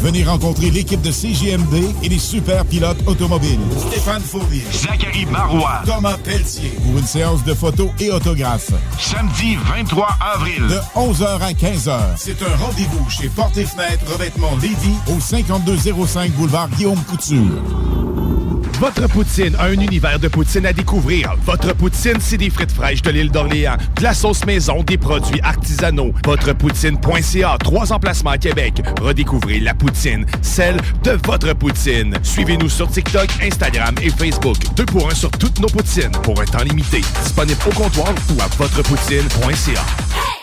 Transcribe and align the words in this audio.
Venez 0.00 0.24
rencontrer 0.24 0.70
l'équipe 0.70 1.00
de 1.02 1.10
CGMD 1.10 1.82
et 2.02 2.08
les 2.08 2.18
super 2.18 2.64
pilotes 2.64 2.98
automobiles. 3.06 3.58
Stéphane 3.88 4.22
Fournier, 4.22 4.62
Zachary 4.72 5.26
Marois, 5.26 5.82
Thomas 5.84 6.16
Pelletier 6.22 6.70
pour 6.84 6.98
une 6.98 7.06
séance 7.06 7.42
de 7.44 7.54
photos 7.54 7.88
et 8.00 8.10
autographes. 8.10 8.70
samedi 8.98 9.56
23 9.56 10.08
avril. 10.34 10.62
De 10.68 10.78
11h 10.94 11.40
à 11.40 11.52
15h. 11.52 11.98
C'est 12.16 12.42
un 12.42 12.56
rendez-vous 12.64 13.08
chez 13.10 13.28
Porte 13.28 13.56
et 13.56 13.64
Fenêtres 13.64 14.04
Revêtement 14.12 14.52
Lévis 14.60 14.96
au 15.08 15.20
5205 15.20 16.30
boulevard 16.32 16.68
Guillaume 16.70 17.02
Couture. 17.08 17.62
Votre 18.78 19.08
poutine, 19.08 19.56
un 19.58 19.72
univers 19.72 20.18
de 20.18 20.28
poutine 20.28 20.66
à 20.66 20.72
découvrir. 20.72 21.34
Votre 21.46 21.74
poutine, 21.74 22.18
c'est 22.20 22.36
des 22.36 22.50
frites 22.50 22.72
fraîches 22.72 23.00
de 23.00 23.10
l'île 23.10 23.30
d'Orléans, 23.30 23.76
de 23.96 24.02
la 24.02 24.12
sauce 24.12 24.44
maison, 24.44 24.82
des 24.82 24.98
produits 24.98 25.40
artisanaux. 25.42 26.12
Votrepoutine.ca, 26.26 27.56
trois 27.58 27.92
emplacements 27.92 28.30
à 28.30 28.38
Québec. 28.38 28.82
Redécouvrez 29.00 29.60
la 29.60 29.72
poutine, 29.72 30.26
celle 30.42 30.76
de 31.04 31.18
votre 31.24 31.54
poutine. 31.54 32.14
Suivez-nous 32.22 32.68
sur 32.68 32.90
TikTok, 32.90 33.28
Instagram 33.42 33.94
et 34.02 34.10
Facebook. 34.10 34.58
Deux 34.76 34.84
pour 34.84 35.10
un 35.10 35.14
sur 35.14 35.30
toutes 35.30 35.58
nos 35.58 35.68
poutines, 35.68 36.12
pour 36.22 36.38
un 36.38 36.44
temps 36.44 36.62
limité. 36.62 37.00
Disponible 37.22 37.60
au 37.66 37.72
comptoir 37.72 38.12
ou 38.36 38.42
à 38.42 38.46
votrepoutine.ca. 38.58 39.80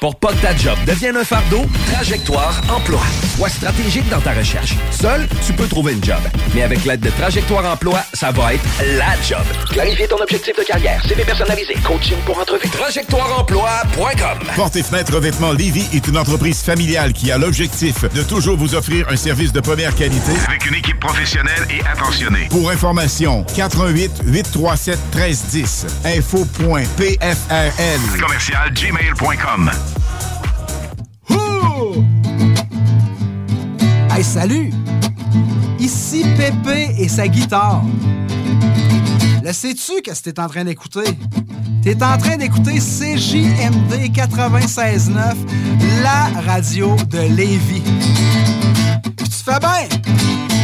Pour 0.04 0.16
pas 0.18 0.34
que 0.34 0.42
ta 0.42 0.54
job 0.54 0.78
devienne 0.86 1.16
un 1.16 1.24
fardeau, 1.24 1.62
Trajectoire 1.94 2.62
Emploi. 2.70 3.00
Sois 3.38 3.48
stratégique 3.48 4.10
dans 4.10 4.20
ta 4.20 4.34
recherche. 4.34 4.76
Seul, 4.92 5.30
tu 5.46 5.54
peux 5.54 5.66
trouver 5.66 5.94
une 5.94 6.04
job. 6.04 6.20
Mais 6.54 6.64
avec 6.64 6.84
l'aide 6.84 7.00
de 7.00 7.10
Trajectoire 7.10 7.64
Emploi, 7.72 8.00
ça 8.24 8.32
va 8.32 8.54
être 8.54 8.64
la 8.98 9.22
job. 9.22 9.44
Clarifier 9.70 10.08
ton 10.08 10.16
objectif 10.16 10.58
de 10.58 10.64
carrière, 10.64 11.04
CV 11.06 11.26
personnalisé, 11.26 11.74
coaching 11.84 12.16
pour 12.26 12.40
entrevue. 12.40 12.70
TrajectoireEmploi.com 12.70 14.40
Porte 14.56 14.78
et 14.78 14.84
Fenêtres 14.84 15.14
Revêtement 15.14 15.52
Lévis 15.52 15.90
est 15.94 16.08
une 16.08 16.18
entreprise 16.18 16.62
familiale 16.62 17.12
qui 17.12 17.34
a 17.34 17.38
l'objectif 17.38 18.06
de 18.14 18.24
toujours 18.24 18.56
vous 18.56 18.76
offrir 18.76 19.10
un 19.10 19.18
service 19.18 19.52
de 19.52 19.60
première 19.60 19.94
qualité. 19.94 20.32
Avec 20.48 20.66
une 20.66 20.76
équipe 20.76 21.02
professionnelle 21.02 21.68
et 21.70 21.86
attentionnée. 21.86 22.48
Pour 22.50 22.70
information, 22.70 23.46
88 23.58 24.22
837 24.24 25.00
1310. 25.14 25.86
Info.pfrl. 26.06 28.22
Commercial 28.22 28.74
gmail.com. 28.74 29.70
Hey, 34.16 34.24
salut! 34.24 34.72
Ici 35.84 36.24
Pépé 36.38 36.96
et 36.98 37.10
sa 37.10 37.28
guitare. 37.28 37.84
Le 39.44 39.52
sais-tu 39.52 40.02
que 40.02 40.12
t'es 40.18 40.40
en 40.40 40.48
train 40.48 40.64
d'écouter? 40.64 41.04
T'es 41.82 42.02
en 42.02 42.18
train 42.18 42.38
d'écouter 42.38 42.80
CJMD 42.80 44.10
96.9, 44.16 45.36
la 46.02 46.40
radio 46.40 46.96
de 47.10 47.20
Lévis. 47.36 47.84
Puis 49.18 49.28
tu 49.28 49.44
fais 49.44 49.60
bien! 49.60 50.53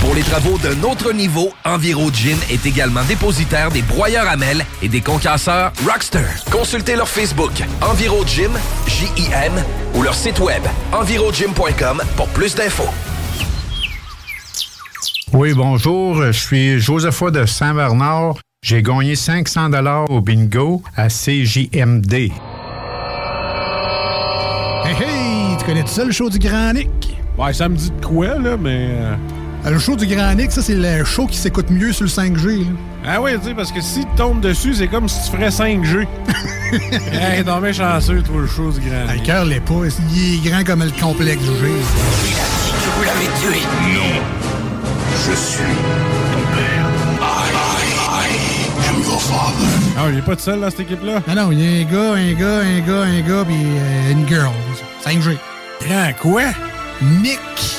Pour 0.00 0.14
les 0.14 0.22
travaux 0.22 0.58
d'un 0.58 0.82
autre 0.82 1.12
niveau, 1.12 1.50
EnviroGym 1.64 2.38
est 2.50 2.64
également 2.66 3.02
dépositaire 3.04 3.70
des 3.70 3.82
broyeurs 3.82 4.28
à 4.28 4.36
mêles 4.36 4.64
et 4.82 4.88
des 4.88 5.00
concasseurs 5.00 5.72
Rockster. 5.86 6.26
Consultez 6.52 6.96
leur 6.96 7.08
Facebook 7.08 7.52
EnviroGym, 7.82 8.52
J-I-M, 8.86 9.52
ou 9.94 10.02
leur 10.02 10.14
site 10.14 10.38
web 10.38 10.62
envirogym.com 10.92 12.02
pour 12.16 12.28
plus 12.28 12.54
d'infos. 12.54 12.88
Oui, 15.32 15.54
bonjour. 15.54 16.22
Je 16.22 16.32
suis 16.32 16.78
Josepha 16.78 17.30
de 17.30 17.46
Saint-Bernard. 17.46 18.36
J'ai 18.62 18.82
gagné 18.82 19.16
500 19.16 19.70
dollars 19.70 20.10
au 20.10 20.20
bingo 20.20 20.82
à 20.96 21.08
CJMD. 21.08 22.12
Hey, 24.84 24.94
hey! 25.00 25.56
Tu 25.58 25.64
connais 25.64 25.82
tout 25.82 25.88
ça, 25.88 26.04
le 26.04 26.12
show 26.12 26.30
du 26.30 26.38
Grand 26.38 26.72
Nick? 26.72 27.16
Ouais, 27.36 27.52
ça 27.52 27.68
me 27.68 27.76
dit 27.76 27.90
de 27.90 28.06
quoi, 28.06 28.38
là, 28.38 28.56
mais... 28.56 28.90
Euh, 29.64 29.70
Le 29.70 29.78
show 29.78 29.96
du 29.96 30.06
Grand 30.06 30.34
Nick, 30.34 30.52
ça, 30.52 30.62
c'est 30.62 30.74
le 30.74 31.04
show 31.04 31.26
qui 31.26 31.36
s'écoute 31.38 31.70
mieux 31.70 31.92
sur 31.92 32.04
le 32.04 32.10
5G. 32.10 32.58
là. 32.64 32.70
Ah 33.08 33.20
oui, 33.20 33.32
tu 33.40 33.48
sais, 33.48 33.54
parce 33.54 33.70
que 33.72 33.80
si 33.80 34.00
tu 34.00 34.14
tombes 34.16 34.40
dessus, 34.40 34.74
c'est 34.74 34.88
comme 34.88 35.08
si 35.08 35.22
tu 35.30 35.36
ferais 35.36 35.48
5G. 35.50 36.06
hey, 37.12 37.44
non, 37.44 37.60
mais 37.60 37.72
chanceux, 37.72 38.22
toi, 38.22 38.40
le 38.40 38.46
show 38.46 38.70
du 38.72 38.80
Grand 38.80 39.04
Ah, 39.08 39.12
Le 39.12 39.16
Nick. 39.18 39.24
cœur 39.26 39.44
l'est 39.44 39.60
pas. 39.60 39.74
Il 40.12 40.34
est 40.46 40.50
grand 40.50 40.64
comme 40.64 40.82
le 40.84 40.90
complexe 41.00 41.40
du 41.42 41.46
G. 41.48 41.52
Que 41.52 42.90
vous 42.98 43.04
l'avez 43.04 43.26
tué. 43.40 43.60
Non. 43.94 44.22
Je 45.28 45.34
suis 45.36 45.58
ton 46.32 46.56
père. 46.56 46.86
I, 47.20 47.50
I, 47.52 48.26
I 48.26 48.88
am 48.88 49.02
your 49.02 49.20
father. 49.20 49.68
Ah, 49.98 50.06
il 50.12 50.18
est 50.18 50.22
pas 50.22 50.36
tout 50.36 50.42
seul 50.42 50.60
dans 50.60 50.70
cette 50.70 50.80
équipe-là? 50.80 51.22
Ah 51.28 51.34
non, 51.34 51.50
il 51.52 51.60
y 51.60 51.66
a 51.66 51.80
un 51.80 51.84
gars, 51.84 52.14
un 52.14 52.32
gars, 52.34 52.60
un 52.60 52.80
gars, 52.80 53.02
un 53.02 53.20
gars, 53.20 53.44
puis 53.46 53.56
euh, 53.56 54.12
une 54.12 54.28
girl. 54.28 54.50
5G. 55.04 55.36
Grand 55.86 56.12
quoi? 56.20 56.42
Nick. 57.22 57.38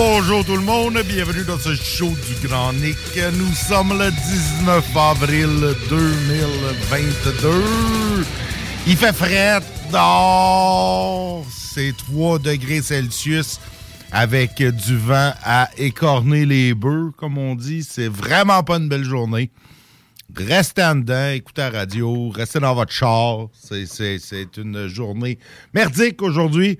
Bonjour 0.00 0.44
tout 0.44 0.54
le 0.54 0.62
monde, 0.62 0.96
bienvenue 1.08 1.42
dans 1.42 1.58
ce 1.58 1.74
show 1.74 2.10
du 2.10 2.46
Grand 2.46 2.72
Nick. 2.72 2.96
Nous 3.36 3.52
sommes 3.52 3.98
le 3.98 4.12
19 4.12 4.96
avril 4.96 5.74
2022. 5.90 8.24
Il 8.86 8.96
fait 8.96 9.12
frais 9.12 9.58
dehors. 9.90 11.44
C'est 11.50 11.96
3 11.96 12.38
degrés 12.38 12.80
Celsius 12.80 13.58
avec 14.12 14.62
du 14.62 14.96
vent 14.96 15.32
à 15.42 15.68
écorner 15.76 16.46
les 16.46 16.74
bœufs, 16.74 17.10
comme 17.16 17.36
on 17.36 17.56
dit. 17.56 17.82
C'est 17.82 18.06
vraiment 18.06 18.62
pas 18.62 18.76
une 18.76 18.88
belle 18.88 19.02
journée. 19.02 19.50
Restez 20.36 20.84
en 20.84 20.94
dedans, 20.94 21.30
écoutez 21.30 21.62
la 21.62 21.70
radio, 21.70 22.28
restez 22.28 22.60
dans 22.60 22.76
votre 22.76 22.92
char. 22.92 23.48
C'est 23.60 24.56
une 24.58 24.86
journée 24.86 25.40
merdique 25.74 26.22
aujourd'hui. 26.22 26.78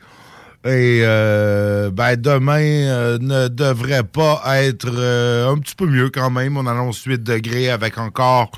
Et 0.68 1.00
euh, 1.02 1.90
ben, 1.90 2.14
demain 2.16 2.60
euh, 2.60 3.18
ne 3.22 3.48
devrait 3.48 4.02
pas 4.02 4.42
être 4.62 4.90
euh, 4.92 5.50
un 5.50 5.56
petit 5.56 5.74
peu 5.74 5.86
mieux 5.86 6.10
quand 6.10 6.28
même. 6.28 6.58
On 6.58 6.66
annonce 6.66 7.02
8 7.04 7.22
degrés 7.22 7.70
avec 7.70 7.96
encore 7.96 8.50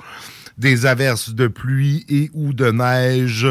des 0.58 0.86
averses 0.86 1.30
de 1.30 1.46
pluie 1.46 2.04
et 2.08 2.28
ou 2.34 2.52
de 2.52 2.72
neige. 2.72 3.46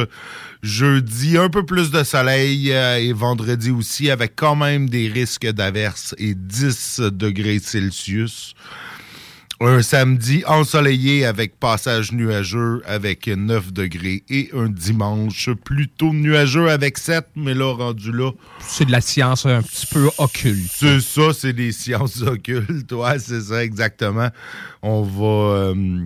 Jeudi, 0.62 1.38
un 1.38 1.48
peu 1.48 1.66
plus 1.66 1.90
de 1.90 2.04
soleil 2.04 2.72
et 2.72 3.14
vendredi 3.14 3.72
aussi 3.72 4.12
avec 4.12 4.34
quand 4.36 4.58
même 4.58 4.90
des 4.90 5.08
risques 5.08 5.50
d'averses 5.50 6.14
et 6.18 6.36
10 6.36 7.00
degrés 7.14 7.60
Celsius. 7.60 8.56
Un 9.62 9.82
samedi 9.82 10.42
ensoleillé 10.48 11.26
avec 11.26 11.60
passage 11.60 12.14
nuageux 12.14 12.82
avec 12.86 13.28
9 13.28 13.74
degrés 13.74 14.24
et 14.30 14.50
un 14.56 14.70
dimanche 14.70 15.50
plutôt 15.66 16.14
nuageux 16.14 16.70
avec 16.70 16.98
7, 16.98 17.26
mais 17.36 17.54
là, 17.54 17.74
rendu 17.74 18.14
là. 18.14 18.32
C'est 18.62 18.86
de 18.86 18.92
la 18.94 19.02
science 19.02 19.46
un 19.46 19.62
petit 19.62 19.86
peu 19.88 20.10
occulte. 20.18 20.72
C'est 20.74 21.02
ça, 21.02 21.34
c'est 21.38 21.52
des 21.52 21.74
sciences 21.74 22.22
occultes. 22.26 22.90
Ouais, 22.94 23.20
c'est 23.20 23.42
ça, 23.42 23.62
exactement. 23.62 24.30
On 24.82 25.02
va. 25.02 25.26
euh, 25.26 26.06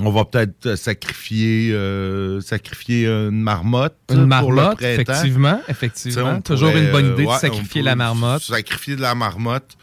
on 0.00 0.10
va 0.10 0.24
peut-être 0.24 0.76
sacrifier, 0.76 1.72
euh, 1.72 2.40
sacrifier 2.40 3.06
une 3.08 3.42
marmotte 3.42 3.96
Une 4.10 4.14
pour 4.14 4.20
le 4.20 4.26
marmotte, 4.26 4.78
printemps. 4.78 5.02
effectivement, 5.02 5.60
effectivement. 5.66 6.40
Toujours 6.40 6.70
pourrait, 6.70 6.84
une 6.84 6.92
bonne 6.92 7.12
idée 7.14 7.26
euh, 7.26 7.34
de 7.34 7.40
sacrifier 7.40 7.82
la 7.82 7.96
marmotte. 7.96 8.42
Sacrifier 8.42 8.94
de 8.94 9.00
la 9.00 9.16
marmotte 9.16 9.76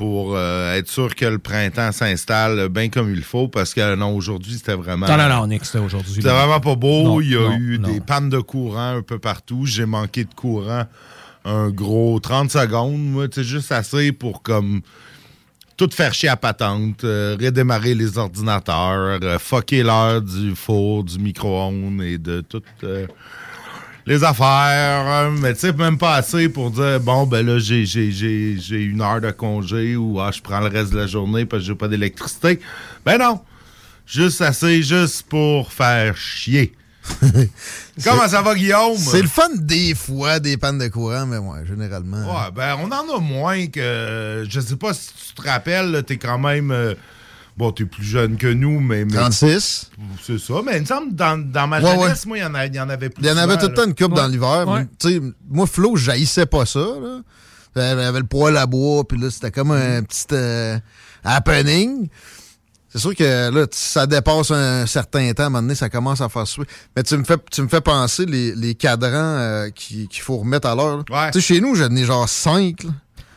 pour 0.00 0.34
euh, 0.34 0.76
être 0.76 0.88
sûr 0.88 1.14
que 1.14 1.26
le 1.26 1.38
printemps 1.38 1.92
s'installe 1.92 2.70
bien 2.70 2.88
comme 2.88 3.12
il 3.12 3.22
faut 3.22 3.48
parce 3.48 3.74
que 3.74 3.96
non, 3.96 4.16
aujourd'hui, 4.16 4.54
c'était 4.54 4.72
vraiment. 4.72 5.06
Non, 5.06 5.18
non, 5.18 5.28
non, 5.28 5.46
Nick, 5.46 5.62
c'était 5.66 5.84
aujourd'hui. 5.84 6.14
C'était 6.14 6.30
vraiment 6.30 6.58
pas 6.58 6.74
beau. 6.74 7.02
Non, 7.02 7.20
il 7.20 7.32
y 7.32 7.36
a 7.36 7.40
non, 7.40 7.52
eu 7.58 7.78
non. 7.78 7.86
des 7.86 8.00
pannes 8.00 8.30
de 8.30 8.38
courant 8.38 8.96
un 8.96 9.02
peu 9.02 9.18
partout. 9.18 9.66
J'ai 9.66 9.84
manqué 9.84 10.24
de 10.24 10.32
courant 10.32 10.86
un 11.44 11.68
gros 11.68 12.18
30 12.18 12.50
secondes. 12.50 12.98
Moi, 12.98 13.26
c'est 13.30 13.44
juste 13.44 13.72
assez 13.72 14.10
pour 14.12 14.40
comme 14.40 14.80
tout 15.76 15.90
faire 15.92 16.14
chier 16.14 16.30
à 16.30 16.36
patente, 16.36 17.04
euh, 17.04 17.36
redémarrer 17.38 17.94
les 17.94 18.16
ordinateurs, 18.16 19.18
euh, 19.22 19.38
fucker 19.38 19.82
l'heure 19.82 20.22
du 20.22 20.54
four, 20.54 21.04
du 21.04 21.18
micro-ondes 21.18 22.00
et 22.02 22.16
de 22.16 22.42
euh, 22.84 23.06
les 24.10 24.24
affaires. 24.24 25.06
hein. 25.06 25.34
Mais 25.40 25.54
tu 25.54 25.60
sais, 25.60 25.72
même 25.72 25.96
pas 25.96 26.16
assez 26.16 26.48
pour 26.48 26.70
dire, 26.72 26.98
bon, 27.00 27.26
ben 27.26 27.46
là, 27.46 27.58
j'ai, 27.58 27.86
j'ai, 27.86 28.10
j'ai, 28.10 28.56
j'ai 28.58 28.82
une 28.82 29.00
heure 29.00 29.20
de 29.20 29.30
congé 29.30 29.94
ou 29.96 30.20
ah, 30.20 30.30
je 30.34 30.40
prends 30.40 30.60
le 30.60 30.66
reste 30.66 30.92
de 30.92 30.98
la 30.98 31.06
journée 31.06 31.46
parce 31.46 31.62
que 31.62 31.68
j'ai 31.68 31.74
pas 31.76 31.88
d'électricité. 31.88 32.58
Ben 33.04 33.18
non. 33.18 33.40
Juste 34.06 34.40
assez, 34.40 34.82
juste 34.82 35.22
pour 35.28 35.72
faire 35.72 36.16
chier. 36.16 36.74
Comment 38.04 38.26
ça 38.28 38.42
va, 38.42 38.54
Guillaume? 38.54 38.96
C'est 38.96 39.22
le 39.22 39.28
fun 39.28 39.48
des 39.54 39.94
fois, 39.94 40.40
des 40.40 40.56
pannes 40.56 40.78
de 40.78 40.88
courant, 40.88 41.26
mais 41.26 41.38
ouais, 41.38 41.64
généralement. 41.66 42.18
Ouais, 42.18 42.50
ben, 42.54 42.76
on 42.82 42.86
en 42.90 43.16
a 43.16 43.20
moins 43.20 43.66
que. 43.68 44.44
Je 44.48 44.60
sais 44.60 44.76
pas 44.76 44.92
si 44.92 45.10
tu 45.28 45.34
te 45.40 45.48
rappelles, 45.48 46.02
t'es 46.06 46.16
quand 46.16 46.38
même. 46.38 46.70
euh, 46.72 46.94
bon, 47.56 47.72
t'es 47.72 47.84
plus 47.84 48.04
jeune 48.04 48.36
que 48.36 48.46
nous, 48.46 48.80
mais. 48.80 49.04
mais- 49.04 49.14
36. 49.16 49.90
C'est 50.22 50.38
ça, 50.38 50.54
mais 50.64 50.76
il 50.76 50.80
me 50.82 50.86
semble 50.86 51.14
dans, 51.14 51.38
dans 51.38 51.66
ma 51.66 51.80
Ouais, 51.80 51.90
jeunesse, 52.02 52.26
moi, 52.26 52.38
il 52.38 52.40
y, 52.42 52.44
en 52.44 52.54
a- 52.54 52.66
il 52.66 52.74
y 52.74 52.80
en 52.80 52.88
avait 52.88 53.10
plus. 53.10 53.22
Il 53.22 53.28
y 53.28 53.30
en 53.32 53.36
avait 53.36 53.58
tout 53.58 53.66
le 53.68 53.74
temps 53.74 53.84
une 53.86 53.94
coupe 53.94 54.14
dans 54.14 54.26
l'hiver. 54.26 54.66
Moi, 55.48 55.66
Flo, 55.66 55.96
j'haïssais 55.96 56.46
pas 56.46 56.66
ça. 56.66 56.80
Là. 56.80 57.20
Il 57.76 57.82
y 57.82 57.84
avait 58.02 58.18
le 58.18 58.26
poêle 58.26 58.56
à 58.56 58.66
bois, 58.66 59.06
puis 59.06 59.18
là, 59.18 59.30
c'était 59.30 59.50
comme 59.52 59.70
un 59.70 60.02
petit 60.02 60.24
euh, 60.32 60.76
happening. 61.24 62.08
C'est 62.92 62.98
sûr 62.98 63.14
que 63.14 63.50
là, 63.50 63.66
ça 63.70 64.04
dépasse 64.08 64.50
un 64.50 64.84
certain 64.86 65.32
temps, 65.32 65.44
à 65.44 65.46
un 65.46 65.50
moment 65.50 65.62
donné, 65.62 65.76
ça 65.76 65.88
commence 65.88 66.20
à 66.20 66.28
faire 66.28 66.46
suer. 66.48 66.64
Mais 66.96 67.04
tu 67.04 67.16
me 67.16 67.22
fais, 67.22 67.36
tu 67.52 67.62
me 67.62 67.68
fais 67.68 67.80
penser 67.80 68.26
les, 68.26 68.52
les 68.56 68.74
cadrans 68.74 69.12
euh, 69.14 69.70
qui- 69.70 70.08
qu'il 70.08 70.22
faut 70.22 70.38
remettre 70.38 70.66
à 70.66 70.74
l'heure. 70.74 71.04
Tu 71.04 71.40
sais, 71.40 71.40
chez 71.40 71.60
nous, 71.60 71.76
j'en 71.76 71.94
ai 71.94 72.04
genre 72.04 72.28
cinq. 72.28 72.82
là. 72.82 72.90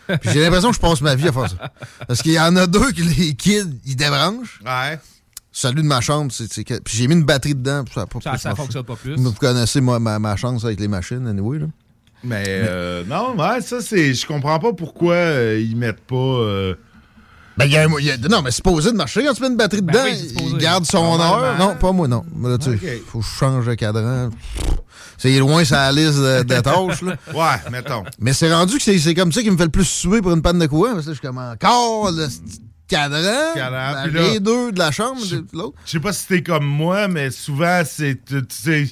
Puis 0.07 0.29
j'ai 0.33 0.41
l'impression 0.41 0.69
que 0.69 0.75
je 0.75 0.81
passe 0.81 1.01
ma 1.01 1.15
vie 1.15 1.27
à 1.27 1.31
faire 1.31 1.49
ça. 1.49 1.71
Parce 2.07 2.21
qu'il 2.21 2.33
y 2.33 2.39
en 2.39 2.55
a 2.55 2.67
deux 2.67 2.91
que 2.91 3.01
les 3.01 3.33
kids, 3.35 3.79
ils 3.85 3.95
débranchent. 3.95 4.59
Ouais. 4.65 4.99
Celui 5.51 5.83
de 5.83 5.87
ma 5.87 6.01
chambre, 6.01 6.31
c'est. 6.31 6.51
c'est 6.51 6.63
que- 6.63 6.79
Puis 6.79 6.97
j'ai 6.97 7.07
mis 7.07 7.13
une 7.13 7.23
batterie 7.25 7.53
dedans. 7.55 7.83
puis 7.83 7.93
Ça, 7.93 8.01
a 8.01 8.05
pas 8.07 8.19
Ça- 8.21 8.31
plus 8.31 8.39
ça 8.39 8.49
marché. 8.49 8.63
fonctionne 8.63 8.83
pas 8.83 8.95
plus. 8.95 9.15
Vous 9.15 9.31
connaissez 9.33 9.81
moi, 9.81 9.99
ma, 9.99 10.17
ma 10.19 10.35
chance 10.35 10.65
avec 10.65 10.79
les 10.79 10.87
machines, 10.87 11.27
anyway. 11.27 11.59
Là. 11.59 11.67
Mais, 12.23 12.43
euh, 12.47 13.03
non, 13.05 13.35
ouais, 13.37 13.61
ça, 13.61 13.81
c'est. 13.81 14.13
Je 14.13 14.25
comprends 14.25 14.57
pas 14.59 14.73
pourquoi 14.73 15.13
euh, 15.13 15.59
ils 15.63 15.75
mettent 15.75 16.01
pas. 16.07 16.15
euh, 16.15 16.73
Ben, 17.55 17.65
il 17.65 17.71
y 17.73 17.77
a 17.77 17.83
un- 17.83 17.99
il 17.99 18.05
y 18.05 18.09
a- 18.11 18.17
non, 18.17 18.41
mais 18.41 18.49
c'est 18.49 18.63
posé 18.63 18.91
de 18.91 18.97
marcher 18.97 19.23
quand 19.23 19.33
tu 19.35 19.41
mets 19.43 19.49
une 19.49 19.57
batterie 19.57 19.81
Ben 19.83 19.93
dedans. 19.93 20.05
oui, 20.05 20.17
c'est 20.19 20.29
supposé. 20.29 20.47
il 20.53 20.57
garde 20.57 20.85
son 20.85 21.03
Normalement. 21.17 21.35
heure. 21.43 21.57
Non, 21.59 21.75
pas 21.75 21.91
moi, 21.91 22.07
non. 22.07 22.25
Mais 22.35 22.49
là, 22.49 22.57
tu 22.57 22.71
sais, 22.71 22.75
Ok. 22.97 23.03
faut 23.07 23.19
que 23.19 23.25
je 23.25 23.29
change 23.31 23.65
de 23.67 23.73
cadran. 23.75 24.29
C'est 25.23 25.39
loin 25.39 25.63
la 25.71 25.91
liste 25.93 26.17
de, 26.17 26.43
de 26.43 26.59
tâches. 26.59 27.01
Là. 27.01 27.15
Ouais, 27.33 27.71
mettons. 27.71 28.03
Mais 28.19 28.33
c'est 28.33 28.53
rendu 28.53 28.77
que 28.77 28.83
c'est 28.83 29.15
comme 29.15 29.31
ça 29.31 29.41
qui 29.41 29.49
me 29.49 29.55
fait 29.55 29.63
le 29.63 29.69
plus 29.69 29.85
suer 29.85 30.21
pour 30.21 30.33
une 30.33 30.41
panne 30.41 30.59
de 30.59 30.65
courant. 30.65 30.95
Parce 30.95 31.05
que 31.05 31.11
je 31.11 31.17
suis 31.17 31.25
comme 31.25 31.37
encore 31.37 32.11
le 32.11 32.27
cadran. 32.89 33.53
Cadran, 33.55 34.03
ben, 34.03 34.11
les 34.11 34.41
deux 34.41 34.73
de 34.73 34.79
la 34.79 34.91
chambre, 34.91 35.21
l'autre. 35.53 35.77
Je 35.85 35.91
sais 35.91 36.01
pas 36.01 36.11
si 36.11 36.27
t'es 36.27 36.43
comme 36.43 36.65
moi, 36.65 37.07
mais 37.07 37.31
souvent, 37.31 37.83
c'est. 37.85 38.19
Tu 38.25 38.43
sais. 38.49 38.87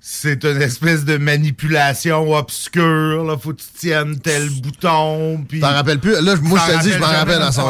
C'est 0.00 0.44
une 0.44 0.62
espèce 0.62 1.04
de 1.04 1.18
manipulation 1.18 2.32
obscure. 2.32 3.24
Là. 3.24 3.36
Faut 3.36 3.52
que 3.52 3.60
tu 3.60 3.68
tiennes 3.76 4.18
tel 4.20 4.48
bouton. 4.48 5.44
Puis... 5.46 5.60
T'en 5.60 5.72
rappelles 5.72 6.00
plus? 6.00 6.12
Là, 6.22 6.36
moi, 6.40 6.58
je 6.66 6.72
te 6.72 6.82
dis, 6.84 6.92
je 6.92 6.98
m'en 6.98 7.04
rappelle 7.04 7.42
à 7.42 7.52
ça. 7.52 7.64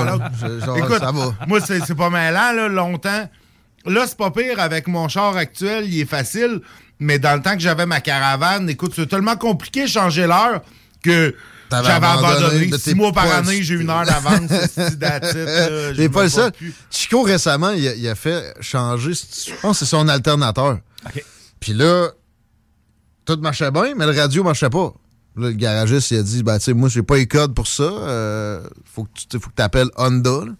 Écoute, 0.76 0.99
ça 1.00 1.10
va. 1.10 1.34
moi, 1.49 1.58
c'est 1.60 1.81
c'est 1.84 1.96
pas 1.96 2.10
malin, 2.10 2.52
là, 2.52 2.69
longtemps. 2.69 3.28
Là, 3.84 4.05
c'est 4.06 4.16
pas 4.16 4.31
pire. 4.31 4.60
Avec 4.60 4.87
mon 4.87 5.08
char 5.08 5.37
actuel, 5.37 5.87
il 5.93 6.00
est 6.00 6.08
facile. 6.08 6.60
Mais 7.00 7.19
dans 7.19 7.35
le 7.37 7.43
temps 7.43 7.55
que 7.55 7.61
j'avais 7.61 7.87
ma 7.87 8.00
caravane, 8.00 8.69
écoute, 8.69 8.93
c'est 8.97 9.06
tellement 9.09 9.37
compliqué 9.37 9.83
de 9.85 9.89
changer 9.89 10.27
l'heure 10.27 10.62
que 11.03 11.34
j'avais 11.70 12.06
abandonné 12.06 12.37
abandonné. 12.37 12.67
de 12.67 12.79
Six 12.79 12.94
mois 12.94 13.13
par 13.13 13.31
année, 13.31 13.63
j'ai 13.63 13.75
une 13.75 13.91
heure 13.91 14.05
d'avance. 14.05 14.51
c'est 14.75 16.08
pas 16.08 16.22
le 16.25 16.29
seul. 16.29 16.53
Chico, 16.91 17.22
récemment, 17.22 17.70
il 17.70 17.87
a, 17.89 17.94
il 17.94 18.08
a 18.08 18.15
fait 18.15 18.55
changer, 18.61 19.13
je 19.13 19.53
pense 19.61 19.79
que 19.79 19.84
c'est 19.84 19.91
son 19.91 20.08
alternateur. 20.08 20.79
Puis 21.61 21.72
là, 21.72 22.08
tout 23.25 23.39
marchait 23.41 23.70
bien, 23.70 23.94
mais 23.96 24.06
le 24.06 24.19
radio 24.19 24.43
marchait 24.43 24.70
pas. 24.70 24.93
Là, 25.37 25.49
le 25.49 25.53
garagiste, 25.53 26.11
il 26.11 26.19
a 26.19 26.22
dit, 26.22 26.43
ben, 26.43 26.58
tu 26.58 26.65
sais, 26.65 26.72
moi, 26.72 26.89
j'ai 26.89 27.03
pas 27.03 27.17
les 27.17 27.27
codes 27.27 27.55
pour 27.55 27.67
ça. 27.69 27.82
euh, 27.84 28.63
faut 28.84 29.05
que 29.05 29.11
tu 29.29 29.39
faut 29.39 29.51
que 29.55 29.63
appelles 29.63 29.91
Honda. 29.96 30.31
là. 30.46 30.53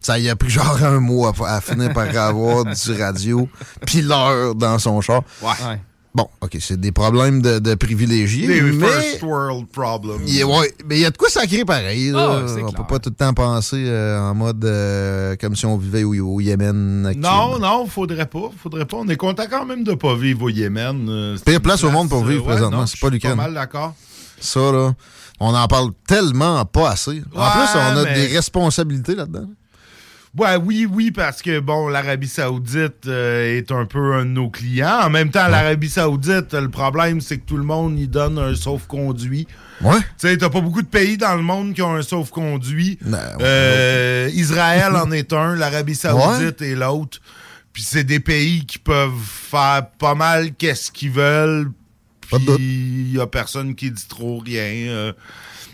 Ça 0.00 0.18
y 0.18 0.28
a 0.28 0.36
pris 0.36 0.50
genre 0.50 0.82
un 0.84 1.00
mois 1.00 1.32
à, 1.40 1.56
à 1.56 1.60
finir 1.60 1.92
par 1.92 2.14
avoir 2.16 2.64
du 2.64 2.92
radio, 3.02 3.48
puis 3.86 4.02
l'heure 4.02 4.54
dans 4.54 4.78
son 4.78 5.00
char. 5.00 5.22
Ouais. 5.42 5.80
Bon, 6.18 6.28
OK, 6.40 6.56
c'est 6.60 6.78
des 6.80 6.90
problèmes 6.92 7.40
de, 7.40 7.58
de 7.60 7.74
privilégiés. 7.76 8.46
Des 8.48 8.60
mais... 8.60 8.86
first 8.86 9.22
world 9.22 9.66
problems. 9.68 10.20
Il 10.26 10.34
y 10.36 10.42
a- 10.42 10.46
ouais, 10.46 10.74
mais 10.86 10.96
il 10.96 11.00
y 11.02 11.04
a 11.04 11.10
de 11.10 11.16
quoi 11.16 11.28
sacrer 11.30 11.64
pareil. 11.64 12.10
là. 12.10 12.42
C'est 12.48 12.54
on 12.62 12.66
clair. 12.66 12.72
peut 12.74 12.94
pas 12.94 12.98
tout 12.98 13.10
le 13.10 13.14
temps 13.14 13.32
penser 13.32 13.84
euh, 13.86 14.18
en 14.20 14.34
mode 14.34 14.64
euh, 14.64 15.36
comme 15.40 15.54
si 15.56 15.64
on 15.64 15.76
vivait 15.78 16.02
au, 16.04 16.12
au 16.14 16.40
Yémen. 16.40 17.06
actuellement. 17.06 17.52
Non, 17.52 17.58
non, 17.60 17.86
faudrait 17.86 18.26
pas. 18.26 18.50
Faudrait 18.62 18.84
pas. 18.84 18.96
On 18.98 19.08
est 19.08 19.16
content 19.16 19.44
quand 19.48 19.64
même 19.64 19.84
de 19.84 19.94
pas 19.94 20.14
vivre 20.16 20.42
au 20.42 20.48
Yémen. 20.48 21.08
euh, 21.08 21.36
c'est 21.36 21.44
Pire 21.44 21.54
une 21.54 21.60
place 21.60 21.84
au 21.84 21.90
monde 21.90 22.08
pour 22.08 22.24
euh, 22.24 22.28
vivre 22.28 22.46
ouais, 22.46 22.52
présentement, 22.54 22.84
c'est 22.86 22.98
pas 23.00 23.10
l'Ukraine. 23.10 23.36
pas 23.36 23.42
mal 23.44 23.54
d'accord. 23.54 23.94
Ça, 24.40 24.60
là, 24.72 24.92
on 25.40 25.54
en 25.54 25.66
parle 25.68 25.90
tellement 26.06 26.64
pas 26.64 26.90
assez. 26.90 27.22
en 27.34 27.50
plus, 27.50 27.68
on 27.76 27.96
a 27.96 28.04
mais- 28.04 28.14
des 28.28 28.36
responsabilités 28.36 29.14
là-dedans. 29.14 29.46
Ouais, 30.38 30.56
oui, 30.56 30.86
oui, 30.90 31.10
parce 31.10 31.42
que 31.42 31.58
bon, 31.58 31.88
l'Arabie 31.88 32.28
Saoudite 32.28 33.06
euh, 33.06 33.58
est 33.58 33.72
un 33.72 33.84
peu 33.86 34.14
un 34.14 34.24
de 34.24 34.30
nos 34.30 34.48
clients. 34.50 35.00
En 35.02 35.10
même 35.10 35.30
temps, 35.30 35.48
l'Arabie 35.48 35.88
Saoudite, 35.90 36.54
le 36.54 36.68
problème, 36.68 37.20
c'est 37.20 37.38
que 37.38 37.44
tout 37.46 37.56
le 37.56 37.64
monde 37.64 37.98
y 37.98 38.06
donne 38.06 38.38
un 38.38 38.54
sauf-conduit. 38.54 39.48
Ouais. 39.80 39.98
Tu 39.98 40.04
sais, 40.18 40.36
t'as 40.38 40.48
pas 40.48 40.60
beaucoup 40.60 40.82
de 40.82 40.86
pays 40.88 41.16
dans 41.16 41.34
le 41.34 41.42
monde 41.42 41.74
qui 41.74 41.82
ont 41.82 41.94
un 41.94 42.02
sauf-conduit. 42.02 42.98
Euh, 43.40 44.30
Israël 44.32 44.94
en 44.96 45.10
est 45.10 45.32
un, 45.32 45.54
l'Arabie 45.56 45.94
Saoudite 45.96 46.62
est 46.62 46.74
l'autre. 46.74 47.18
Puis 47.72 47.82
c'est 47.82 48.04
des 48.04 48.20
pays 48.20 48.64
qui 48.66 48.78
peuvent 48.78 49.12
faire 49.22 49.86
pas 49.98 50.14
mal 50.14 50.52
qu'est-ce 50.54 50.90
qu'ils 50.90 51.10
veulent. 51.12 51.70
Puis 52.30 52.44
il 53.10 53.12
y 53.16 53.20
a 53.20 53.26
personne 53.26 53.74
qui 53.74 53.90
dit 53.90 54.06
trop 54.08 54.38
rien. 54.38 54.62
euh. 54.90 55.12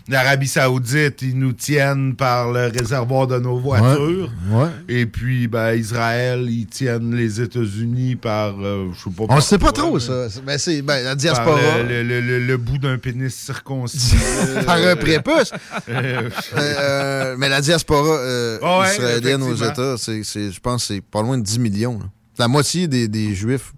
L'Arabie 0.07 0.47
Saoudite, 0.47 1.23
ils 1.23 1.35
nous 1.37 1.53
tiennent 1.53 2.15
par 2.15 2.51
le 2.51 2.67
réservoir 2.67 3.25
de 3.25 3.39
nos 3.39 3.57
voitures. 3.57 4.31
Ouais. 4.51 4.67
Et 4.87 5.07
puis, 5.07 5.47
ben, 5.47 5.73
Israël, 5.73 6.45
ils 6.47 6.67
tiennent 6.67 7.15
les 7.15 7.41
États-Unis 7.41 8.15
par, 8.15 8.53
euh, 8.61 8.89
je 8.93 9.03
sais 9.03 9.09
pas. 9.09 9.23
On 9.29 9.35
ne 9.37 9.41
sait 9.41 9.57
pas 9.57 9.71
trop, 9.71 9.97
ça. 9.99 10.27
Ben, 10.45 10.59
c'est 10.59 10.83
ben, 10.83 10.97
la 11.03 11.09
Par 11.09 11.15
diaspora. 11.15 11.81
le, 11.81 12.03
le- 12.03 12.21
le- 12.21 12.39
le 12.45 12.57
bout 12.57 12.77
d'un 12.77 12.99
pénis 12.99 13.33
circoncis. 13.33 14.15
Par 14.67 14.77
un 14.77 14.95
prépuce. 14.95 15.51
Euh, 15.89 16.29
Euh, 16.55 17.35
mais 17.39 17.49
la 17.49 17.61
diaspora 17.61 18.17
euh, 18.19 18.59
Ah 18.61 18.81
ouais, 18.81 18.93
israélienne 18.93 19.41
aux. 19.41 19.55
États, 19.55 19.95
c'est, 19.97 20.23
c'est- 20.23 20.51
je 20.51 20.59
pense 20.59 20.87
que 20.87 20.93
c'est 20.93 21.01
pas 21.01 21.23
loin 21.23 21.37
de 21.39 21.43
10 21.43 21.57
millions. 21.59 21.97
là. 21.97 22.05
La 22.37 22.47
moitié 22.47 22.87
des, 22.87 23.07
des 23.07 23.33
Juifs, 23.33 23.73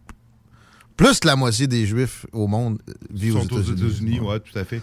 plus 0.97 1.23
la 1.23 1.35
moitié 1.35 1.67
des 1.67 1.85
Juifs 1.85 2.25
au 2.33 2.47
monde 2.47 2.79
vivent 3.13 3.37
aux 3.37 3.41
sont 3.43 3.53
aux 3.53 3.61
États-Unis. 3.61 4.19
Ouais, 4.19 4.39
tout 4.39 4.57
à 4.57 4.65
fait. 4.65 4.81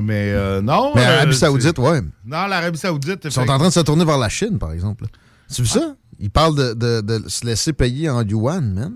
Mais 0.00 0.32
euh, 0.32 0.60
non. 0.62 0.92
Mais 0.94 1.02
l'Arabie 1.02 1.36
Saoudite, 1.36 1.78
ouais. 1.78 2.00
Non, 2.24 2.46
l'Arabie 2.46 2.78
Saoudite. 2.78 3.20
Ils 3.24 3.32
sont 3.32 3.42
en 3.48 3.58
train 3.58 3.68
de 3.68 3.72
se 3.72 3.80
tourner 3.80 4.04
vers 4.04 4.18
la 4.18 4.28
Chine, 4.28 4.58
par 4.58 4.72
exemple. 4.72 5.04
Tu 5.52 5.62
vu 5.62 5.68
ça? 5.68 5.94
Ils 6.20 6.30
parlent 6.30 6.54
de, 6.56 6.72
de- 6.74 7.00
de 7.00 7.28
se 7.28 7.44
laisser 7.44 7.72
payer 7.72 8.08
en 8.08 8.22
yuan, 8.22 8.72
man. 8.72 8.92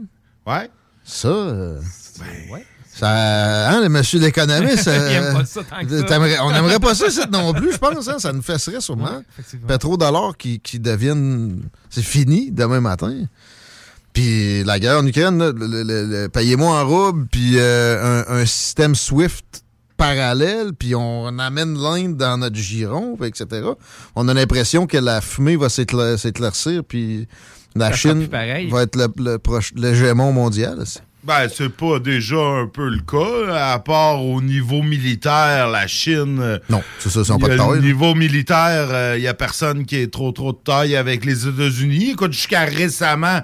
Ouais. 0.46 0.70
Ça. 1.04 1.28
euh, 1.28 1.80
Ben, 2.18 2.60
Ça, 2.92 3.68
hein, 3.70 3.82
le 3.82 3.88
monsieur 3.90 4.18
l'économiste, 4.18 4.88
euh, 4.88 5.32
on 6.42 6.50
n'aimerait 6.52 6.78
pas 6.78 6.94
ça, 6.94 7.10
ça 7.10 7.26
non 7.26 7.52
plus, 7.52 7.72
je 7.72 7.78
pense. 7.78 8.08
Hein, 8.08 8.18
ça 8.18 8.32
nous 8.32 8.40
fesserait 8.42 8.80
sûrement. 8.80 9.22
Pétrodollars 9.68 10.36
qui, 10.38 10.60
qui 10.60 10.78
deviennent. 10.80 11.62
C'est 11.90 12.02
fini 12.02 12.50
demain 12.52 12.80
matin. 12.80 13.14
Puis 14.14 14.64
la 14.64 14.78
guerre 14.78 14.98
en 15.00 15.06
Ukraine, 15.06 15.52
payez-moi 16.32 16.80
en 16.80 16.86
rouble, 16.88 17.26
puis 17.26 17.58
euh, 17.58 18.22
un, 18.26 18.38
un 18.40 18.46
système 18.46 18.94
SWIFT 18.94 19.62
parallèle, 19.96 20.72
puis 20.78 20.94
on 20.94 21.38
amène 21.38 21.76
l'Inde 21.78 22.16
dans 22.16 22.38
notre 22.38 22.56
giron, 22.56 23.16
puis 23.18 23.28
etc. 23.28 23.46
On 24.14 24.28
a 24.28 24.34
l'impression 24.34 24.86
que 24.86 24.96
la 24.98 25.20
fumée 25.20 25.56
va 25.56 25.68
s'éclair- 25.68 26.18
s'éclaircir, 26.18 26.82
puis 26.84 27.26
la 27.74 27.90
Ça 27.90 27.96
Chine 27.96 28.28
va 28.70 28.82
être 28.82 28.96
le, 28.96 29.08
le 29.18 29.36
proche- 29.38 29.72
l'hégémon 29.76 30.32
mondial. 30.32 30.78
c'est- 30.84 31.00
Ben, 31.24 31.48
c'est 31.52 31.70
pas 31.70 31.98
déjà 31.98 32.36
un 32.36 32.68
peu 32.68 32.88
le 32.88 33.00
cas, 33.00 33.72
à 33.72 33.78
part 33.80 34.24
au 34.24 34.40
niveau 34.40 34.80
militaire, 34.82 35.68
la 35.68 35.88
Chine. 35.88 36.38
euh, 36.40 36.58
Non, 36.70 36.82
c'est 37.00 37.10
ça, 37.10 37.22
ils 37.26 37.40
pas 37.40 37.48
de 37.48 37.56
taille. 37.56 37.66
Au 37.66 37.76
niveau 37.78 38.14
militaire, 38.14 39.16
il 39.16 39.22
y 39.22 39.26
a 39.26 39.34
personne 39.34 39.84
qui 39.86 39.96
est 39.96 40.12
trop 40.12 40.30
trop 40.30 40.52
de 40.52 40.58
taille 40.62 40.94
avec 40.94 41.24
les 41.24 41.48
États-Unis. 41.48 42.10
Écoute, 42.12 42.32
jusqu'à 42.32 42.64
récemment, 42.64 43.40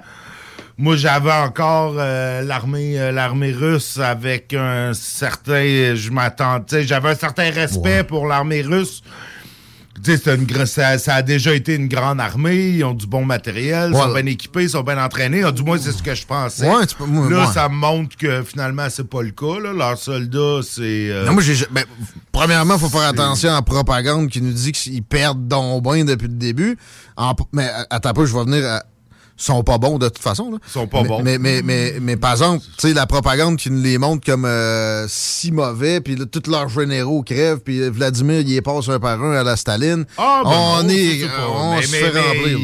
moi 0.77 0.95
j'avais 0.95 1.31
encore 1.31 1.95
euh, 1.97 2.41
l'armée 2.41 2.99
euh, 2.99 3.11
l'armée 3.11 3.51
russe 3.51 3.99
avec 3.99 4.53
un 4.53 4.93
certain 4.93 5.93
je 5.95 6.09
m'attendais, 6.11 6.83
j'avais 6.83 7.09
un 7.09 7.15
certain 7.15 7.49
respect 7.51 8.03
pour 8.03 8.27
l'armée 8.27 8.61
russe. 8.61 9.01
Une 10.05 10.65
ça, 10.65 10.97
ça 10.97 11.15
a 11.15 11.21
déjà 11.21 11.53
été 11.53 11.75
une 11.75 11.87
grande 11.87 12.19
armée, 12.19 12.71
ils 12.71 12.83
ont 12.83 12.93
du 12.93 13.07
bon 13.07 13.23
matériel, 13.23 13.91
ils 13.93 13.97
sont 13.97 14.11
bien 14.11 14.25
équipés, 14.25 14.63
ils 14.63 14.69
sont 14.69 14.81
bien 14.81 15.01
entraînés. 15.01 15.43
Ah, 15.45 15.51
Du 15.51 15.63
moins, 15.63 15.77
c'est 15.77 15.93
ce 15.93 16.03
que 16.03 16.13
je 16.13 16.25
pensais. 16.25 16.67
Ouais, 16.67 16.85
tu 16.87 16.95
peux- 16.95 17.05
moi, 17.05 17.29
là, 17.29 17.45
ouais. 17.47 17.53
ça 17.53 17.69
me 17.69 17.75
montre 17.75 18.17
que 18.17 18.43
finalement, 18.43 18.87
c'est 18.89 19.07
pas 19.07 19.21
le 19.21 19.31
cas. 19.31 19.59
Là. 19.63 19.71
Leurs 19.71 19.97
soldats, 19.97 20.59
c'est. 20.63 20.81
euh, 21.09 21.25
Non, 21.25 21.33
moi, 21.33 21.41
j'ai. 21.43 21.55
ben, 21.71 21.85
premièrement, 22.33 22.73
il 22.73 22.79
faut 22.81 22.89
faire 22.89 23.07
attention 23.07 23.51
à 23.51 23.53
la 23.55 23.61
propagande 23.61 24.27
qui 24.29 24.41
nous 24.41 24.51
dit 24.51 24.73
qu'ils 24.73 25.03
perdent 25.03 25.47
donc 25.47 25.83
bien 25.83 26.03
depuis 26.03 26.27
le 26.27 26.33
début. 26.33 26.75
En- 27.15 27.35
mais 27.53 27.69
attends 27.89 28.13
peu, 28.13 28.25
je 28.25 28.33
vais 28.35 28.43
venir 28.43 28.65
à. 28.67 28.83
Sont 29.35 29.63
pas 29.63 29.77
bons 29.77 29.97
de 29.97 30.07
toute 30.07 30.19
façon. 30.19 30.51
Là. 30.51 30.57
Ils 30.65 30.71
sont 30.71 30.87
pas 30.87 31.01
mais, 31.01 31.07
bons. 31.07 31.23
Mais, 31.23 31.37
mais, 31.37 31.61
mais, 31.63 31.93
mais 31.99 32.17
par 32.17 32.33
exemple, 32.33 32.63
tu 32.77 32.87
sais, 32.87 32.93
la 32.93 33.07
propagande 33.07 33.57
qui 33.57 33.71
nous 33.71 33.81
les 33.81 33.97
montre 33.97 34.25
comme 34.25 34.45
euh, 34.45 35.05
si 35.09 35.51
mauvais, 35.51 36.01
puis 36.01 36.15
là, 36.15 36.25
tous 36.25 36.49
leurs 36.49 36.69
généraux 36.69 37.23
crèvent, 37.23 37.59
puis 37.59 37.79
euh, 37.79 37.89
Vladimir, 37.89 38.41
il 38.41 38.47
les 38.47 38.61
passe 38.61 38.89
un 38.89 38.99
par 38.99 39.21
un 39.23 39.33
à 39.33 39.43
la 39.43 39.55
Staline. 39.55 40.05
Ah, 40.17 40.41
ben 40.43 40.51
on 40.51 40.83
non, 40.83 40.89
est. 40.89 41.25
pas. 41.25 41.49
On 41.49 41.81
se 41.81 41.87
fait 41.87 42.09
remplir. 42.09 42.59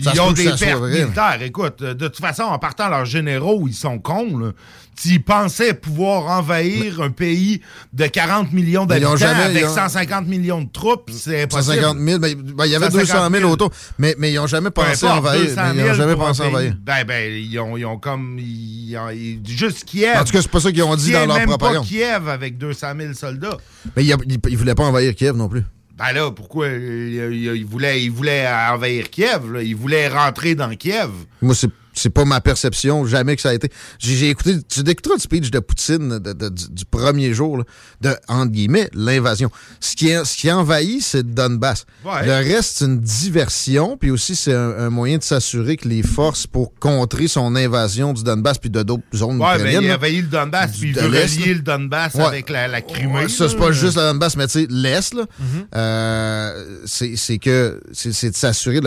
Ils, 0.00 0.04
Ça 0.04 0.10
ils 0.14 0.16
se 0.16 0.20
ont 0.22 0.32
des 0.32 0.44
pertes 0.44 0.82
militaires. 0.82 1.42
Écoute, 1.42 1.82
euh, 1.82 1.92
de 1.94 2.08
toute 2.08 2.20
façon, 2.20 2.44
en 2.44 2.58
partant, 2.58 2.88
leurs 2.88 3.04
généraux, 3.04 3.66
ils 3.68 3.74
sont 3.74 3.98
cons. 3.98 4.38
Là. 4.38 4.52
S'ils 4.96 5.22
pensaient 5.22 5.74
pouvoir 5.74 6.26
envahir 6.38 7.00
un 7.02 7.10
pays 7.10 7.60
de 7.92 8.06
40 8.06 8.52
millions 8.52 8.84
d'habitants 8.86 9.16
jamais- 9.16 9.44
avec 9.44 9.62
ils 9.62 9.66
ont- 9.66 9.74
150 9.74 10.26
millions 10.26 10.62
de 10.62 10.70
troupes, 10.70 11.10
c'est 11.10 11.42
impossible. 11.42 11.74
150 11.76 11.98
000, 11.98 12.18
ben, 12.18 12.34
ben, 12.34 12.64
il 12.66 12.72
y 12.72 12.74
avait 12.74 12.86
150 12.86 13.30
200 13.30 13.38
000 13.40 13.50
autour, 13.50 13.70
mais, 13.98 14.14
mais 14.18 14.32
ils 14.32 14.36
n'ont 14.36 14.46
jamais 14.46 14.70
pensé 14.70 15.04
importe, 15.06 15.18
envahir. 15.20 15.44
200 15.44 15.60
mais 15.62 15.70
Ils 15.70 15.76
000 15.76 15.88
n'ont 15.88 15.94
jamais 15.94 16.16
pensé 16.16 16.42
envahir. 16.42 16.74
Ben, 16.82 17.04
ben, 17.06 17.32
ils 17.32 17.58
ont, 17.58 17.76
ils 17.76 17.84
ont 17.86 17.98
comme. 17.98 18.38
ils 18.38 18.96
ont- 18.98 19.10
ils- 19.10 19.40
juste 19.46 19.84
Kiev. 19.84 20.16
En 20.18 20.24
tout 20.24 20.32
cas, 20.32 20.42
c'est 20.42 20.50
pas 20.50 20.60
ça 20.60 20.72
qu'ils 20.72 20.82
ont 20.82 20.96
dit 20.96 21.10
Kiev, 21.10 21.26
dans 21.26 21.36
leur 21.36 21.46
propagande. 21.46 21.82
pas 21.84 21.88
Kiev 21.88 22.28
avec 22.28 22.58
200 22.58 22.88
000 22.98 23.12
soldats. 23.14 23.56
Mais 23.96 24.04
ils 24.04 24.16
ne 24.16 24.56
voulaient 24.56 24.74
pas 24.74 24.84
envahir 24.84 25.14
Kiev 25.14 25.36
non 25.36 25.48
plus. 25.48 25.64
Ben 26.00 26.30
pourquoi 26.30 26.66
euh, 26.66 27.30
il, 27.32 27.66
voulait, 27.66 28.02
il 28.02 28.10
voulait 28.10 28.46
envahir 28.48 29.10
Kiev? 29.10 29.42
Il 29.62 29.76
voulait 29.76 30.08
rentrer 30.08 30.54
dans 30.54 30.74
Kiev. 30.74 31.10
Moi, 31.42 31.54
c'est, 31.54 31.68
c'est 31.94 32.10
pas 32.10 32.24
ma 32.24 32.40
perception, 32.40 33.04
jamais 33.06 33.36
que 33.36 33.42
ça 33.42 33.50
a 33.50 33.54
été. 33.54 33.68
J'ai, 33.98 34.30
écouté, 34.30 34.56
tu 34.68 34.80
écouteras 34.80 35.14
le 35.16 35.20
speech 35.20 35.50
de 35.50 35.58
Poutine 35.58 36.18
de- 36.18 36.32
de- 36.32 36.48
du, 36.48 36.68
du 36.70 36.84
premier 36.84 37.34
jour, 37.34 37.58
là, 37.58 37.64
de, 38.00 38.14
entre 38.28 38.52
guillemets, 38.52 38.88
l'invasion. 38.94 39.50
Ce 39.80 39.96
qui, 39.96 40.08
ce 40.08 40.36
qui 40.36 40.50
envahit, 40.52 41.02
c'est 41.02 41.18
le 41.18 41.22
Donbass. 41.24 41.84
Ouais. 42.04 42.24
Le 42.26 42.32
reste, 42.32 42.78
c'est 42.78 42.84
une 42.84 43.00
diversion, 43.00 43.96
puis 43.96 44.10
aussi, 44.10 44.36
c'est 44.36 44.54
un, 44.54 44.70
un 44.78 44.90
moyen 44.90 45.18
de 45.18 45.22
s'assurer 45.22 45.76
que 45.76 45.88
les 45.88 46.02
forces 46.02 46.46
pour 46.46 46.74
contrer 46.78 47.28
son 47.28 47.54
invasion 47.56 48.12
du 48.12 48.22
Donbass 48.22 48.58
puis 48.58 48.70
de 48.70 48.82
d'autres 48.82 49.02
zones 49.14 49.40
Ouais, 49.40 49.56
ukrainiennes. 49.56 49.82
il 49.82 49.86
a 49.86 49.90
là, 49.90 49.96
envahi 49.96 50.20
le 50.22 50.28
Donbass, 50.28 50.70
puis 50.78 50.88
il 50.90 50.94
veut 50.94 51.06
relier 51.08 51.54
le 51.54 51.60
Donbass 51.60 52.14
Ouais. 52.14 52.24
avec 52.24 52.50
la, 52.50 52.68
la 52.68 52.80
Crimée. 52.82 53.28
Ça, 53.28 53.48
c'est 53.48 53.56
pas 53.56 53.72
juste 53.72 53.96
le 53.96 54.02
Donbass, 54.02 54.36
mais 54.36 54.46
tu 54.46 54.60
sais, 54.60 54.66
l'Est, 54.70 55.14
là, 55.14 55.24
Mhm. 55.38 55.66
euh, 55.76 56.76
c'est 56.86 57.38
que 57.38 57.80
c'est 57.92 58.30
de 58.30 58.36
s'assurer 58.36 58.80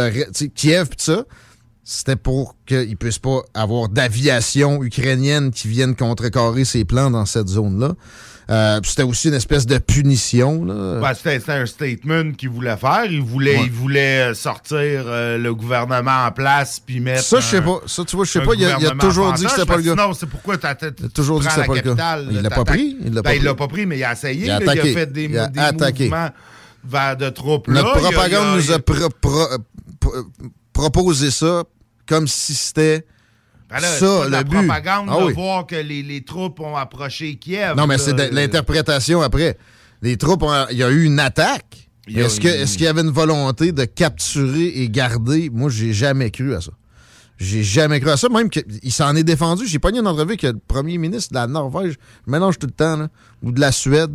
Kiev 0.55 0.87
pis 0.89 0.95
ça, 1.03 1.23
c'était 1.83 2.15
pour 2.15 2.55
qu'ils 2.65 2.95
puissent 2.97 3.19
pas 3.19 3.41
avoir 3.53 3.89
d'aviation 3.89 4.83
ukrainienne 4.83 5.51
qui 5.51 5.67
vienne 5.67 5.95
contrecarrer 5.95 6.65
ses 6.65 6.85
plans 6.85 7.09
dans 7.11 7.25
cette 7.25 7.47
zone-là. 7.49 7.93
Euh, 8.49 8.81
c'était 8.83 9.03
aussi 9.03 9.29
une 9.29 9.35
espèce 9.35 9.65
de 9.65 9.77
punition. 9.77 10.65
Ben, 11.01 11.13
c'était 11.13 11.41
un 11.53 11.65
statement 11.65 12.31
qu'il 12.33 12.49
voulait 12.49 12.75
faire. 12.75 13.05
Il 13.09 13.21
voulait, 13.21 13.57
Ouais. 13.57 13.63
il 13.65 13.71
voulait 13.71 14.33
sortir 14.33 15.03
euh, 15.05 15.37
le 15.37 15.55
gouvernement 15.55 16.25
en 16.25 16.31
place 16.31 16.81
puis 16.85 16.99
mettre. 16.99 17.23
Ça, 17.23 17.39
je 17.39 17.45
sais 17.45 17.61
pas. 17.61 17.79
Ça, 17.85 18.03
tu 18.03 18.17
vois, 18.17 18.25
je 18.25 18.31
sais 18.31 18.41
pas. 18.41 18.51
Il 18.55 18.65
a, 18.65 18.67
il 18.67 18.71
a 18.71 18.75
gouvernement 18.75 19.01
toujours 19.01 19.31
dit 19.33 19.45
que 19.45 19.49
c'était 19.51 19.65
pas 19.65 19.77
le 19.77 19.83
gars. 19.83 19.91
Sinon, 19.97 20.13
c'est 20.13 20.25
pourquoi 20.29 20.57
t'as 20.57 20.75
t'as- 20.75 20.87
Il 20.99 21.05
a 21.05 21.09
toujours 21.09 21.39
dit 21.39 21.47
que 21.47 21.53
c'était 21.53 21.67
pas 21.67 21.73
le 21.75 21.93
gars. 21.95 22.19
Il 22.31 22.41
l'a 22.41 22.49
pas 22.49 22.65
pris. 22.65 22.97
Il 23.05 23.13
l'a 23.13 23.21
Ben, 23.21 23.31
pas 23.39 23.45
pris. 23.45 23.55
pas 23.55 23.67
pris, 23.69 23.85
mais 23.85 23.97
il 23.97 24.03
a 24.03 24.11
essayé. 24.11 24.45
Il 24.45 24.51
a 24.51 24.59
là. 24.59 24.65
Il 24.65 24.67
a 24.69 24.71
attaqué. 24.73 24.93
fait 24.93 25.13
des, 25.13 25.23
Il 25.23 25.37
a 25.39 25.47
des 25.47 25.59
attaqué. 25.59 26.03
mouvements 26.05 26.29
vers 26.85 27.15
de 27.17 27.29
troupes. 27.29 27.69
Notre 27.69 27.97
propagande 27.97 28.57
nous 28.57 28.71
a 28.73 28.79
pro- 28.79 29.09
pro- 29.21 29.47
pro- 30.01 30.11
proposé 30.73 31.31
ça 31.31 31.63
comme 32.07 32.27
si 32.27 32.53
c'était 32.53 33.05
Ben 33.69 33.79
là, 33.79 33.87
ça 33.87 34.05
pas 34.05 34.23
le 34.25 34.29
la 34.31 34.43
but. 34.43 34.57
propagande 34.57 35.09
Ah 35.11 35.19
de 35.21 35.25
oui. 35.27 35.33
voir 35.33 35.65
que 35.65 35.75
les, 35.75 36.03
les 36.03 36.21
troupes 36.23 36.59
ont 36.59 36.75
approché 36.75 37.35
Kiev. 37.35 37.75
Non, 37.77 37.87
mais 37.87 37.97
c'est 37.97 38.13
de 38.13 38.29
l'interprétation 38.35 39.21
après. 39.21 39.57
Les 40.01 40.17
troupes, 40.17 40.43
ont- 40.43 40.65
il 40.71 40.77
y 40.77 40.83
a 40.83 40.89
eu 40.91 41.03
une 41.05 41.19
attaque. 41.19 41.89
Est-ce 42.07 42.37
eu- 42.39 42.65
qu'il 42.75 42.81
y 42.81 42.87
avait 42.87 43.01
une 43.01 43.09
volonté 43.11 43.71
de 43.71 43.85
capturer 43.85 44.65
et 44.67 44.89
garder? 44.89 45.49
Moi, 45.53 45.69
j'ai 45.69 45.93
jamais 45.93 46.29
cru 46.31 46.53
à 46.53 46.59
ça. 46.59 46.71
J'ai 47.37 47.63
jamais 47.63 47.99
cru 48.01 48.09
à 48.11 48.17
ça. 48.17 48.27
Même 48.29 48.49
qu'il 48.49 48.91
s'en 48.91 49.15
est 49.15 49.23
défendu. 49.23 49.65
J'ai 49.65 49.79
pogné 49.79 49.99
une 49.99 50.07
entrevue 50.07 50.35
que 50.37 50.47
le 50.47 50.59
premier 50.67 50.97
ministre 50.97 51.29
de 51.31 51.35
la 51.35 51.47
Norvège, 51.47 51.93
je 52.27 52.31
mélange 52.31 52.59
tout 52.59 52.67
le 52.67 52.73
temps, 52.73 52.97
là, 52.97 53.07
ou 53.41 53.51
de 53.53 53.59
la 53.61 53.71
Suède, 53.71 54.11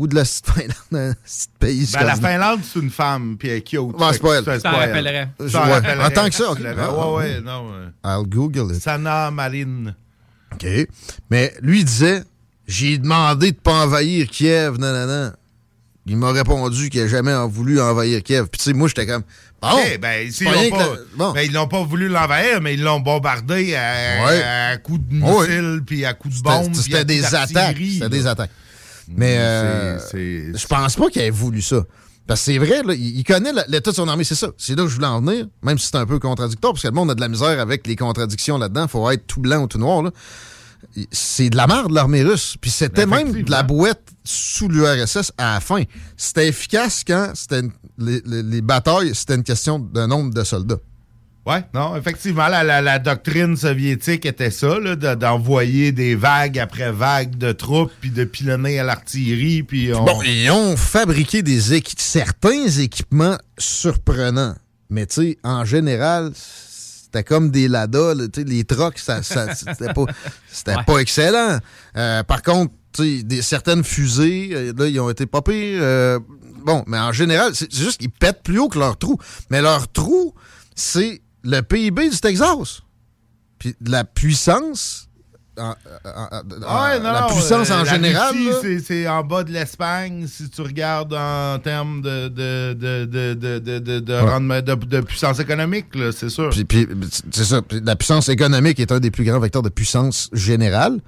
ou 0.00 0.06
de 0.06 0.14
la 0.14 0.24
Finlande, 0.24 0.72
un 0.92 1.12
petit 1.12 1.46
pays 1.58 1.88
Ben, 1.92 2.04
la. 2.06 2.16
Finlande, 2.16 2.60
c'est 2.64 2.78
une 2.80 2.90
femme, 2.90 3.36
puis 3.38 3.48
elle 3.50 3.56
est 3.58 3.60
cute. 3.60 3.80
C'est 4.12 4.20
pas 4.22 4.34
elle. 4.38 4.44
T'en 4.44 4.72
Ouais. 4.72 4.86
rappellerais. 4.86 5.28
En 6.04 6.10
tant 6.10 6.26
que 6.28 6.34
ça, 6.34 6.50
ok. 6.50 6.56
Tu 6.56 6.62
l'avais- 6.62 6.82
Ah, 6.82 6.90
ouais, 6.92 7.04
ouais. 7.16 7.34
ouais, 7.34 7.40
non. 7.42 7.66
I'll 8.04 8.26
Google 8.26 8.74
it. 8.74 8.82
Sana 8.82 9.30
Marine. 9.30 9.94
OK. 10.52 10.66
Mais 11.30 11.52
lui, 11.62 11.80
il 11.80 11.84
disait 11.84 12.24
J'ai 12.66 12.98
demandé 12.98 13.50
de 13.52 13.56
pas 13.58 13.84
envahir 13.84 14.28
Kiev, 14.28 14.78
non, 14.78 14.92
non, 14.92 15.06
non. 15.06 15.32
Il 16.06 16.16
m'a 16.16 16.30
répondu 16.32 16.88
qu'il 16.88 17.02
n'a 17.02 17.08
jamais 17.08 17.34
voulu 17.48 17.80
envahir 17.80 18.22
Kiev. 18.22 18.46
Puis, 18.50 18.58
tu 18.58 18.64
sais, 18.64 18.72
moi, 18.72 18.86
j'étais 18.88 19.06
comme 19.06 19.22
Bon, 19.60 19.76
ben, 20.00 20.26
ils 20.26 20.44
l'ont 20.44 20.70
pas, 20.70 20.78
la- 20.78 20.96
bon. 21.16 21.32
ben, 21.32 21.40
ils 21.42 21.52
l'ont 21.52 21.68
pas 21.68 21.82
voulu 21.82 22.08
l'envahir, 22.08 22.60
mais 22.62 22.74
ils 22.74 22.82
l'ont 22.82 23.00
bombardé 23.00 23.74
à, 23.74 24.24
Ouais. 24.24 24.42
à 24.42 24.76
coups 24.78 25.00
de 25.06 25.20
Ouais. 25.22 25.48
missiles, 25.48 25.82
puis 25.84 26.04
à 26.06 26.14
coups 26.14 26.38
de 26.38 26.42
bombes. 26.42 26.74
C'était 26.74 27.04
des 27.04 27.22
attaques. 27.34 27.76
C'était 27.76 28.08
des 28.08 28.26
attaques. 28.26 28.50
Mais 29.16 29.36
euh, 29.38 29.98
je 30.56 30.66
pense 30.66 30.96
pas 30.96 31.08
qu'il 31.08 31.22
ait 31.22 31.30
voulu 31.30 31.62
ça. 31.62 31.84
Parce 32.26 32.40
que 32.40 32.44
c'est 32.52 32.58
vrai, 32.58 32.82
là, 32.84 32.94
il 32.94 33.24
connaît 33.24 33.50
l'état 33.66 33.90
de 33.90 33.96
son 33.96 34.06
armée, 34.06 34.22
c'est 34.24 34.36
ça. 34.36 34.50
C'est 34.56 34.76
là 34.76 34.84
que 34.84 34.88
je 34.88 34.94
voulais 34.94 35.06
en 35.08 35.20
venir, 35.20 35.46
même 35.62 35.78
si 35.78 35.88
c'est 35.88 35.96
un 35.96 36.06
peu 36.06 36.18
contradictoire, 36.20 36.72
parce 36.74 36.82
que 36.82 36.88
le 36.88 36.94
monde 36.94 37.10
a 37.10 37.14
de 37.16 37.20
la 37.20 37.28
misère 37.28 37.58
avec 37.58 37.86
les 37.88 37.96
contradictions 37.96 38.56
là-dedans. 38.56 38.86
faut 38.86 39.10
être 39.10 39.26
tout 39.26 39.40
blanc 39.40 39.62
ou 39.62 39.66
tout 39.66 39.78
noir. 39.78 40.02
là. 40.02 40.10
C'est 41.10 41.50
de 41.50 41.56
la 41.56 41.66
merde, 41.66 41.90
l'armée 41.92 42.22
russe. 42.22 42.56
Puis 42.60 42.70
c'était 42.70 43.04
même 43.06 43.32
de 43.42 43.50
la 43.50 43.62
bouette 43.64 44.02
sous 44.24 44.68
l'URSS 44.68 45.32
à 45.38 45.54
la 45.54 45.60
fin. 45.60 45.82
C'était 46.16 46.48
efficace 46.48 47.02
quand 47.06 47.32
c'était 47.34 47.62
les- 47.98 48.22
les 48.24 48.60
batailles, 48.62 49.14
c'était 49.14 49.34
une 49.34 49.42
question 49.42 49.78
d'un 49.78 50.06
nombre 50.06 50.32
de 50.32 50.42
soldats. 50.44 50.78
Ouais, 51.50 51.64
non, 51.74 51.96
effectivement, 51.96 52.46
la, 52.48 52.62
la- 52.62 52.80
la 52.80 52.98
doctrine 52.98 53.56
soviétique 53.56 54.24
était 54.26 54.50
ça, 54.50 54.78
de- 54.78 55.14
d'envoyer 55.14 55.90
des 55.92 56.14
vagues 56.14 56.58
après 56.58 56.92
vagues 56.92 57.36
de 57.36 57.52
troupes, 57.52 57.90
puis 58.00 58.10
de 58.10 58.24
pilonner 58.24 58.78
à 58.78 58.84
l'artillerie, 58.84 59.62
puis 59.62 59.92
on... 59.94 60.04
Bon, 60.04 60.22
ils 60.22 60.50
ont 60.50 60.76
fabriqué 60.76 61.42
des 61.42 61.74
équi- 61.78 61.94
certains 61.98 62.66
équipements 62.68 63.36
surprenants. 63.58 64.54
Mais 64.90 65.06
tu 65.06 65.14
sais, 65.22 65.38
en 65.44 65.64
général, 65.64 66.32
c'était 66.34 67.24
comme 67.24 67.50
des 67.50 67.68
Lada. 67.68 68.14
là, 68.14 68.26
tu 68.28 68.40
sais, 68.42 68.46
les 68.46 68.64
trocs, 68.64 68.98
ça, 68.98 69.22
ça- 69.22 69.54
c'était 69.54 69.92
pas, 69.92 70.02
Ouais. 70.02 70.84
pas 70.86 70.98
excellent. 70.98 71.58
Euh, 71.96 72.22
par 72.24 72.42
contre, 72.42 72.72
tu 72.92 73.18
sais, 73.18 73.22
des, 73.22 73.42
certaines 73.42 73.84
fusées, 73.84 74.50
euh, 74.52 74.72
là, 74.76 74.86
ils 74.86 75.00
ont 75.00 75.10
été 75.10 75.26
pas 75.26 75.42
pires. 75.42 75.78
euh, 75.80 76.18
bon, 76.64 76.82
mais 76.86 76.98
en 76.98 77.12
général, 77.12 77.52
c'est 77.54 77.72
c'est 77.72 77.82
juste 77.84 77.98
qu'ils 78.00 78.10
pètent 78.10 78.42
plus 78.42 78.58
haut 78.58 78.68
que 78.68 78.78
leur 78.78 78.96
trou. 78.98 79.16
Mais 79.50 79.62
leur 79.62 79.86
trou, 79.90 80.34
c'est 80.74 81.20
le 81.44 81.60
PIB 81.62 82.10
du 82.10 82.18
Texas. 82.18 82.82
Puis 83.58 83.74
la 83.86 84.04
puissance... 84.04 85.06
en- 85.58 85.70
en- 85.70 85.74
en- 85.74 86.84
Ouais, 86.84 86.98
non, 87.00 87.12
la 87.12 87.26
puissance 87.30 87.70
euh, 87.70 87.74
en 87.74 87.82
la 87.82 87.92
général. 87.92 88.34
C'est- 88.82 89.06
en 89.06 89.22
bas 89.22 89.44
de 89.44 89.50
l'Espagne, 89.52 90.26
si 90.26 90.48
tu 90.48 90.62
regardes 90.62 91.12
en 91.12 91.58
termes 91.58 92.00
de, 92.00 92.28
de, 92.28 92.72
de, 92.72 93.04
de, 93.34 93.98
de, 94.00 95.00
puissance 95.02 95.38
économique, 95.40 95.86
c'est 96.16 96.30
sûr. 96.30 96.50
Puis, 96.50 96.64
puis, 96.64 96.86
c'est 97.30 97.44
ça. 97.44 97.60
Puis 97.62 97.80
la 97.84 97.96
puissance 97.96 98.28
économique 98.30 98.80
est 98.80 98.92
un 98.92 99.00
des 99.00 99.10
plus 99.10 99.24
grands 99.24 99.40
vecteurs 99.40 99.62
de 99.62 99.68
puissance 99.68 100.30
générale. 100.32 101.00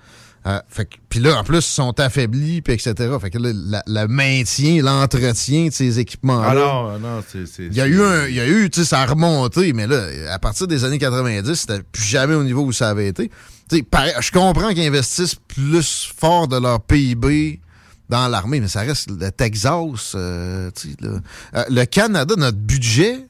Que- 0.45 0.83
puis 1.09 1.21
là, 1.21 1.39
en 1.39 1.45
plus, 1.45 1.59
ils 1.59 1.63
sont 1.63 1.99
affaiblis, 2.01 2.63
puis 2.63 2.75
etc. 2.75 2.95
Fait 3.21 3.31
que 3.31 3.39
là, 3.39 3.51
la- 3.55 3.83
le 3.87 4.09
maintien, 4.09 4.83
l'entretien 4.83 5.67
de 5.69 5.73
ces 5.73 5.99
équipements-là. 6.01 6.49
Ah 6.51 6.55
non, 6.55 6.99
non, 6.99 7.23
c'est... 7.29 7.47
c'est- 7.47 7.67
Il 7.67 7.75
y 7.75 7.81
a 7.81 7.87
eu 7.87 8.03
un, 8.03 8.27
il 8.27 8.35
y 8.35 8.41
a 8.41 8.49
eu, 8.49 8.69
tu 8.71 8.81
sais, 8.81 8.87
ça 8.87 9.01
a 9.03 9.07
remonté, 9.07 9.73
mais 9.73 9.87
là, 9.87 10.05
à 10.33 10.39
partir 10.41 10.67
des 10.67 10.85
années 10.85 10.99
90, 10.99 11.55
c'était 11.55 11.83
plus 11.83 12.03
jamais 12.03 12.35
au 12.35 12.43
niveau 12.43 12.63
où 12.65 12.73
ça 12.73 12.89
avait 12.89 13.07
été. 13.09 13.31
Tu 13.71 13.79
sais, 13.79 13.85
je 14.21 14.31
comprends 14.33 14.71
qu'ils 14.71 14.87
investissent 14.87 15.37
plus 15.37 16.13
fort 16.17 16.49
de 16.49 16.57
leur 16.59 16.81
PIB 16.81 17.61
dans 18.09 18.27
l'armée, 18.29 18.61
mais 18.61 18.69
ça 18.69 18.81
reste 18.81 19.11
le 19.11 19.31
Texas, 19.31 20.13
euh, 20.17 20.71
tu 20.75 20.91
sais, 20.91 20.97
là. 21.01 21.21
Euh, 21.55 21.65
le 21.71 21.85
Canada, 21.85 22.35
notre 22.37 22.59
budget 22.59 23.27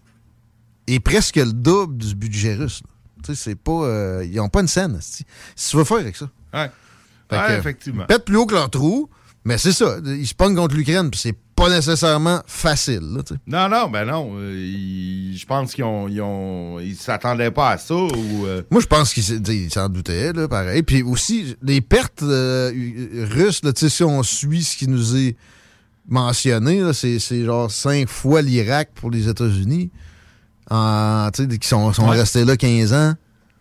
est 0.89 0.99
presque 1.01 1.37
le 1.37 1.53
double 1.53 1.99
du 1.99 2.15
budget 2.15 2.55
russe. 2.55 2.81
là. 2.83 2.89
Tu 3.25 3.35
sais, 3.37 3.43
c'est 3.51 3.55
pas, 3.55 3.71
euh, 3.85 4.27
ils 4.29 4.41
ont 4.41 4.49
pas 4.49 4.63
une 4.63 4.67
scène. 4.69 4.99
Si 5.01 5.25
tu 5.71 5.77
veux 5.77 5.85
faire 5.85 5.99
avec 5.99 6.17
ça. 6.17 6.29
Ouais. 6.55 6.71
Ouais, 7.37 7.59
effectivement. 7.59 8.05
Plus 8.25 8.37
haut 8.37 8.47
que 8.47 8.55
leur 8.55 8.71
trou, 8.71 9.09
mais 9.45 9.59
c'est 9.59 9.73
ça. 9.73 9.97
Ils 10.05 10.27
se 10.27 10.35
pognent 10.35 10.55
contre 10.57 10.75
l'Ukraine, 10.77 11.11
puis 11.11 11.19
c'est 11.21 11.37
pas 11.55 11.69
nécessairement 11.69 12.41
facile. 12.47 13.01
Là. 13.15 13.23
Non, 13.47 13.69
non, 13.69 13.91
ben 13.91 14.05
non. 14.05 14.33
euh, 14.37 15.33
je 15.35 15.47
pense 15.47 15.75
qu'ils 15.75 15.85
ont, 15.85 16.09
ils 16.09 16.21
ont, 16.23 16.81
ils 16.81 16.97
s'attendaient 16.97 17.51
pas 17.51 17.71
à 17.71 17.79
ça 17.79 17.95
ou. 17.95 18.47
euh, 18.47 18.63
Moi, 18.71 18.81
je 18.81 18.87
pense 18.87 19.13
qu'ils 19.13 19.71
s'en 19.71 19.89
doutaient, 19.89 20.33
là, 20.33 20.49
pareil. 20.49 20.83
Puis 20.83 21.03
aussi, 21.03 21.57
les 21.63 21.81
pertes 21.81 22.23
euh, 22.23 22.73
russes, 23.31 23.63
là, 23.65 23.73
si 23.75 24.03
on 24.03 24.23
suit 24.23 24.63
ce 24.65 24.77
qui 24.77 24.89
nous 24.89 25.17
est 25.17 25.37
mentionné, 26.09 26.83
c'est 26.93 27.45
genre 27.45 27.71
cinq 27.71 28.09
fois 28.09 28.43
l'Irak 28.43 28.91
pour 28.95 29.11
les 29.11 29.29
États-Unis, 29.29 29.91
qui 30.69 31.69
sont, 31.69 31.93
sont 31.93 32.09
Ouais. 32.09 32.19
restés 32.19 32.45
là 32.45 32.57
15 32.57 32.93
ans. 32.93 33.15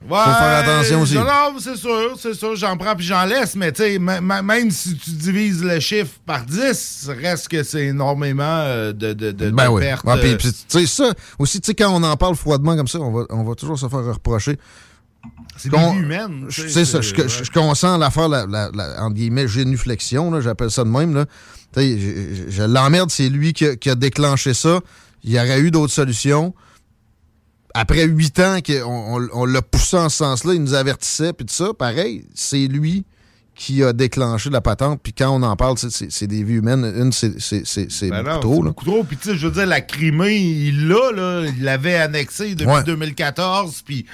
Ouais, 0.09 0.17
Faut 0.17 0.31
faire 0.31 0.63
attention 0.63 1.01
aussi. 1.01 1.13
Non, 1.13 1.23
non, 1.25 1.59
c'est 1.59 1.75
sûr, 1.77 2.17
c'est 2.19 2.33
sûr, 2.33 2.55
j'en 2.55 2.75
prends 2.75 2.95
puis 2.95 3.05
j'en 3.05 3.23
laisse, 3.25 3.55
mais 3.55 3.71
tu 3.71 3.83
sais, 3.83 3.99
même 3.99 4.71
si 4.71 4.95
tu 4.97 5.11
divises 5.11 5.63
le 5.63 5.79
chiffre 5.79 6.13
par 6.25 6.43
10, 6.43 7.09
reste 7.21 7.47
que 7.49 7.61
c'est 7.61 7.85
énormément 7.85 8.43
euh, 8.43 8.93
de, 8.93 9.13
de, 9.13 9.31
de, 9.31 9.51
Ben 9.51 9.65
de 9.67 9.69
oui. 9.69 9.81
pertes. 9.81 10.03
Ah, 10.07 10.17
puis, 10.17 10.31
euh, 10.31 10.37
puis, 10.37 10.51
tu 10.51 10.59
sais, 10.67 10.85
ça, 10.87 11.13
aussi, 11.37 11.61
tu 11.61 11.67
sais, 11.67 11.75
quand 11.75 11.91
on 11.93 12.01
en 12.01 12.17
parle 12.17 12.35
froidement 12.35 12.75
comme 12.75 12.87
ça, 12.87 12.99
on 12.99 13.11
va, 13.11 13.25
on 13.29 13.43
va 13.43 13.53
toujours 13.53 13.77
se 13.77 13.87
faire 13.87 14.03
reprocher. 14.03 14.57
C'est 15.55 15.69
vies 15.71 15.99
humaines, 15.99 16.47
tu 16.49 16.67
sais, 16.67 16.83
ça, 16.83 16.99
je, 17.01 17.13
ouais. 17.13 17.29
je, 17.29 17.43
je 17.43 17.51
consens 17.51 17.99
l'affaire, 17.99 18.27
la, 18.27 18.47
la, 18.47 18.71
la- 18.73 19.03
entre 19.03 19.13
guillemets, 19.13 19.47
génuflexion, 19.47 20.41
j'appelle 20.41 20.71
ça 20.71 20.83
de 20.83 20.89
même. 20.89 21.13
Là. 21.13 21.25
Tu 21.75 21.79
sais, 21.79 21.99
Je, 21.99 22.35
je- 22.45 22.49
je 22.49 22.63
l'emmerde, 22.63 23.11
c'est 23.11 23.29
lui 23.29 23.53
qui 23.53 23.67
a, 23.67 23.75
qui 23.75 23.91
a 23.91 23.95
déclenché 23.95 24.55
ça. 24.55 24.79
Il 25.23 25.29
y 25.31 25.37
aurait 25.37 25.59
eu 25.59 25.69
d'autres 25.69 25.93
solutions. 25.93 26.55
Après 27.73 28.03
huit 28.05 28.39
ans 28.39 28.59
qu'on 28.65 28.83
on, 29.21 29.27
on 29.33 29.45
l'a 29.45 29.61
poussé 29.61 29.97
en 29.97 30.09
ce 30.09 30.17
sens-là, 30.17 30.53
il 30.53 30.61
nous 30.61 30.73
avertissait, 30.73 31.33
puis 31.33 31.45
tout 31.45 31.53
ça, 31.53 31.73
pareil, 31.77 32.25
c'est 32.33 32.67
lui 32.67 33.05
qui 33.55 33.83
a 33.83 33.93
déclenché 33.93 34.49
la 34.49 34.61
patente, 34.61 35.01
puis 35.03 35.13
quand 35.13 35.29
on 35.29 35.43
en 35.43 35.55
parle, 35.55 35.77
c'est- 35.77 36.25
des 36.27 36.43
vies 36.43 36.55
humaines. 36.55 36.83
Une, 36.97 37.11
c'est 37.11 38.09
Ben 38.09 38.23
non, 38.23 38.39
beaucoup 38.39 38.39
trop. 38.39 38.55
c'est 38.55 38.63
là. 38.67 38.73
trop. 38.73 39.03
Puis, 39.03 39.17
tu 39.17 39.29
sais, 39.29 39.35
je 39.37 39.47
veux 39.47 39.53
dire, 39.53 39.65
la 39.67 39.81
Crimée, 39.81 40.35
il 40.37 40.87
l'a, 40.87 41.11
là. 41.11 41.45
Il 41.47 41.63
l'avait 41.63 41.95
annexé 41.95 42.55
depuis 42.55 42.71
Ouais. 42.73 42.83
2014. 42.83 43.81
Puis, 43.85 44.05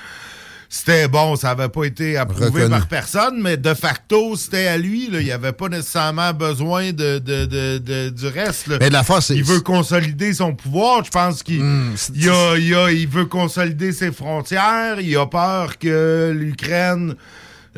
c'était 0.70 1.08
bon, 1.08 1.36
ça 1.36 1.56
n'avait 1.56 1.70
pas 1.70 1.84
été 1.86 2.18
approuvé 2.18 2.46
Reconnu. 2.48 2.70
par 2.70 2.88
personne, 2.88 3.42
mais 3.42 3.58
de 3.58 3.74
facto, 3.74 4.36
c'était 4.36 4.68
à 4.68 4.78
lui. 4.78 5.10
Là. 5.10 5.22
Il 5.22 5.32
avait 5.32 5.54
pas 5.54 5.70
nécessairement 5.70 6.34
besoin 6.34 6.92
de, 6.92 7.20
de- 7.20 7.46
de- 7.46 7.78
de- 7.78 8.10
du 8.10 8.28
reste. 8.28 8.68
là. 8.68 8.78
Mais 8.80 8.90
l'affaire, 8.90 9.24
c'est- 9.24 9.36
Il 9.36 9.44
veut 9.44 9.62
consolider 9.62 10.34
son 10.34 10.54
pouvoir. 10.54 11.04
Je 11.06 11.10
pense 11.12 11.44
qu'il 11.44 11.62
Hmm, 11.64 11.96
il 12.16 12.30
a- 12.30 12.58
il 12.58 12.76
a- 12.76 12.92
il 12.92 13.08
veut 13.08 13.26
consolider 13.26 13.92
ses 13.94 14.12
frontières. 14.12 15.00
Il 15.00 15.16
a 15.18 15.26
peur 15.26 15.78
que 15.78 16.34
l'Ukraine. 16.38 17.16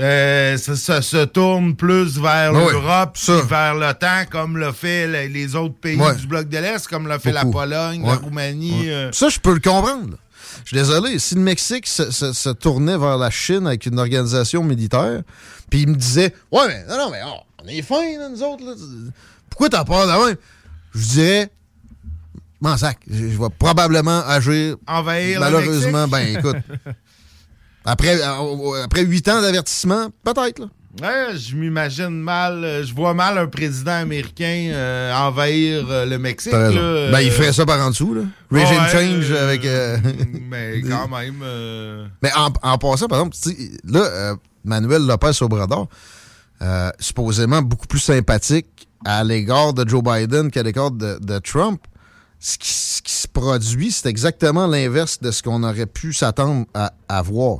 euh, 0.01 0.55
se, 0.55 1.25
tourne 1.25 1.75
plus 1.75 2.17
vers 2.19 2.53
l'Europe, 2.53 3.17
vers 3.49 3.75
l'OTAN, 3.75 4.23
comme 4.31 4.55
l'a 4.55 4.71
fait 4.71 5.05
les, 5.07 5.27
les 5.27 5.55
autres 5.57 5.75
pays 5.75 5.99
du 6.17 6.25
bloc 6.25 6.47
de 6.47 6.57
l'Est, 6.57 6.87
comme 6.87 7.05
l'a 7.05 7.19
fait 7.19 7.33
Beaucoup. 7.33 7.45
la 7.47 7.51
Pologne, 7.51 8.03
la 8.05 8.15
Roumanie. 8.15 8.89
euh. 8.89 9.09
Ça, 9.11 9.27
je 9.27 9.39
peux 9.41 9.53
le 9.53 9.59
comprendre. 9.59 10.15
Là. 10.59 10.63
Je 10.65 10.67
suis 10.69 10.77
désolé. 10.77 11.19
Si 11.19 11.35
le 11.35 11.41
Mexique 11.41 11.87
se, 11.87 12.11
se- 12.11 12.33
se 12.33 12.49
tournait 12.49 12.97
vers 12.97 13.17
la 13.17 13.29
Chine 13.29 13.67
avec 13.67 13.85
une 13.85 13.99
organisation 13.99 14.63
militaire, 14.63 15.21
puis 15.69 15.81
il 15.81 15.89
me 15.89 15.95
disait 15.95 16.33
Ouais, 16.51 16.67
mais 16.67 16.85
non, 16.87 16.97
non, 16.97 17.09
mais 17.11 17.21
oh, 17.25 17.39
on 17.63 17.67
est 17.67 17.81
fins, 17.81 18.17
là, 18.17 18.29
nous 18.29 18.43
autres. 18.43 18.63
là. 18.65 18.73
Pourquoi 19.49 19.69
t'as 19.69 19.83
peur 19.83 20.05
de 20.07 20.27
même? 20.27 20.37
Je 20.95 21.05
dirais 21.07 21.49
M'en 22.61 22.75
sac. 22.77 22.97
Je, 23.09 23.15
je 23.29 23.37
vais 23.37 23.49
probablement 23.57 24.19
agir. 24.27 24.75
Envahir 24.85 25.39
le 25.39 25.45
Malheureusement, 25.45 26.07
ben 26.09 26.37
écoute. 26.37 26.57
Après, 27.85 28.21
euh, 28.21 28.83
après 28.83 29.03
huit 29.03 29.27
ans 29.29 29.41
d'avertissement, 29.41 30.09
peut-être. 30.23 30.67
Ouais, 30.99 31.37
je 31.37 31.55
m'imagine 31.55 32.09
mal, 32.09 32.63
euh, 32.63 32.83
je 32.83 32.93
vois 32.95 33.13
mal 33.13 33.37
un 33.37 33.45
président 33.45 33.91
américain 33.91 34.71
euh, 34.73 35.13
envahir 35.13 35.85
euh, 35.87 36.05
le 36.05 36.17
Mexique. 36.17 36.51
Ben, 36.51 37.21
il 37.21 37.31
ferait 37.31 37.53
ça 37.53 37.63
par 37.65 37.79
en 37.79 37.91
dessous. 37.91 38.15
Là. 38.15 38.23
Regime 38.51 38.81
ouais, 38.81 38.89
change 38.89 39.31
avec. 39.31 39.63
Mais 40.49 40.81
quand 40.81 41.07
même. 41.07 41.43
Mais 42.23 42.31
en, 42.35 42.51
en 42.63 42.77
passant, 42.79 43.07
par 43.07 43.19
exemple, 43.19 43.37
là, 43.87 44.35
Manuel 44.63 45.05
Lopez 45.05 45.31
Obrador, 45.41 45.87
supposément 46.99 47.61
beaucoup 47.61 47.87
plus 47.87 47.99
sympathique 47.99 48.87
à 49.05 49.23
l'égard 49.23 49.73
de 49.73 49.87
Joe 49.87 50.03
Biden 50.03 50.49
qu'à 50.49 50.63
l'égard 50.63 50.91
de, 50.91 51.19
de 51.21 51.37
Trump. 51.39 51.81
Ce 52.41 52.57
qui, 52.57 52.69
ce 52.71 53.01
qui 53.01 53.11
se 53.13 53.27
produit, 53.27 53.91
c'est 53.91 54.07
exactement 54.07 54.65
l'inverse 54.65 55.19
de 55.19 55.29
ce 55.29 55.43
qu'on 55.43 55.61
aurait 55.61 55.85
pu 55.85 56.13
s'attendre 56.13 56.65
à, 56.73 56.93
à 57.09 57.21
voir. 57.21 57.59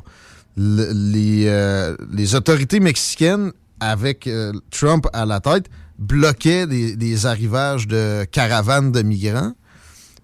Le- 0.61 0.91
les, 0.91 1.45
euh, 1.47 1.95
les 2.11 2.35
autorités 2.35 2.81
mexicaines, 2.81 3.53
avec 3.79 4.27
euh, 4.27 4.51
Trump 4.71 5.07
à 5.13 5.25
la 5.25 5.39
tête, 5.39 5.67
bloquaient 5.97 6.67
des, 6.67 7.25
arrivages 7.25 7.87
de 7.87 8.25
caravanes 8.25 8.91
de 8.91 9.01
migrants. 9.01 9.53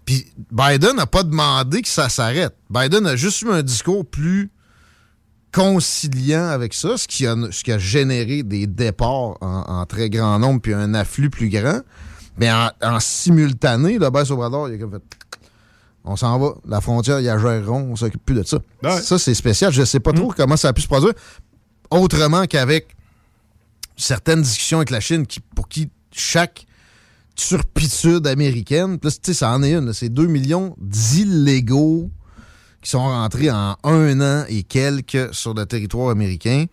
Puis 0.06 0.26
Biden 0.52 0.98
n'a 0.98 1.06
pas 1.06 1.24
demandé 1.24 1.82
que 1.82 1.88
ça 1.88 2.10
s'arrête. 2.10 2.54
Biden 2.70 3.08
a 3.08 3.16
juste 3.16 3.42
eu 3.44 3.50
un 3.50 3.64
discours 3.64 4.06
plus 4.06 4.52
conciliant 5.54 6.48
avec 6.48 6.74
ça, 6.74 6.98
ce 6.98 7.08
qui 7.08 7.26
a, 7.26 7.36
ce 7.50 7.64
qui 7.64 7.72
a 7.72 7.80
généré 7.80 8.44
des 8.44 8.68
départs 8.68 9.38
en, 9.42 9.86
très 9.86 10.10
grand 10.10 10.38
nombre 10.38 10.60
puis 10.62 10.74
un 10.74 10.94
afflux 10.94 11.30
plus 11.30 11.50
grand. 11.50 11.80
Mais 12.38 12.52
en, 12.52 13.00
simultané, 13.00 13.98
le 13.98 14.06
Obrador, 14.06 14.68
il 14.68 14.76
a 14.76 14.78
comme 14.78 14.92
fait 14.92 15.04
on 16.06 16.16
s'en 16.16 16.38
va, 16.40 16.54
la 16.68 16.82
frontière, 16.82 17.20
il 17.20 17.26
y 17.26 17.30
a 17.30 17.38
géreront, 17.38 17.88
on 17.92 17.96
s'occupe 17.96 18.24
plus 18.24 18.36
de 18.36 18.44
ça. 18.44 18.60
Ouais. 18.84 19.02
Ça, 19.02 19.18
c'est 19.18 19.34
spécial. 19.34 19.74
Je 19.74 19.84
sais 19.84 20.00
pas 20.00 20.14
trop 20.14 20.32
comment 20.36 20.56
ça 20.56 20.70
a 20.70 20.74
pu 20.74 20.82
se 20.82 20.88
produire. 20.88 21.14
Autrement 21.90 22.46
qu'avec 22.46 22.96
certaines 23.98 24.42
discussions 24.42 24.78
avec 24.78 24.92
la 24.92 25.00
Chine 25.00 25.26
qui, 25.26 25.40
pour 25.40 25.68
qui 25.68 25.90
chaque 26.12 26.66
turpitude 27.36 28.28
américaine, 28.28 29.00
là, 29.02 29.12
tu 29.12 29.18
sais, 29.24 29.34
ça 29.34 29.52
en 29.52 29.64
est 29.64 29.74
une, 29.74 29.94
c'est 29.94 30.10
2 30.10 30.28
millions 30.28 30.76
d'illégaux 30.80 32.10
qui 32.82 32.92
sont 32.92 33.00
rentrés 33.00 33.50
en 33.50 33.76
un 33.84 34.22
an 34.22 34.46
et 34.48 34.64
quelques 34.64 35.34
sur 35.34 35.56
le 35.56 35.66
territoire 35.66 36.10
américain. 36.10 36.66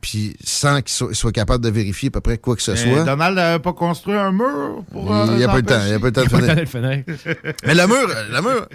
Puis 0.00 0.36
sans 0.44 0.80
qu'ils 0.80 0.92
soient, 0.94 1.12
soient 1.14 1.32
capables 1.32 1.62
de 1.64 1.70
vérifier 1.70 2.08
à 2.08 2.10
peu 2.12 2.20
près 2.20 2.38
quoi 2.38 2.54
que 2.56 2.62
ce 2.62 2.70
Mais 2.70 2.76
soit. 2.76 3.04
Donald 3.04 3.34
n'avait 3.36 3.58
pas 3.62 3.72
construit 3.72 4.14
un 4.14 4.30
mur 4.32 4.84
pour. 4.92 5.12
euh, 5.14 5.26
Il 5.30 5.36
n'y 5.38 5.44
a 5.44 5.48
pas 5.48 5.54
eu 5.58 5.62
le 5.62 5.66
temps. 5.66 5.80
Il 5.84 5.88
n'y 5.88 5.92
a 5.94 5.98
pas 5.98 6.06
le 6.06 6.12
temps 6.12 6.22
de 6.24 6.28
pas 6.30 6.66
finir. 6.66 7.04
Mais 7.66 7.74
le 7.74 7.86
mur, 7.86 8.08
le 8.30 8.40
mur, 8.40 8.68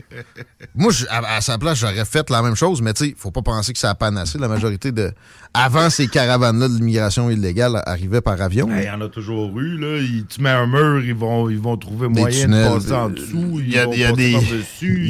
moi, 0.75 0.91
je- 0.91 1.05
à, 1.09 1.36
à 1.38 1.41
sa 1.41 1.57
place, 1.57 1.77
j'aurais 1.77 2.05
fait 2.05 2.29
la 2.29 2.41
même 2.41 2.55
chose, 2.55 2.81
mais 2.81 2.93
tu 2.93 3.05
sais, 3.09 3.15
faut 3.17 3.31
pas 3.31 3.41
penser 3.41 3.71
que 3.73 3.79
ça 3.79 3.89
a 3.91 3.95
panassé. 3.95 4.38
La 4.38 4.47
majorité 4.47 4.91
de. 4.91 5.12
Avant 5.55 5.91
ces 5.91 6.07
caravanes-là 6.07 6.67
de 6.67 6.73
l'immigration 6.73 7.29
illégale 7.29 7.81
arrivaient 7.85 8.21
par 8.21 8.41
avion. 8.41 8.65
Ben, 8.67 8.79
Il 8.79 8.85
y 8.85 8.89
en 8.89 9.01
a 9.01 9.07
toujours 9.07 9.55
eu, 9.59 9.77
là. 9.77 9.99
Il- 9.99 10.25
tu 10.25 10.41
mets 10.41 10.49
un 10.49 10.65
mur, 10.65 11.03
ils 11.05 11.13
vont, 11.13 11.47
ils 11.47 11.59
vont 11.59 11.77
trouver 11.77 12.07
Des 12.07 12.21
moyen 12.21 12.45
tunnels, 12.45 12.69
de 12.69 12.73
passer 12.73 12.91
en 12.93 13.09
euh, 13.09 13.13
dessous. 13.13 13.59
il 13.59 13.69
y 13.71 13.77
a- 13.77 13.83
ils 13.83 13.85
vont 13.85 13.93
il 13.93 13.99
y 13.99 14.03
a 14.05 14.11
des- 14.13 14.31
y 14.31 14.35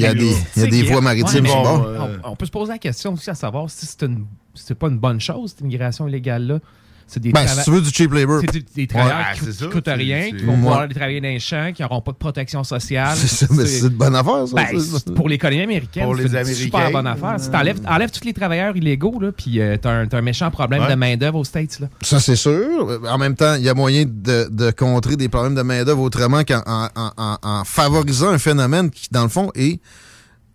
a 0.05 0.13
des- 0.13 0.31
là. 0.31 0.37
il 0.57 0.61
y 0.61 0.65
a 0.65 0.67
des 0.69 0.83
voies 0.83 0.99
maritimes 0.99 1.45
Ouais, 1.45 1.49
bon, 1.53 1.63
bord. 1.63 1.85
euh, 1.85 2.17
On, 2.25 2.31
on 2.31 2.35
peut 2.35 2.45
se 2.45 2.51
poser 2.51 2.73
la 2.73 2.77
question 2.77 3.13
aussi 3.13 3.29
à 3.29 3.35
savoir 3.35 3.69
si 3.69 3.85
c'est 3.85 4.03
une 4.03 4.25
c'est 4.55 4.75
pas 4.77 4.87
une 4.89 4.99
bonne 4.99 5.19
chose, 5.21 5.51
cette 5.51 5.61
immigration 5.61 6.07
illégale-là. 6.07 6.59
C'est 7.07 7.19
des 7.21 7.31
Ben, 7.31 7.45
si 7.47 7.63
tu 7.63 7.71
veux 7.71 7.81
du 7.81 7.89
cheap 7.89 8.11
labor. 8.13 8.41
C'est 8.41 8.51
des, 8.51 8.65
des 8.75 8.87
travailleurs 8.87 9.17
Ouais, 9.19 9.33
qui, 9.33 9.45
c'est 9.45 9.51
qui 9.51 9.57
ça, 9.57 9.65
coûtent 9.67 9.87
rien, 9.87 10.31
qui 10.31 10.43
vont 10.45 10.55
pouvoir 10.55 10.79
aller 10.79 10.93
travailler 10.95 11.21
dans 11.21 11.27
les 11.27 11.39
champs, 11.39 11.71
qui 11.75 11.81
n'auront 11.83 12.01
pas 12.01 12.11
de 12.11 12.17
protection 12.17 12.63
sociale. 12.63 13.15
C'est 13.17 13.27
ça, 13.27 13.45
mais 13.51 13.65
c'est 13.65 13.81
une 13.87 13.89
bonne 13.89 14.15
affaire, 14.15 14.47
ça. 14.47 14.55
Ben, 14.55 14.79
ça. 14.79 14.97
c'est- 15.05 15.13
pour 15.13 15.29
l'économie 15.29 15.61
américaine, 15.63 16.05
Pour 16.05 16.15
c'est 16.15 16.23
les 16.23 16.29
une 16.31 16.35
Américains, 16.37 16.63
super 16.63 16.91
bonne 16.91 17.07
affaire. 17.07 17.35
Si 17.39 17.49
t'enlèves 17.51 17.81
enlèves 17.87 18.11
tous 18.11 18.25
les 18.25 18.33
travailleurs 18.33 18.75
illégaux, 18.75 19.19
là, 19.19 19.31
puis 19.31 19.59
euh, 19.61 19.77
t'as 19.79 19.91
un, 19.91 20.07
t'as 20.07 20.17
un 20.17 20.21
méchant 20.21 20.49
problème 20.49 20.81
Ouais. 20.83 20.89
de 20.89 20.95
main-d'œuvre 20.95 21.39
aux 21.39 21.43
States. 21.43 21.79
Là. 21.79 21.87
Ça, 22.01 22.19
c'est 22.19 22.35
sûr. 22.35 22.99
En 23.07 23.17
même 23.17 23.35
temps, 23.35 23.55
il 23.55 23.63
y 23.63 23.69
a 23.69 23.73
moyen 23.73 24.05
de, 24.07 24.47
de 24.49 24.71
contrer 24.71 25.15
des 25.15 25.29
problèmes 25.29 25.55
de 25.55 25.61
main-d'œuvre 25.61 26.01
autrement 26.01 26.43
qu'en 26.43 26.61
en, 26.65 26.87
en- 26.95 27.11
en- 27.17 27.37
en 27.43 27.63
favorisant 27.63 28.29
un 28.29 28.39
phénomène 28.39 28.89
qui, 28.89 29.07
dans 29.11 29.23
le 29.23 29.29
fond, 29.29 29.51
est. 29.55 29.79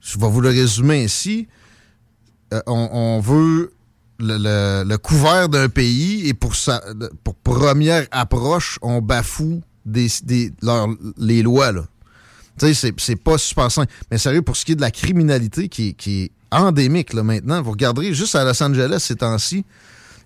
Je 0.00 0.18
vais 0.18 0.28
vous 0.28 0.40
le 0.40 0.48
résumer 0.48 1.04
ici. 1.04 1.46
Euh, 2.54 2.60
on, 2.66 2.88
on 2.92 3.20
veut 3.20 3.72
le, 4.18 4.84
le- 4.84 4.98
couvert 4.98 5.48
d'un 5.48 5.68
pays 5.68 6.28
et 6.28 6.34
pour, 6.34 6.52
pour 7.24 7.34
première 7.36 8.06
approche, 8.10 8.78
on 8.82 9.00
bafoue 9.00 9.62
des, 9.86 10.08
des- 10.24 10.52
les 11.16 11.42
lois. 11.42 11.72
Tu 12.58 12.74
sais, 12.74 12.92
c'est- 12.98 13.16
pas 13.16 13.38
super 13.38 13.70
simple. 13.70 13.92
Mais 14.10 14.18
sérieux, 14.18 14.42
pour 14.42 14.56
ce 14.56 14.64
qui 14.64 14.72
est 14.72 14.76
de 14.76 14.80
la 14.80 14.90
criminalité 14.90 15.68
qui, 15.68 15.94
qui 15.94 16.22
est 16.24 16.30
endémique 16.50 17.12
là, 17.12 17.22
maintenant, 17.22 17.62
vous 17.62 17.70
regarderez 17.72 18.12
juste 18.14 18.34
à 18.34 18.44
Los 18.44 18.60
Angeles 18.62 18.98
ces 19.00 19.16
temps-ci, 19.16 19.64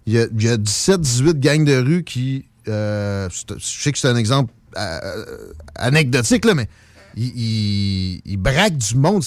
il 0.06 0.14
y 0.14 0.18
a, 0.18 0.26
il 0.36 0.42
y 0.42 0.48
a 0.48 0.56
17-18 0.56 1.38
gangs 1.38 1.64
de 1.64 1.76
rue 1.76 2.02
qui. 2.04 2.46
euh, 2.68 3.28
je 3.30 3.54
sais 3.64 3.92
que 3.92 3.98
c'est 3.98 4.08
un 4.08 4.16
exemple 4.16 4.52
euh, 4.78 5.52
anecdotique, 5.74 6.44
là, 6.44 6.54
mais 6.54 6.68
ils 7.16 8.36
braquent 8.38 8.78
du 8.78 8.96
monde. 8.96 9.24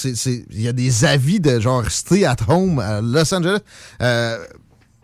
Il 0.51 0.61
y 0.61 0.67
a 0.67 0.73
des 0.73 1.05
avis 1.05 1.39
de 1.39 1.59
genre 1.59 1.89
stay 1.89 2.25
at 2.25 2.37
home 2.47 2.79
à 2.79 3.01
Los 3.01 3.33
Angeles. 3.33 3.59
Euh, 4.01 4.43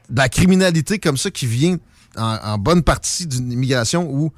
de 0.09 0.17
la 0.17 0.27
criminalité 0.29 0.99
comme 0.99 1.17
ça 1.17 1.31
qui 1.31 1.45
vient 1.45 1.77
en, 2.17 2.37
en 2.43 2.57
bonne 2.57 2.83
partie 2.83 3.25
d'une 3.27 3.51
immigration 3.51 4.09
où, 4.11 4.31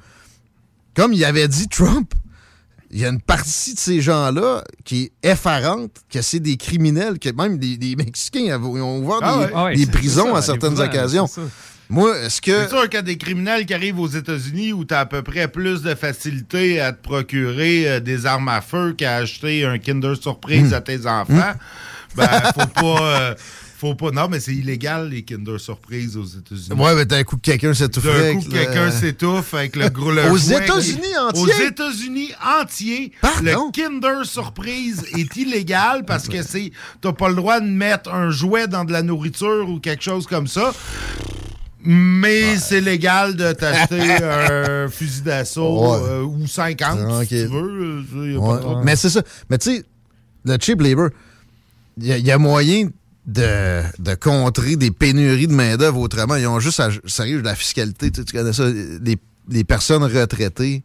comme 0.94 1.12
il 1.12 1.24
avait 1.24 1.48
dit 1.48 1.66
Trump, 1.68 2.14
il 2.92 3.00
y 3.00 3.04
a 3.04 3.08
une 3.08 3.20
partie 3.20 3.74
de 3.74 3.78
ces 3.80 4.00
gens-là 4.00 4.62
qui 4.84 5.10
est 5.22 5.32
effarante, 5.32 5.90
que 6.08 6.22
c'est 6.22 6.38
des 6.38 6.56
criminels, 6.56 7.18
que 7.18 7.28
même 7.30 7.58
des, 7.58 7.76
des 7.76 7.96
Mexicains 7.96 8.62
ont 8.62 8.98
ouvert 8.98 9.18
Ah 9.20 9.46
des, 9.48 9.52
ouais. 9.52 9.84
Ouais, 9.84 9.86
prisons 9.86 10.32
ça, 10.32 10.38
à 10.38 10.42
certaines 10.42 10.78
occasions. 10.80 11.28
Moi, 11.90 12.18
est-ce 12.22 12.40
que. 12.40 12.62
C'est 12.62 12.68
sûr 12.70 12.82
qu'il 12.84 12.94
y 12.94 12.96
a 12.96 13.02
des 13.02 13.18
criminels 13.18 13.66
qui 13.66 13.74
arrivent 13.74 14.00
aux 14.00 14.08
États-Unis 14.08 14.72
où 14.72 14.84
tu 14.84 14.94
as 14.94 15.00
à 15.00 15.06
peu 15.06 15.22
près 15.22 15.48
plus 15.48 15.82
de 15.82 15.94
facilité 15.94 16.80
à 16.80 16.92
te 16.92 17.02
procurer 17.02 17.88
euh, 17.88 18.00
des 18.00 18.24
armes 18.26 18.48
à 18.48 18.60
feu 18.60 18.94
qu'à 18.96 19.16
acheter 19.16 19.64
un 19.64 19.78
Kinder 19.78 20.14
Surprise 20.20 20.70
Hmm. 20.70 20.74
à 20.74 20.80
tes 20.80 21.06
enfants. 21.06 21.52
Ben, 22.16 22.28
faut 22.54 22.66
pas. 22.96 23.02
euh, 23.20 23.34
faut 23.76 23.94
pas. 23.96 24.12
Non, 24.12 24.28
mais 24.30 24.40
c'est 24.40 24.54
illégal, 24.54 25.10
les 25.10 25.22
Kinder 25.24 25.58
Surprise 25.60 26.16
aux 26.16 26.24
États-Unis. 26.24 26.80
Ouais, 26.80 26.94
mais 26.94 27.04
d'un 27.04 27.22
coup, 27.24 27.36
quelqu'un 27.36 27.74
s'étouffe. 27.74 28.04
D'un 28.04 28.36
coup, 28.36 28.44
le- 28.46 28.50
quelqu'un 28.52 28.90
s'étouffe 28.90 29.52
avec 29.52 29.76
le 29.76 29.88
gros 29.90 30.10
le 30.10 30.30
Aux 30.30 30.36
États-Unis 30.38 31.16
entiers? 31.20 31.42
Aux 31.42 31.48
États-Unis 31.68 32.30
entiers, 32.62 33.12
le 33.42 33.70
Kinder 33.72 34.24
Surprise 34.24 35.02
est 35.18 35.36
illégal 35.36 36.04
parce 36.06 36.28
que 36.28 36.40
c'est 36.42 36.70
t'as 37.02 37.12
pas 37.12 37.28
le 37.28 37.34
droit 37.34 37.60
de 37.60 37.66
mettre 37.66 38.10
un 38.14 38.30
jouet 38.30 38.68
dans 38.68 38.84
de 38.84 38.92
la 38.92 39.02
nourriture 39.02 39.68
ou 39.68 39.80
quelque 39.80 40.02
chose 40.04 40.26
comme 40.26 40.46
ça. 40.46 40.72
Mais 41.86 42.56
c'est 42.58 42.80
légal 42.80 43.36
de 43.36 43.52
t'acheter 43.52 44.00
un 44.22 44.88
fusil 44.88 45.22
d'assaut 45.22 45.80
Ouais. 45.92 45.98
euh, 46.08 46.22
ou 46.22 46.46
50 46.46 46.98
si 46.98 47.04
Tranquille. 47.04 47.48
tu 47.50 47.54
veux. 48.16 48.32
y 48.32 48.36
a 48.36 48.38
pas 48.38 48.44
Ouais. 48.46 48.56
de 48.56 48.60
trouble. 48.62 48.84
Mais 48.84 48.96
c'est 48.96 49.10
ça. 49.10 49.22
Mais 49.50 49.58
tu 49.58 49.76
sais, 49.76 49.84
le 50.44 50.56
cheap 50.60 50.80
labor, 50.80 51.10
il 51.98 52.06
y, 52.06 52.12
a- 52.12 52.18
il 52.18 52.24
y 52.26 52.30
a 52.30 52.38
moyen 52.38 52.88
de, 53.26 53.82
de 53.98 54.14
contrer 54.14 54.76
des 54.76 54.90
pénuries 54.90 55.46
de 55.46 55.52
main-d'œuvre 55.54 56.00
autrement. 56.00 56.36
Ils 56.36 56.46
ont 56.46 56.60
juste, 56.60 56.80
à, 56.80 56.90
sérieux, 57.06 57.40
de 57.40 57.44
la 57.46 57.54
fiscalité. 57.54 58.10
Tu, 58.10 58.24
connais 58.24 58.52
ça. 58.52 58.64
Les, 58.70 59.16
les 59.48 59.64
personnes 59.64 60.02
retraitées, 60.04 60.82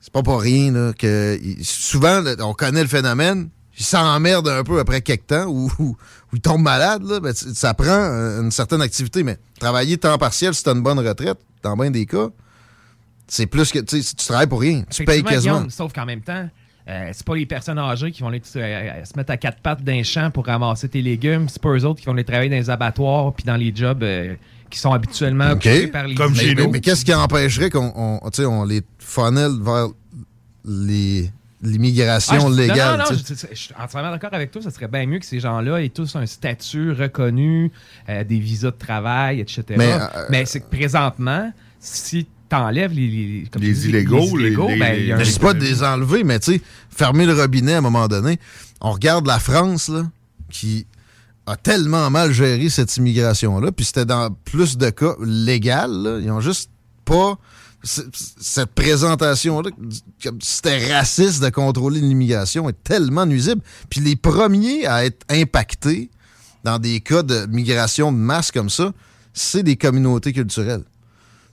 c'est 0.00 0.12
pas 0.12 0.22
pour 0.22 0.40
rien 0.40 0.72
là, 0.72 0.92
que. 0.98 1.38
souvent, 1.62 2.22
on 2.40 2.54
connaît 2.54 2.82
le 2.82 2.88
phénomène. 2.88 3.48
Ils 3.78 3.84
s'emmerdent 3.84 4.48
un 4.48 4.62
peu 4.64 4.78
après 4.80 5.00
quelques 5.00 5.26
temps 5.28 5.46
ou, 5.46 5.70
ou- 5.78 5.96
ou 6.32 6.34
ils 6.34 6.40
tombent 6.40 6.62
malades. 6.62 7.02
Là, 7.04 7.20
ben, 7.20 7.32
ça 7.34 7.72
prend 7.74 7.86
euh, 7.88 8.42
une 8.42 8.50
certaine 8.50 8.82
activité. 8.82 9.22
Mais 9.22 9.38
travailler 9.58 9.96
temps 9.98 10.18
partiel, 10.18 10.54
si 10.54 10.62
tu 10.62 10.68
as 10.68 10.72
une 10.72 10.82
bonne 10.82 10.98
retraite, 10.98 11.38
dans 11.62 11.76
bien 11.76 11.90
des 11.90 12.04
cas, 12.06 12.28
c'est 13.26 13.46
plus 13.46 13.70
que. 13.72 13.78
Tu 13.78 14.02
travailles 14.26 14.46
pour 14.46 14.60
rien. 14.60 14.84
Tu 14.90 15.04
payes 15.04 15.22
quasiment. 15.22 15.54
Guillaume, 15.56 15.70
sauf 15.70 15.92
qu'en 15.92 16.04
même 16.04 16.20
temps, 16.20 16.48
euh, 16.88 17.10
c'est 17.12 17.24
pas 17.24 17.34
les 17.36 17.46
personnes 17.46 17.78
âgées 17.78 18.10
qui 18.12 18.20
vont 18.22 18.28
aller, 18.28 18.42
euh, 18.56 19.04
se 19.04 19.16
mettre 19.16 19.30
à 19.30 19.36
quatre 19.38 19.60
pattes 19.60 19.82
d'un 19.82 20.02
champ 20.02 20.30
pour 20.30 20.44
ramasser 20.46 20.88
tes 20.88 21.00
légumes. 21.00 21.48
C'est 21.48 21.62
pas 21.62 21.70
eux 21.70 21.84
autres 21.86 22.00
qui 22.00 22.06
vont 22.06 22.12
aller 22.12 22.24
travailler 22.24 22.50
dans 22.50 22.56
les 22.56 22.68
abattoirs 22.70 23.32
puis 23.32 23.44
dans 23.44 23.56
les 23.56 23.74
jobs 23.74 24.02
euh, 24.02 24.34
qui 24.68 24.78
sont 24.78 24.92
habituellement 24.92 25.50
occupés 25.52 25.86
par 25.86 26.06
les 26.06 26.14
mais, 26.14 26.26
immigrés. 26.26 26.54
mais- 26.66 26.72
mais 26.72 26.80
qu'est-ce 26.80 27.04
qui 27.04 27.14
empêcherait 27.14 27.70
qu'on 27.70 27.92
on, 27.96 28.20
on 28.46 28.64
les 28.64 28.82
funnel 28.98 29.52
vers 29.62 29.88
les- 30.64 31.30
l'immigration 31.62 32.46
Ah, 32.46 32.50
légale? 32.50 32.98
Non, 32.98 33.04
non, 33.04 33.10
je, 33.10 33.34
je- 33.34 33.46
je 33.50 33.56
suis 33.58 33.74
entièrement 33.78 34.10
d'accord 34.10 34.32
avec 34.32 34.50
toi. 34.50 34.62
Ça 34.62 34.70
serait 34.70 34.88
bien 34.88 35.06
mieux 35.06 35.18
que 35.18 35.26
ces 35.26 35.40
gens-là 35.40 35.82
aient 35.82 35.88
tous 35.88 36.16
un 36.16 36.26
statut 36.26 36.92
reconnu, 36.92 37.70
euh, 38.08 38.24
des 38.24 38.38
visas 38.38 38.70
de 38.72 38.76
travail, 38.76 39.40
etc. 39.40 39.62
Mais, 39.70 39.96
Mais, 40.30 40.42
euh, 40.42 40.44
c'est 40.46 40.60
que 40.60 40.68
présentement, 40.70 41.52
si 41.80 42.26
t'enlèves 42.48 42.92
les, 42.92 43.06
les, 43.08 43.48
comme 43.50 43.62
Les 43.62 43.68
tu 43.68 43.74
dis, 43.74 43.88
illégaux, 43.88 44.36
les 44.36 44.46
illégaux, 44.48 44.68
les- 44.68 44.78
ben, 44.78 44.94
il 44.98 45.06
y 45.06 45.12
a 45.12 45.16
un- 45.16 45.38
pas 45.40 45.54
de 45.54 45.60
les 45.64 45.82
enlever, 45.82 46.24
mais 46.24 46.38
tu 46.40 46.54
sais, 46.54 46.60
fermer 46.90 47.24
le 47.26 47.34
robinet 47.34 47.74
à 47.74 47.78
un 47.78 47.82
moment 47.82 48.08
donné. 48.08 48.38
On 48.80 48.90
regarde 48.92 49.26
la 49.26 49.38
France, 49.38 49.88
là, 49.88 50.02
qui 50.50 50.86
a 51.46 51.56
tellement 51.56 52.10
mal 52.10 52.32
géré 52.32 52.68
cette 52.68 52.96
immigration-là, 52.96 53.72
puis 53.72 53.84
c'était 53.86 54.04
dans 54.04 54.30
plus 54.44 54.76
de 54.76 54.90
cas 54.90 55.14
légal, 55.24 55.90
là. 55.90 56.18
Ils 56.22 56.30
ont 56.30 56.40
juste 56.40 56.70
pas 57.04 57.38
cette 57.84 58.70
présentation-là, 58.74 59.70
c'était 60.40 60.92
raciste 60.94 61.42
de 61.42 61.48
contrôler 61.50 62.00
l'immigration, 62.00 62.68
est 62.68 62.82
tellement 62.84 63.26
nuisible. 63.26 63.60
Puis 63.90 64.00
les 64.00 64.16
premiers 64.16 64.86
à 64.86 65.04
être 65.04 65.24
impactés 65.28 66.10
dans 66.64 66.78
des 66.78 67.00
cas 67.00 67.22
de 67.22 67.46
migration 67.46 68.12
de 68.12 68.16
masse 68.18 68.52
comme 68.52 68.70
ça, 68.70 68.92
c'est 69.34 69.62
des 69.62 69.76
communautés 69.76 70.32
culturelles. 70.32 70.84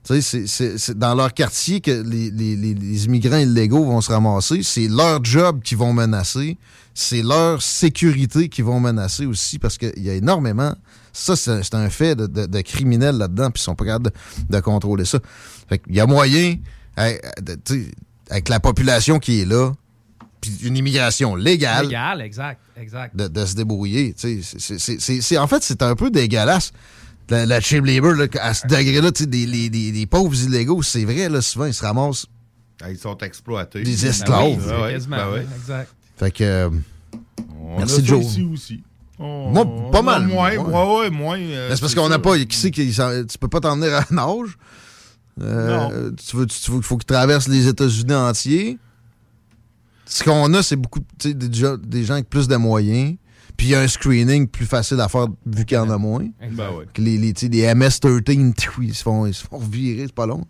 C'est- 0.04 0.92
dans 0.98 1.13
leur 1.13 1.34
quartier 1.34 1.82
que 1.82 1.92
les, 1.92 2.32
les- 2.32 2.56
les- 2.56 3.06
immigrants 3.06 3.38
illégaux 3.38 3.84
vont 3.86 4.02
se 4.02 4.12
ramasser. 4.12 4.63
C'est 4.63 4.88
leur 4.88 5.24
job 5.24 5.62
qui 5.63 5.76
vont 5.76 5.94
menacer. 5.94 6.58
C'est 6.96 7.22
leur 7.22 7.62
sécurité 7.62 8.50
qui 8.50 8.62
vont 8.62 8.80
menacer 8.80 9.26
aussi 9.26 9.60
parce 9.60 9.78
qu'il 9.78 9.92
y 9.98 10.10
a 10.10 10.13
énormément. 10.13 10.74
Ça, 11.13 11.36
c'est 11.36 11.74
un 11.76 11.89
fait 11.89 12.15
de, 12.15 12.28
de- 12.28 12.45
de 12.45 12.62
criminels 12.62 13.17
là-dedans, 13.17 13.52
puis 13.52 13.62
ils 13.62 13.63
sont 13.63 13.76
pas 13.76 13.86
capables 13.86 14.12
de, 14.12 14.56
de 14.56 14.60
contrôler 14.62 15.06
ça. 15.06 15.19
Fait 15.67 15.80
qu'il 15.80 15.95
y 15.95 16.00
a 16.00 16.06
moyen, 16.06 16.56
avec 18.30 18.50
la 18.50 18.60
population 18.60 19.19
qui 19.19 19.41
est 19.41 19.45
là, 19.45 19.72
puis 20.41 20.52
une 20.63 20.78
immigration 20.78 21.36
légale, 21.36 21.86
légal, 21.88 22.22
exact, 22.22 22.62
exact. 22.78 23.15
de, 23.15 23.28
de 23.28 23.45
se 23.45 23.56
débrouiller. 23.56 24.15
en 24.17 25.48
fait, 25.48 25.63
c'est 25.63 25.82
un 25.82 25.95
peu 25.95 26.10
dégueulasse. 26.12 26.72
La, 27.30 27.45
la 27.45 27.60
cheap 27.62 27.86
labor, 27.86 28.13
là, 28.13 28.26
à 28.41 28.54
ce 28.56 28.65
degré-là, 28.65 29.12
tu 29.12 29.24
sais, 29.24 29.30
des, 29.30 29.45
les, 29.45 29.69
les- 29.69 29.91
les 29.91 30.06
pauvres 30.08 30.34
illégaux, 30.43 30.82
c'est 30.82 31.06
vrai, 31.06 31.30
là, 31.30 31.41
souvent, 31.41 31.65
ils 31.65 31.74
se 31.74 31.84
ramassent. 31.86 32.26
Ils 32.89 32.98
sont 32.98 33.17
exploités. 33.19 33.84
Des 33.84 33.95
Ben 33.98 34.06
esclaves. 34.10 34.67
Ben 34.67 35.00
ben 35.08 35.45
exact. 35.56 35.91
Fait 36.17 36.32
que. 36.32 36.43
euh, 36.43 36.69
On 37.62 37.78
Merci, 37.80 37.95
a 37.95 37.98
ça 38.00 38.04
Joe. 38.06 38.24
ici 38.24 38.43
aussi. 38.52 38.84
On- 39.19 39.49
Moi, 39.51 39.65
pas 39.91 40.01
mal. 40.01 40.23
a 40.23 40.25
Moins, 40.25 40.51
Ouais. 40.58 40.58
ouais, 40.58 40.99
ouais, 41.01 41.10
moins. 41.10 41.39
euh, 41.39 41.69
c'est 41.75 41.82
parce 41.82 41.93
qu'on 41.93 42.08
n'a 42.10 42.19
pas. 42.19 42.38
Qui 42.39 42.58
sait 42.58 42.71
qui 42.71 42.89
tu 42.91 43.38
peux 43.38 43.47
pas 43.49 43.60
t'en 43.60 43.75
venir 43.75 43.93
à 43.93 44.05
nage? 44.12 44.58
Euh, 45.41 46.12
tu 46.12 46.36
veux, 46.38 46.45
tu, 46.45 46.60
tu 46.60 46.71
veux- 46.71 46.82
faut 46.82 46.97
que 46.97 47.03
tu 47.03 47.13
traverses 47.13 47.47
les 47.47 47.67
États-Unis 47.67 48.13
entiers. 48.13 48.77
Ce 50.05 50.23
qu'on 50.23 50.53
a, 50.53 50.63
c'est 50.63 50.75
beaucoup 50.75 50.99
tu 51.19 51.29
sais, 51.29 51.34
des, 51.34 51.51
gens- 51.58 51.77
des 51.77 52.03
gens 52.03 52.13
avec 52.15 52.29
plus 52.29 52.47
de 52.47 52.55
moyens. 52.55 53.15
Puis 53.58 53.67
il 53.67 53.69
y 53.71 53.75
a 53.75 53.82
un 53.82 53.88
screening 53.88 54.47
plus 54.47 54.65
facile 54.65 54.99
à 55.01 55.10
faire 55.10 55.27
vu 55.45 55.65
qu'il 55.65 55.75
y 55.75 55.79
en 55.79 55.89
a 55.89 55.97
moins. 55.97 56.25
Ben 56.51 56.69
ouais. 56.71 56.86
Que 56.93 57.01
les, 57.01 57.17
les, 57.17 57.34
tu 57.34 57.47
sais, 57.47 57.51
les 57.51 57.63
MS-13, 57.75 58.53
tchou, 58.53 58.82
ils 58.84 58.95
se 58.95 59.03
font, 59.03 59.25
ils 59.25 59.34
se 59.34 59.45
font 59.45 59.58
revirer, 59.58 60.03
c'est 60.05 60.15
pas 60.15 60.25
long. 60.25 60.45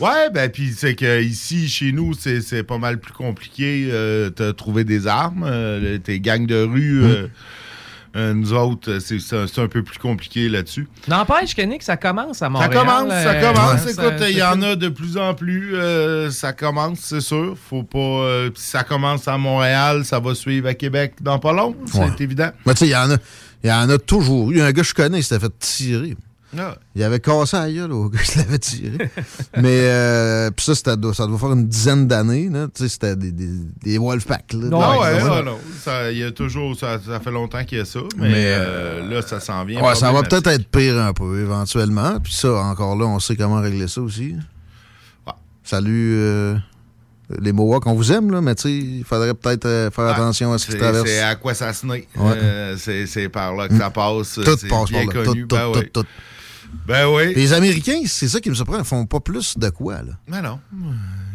Ouais, 0.00 0.28
ben 0.30 0.50
puis 0.50 0.74
c'est 0.76 0.94
que 0.94 1.22
ici, 1.22 1.68
chez 1.68 1.90
nous, 1.92 2.12
c'est 2.14 2.42
c'est 2.42 2.62
pas 2.62 2.76
mal 2.78 2.98
plus 3.00 3.12
compliqué 3.14 3.88
euh, 3.90 4.30
de 4.30 4.50
trouver 4.52 4.84
des 4.84 5.06
armes. 5.06 5.44
Euh, 5.46 5.96
tes 5.98 6.20
gangs 6.20 6.46
de 6.46 6.62
rue, 6.62 7.02
Hum. 7.04 7.10
euh, 7.10 7.28
Euh, 8.16 8.32
nous 8.32 8.54
autres, 8.54 8.90
euh, 8.92 8.98
c'est 9.00 9.18
c'est 9.20 9.36
un, 9.36 9.46
c'est 9.46 9.60
un 9.60 9.68
peu 9.68 9.82
plus 9.82 9.98
compliqué 9.98 10.48
là-dessus. 10.48 10.88
N'empêche 11.06 11.54
que 11.54 11.60
Nick, 11.62 11.82
ça 11.82 11.96
commence 11.98 12.38
à 12.38 12.46
Ça 12.46 12.48
Montréal. 12.48 12.70
commence, 12.72 13.08
ça 13.10 13.30
euh, 13.30 13.52
commence. 13.52 13.84
ouais, 13.84 13.92
Écoute, 13.92 14.18
ça- 14.18 14.30
il 14.30 14.36
y 14.38 14.42
en 14.42 14.62
a 14.62 14.74
de 14.74 14.88
plus 14.88 15.18
en 15.18 15.34
plus. 15.34 15.74
euh, 15.76 16.30
ça 16.30 16.52
commence, 16.54 17.00
c'est 17.00 17.20
sûr. 17.20 17.56
Faut 17.68 17.82
pas. 17.82 17.98
euh, 17.98 18.50
si 18.54 18.70
ça 18.70 18.84
commence 18.84 19.28
à 19.28 19.36
Montréal, 19.36 20.04
ça 20.04 20.18
va 20.18 20.34
suivre 20.34 20.66
à 20.68 20.74
Québec 20.74 21.14
dans 21.20 21.38
pas 21.38 21.52
long. 21.52 21.76
C'est 21.92 22.20
évident. 22.22 22.50
Mais 22.64 22.72
tu 22.72 22.78
sais, 22.80 22.86
il 22.86 22.92
y 22.92 22.96
en 22.96 23.10
a. 23.10 23.16
Il 23.64 23.70
y 23.70 23.72
en 23.72 23.88
a 23.90 23.98
toujours 23.98 24.50
eu. 24.52 24.60
Un 24.60 24.70
gars 24.70 24.82
que 24.82 24.88
je 24.88 24.94
connais, 24.94 25.18
il 25.18 25.22
s'était 25.24 25.40
fait 25.40 25.58
tirer. 25.58 26.16
Ah. 26.58 26.76
Il 26.94 27.02
avait 27.02 27.20
cassé 27.20 27.56
la 27.56 27.70
gueule 27.70 27.92
au 27.92 28.08
gars 28.08 28.20
qui 28.22 28.38
l'avait 28.38 28.58
tiré. 28.58 29.10
Mais 29.56 29.80
euh, 29.82 30.50
puis 30.50 30.64
ça, 30.64 30.74
ça 30.74 30.96
doit 30.96 31.12
faire 31.14 31.52
une 31.52 31.66
dizaine 31.66 32.06
d'années. 32.06 32.48
là. 32.48 32.66
Tu 32.74 32.84
sais, 32.84 32.88
c'était 32.88 33.16
des, 33.16 33.32
des, 33.32 33.48
des 33.82 33.98
Wolfpack. 33.98 34.52
Là, 34.54 34.68
Non, 34.68 35.00
Ouais, 35.00 35.42
non. 35.42 35.58
Ça, 35.82 36.10
y 36.12 36.22
a 36.22 36.30
toujours, 36.32 36.76
ça, 36.76 36.98
ça 37.04 37.20
fait 37.20 37.30
longtemps 37.30 37.64
qu'il 37.64 37.78
y 37.78 37.80
a 37.80 37.84
ça, 37.84 38.00
mais, 38.16 38.28
Mais, 38.30 38.44
euh, 38.46 39.08
là, 39.08 39.22
ça 39.22 39.40
s'en 39.40 39.64
vient. 39.64 39.82
Ouais, 39.82 39.94
ça 39.94 40.12
va 40.12 40.22
peut-être 40.22 40.46
être 40.48 40.68
pire 40.68 40.98
un 40.98 41.12
peu 41.12 41.40
éventuellement. 41.40 42.18
Puis 42.20 42.32
ça, 42.32 42.52
encore 42.54 42.96
là, 42.96 43.06
on 43.06 43.18
sait 43.20 43.36
comment 43.36 43.60
régler 43.60 43.88
ça 43.88 44.00
aussi. 44.00 44.34
Salut 45.62 46.14
euh, 46.16 46.56
les 47.40 47.50
Mohawks, 47.52 47.86
on 47.88 47.94
vous 47.94 48.12
aime, 48.12 48.30
là, 48.30 48.40
mais 48.40 48.52
il 48.66 49.02
faudrait 49.04 49.34
peut-être 49.34 49.66
euh, 49.66 49.90
faire 49.90 50.06
attention 50.06 50.52
à 50.52 50.58
ce 50.58 50.66
qui 50.66 50.76
traverse. 50.76 51.08
c'est 51.08 51.20
à 51.22 51.34
quoi 51.34 51.54
ça 51.54 51.72
se 51.72 51.84
naît. 51.84 52.06
Ouais. 52.16 52.32
Euh, 52.36 52.76
c'est 52.78 53.28
par 53.28 53.54
là 53.56 53.66
que 53.68 53.76
ça 53.76 53.90
passe. 53.90 54.34
Tout 54.34 54.44
passe 54.44 54.62
par 54.68 54.84
là. 54.84 55.06
connu. 55.06 55.46
Tout, 55.46 55.56
tout, 55.56 55.56
ben 55.56 55.72
tout, 55.72 56.02
tout. 56.02 56.06
Ben 56.86 57.06
oui. 57.08 57.34
Les 57.34 57.52
Américains, 57.52 58.00
c'est 58.06 58.28
ça 58.28 58.40
qui 58.40 58.48
me 58.50 58.54
surprend, 58.54 58.78
ils 58.78 58.84
font 58.84 59.06
pas 59.06 59.20
plus 59.20 59.58
de 59.58 59.68
quoi, 59.70 60.02
là. 60.02 60.12
Ben 60.28 60.42
non. 60.42 60.58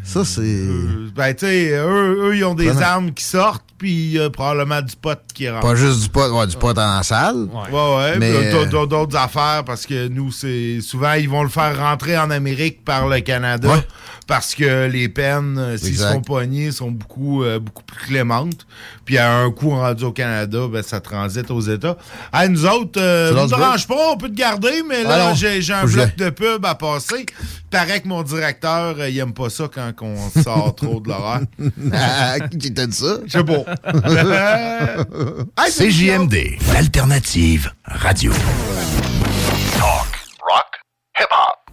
Ça, 0.04 0.24
c'est. 0.24 0.40
Euh, 0.42 1.10
ben, 1.14 1.32
tu 1.34 1.46
sais, 1.46 1.70
eux, 1.78 2.28
eux, 2.30 2.36
ils 2.36 2.44
ont 2.44 2.54
des 2.54 2.66
Prenant. 2.66 2.80
armes 2.80 3.12
qui 3.12 3.22
sortent, 3.24 3.64
puis 3.82 3.90
il 3.92 4.12
y 4.12 4.20
a 4.20 4.30
probablement 4.30 4.80
du 4.80 4.94
pot 4.94 5.18
qui 5.34 5.48
rentre. 5.50 5.66
Pas 5.66 5.74
juste 5.74 6.02
du 6.04 6.08
pot, 6.08 6.28
ouais, 6.30 6.46
du 6.46 6.56
pot 6.56 6.72
dans 6.72 6.96
la 6.98 7.02
salle. 7.02 7.48
Ouais, 7.52 7.96
ouais. 7.96 8.18
Mais, 8.18 8.30
euh, 8.32 8.64
d'autres- 8.66 8.86
D'autres 8.86 9.16
affaires, 9.16 9.64
parce 9.66 9.86
que 9.86 10.06
nous, 10.08 10.30
c'est 10.30 10.80
souvent, 10.80 11.14
ils 11.14 11.28
vont 11.28 11.42
le 11.42 11.48
faire 11.48 11.76
rentrer 11.78 12.16
en 12.16 12.30
Amérique 12.30 12.84
par 12.84 13.08
le 13.08 13.18
Canada, 13.20 13.68
Ouais. 13.70 13.86
parce 14.28 14.54
que 14.54 14.86
les 14.86 15.08
peines, 15.08 15.56
euh, 15.58 15.76
s'ils 15.76 15.96
font 15.96 16.20
poigner, 16.20 16.70
sont 16.70 16.90
beaucoup, 16.92 17.42
euh, 17.42 17.58
beaucoup 17.58 17.82
plus 17.82 18.06
clémentes. 18.06 18.66
Puis 19.04 19.18
à 19.18 19.32
un 19.36 19.50
coup 19.50 19.70
rendu 19.70 20.04
au 20.04 20.12
Canada, 20.12 20.60
ben, 20.72 20.82
ça 20.82 21.00
transite 21.00 21.50
aux 21.50 21.60
États. 21.60 21.96
Hey, 22.32 22.48
nous 22.50 22.64
autres, 22.66 23.00
euh, 23.00 23.32
ne 23.42 23.48
dérange 23.48 23.86
pas, 23.88 24.10
on 24.12 24.16
peut 24.16 24.28
te 24.28 24.34
garder, 24.36 24.82
mais 24.88 25.02
là, 25.02 25.30
Ah 25.30 25.34
j'ai 25.34 25.72
un 25.72 25.84
bloc 25.86 26.14
de 26.16 26.30
pub 26.30 26.64
à 26.64 26.74
passer. 26.76 27.26
Paraît 27.70 28.00
que 28.00 28.08
mon 28.08 28.22
directeur, 28.22 28.96
euh, 28.98 29.08
il 29.08 29.18
aime 29.18 29.32
pas 29.32 29.48
ça 29.50 29.64
quand 29.72 29.90
on 30.02 30.42
sort 30.42 30.74
trop 30.76 31.00
de 31.00 31.08
l'horaire. 31.08 31.40
Ah, 31.94 32.38
qui 32.48 32.72
t'a 32.72 32.86
dit 32.86 32.96
ça? 32.96 33.16
Je 33.26 33.32
sais 33.32 33.44
pas. 33.44 33.71
C'est 35.68 35.88
CJMD, 35.88 36.58
l'alternative 36.72 37.72
radio. 37.84 38.32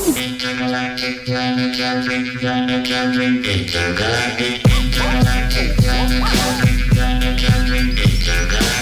Intergalactic 0.00 1.24
planet 1.26 1.76
jumping, 1.76 3.44
intergalactic, 3.44 4.62
intergalactic 4.64 5.76
planet 5.76 7.36
jumping, 7.36 7.88
intergalactic. 7.90 8.81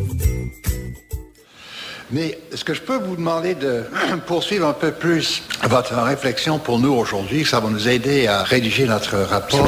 Mais 2.11 2.37
est-ce 2.51 2.65
que 2.65 2.73
je 2.73 2.81
peux 2.81 2.97
vous 2.97 3.15
demander 3.15 3.55
de 3.55 3.83
poursuivre 4.27 4.67
un 4.67 4.73
peu 4.73 4.91
plus 4.91 5.43
votre 5.63 5.95
réflexion 5.95 6.59
pour 6.59 6.79
nous 6.79 6.93
aujourd'hui? 6.93 7.45
Ça 7.45 7.59
va 7.59 7.69
nous 7.69 7.87
aider 7.87 8.27
à 8.27 8.43
rédiger 8.43 8.85
notre 8.85 9.17
rapport. 9.17 9.67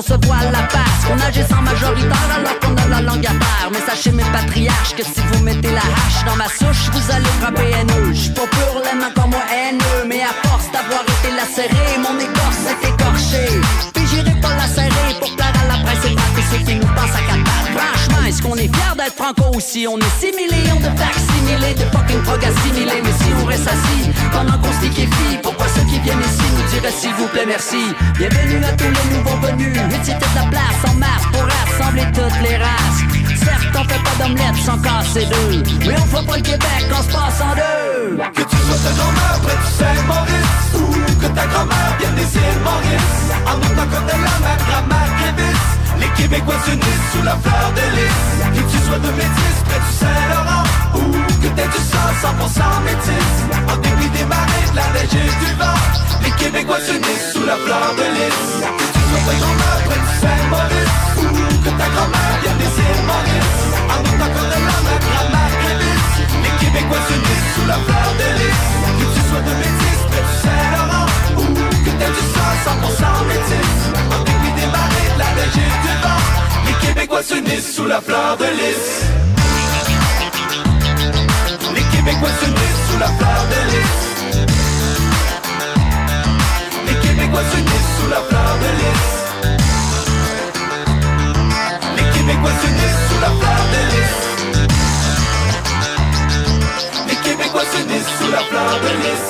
Qu'on 0.00 0.14
se 0.14 0.26
voile 0.26 0.50
la 0.50 0.66
face, 0.68 1.04
qu'on 1.06 1.20
agisse 1.28 1.52
en 1.52 1.60
majoritaire 1.60 2.28
Alors 2.34 2.58
qu'on 2.60 2.74
a 2.74 2.88
la 2.88 3.02
langue 3.02 3.26
à 3.26 3.32
terre 3.32 3.68
Mais 3.70 3.80
sachez 3.86 4.12
mes 4.12 4.24
patriarches 4.32 4.94
que 4.96 5.02
si 5.02 5.20
vous 5.30 5.42
mettez 5.42 5.70
la 5.72 5.80
hache 5.80 6.24
dans 6.24 6.36
ma 6.36 6.48
souche 6.48 6.88
Vous 6.90 7.12
allez 7.12 7.28
frapper 7.38 7.68
haineux 7.68 8.14
J'suis 8.14 8.30
pas 8.30 8.46
pur 8.46 8.80
les 8.82 8.98
mains 8.98 9.10
comme 9.14 9.28
moi 9.28 9.42
haineux 9.52 10.08
Mais 10.08 10.22
à 10.22 10.32
force 10.48 10.72
d'avoir 10.72 11.02
été 11.02 11.36
lacéré 11.36 11.98
Mon 11.98 12.18
écorce 12.18 12.64
est 12.64 12.88
écorchée 12.88 13.60
Puis 13.92 14.06
j'irai 14.06 14.40
pas 14.40 14.56
la 14.56 14.68
serrer 14.68 15.12
Pour 15.20 15.36
plaire 15.36 15.52
à 15.52 15.68
la 15.68 15.84
presse 15.84 16.10
et 16.10 16.16
frapper 16.16 16.44
ceux 16.50 16.64
qui 16.64 16.74
nous 16.76 16.94
pensent 16.96 17.16
à 17.16 17.22
quatre 17.28 17.50
Franchement, 17.76 18.24
est-ce 18.26 18.40
qu'on 18.40 18.56
est 18.56 18.72
fiers 18.74 18.96
d'être 18.96 19.16
franco 19.16 19.54
ou 19.54 19.60
si 19.60 19.86
on 19.86 19.98
est 19.98 20.16
6 20.18 20.32
millions 20.32 20.80
de 20.80 20.90
facsimilés 20.96 21.74
De 21.74 21.84
fucking 21.92 22.22
prog 22.22 22.40
assimilés? 22.42 23.02
Mais 23.04 23.12
si 23.20 23.28
on 23.42 23.44
reste 23.44 23.68
assis 23.68 24.08
pendant 24.32 24.56
qu'on 24.56 24.72
se 24.80 24.80
liquéfie 24.80 25.36
s'il 26.88 27.12
vous 27.14 27.26
plaît 27.28 27.44
merci. 27.46 27.94
Bienvenue 28.16 28.64
à 28.64 28.72
tous 28.72 28.84
les 28.84 29.16
nouveaux 29.16 29.36
venus. 29.46 29.76
C'était 30.02 30.16
de 30.16 30.34
la 30.34 30.46
place 30.48 30.80
en 30.88 30.94
masse 30.94 31.26
pour 31.30 31.42
rassembler 31.42 32.04
toutes 32.14 32.40
les 32.42 32.56
races. 32.56 33.00
Certes, 33.36 33.76
on 33.76 33.84
fait 33.84 34.02
pas 34.02 34.24
d'omelette 34.24 34.56
sans 34.64 34.78
casser 34.78 35.26
deux. 35.26 35.62
Mais 35.86 35.96
on 35.98 36.06
fait 36.06 36.26
pas 36.26 36.36
le 36.36 36.42
Québec 36.42 36.82
on 36.90 37.02
se 37.02 37.12
passe 37.12 37.40
en 37.42 37.54
deux. 37.54 38.16
Que 38.34 38.42
tu 38.42 38.56
sois 38.56 38.80
ta 38.80 38.92
grand-mère 38.96 39.38
près 39.42 39.56
du 39.60 39.70
Saint-Maurice 39.76 40.56
Ou 40.74 41.20
que 41.20 41.26
ta 41.26 41.46
grand-mère 41.46 41.92
vienne 41.98 42.14
des 42.14 42.36
îles 42.36 42.60
Maurice. 42.64 43.20
En 43.44 43.56
autant 43.58 43.86
qu'on 43.90 44.04
ait 44.08 44.22
la 44.24 44.56
grammaire 44.64 45.12
qu'Évis 45.20 45.60
Les 46.00 46.22
Québécois 46.22 46.60
s'unissent 46.64 47.08
sous 47.12 47.22
la 47.22 47.36
fleur 47.36 47.72
de 47.76 47.84
lys. 47.96 48.56
Que 48.56 48.62
tu 48.70 48.78
sois 48.86 48.98
de 48.98 49.10
métis 49.20 49.56
près 49.68 49.80
du 49.84 49.92
Saint-Laurent 50.00 50.64
Ou 50.96 51.12
que 51.12 51.48
t'aies 51.54 51.68
du 51.68 51.82
sang 51.92 52.08
100% 52.24 52.84
métis. 52.88 53.36
En 53.68 53.76
dépit 53.76 54.08
des 54.16 54.24
marées, 54.24 54.70
de 54.72 54.76
la 54.76 54.88
neige 54.96 55.14
et 55.14 55.44
du 55.44 55.52
vent 55.60 56.09
Les 56.22 56.30
Québécois 56.32 56.80
s'unissent 56.80 57.32
sous 57.32 57.44
la 57.44 57.56
fleur 57.56 57.94
de 57.96 58.06
lys. 58.16 58.42
Que 58.78 58.86
tu 58.92 59.00
sois 59.08 59.22
ta 59.26 59.34
grand-mère 59.40 59.80
près 59.86 60.00
du 60.00 60.12
Saint-Maurice. 60.20 60.96
Ou 61.18 61.56
que 61.64 61.70
ta 61.80 61.88
grand-mère 61.94 62.34
vienne 62.42 62.58
des 62.58 62.72
îles 62.84 63.04
Maurice 63.10 63.60
En 63.92 64.00
autant 64.08 64.30
qu'on 64.34 64.48
ait 64.56 64.64
la 64.68 64.96
grammaire 65.06 65.54
qu'Évis 65.60 66.02
Les 66.44 66.54
Québécois 66.60 67.02
s'unissent 67.08 67.50
sous 67.54 67.66
la 67.66 67.78
fleur 67.86 68.10
de 68.20 68.28
lys. 68.38 68.64
Que 68.98 69.06
tu 69.14 69.20
sois 69.28 69.44
de 69.48 69.54
métis 69.62 70.00
près 70.10 70.24
du 70.28 70.34
Saint-Laurent. 70.44 71.08
Ou 71.38 71.46
que 71.84 71.90
t'aies 71.98 72.14
du 72.18 72.24
sang 72.34 72.52
100% 72.66 73.28
métis. 73.30 73.76
En 74.14 74.20
dépit 74.24 74.54
des 74.58 74.68
marées, 74.74 75.10
de 75.14 75.18
la 75.22 75.30
neige 75.36 75.58
et 75.64 75.72
du 75.84 75.94
vent 76.02 76.22
Les 76.66 76.76
Québécois 76.86 77.22
s'unissent 77.22 77.74
sous 77.74 77.86
la 77.86 78.00
fleur 78.00 78.36
de 78.36 78.48
lys. 78.58 78.86
Les 81.74 81.86
Québécois 81.92 82.34
s'unissent 82.40 82.84
sous 82.90 82.98
la 82.98 83.06
fleur 83.06 83.42
de 83.52 83.60
lys 83.72 84.19
Québécois 87.30 87.50
s'unissent 87.52 87.94
sous 88.00 88.08
la 88.08 88.20
fleur 88.22 88.58
de 88.58 88.70
lys 88.80 89.10
Les 91.96 92.06
Québécois 92.18 92.54
s'unissent 92.60 93.04
sous 93.08 93.20
la 93.20 93.30
fleur 93.38 93.62
de 93.72 93.80
lys 93.92 94.20
Les 97.06 97.18
Québécois 97.22 97.66
s'unissent 97.72 98.14
sous 98.18 98.30
la 98.32 98.40
fleur 98.40 98.74
de 98.80 98.90
lys 99.02 99.26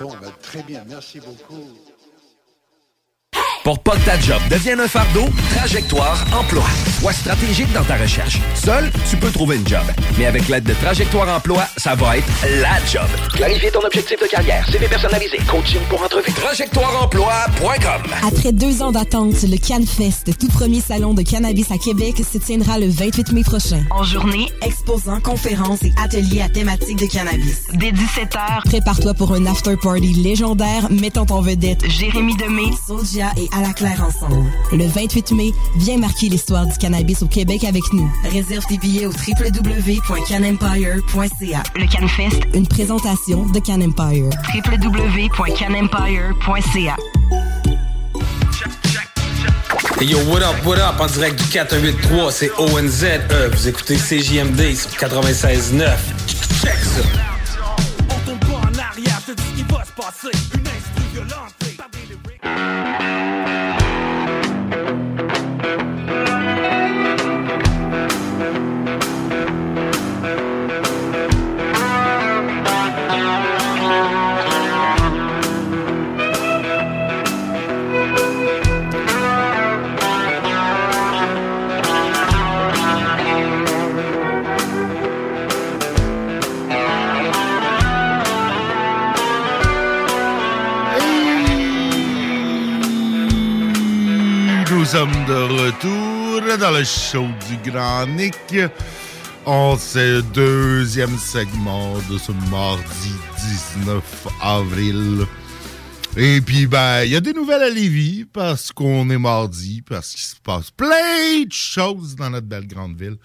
Bon, 0.00 0.12
ben, 0.20 0.32
très 0.40 0.62
bien, 0.62 0.82
merci 0.88 1.20
beaucoup. 1.20 1.66
Pour 3.64 3.78
pas 3.80 3.96
que 3.96 4.04
ta 4.04 4.18
job 4.18 4.40
devienne 4.48 4.80
un 4.80 4.88
fardeau, 4.88 5.26
Trajectoire 5.56 6.24
Emploi. 6.32 6.64
Sois 7.02 7.14
stratégique 7.14 7.72
dans 7.72 7.82
ta 7.82 7.96
recherche. 7.96 8.38
Seul, 8.54 8.88
tu 9.10 9.16
peux 9.16 9.32
trouver 9.32 9.56
une 9.56 9.66
job. 9.66 9.82
Mais 10.16 10.26
avec 10.26 10.46
l'aide 10.48 10.62
de 10.62 10.72
Trajectoire 10.72 11.28
Emploi, 11.36 11.64
ça 11.76 11.96
va 11.96 12.16
être 12.18 12.28
la 12.60 12.78
job. 12.86 13.08
Clarifier 13.34 13.72
ton 13.72 13.80
objectif 13.80 14.20
de 14.20 14.26
carrière, 14.28 14.64
CV 14.70 14.86
personnalisé, 14.86 15.38
coaching 15.50 15.80
pour 15.88 16.00
entrevue. 16.00 16.30
TrajectoireEmploi.com 16.32 18.02
Après 18.24 18.52
deux 18.52 18.82
ans 18.82 18.92
d'attente, 18.92 19.34
le 19.42 19.56
CanFest, 19.56 20.38
tout 20.38 20.46
premier 20.46 20.80
salon 20.80 21.12
de 21.12 21.22
cannabis 21.22 21.72
à 21.72 21.76
Québec, 21.76 22.18
se 22.18 22.38
tiendra 22.38 22.78
le 22.78 22.88
28 22.88 23.32
mai 23.32 23.42
prochain. 23.42 23.82
En 23.90 24.04
journée, 24.04 24.46
exposants, 24.64 25.18
conférences 25.20 25.82
et 25.82 25.92
ateliers 26.00 26.42
à 26.42 26.48
thématique 26.48 27.00
de 27.00 27.06
cannabis. 27.06 27.64
Dès 27.72 27.90
17h, 27.90 28.62
prépare-toi 28.66 29.14
pour 29.14 29.32
un 29.34 29.44
after-party 29.46 30.12
légendaire 30.22 30.88
mettant 30.88 31.26
en 31.30 31.40
vedette 31.40 31.84
Jérémy 31.90 32.36
Demé, 32.36 32.70
Soulja 32.86 33.32
et 33.36 33.48
À 33.52 33.60
la 33.60 33.72
Claire 33.72 34.04
ensemble. 34.06 34.48
Le 34.70 34.86
28 34.86 35.32
mai, 35.32 35.50
viens 35.74 35.98
marquer 35.98 36.28
l'histoire 36.28 36.64
du 36.64 36.74
cannabis 36.78 36.91
au 37.22 37.26
Québec 37.26 37.64
avec 37.64 37.82
nous. 37.92 38.08
Réserve 38.30 38.64
tes 38.66 38.76
billets 38.78 39.06
au 39.06 39.12
www.canempire.ca. 39.12 41.62
Le 41.76 41.86
CanFest, 41.86 42.40
une 42.54 42.66
présentation 42.66 43.46
de 43.46 43.60
Can 43.60 43.80
Empire. 43.80 44.28
www.canempire.ca. 44.54 46.96
Hey 50.00 50.08
yo, 50.08 50.18
what 50.28 50.42
up, 50.42 50.56
what 50.64 50.78
up, 50.78 50.98
en 51.00 51.06
direct 51.06 51.38
du 51.38 51.44
4183, 51.44 52.32
c'est 52.32 52.50
ONZ, 52.58 53.04
euh, 53.04 53.48
vous 53.52 53.68
écoutez 53.68 53.94
CJMD 53.96 54.74
sur 54.74 54.90
96.9. 54.90 55.96
Check 56.60 56.74
ça. 56.74 57.02
On 58.10 58.18
tourne 58.26 58.38
pas 58.40 58.58
en 58.68 58.74
arrière, 58.78 59.20
je 59.26 59.32
te 59.32 59.36
dis 59.40 59.46
ce 59.48 59.52
qui 59.56 59.62
va 59.72 59.84
se 59.84 59.92
passer. 59.92 60.32
Une 60.54 60.66
instru 60.66 61.02
violente. 61.12 61.54
Sommes 94.92 95.24
de 95.26 95.64
retour 95.64 96.58
dans 96.58 96.70
le 96.70 96.84
show 96.84 97.26
du 97.48 97.70
Grand 97.70 98.06
Nick. 98.08 98.58
On 99.46 99.74
ce 99.78 100.20
deuxième 100.20 101.16
segment 101.16 101.94
de 102.10 102.18
ce 102.18 102.30
mardi 102.50 103.14
19 103.78 104.26
avril. 104.42 105.26
Et 106.18 106.42
puis, 106.42 106.66
ben, 106.66 107.04
il 107.04 107.12
y 107.12 107.16
a 107.16 107.22
des 107.22 107.32
nouvelles 107.32 107.62
à 107.62 107.70
Lévis 107.70 108.26
parce 108.30 108.70
qu'on 108.70 109.08
est 109.08 109.16
mardi, 109.16 109.80
parce 109.80 110.10
qu'il 110.12 110.24
se 110.24 110.36
passe 110.44 110.70
plein 110.70 111.42
de 111.46 111.52
choses 111.52 112.14
dans 112.14 112.28
notre 112.28 112.46
belle 112.46 112.66
grande 112.66 113.00
ville. 113.00 113.16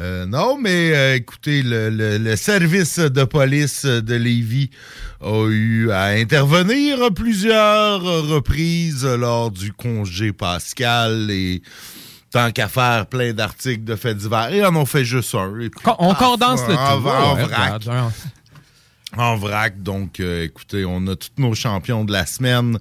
Euh, 0.00 0.26
non, 0.26 0.56
mais 0.60 0.92
euh, 0.94 1.16
écoutez, 1.16 1.62
le, 1.62 1.90
le- 1.90 2.18
le 2.18 2.36
service 2.36 2.98
de 3.00 3.24
police 3.24 3.84
de 3.84 4.14
Lévis 4.14 4.70
a 5.20 5.44
eu 5.48 5.90
à 5.90 6.04
intervenir 6.10 7.02
à 7.02 7.10
plusieurs 7.10 8.00
reprises 8.02 9.04
lors 9.04 9.50
du 9.50 9.72
congé 9.72 10.32
pascal 10.32 11.28
et 11.32 11.62
tant 12.30 12.52
qu'à 12.52 12.68
faire 12.68 13.06
plein 13.06 13.32
d'articles 13.32 13.82
de 13.82 13.96
faits 13.96 14.18
divers. 14.18 14.52
Et 14.52 14.64
on 14.64 14.74
en 14.76 14.86
fait 14.86 15.04
juste 15.04 15.34
un. 15.34 15.52
On 15.98 16.14
condense 16.14 16.60
le 16.68 16.74
en- 16.74 17.00
tout. 17.00 17.08
En, 17.08 17.34
Ouais, 17.34 17.42
vrac. 17.44 17.82
En 19.18 19.34
vrac. 19.36 19.82
Donc, 19.82 20.20
euh, 20.20 20.44
écoutez, 20.44 20.84
on 20.84 21.04
a 21.08 21.16
tous 21.16 21.30
nos 21.38 21.52
champions 21.52 22.04
de 22.04 22.12
la 22.12 22.24
semaine 22.24 22.78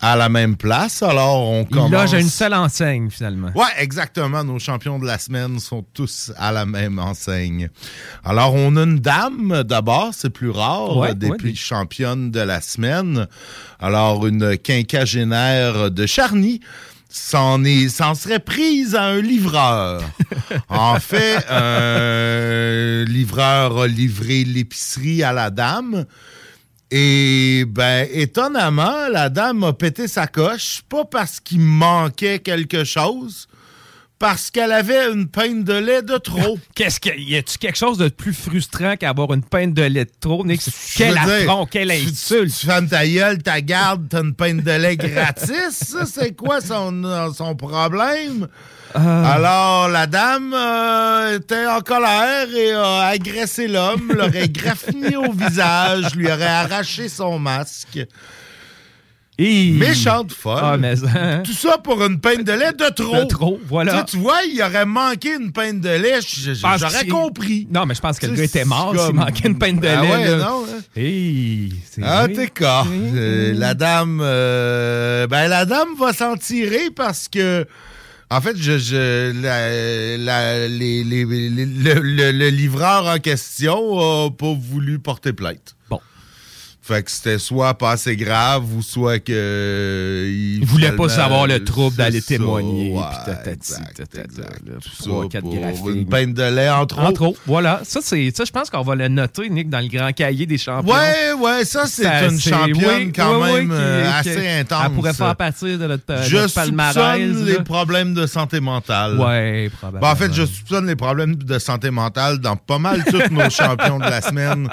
à 0.00 0.14
la 0.16 0.28
même 0.28 0.56
place. 0.56 1.02
Alors, 1.02 1.42
on 1.48 1.64
commence... 1.64 1.90
loge 1.90 2.14
à 2.14 2.20
une 2.20 2.28
seule 2.28 2.54
enseigne, 2.54 3.10
finalement. 3.10 3.50
Ouais, 3.56 3.66
exactement. 3.78 4.44
Nos 4.44 4.60
champions 4.60 5.00
de 5.00 5.06
la 5.06 5.18
semaine 5.18 5.58
sont 5.58 5.84
tous 5.92 6.32
à 6.38 6.52
la 6.52 6.64
même 6.64 7.00
enseigne. 7.00 7.70
Alors, 8.24 8.54
on 8.54 8.76
a 8.76 8.84
une 8.84 9.00
dame 9.00 9.64
d'abord, 9.64 10.10
c'est 10.12 10.30
plus 10.30 10.50
rare, 10.50 10.96
Ouais, 10.96 11.14
des 11.16 11.30
ouais, 11.30 11.36
des- 11.38 11.54
championnes 11.56 12.30
de 12.30 12.40
la 12.40 12.60
semaine. 12.60 13.26
Alors, 13.80 14.26
une 14.28 14.56
quinquagénaire 14.58 15.90
de 15.90 16.06
Charny 16.06 16.60
s'en 17.10 17.64
est 17.64 17.88
s'en 17.88 18.14
serait 18.14 18.38
prise 18.38 18.94
à 18.94 19.04
un 19.04 19.20
livreur. 19.20 20.02
en 20.68 20.98
fait, 21.00 21.44
un 21.48 23.04
livreur 23.04 23.78
a 23.78 23.86
livré 23.86 24.44
l'épicerie 24.44 25.22
à 25.22 25.32
la 25.32 25.50
dame. 25.50 26.06
Et 26.92 27.64
ben, 27.68 28.08
étonnamment, 28.12 29.08
la 29.08 29.28
dame 29.28 29.62
a 29.64 29.72
pété 29.72 30.08
sa 30.08 30.26
coche, 30.26 30.82
pas 30.88 31.04
parce 31.04 31.38
qu'il 31.38 31.60
manquait 31.60 32.40
quelque 32.40 32.82
chose, 32.82 33.46
parce 34.20 34.50
qu'elle 34.50 34.70
avait 34.70 35.10
une 35.10 35.26
peine 35.28 35.64
de 35.64 35.72
lait 35.72 36.02
de 36.02 36.18
trop. 36.18 36.58
Qu'est-ce 36.74 37.00
que 37.00 37.08
y 37.18 37.36
a-tu 37.36 37.56
quelque 37.58 37.78
chose 37.78 37.96
de 37.96 38.10
plus 38.10 38.34
frustrant 38.34 38.94
qu'avoir 38.96 39.32
une 39.32 39.42
peinte 39.42 39.72
de 39.72 39.82
lait 39.82 40.04
de 40.04 40.10
trop, 40.20 40.44
Nick? 40.44 40.60
Quel 40.94 41.16
affront, 41.16 41.64
quelle 41.64 41.88
tu- 41.88 42.08
insulte. 42.10 42.54
Tu 42.54 42.66
fermes 42.66 42.86
ta 42.86 43.06
gueule, 43.06 43.42
ta 43.42 43.62
garde, 43.62 44.06
t'as 44.10 44.20
une 44.22 44.34
peine 44.34 44.60
de 44.60 44.70
lait 44.72 44.96
gratis? 44.98 45.70
Ça, 45.72 46.04
c'est 46.04 46.36
quoi 46.36 46.60
son, 46.60 47.02
euh, 47.02 47.32
son 47.32 47.56
problème? 47.56 48.46
Ah. 48.94 49.32
Alors, 49.36 49.88
la 49.88 50.06
dame 50.06 50.52
euh, 50.52 51.38
était 51.38 51.66
en 51.66 51.80
colère 51.80 52.46
et 52.54 52.72
a 52.72 53.06
agressé 53.06 53.68
l'homme, 53.68 54.12
l'aurait 54.14 54.48
graffiné 54.50 55.16
au 55.16 55.32
visage, 55.32 56.14
lui 56.14 56.26
aurait 56.30 56.44
arraché 56.44 57.08
son 57.08 57.38
masque. 57.38 58.00
Méchante 59.78 60.32
folle. 60.32 60.58
Ah, 60.62 60.76
mais, 60.76 60.94
hein. 61.04 61.42
Tout 61.44 61.52
ça 61.52 61.78
pour 61.78 62.04
une 62.04 62.20
peine 62.20 62.42
de 62.44 62.52
lait 62.52 62.72
de 62.72 62.92
trop. 62.94 63.16
De 63.16 63.24
trop, 63.24 63.58
voilà. 63.68 64.02
Tu, 64.04 64.16
vois, 64.18 64.40
il 64.44 64.60
aurait 64.62 64.84
manqué 64.86 65.34
une 65.34 65.50
peine 65.52 65.80
de 65.80 65.88
lait, 65.88 66.20
pense 66.60 66.80
j'aurais 66.80 67.06
compris. 67.06 67.66
Non, 67.72 67.86
mais 67.86 67.94
je 67.94 68.00
pense 68.00 68.18
que 68.18 68.26
le 68.26 68.34
gars 68.34 68.44
était 68.44 68.64
mort 68.64 68.94
s'il 68.96 69.06
comme- 69.06 69.16
manquait 69.16 69.48
une 69.48 69.58
peine 69.58 69.78
de 69.80 69.88
Ah 69.88 70.02
lait. 70.02 70.10
ouais, 70.10 70.30
là. 70.30 70.36
non, 70.36 70.64
hein. 70.68 70.80
Hey, 70.96 71.72
Ah, 72.02 72.26
t'es 72.32 72.48
cas. 72.48 72.84
Euh, 72.90 73.52
la 73.54 73.74
dame, 73.74 74.20
euh, 74.22 75.26
ben 75.26 75.48
la 75.48 75.64
dame 75.64 75.88
va 75.98 76.12
s'en 76.12 76.36
tirer 76.36 76.90
parce 76.94 77.28
que, 77.28 77.66
en 78.30 78.40
fait, 78.40 78.56
je, 78.56 78.78
je- 78.78 79.32
la- 79.42 80.16
la- 80.18 80.68
les- 80.68 81.02
les- 81.04 81.24
les- 81.24 81.48
le, 81.50 81.94
le- 82.00 82.32
le 82.32 82.48
livreur 82.50 83.06
en 83.06 83.18
question 83.18 83.98
a 84.26 84.30
pas 84.30 84.52
voulu 84.54 84.98
porter 84.98 85.32
plainte. 85.32 85.74
Fait 86.90 87.04
que 87.04 87.10
c'était 87.12 87.38
soit 87.38 87.74
pas 87.74 87.92
assez 87.92 88.16
grave 88.16 88.64
ou 88.74 88.82
soit 88.82 89.20
que 89.20 89.30
euh, 89.32 90.28
il, 90.60 90.64
voulait 90.66 90.90
pas 90.90 91.08
savoir 91.08 91.46
le 91.46 91.62
trouble 91.62 91.94
d'aller 91.94 92.20
témoigner. 92.20 92.92
ouais, 92.92 93.02
puis 93.24 93.32
tatati, 93.32 93.74
une 95.86 96.06
peine 96.06 96.34
de 96.34 96.42
lait 96.42 96.68
entre 96.68 96.98
autres. 96.98 97.08
Entre 97.10 97.22
autres, 97.28 97.40
voilà. 97.46 97.80
Ça, 97.84 98.00
c'est, 98.02 98.32
ça, 98.36 98.44
je 98.44 98.50
pense 98.50 98.70
qu'on 98.70 98.82
va 98.82 98.96
le 98.96 99.06
noter, 99.06 99.48
Nick, 99.50 99.68
dans 99.70 99.78
le 99.78 99.86
grand 99.86 100.12
cahier 100.12 100.46
des 100.46 100.58
champions. 100.58 100.92
Ouais, 100.92 101.32
ouais, 101.38 101.64
ça, 101.64 101.86
c'est 101.86 102.06
une 102.06 102.40
championne 102.40 103.06
oui, 103.06 103.12
quand 103.14 103.40
oui, 103.40 103.50
oui, 103.52 103.66
même 103.66 103.68
qui- 103.68 103.74
euh, 103.76 104.22
qui- 104.22 104.28
assez 104.30 104.48
intense. 104.48 104.82
Elle 104.86 104.92
pourrait 104.92 105.14
faire 105.14 105.36
partie 105.36 105.78
de 105.78 105.86
notre, 105.86 106.22
Je 106.24 106.36
notre 106.38 106.54
palmarès. 106.54 106.96
là. 106.96 107.44
les 107.44 107.62
problèmes 107.62 108.14
de 108.14 108.26
santé 108.26 108.58
mentale. 108.58 109.16
Ouais, 109.16 109.70
probablement. 109.78 110.00
Ben, 110.00 110.12
en 110.12 110.16
fait, 110.16 110.34
je 110.34 110.44
soupçonne 110.44 110.86
les 110.88 110.96
problèmes 110.96 111.36
de 111.36 111.58
santé 111.60 111.92
mentale 111.92 112.38
dans 112.38 112.56
pas 112.56 112.78
mal 112.78 113.04
tous 113.04 113.32
nos 113.32 113.48
champions 113.50 113.98
de 113.98 114.04
la 114.10 114.20
semaine, 114.22 114.68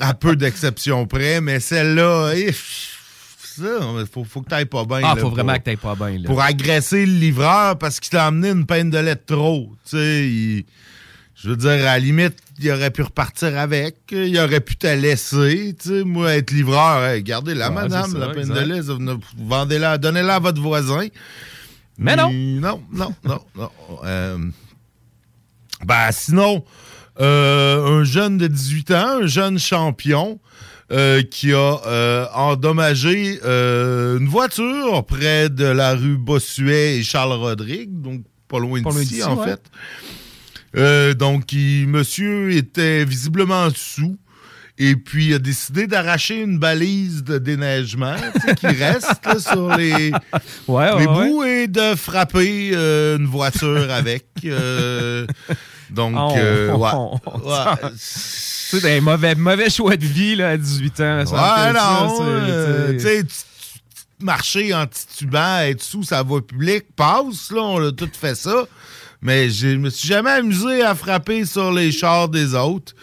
à 0.00 0.14
peu 0.14 0.36
d'exceptions 0.36 1.06
près, 1.06 1.17
mais 1.42 1.60
celle-là, 1.60 2.32
eh, 2.36 2.52
ça, 2.52 3.64
faut, 4.12 4.24
faut 4.24 4.42
que 4.42 4.48
t'ailles 4.50 4.64
pas 4.66 4.84
bien. 4.84 5.00
Ah, 5.04 5.14
là, 5.14 5.20
faut 5.20 5.30
vraiment 5.30 5.52
pour- 5.52 5.58
que 5.60 5.64
t'ailles 5.64 5.76
pas 5.76 5.94
bien. 5.94 6.10
là. 6.18 6.24
Pour 6.26 6.40
agresser 6.42 7.04
le 7.06 7.12
livreur 7.12 7.76
parce 7.78 7.98
qu'il 8.00 8.10
t'a 8.10 8.26
amené 8.26 8.50
une 8.50 8.66
peine 8.66 8.90
de 8.90 8.98
lait 8.98 9.14
de 9.16 9.20
trop. 9.24 9.72
Tu 9.84 9.96
sais, 9.96 10.26
il- 10.28 10.64
je 11.34 11.50
veux 11.50 11.56
dire, 11.56 11.70
à 11.70 11.76
la 11.76 11.98
limite, 11.98 12.36
il 12.60 12.70
aurait 12.72 12.90
pu 12.90 13.02
repartir 13.02 13.56
avec, 13.58 13.96
il 14.10 14.36
aurait 14.38 14.60
pu 14.60 14.76
te 14.76 14.86
laisser. 14.88 15.76
Tu 15.80 15.88
sais, 15.88 16.04
moi, 16.04 16.34
être 16.34 16.50
livreur, 16.50 17.04
hey, 17.04 17.22
gardez-la, 17.22 17.68
Ouais, 17.68 17.74
madame, 17.74 18.10
ça, 18.10 18.18
la 18.18 18.28
peine 18.28 18.50
exact. 18.50 18.54
de 18.66 18.72
lait, 18.72 19.16
vendez-la, 19.38 19.98
donnez-la 19.98 20.36
à 20.36 20.38
votre 20.40 20.60
voisin. 20.60 21.06
Mais 21.96 22.14
non. 22.16 22.30
Non, 22.32 22.82
non, 22.92 23.14
non, 23.24 23.40
non. 23.56 23.70
Euh, 24.04 24.38
ben, 25.84 26.10
sinon, 26.12 26.64
euh, 27.20 28.00
un 28.00 28.04
jeune 28.04 28.38
de 28.38 28.46
18 28.46 28.90
ans, 28.92 29.22
un 29.22 29.26
jeune 29.26 29.58
champion, 29.58 30.38
euh, 30.90 31.22
qui 31.22 31.52
a 31.52 31.80
euh, 31.86 32.26
endommagé 32.34 33.40
euh, 33.44 34.18
une 34.18 34.26
voiture 34.28 35.04
près 35.04 35.48
de 35.50 35.66
la 35.66 35.94
rue 35.94 36.16
Bossuet 36.16 36.96
et 36.98 37.02
Charles-Rodrigue, 37.02 38.00
donc 38.00 38.22
pas 38.48 38.58
loin 38.58 38.80
d'ici, 38.80 39.22
en 39.22 39.36
ouais. 39.36 39.54
fait. 40.74 41.14
Donc, 41.14 41.52
il- 41.52 41.86
monsieur 41.88 42.50
était 42.52 43.04
visiblement 43.04 43.68
sous. 43.74 44.16
Et 44.80 44.94
puis, 44.94 45.26
il 45.26 45.34
a 45.34 45.38
décidé 45.40 45.88
d'arracher 45.88 46.40
une 46.40 46.58
balise 46.60 47.24
de 47.24 47.38
déneigement 47.38 48.14
qui 48.60 48.66
reste 48.68 49.10
là, 49.26 49.38
sur 49.40 49.76
les, 49.76 50.12
Ouais, 50.68 50.92
ouais, 50.92 51.00
les 51.00 51.06
ouais. 51.06 51.28
bouts 51.28 51.42
et 51.42 51.66
de 51.66 51.96
frapper 51.96 52.72
une 53.16 53.26
voiture 53.26 53.90
avec. 53.90 54.26
donc, 55.90 56.14
Oh, 56.16 56.32
euh, 56.36 56.72
ouais. 56.76 56.90
oh. 56.94 57.16
Tu 58.68 58.78
sais, 58.78 58.80
des 58.80 59.00
mauvais, 59.00 59.34
mauvais 59.34 59.70
choix 59.70 59.96
de 59.96 60.04
vie 60.04 60.36
là, 60.36 60.50
à 60.50 60.56
18 60.56 61.00
ans. 61.00 61.24
Ouais, 61.24 61.72
non. 61.72 62.18
euh, 62.22 62.92
Tu 62.92 63.00
sais. 63.00 63.22
marcher 64.20 64.74
en 64.74 64.86
titubant, 64.86 65.60
être 65.60 65.82
sous 65.82 66.02
sa 66.02 66.22
voie 66.22 66.46
publique, 66.46 66.84
passe, 66.96 67.50
là, 67.50 67.62
on 67.62 67.86
a 67.88 67.92
tout 67.92 68.10
fait 68.12 68.34
ça. 68.34 68.66
Mais 69.22 69.50
je 69.50 69.68
me 69.68 69.90
suis 69.90 70.06
jamais 70.08 70.30
amusé 70.30 70.82
à 70.82 70.94
frapper 70.94 71.44
sur 71.44 71.72
les 71.72 71.90
chars 71.92 72.28
des 72.28 72.54
autres. 72.54 72.94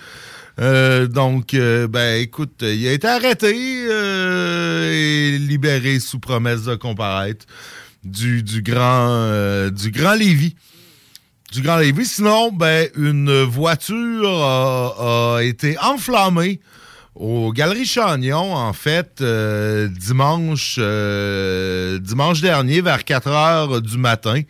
Euh, 0.61 1.07
donc, 1.07 1.53
euh, 1.53 1.87
ben, 1.87 2.21
écoute, 2.21 2.61
il 2.61 2.87
a 2.87 2.93
été 2.93 3.07
arrêté 3.07 3.53
euh, 3.89 4.91
et 4.93 5.37
libéré 5.37 5.99
sous 5.99 6.19
promesse 6.19 6.63
de 6.63 6.75
comparaître 6.75 7.45
du, 8.05 8.41
du 8.43 8.61
grand 8.61 9.69
du 9.71 9.91
grand 9.91 10.13
Lévis. 10.13 10.55
Du 11.55 11.61
grand 11.61 11.77
Lévis. 11.77 12.07
Sinon, 12.07 12.51
ben, 12.51 12.89
une 12.97 13.43
voiture 13.43 14.27
a, 14.27 15.39
été 15.41 15.77
enflammée 15.79 16.59
aux 17.15 17.53
Galeries 17.53 17.85
Chagnon, 17.85 18.53
en 18.53 18.73
fait, 18.73 19.21
euh, 19.21 19.87
dimanche, 19.87 20.75
euh, 20.79 21.97
dimanche 21.99 22.41
dernier, 22.41 22.81
vers 22.81 23.05
4 23.05 23.27
heures 23.29 23.81
du 23.81 23.97
matin. 23.97 24.41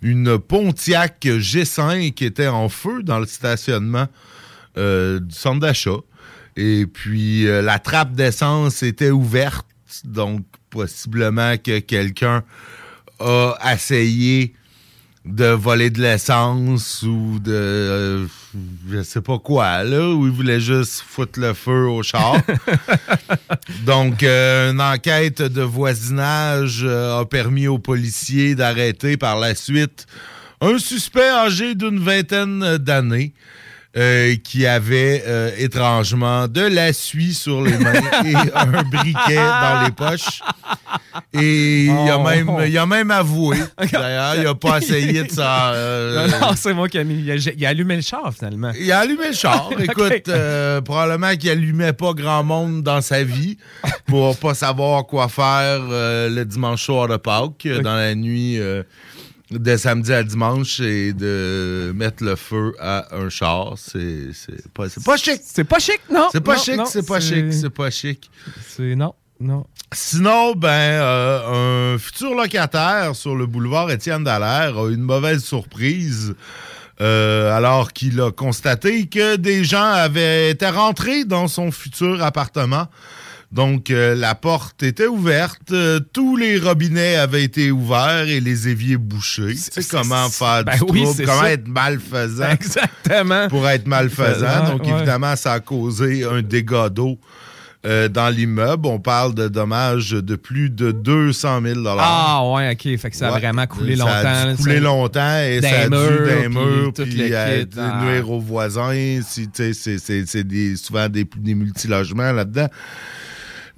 Une 0.00 0.38
Pontiac 0.38 1.22
G5 1.22 2.24
était 2.24 2.48
en 2.48 2.70
feu 2.70 3.02
dans 3.02 3.18
le 3.18 3.26
stationnement 3.26 4.06
euh, 4.78 5.20
du 5.20 5.34
centre 5.34 5.60
d'achat. 5.60 5.98
Et 6.56 6.86
puis, 6.86 7.44
la 7.44 7.78
trappe 7.78 8.12
d'essence 8.12 8.82
était 8.82 9.10
ouverte, 9.10 9.66
donc 10.02 10.46
possiblement 10.70 11.58
que 11.58 11.80
quelqu'un 11.80 12.42
a 13.20 13.74
essayé 13.74 14.54
de 15.28 15.44
voler 15.46 15.90
de 15.90 16.00
l'essence 16.00 17.02
ou 17.02 17.38
de 17.38 17.52
euh, 17.52 18.26
je 18.90 19.02
sais 19.02 19.20
pas 19.20 19.38
quoi 19.38 19.84
là 19.84 20.08
où 20.08 20.26
il 20.26 20.32
voulait 20.32 20.60
juste 20.60 21.04
foutre 21.06 21.38
le 21.38 21.52
feu 21.52 21.86
au 21.86 22.02
char. 22.02 22.36
Donc 23.84 24.22
euh, 24.22 24.72
une 24.72 24.80
enquête 24.80 25.42
de 25.42 25.60
voisinage 25.60 26.80
euh, 26.82 27.20
a 27.20 27.26
permis 27.26 27.68
aux 27.68 27.78
policiers 27.78 28.54
d'arrêter 28.54 29.18
par 29.18 29.38
la 29.38 29.54
suite 29.54 30.06
un 30.62 30.78
suspect 30.78 31.28
âgé 31.28 31.74
d'une 31.74 31.98
vingtaine 31.98 32.78
d'années 32.78 33.32
euh, 33.96 34.36
qui 34.44 34.66
avait 34.66 35.24
euh, 35.26 35.50
étrangement 35.58 36.46
de 36.46 36.60
la 36.60 36.92
suie 36.92 37.32
sur 37.34 37.62
les 37.62 37.76
mains 37.78 37.92
et 38.24 38.34
un 38.54 38.82
briquet 38.84 39.34
dans 39.36 39.82
les 39.84 39.90
poches. 39.92 40.40
Et 41.32 41.84
il, 41.86 41.90
a 41.90 42.18
Oh. 42.18 42.22
même, 42.22 42.50
il 42.66 42.76
a 42.78 42.86
même 42.86 43.10
avoué. 43.10 43.56
D'ailleurs, 43.92 44.34
il 44.36 44.46
a 44.46 44.54
pas 44.54 44.78
essayé 44.78 45.22
de 45.24 45.30
ça. 45.30 45.72
euh, 45.72 46.28
Non, 46.28 46.38
non, 46.48 46.52
c'est 46.56 46.74
moi 46.74 46.88
qui 46.88 46.98
ai 46.98 47.04
mis. 47.04 47.14
Il 47.22 47.30
a, 47.30 47.34
il 47.36 47.66
a 47.66 47.68
allumé 47.70 47.96
le 47.96 48.02
char, 48.02 48.30
finalement. 48.34 48.72
il 48.78 48.92
a 48.92 49.00
allumé 49.00 49.28
le 49.28 49.34
char. 49.34 49.70
Écoute, 49.78 50.30
probablement 50.84 51.34
qu'il 51.36 51.50
allumait 51.50 51.92
pas 51.94 52.12
grand 52.12 52.44
monde 52.44 52.82
dans 52.82 53.00
sa 53.00 53.24
vie 53.24 53.56
pour 54.06 54.36
pas 54.36 54.54
savoir 54.54 55.06
quoi 55.06 55.28
faire 55.28 55.80
le 55.88 56.44
dimanche 56.44 56.84
soir 56.84 57.08
de 57.08 57.16
Pâques, 57.16 57.66
dans 57.82 57.96
la 57.96 58.14
nuit 58.14 58.58
de 59.50 59.76
samedi 59.76 60.12
à 60.12 60.22
dimanche, 60.22 60.80
et 60.80 61.12
de 61.12 61.92
mettre 61.94 62.22
le 62.24 62.36
feu 62.36 62.74
à 62.78 63.14
un 63.16 63.28
char. 63.28 63.74
C'est 63.76 64.28
c'est 64.34 64.68
pas, 64.72 64.88
c'est 64.88 65.02
pas 65.04 65.16
chic. 65.16 65.40
C'est 65.44 65.64
pas 65.64 65.78
chic, 65.78 66.00
non. 66.10 66.28
C'est 66.32 66.40
pas 66.40 66.56
chic, 66.58 66.80
c'est 66.86 67.06
pas 67.06 67.20
chic, 67.20 67.52
c'est 67.52 67.70
pas 67.70 67.90
chic. 67.90 68.30
C'est 68.68 68.94
non. 68.94 69.14
Non. 69.40 69.64
Sinon, 69.92 70.54
ben, 70.54 70.68
euh, 70.68 71.94
un 71.94 71.98
futur 71.98 72.34
locataire 72.34 73.14
sur 73.14 73.36
le 73.36 73.46
boulevard 73.46 73.88
Étienne 73.90 74.24
Dallaire 74.24 74.76
a 74.76 74.88
eu 74.88 74.94
une 74.94 75.02
mauvaise 75.02 75.44
surprise. 75.44 76.34
euh, 77.00 77.56
alors 77.56 77.92
qu'il 77.92 78.20
a 78.20 78.30
constaté 78.32 79.06
que 79.06 79.36
des 79.36 79.64
gens 79.64 79.82
avaient 79.92 80.50
été 80.50 80.66
rentrés 80.66 81.24
dans 81.24 81.48
son 81.48 81.70
futur 81.70 82.22
appartement. 82.22 82.88
Donc, 83.50 83.90
euh, 83.90 84.14
la 84.14 84.34
porte 84.34 84.82
était 84.82 85.06
ouverte, 85.06 85.72
euh, 85.72 86.00
tous 86.12 86.36
les 86.36 86.58
robinets 86.58 87.16
avaient 87.16 87.44
été 87.44 87.70
ouverts 87.70 88.28
et 88.28 88.40
les 88.40 88.68
éviers 88.68 88.98
bouchés. 88.98 89.54
Tu 89.54 89.82
sais 89.82 89.84
comment 89.90 90.28
faire 90.28 90.64
ben 90.64 90.76
du 90.76 90.82
oui, 90.90 91.02
trouble, 91.04 91.24
comment 91.24 91.40
ça. 91.40 91.52
être 91.52 91.66
malfaisant. 91.66 92.50
Exactement. 92.50 93.48
Pour 93.48 93.66
être 93.66 93.86
malfaisant. 93.86 94.66
Donc, 94.68 94.82
Ouais. 94.84 94.90
évidemment, 94.92 95.34
ça 95.34 95.54
a 95.54 95.60
causé 95.60 96.24
un 96.24 96.42
dégât 96.42 96.90
d'eau 96.90 97.18
euh, 97.86 98.08
dans 98.08 98.28
l'immeuble. 98.28 98.86
On 98.86 98.98
parle 98.98 99.34
de 99.34 99.48
dommages 99.48 100.10
de 100.10 100.36
plus 100.36 100.68
de 100.68 100.90
200 100.92 101.62
000 101.62 101.80
Ah, 101.98 102.42
ouais, 102.52 102.72
OK. 102.72 102.98
Fait 102.98 103.10
que 103.10 103.16
ça 103.16 103.28
a 103.28 103.32
Ouais. 103.32 103.38
vraiment 103.38 103.66
coulé 103.66 103.96
Ça 103.96 104.04
longtemps. 104.04 104.12
a 104.28 104.42
dû 104.44 104.50
là, 104.50 104.56
couler 104.56 104.74
ça- 104.74 104.80
longtemps 104.80 105.38
et 105.38 105.60
ça 105.62 105.80
a 105.80 105.84
dû 105.84 105.90
murs, 105.90 106.26
d'un 106.26 106.36
puis 106.40 106.48
mur, 106.48 106.92
puis 106.92 107.04
le 107.14 107.28
euh, 107.34 107.64
Ah. 107.78 108.00
nuire 108.04 108.30
aux 108.30 108.40
voisins. 108.40 109.20
C'est 109.26 110.76
souvent 110.76 111.08
des, 111.08 111.26
des 111.36 111.54
multilogements 111.54 112.32
là-dedans. 112.32 112.68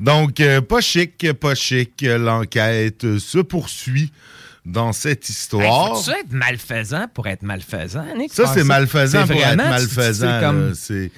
Donc, 0.01 0.41
euh, 0.41 0.61
pas 0.61 0.81
chic, 0.81 1.33
pas 1.35 1.55
chic. 1.55 2.03
L'enquête 2.03 3.19
se 3.19 3.39
poursuit 3.39 4.11
dans 4.67 4.93
cette 4.93 5.25
Hey, 5.25 5.31
histoire. 5.31 5.97
Faut-tu 5.97 6.11
être 6.19 6.33
malfaisant 6.33 7.07
pour 7.13 7.27
être 7.27 7.43
malfaisant, 7.43 8.05
Nick? 8.17 8.33
Ça, 8.33 8.47
c'est 8.47 8.65
malfaisant 8.65 9.25
c'est 9.27 9.33
pour 9.33 9.43
être 9.43 9.47
vraiment, 9.57 9.65
tu- 9.65 9.71
malfaisant. 9.71 10.71
c'est 10.75 11.11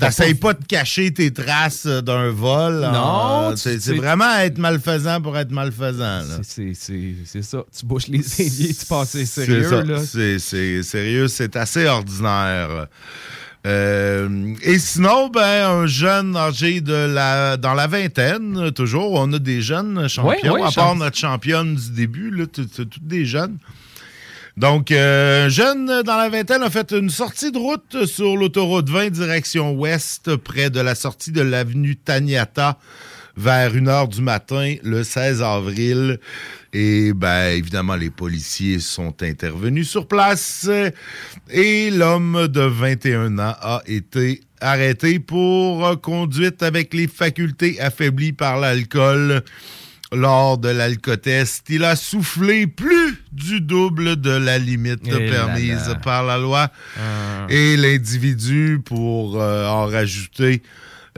T'essayes 0.00 0.34
pas 0.34 0.54
de 0.54 0.64
cacher 0.64 1.12
tes 1.12 1.32
traces 1.32 1.86
euh, 1.86 2.00
d'un 2.00 2.30
vol. 2.30 2.80
Non, 2.92 3.52
tu- 3.54 3.78
C'est 3.80 3.94
vraiment 3.94 4.34
être 4.38 4.58
malfaisant 4.58 5.20
pour 5.20 5.36
être 5.38 5.52
malfaisant. 5.52 6.22
C'est- 6.42 6.74
ça. 6.74 7.64
Tu 7.78 7.86
bouches 7.86 8.08
les 8.08 8.42
éviers, 8.42 8.74
tu 8.74 8.86
passes 8.86 9.10
sérieux, 9.24 9.96
c'est 10.38 10.82
sérieux, 10.82 11.28
c'est 11.28 11.54
assez 11.56 11.86
ordinaire. 11.86 12.88
Euh, 13.68 14.54
et 14.62 14.78
sinon, 14.78 15.28
ben, 15.28 15.68
un 15.68 15.86
jeune 15.86 16.36
âgé 16.36 16.80
de 16.80 16.94
la, 16.94 17.58
dans 17.58 17.74
la 17.74 17.86
vingtaine, 17.86 18.72
toujours, 18.72 19.12
on 19.12 19.30
a 19.34 19.38
des 19.38 19.60
jeunes 19.60 20.08
champions, 20.08 20.54
Ouais, 20.54 20.62
ouais, 20.62 20.68
à 20.68 20.70
part 20.70 20.96
notre 20.96 21.16
championne 21.16 21.74
du 21.74 21.90
début, 21.90 22.30
là, 22.30 22.46
toutes 22.46 23.02
des 23.02 23.26
jeunes. 23.26 23.58
Donc, 24.56 24.90
euh, 24.90 25.46
un 25.46 25.48
jeune 25.50 26.02
dans 26.02 26.16
la 26.16 26.30
vingtaine 26.30 26.62
a 26.62 26.70
fait 26.70 26.92
une 26.92 27.10
sortie 27.10 27.52
de 27.52 27.58
route 27.58 28.06
sur 28.06 28.36
l'autoroute 28.36 28.88
20 28.88 29.10
direction 29.10 29.72
ouest, 29.72 30.34
près 30.36 30.70
de 30.70 30.80
la 30.80 30.94
sortie 30.94 31.30
de 31.30 31.42
l'avenue 31.42 31.94
Taniata, 31.94 32.78
vers 33.38 33.72
1 33.74 33.86
heure 33.86 34.08
du 34.08 34.20
matin, 34.20 34.74
le 34.82 35.04
16 35.04 35.42
avril. 35.42 36.18
Et, 36.72 37.12
ben, 37.14 37.56
évidemment, 37.56 37.94
les 37.94 38.10
policiers 38.10 38.80
sont 38.80 39.14
intervenus 39.22 39.88
sur 39.88 40.06
place 40.06 40.68
et 41.50 41.90
l'homme 41.90 42.48
de 42.48 42.60
21 42.60 43.38
ans 43.38 43.54
a 43.60 43.80
été 43.86 44.40
arrêté 44.60 45.18
pour 45.20 46.00
conduite 46.02 46.62
avec 46.62 46.92
les 46.92 47.06
facultés 47.06 47.80
affaiblies 47.80 48.32
par 48.32 48.58
l'alcool. 48.58 49.42
Lors 50.10 50.56
de 50.56 50.70
l'alcotest, 50.70 51.66
il 51.68 51.84
a 51.84 51.94
soufflé 51.94 52.66
plus 52.66 53.22
du 53.30 53.60
double 53.60 54.18
de 54.18 54.30
la 54.30 54.58
limite 54.58 55.02
Eh 55.04 55.10
là 55.10 55.18
permise 55.18 55.88
là. 55.88 55.94
par 55.96 56.24
la 56.24 56.38
loi. 56.38 56.70
Ah. 56.98 57.46
Et 57.50 57.76
l'individu, 57.76 58.80
pour 58.82 59.40
euh, 59.40 59.66
en 59.68 59.84
rajouter, 59.86 60.62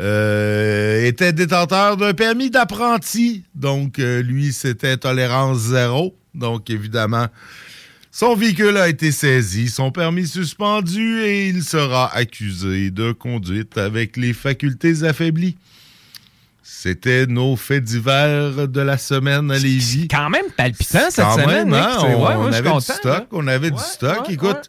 euh, 0.01 1.05
était 1.05 1.33
détenteur 1.33 1.97
d'un 1.97 2.15
permis 2.15 2.51
d'apprenti. 2.51 3.45
Donc, 3.55 3.99
euh, 3.99 4.23
lui, 4.23 4.53
c'était 4.53 4.97
tolérance 4.97 5.59
zéro. 5.59 6.17
Donc, 6.35 6.71
évidemment, 6.71 7.27
son 8.11 8.35
véhicule 8.35 8.77
a 8.77 8.89
été 8.89 9.13
saisi, 9.13 9.69
son 9.69 9.91
permis 9.93 10.27
suspendu 10.27 11.21
et 11.23 11.49
il 11.49 11.63
sera 11.63 12.13
accusé 12.15 12.91
de 12.91 13.13
conduite 13.13 13.79
avec 13.79 14.17
les 14.17 14.33
facultés 14.33 15.05
affaiblies. 15.05 15.57
C'était 16.63 17.27
nos 17.27 17.57
faits 17.57 17.85
divers 17.85 18.67
de 18.69 18.81
la 18.81 18.97
semaine 18.97 19.51
à 19.51 19.59
Lévis. 19.59 20.09
quand 20.09 20.31
même 20.31 20.47
palpitant 20.57 21.11
cette 21.11 21.25
Quand 21.25 21.35
semaine, 21.35 21.69
même, 21.69 21.75
hein, 21.75 21.97
C'est- 22.01 22.15
on, 22.15 22.27
ouais, 22.45 22.55
avait 22.57 22.73
du 22.73 22.81
stock, 22.81 23.27
on 23.33 23.47
avait 23.49 23.71
du 23.71 23.79
stock. 23.83 24.31
Écoute, 24.31 24.69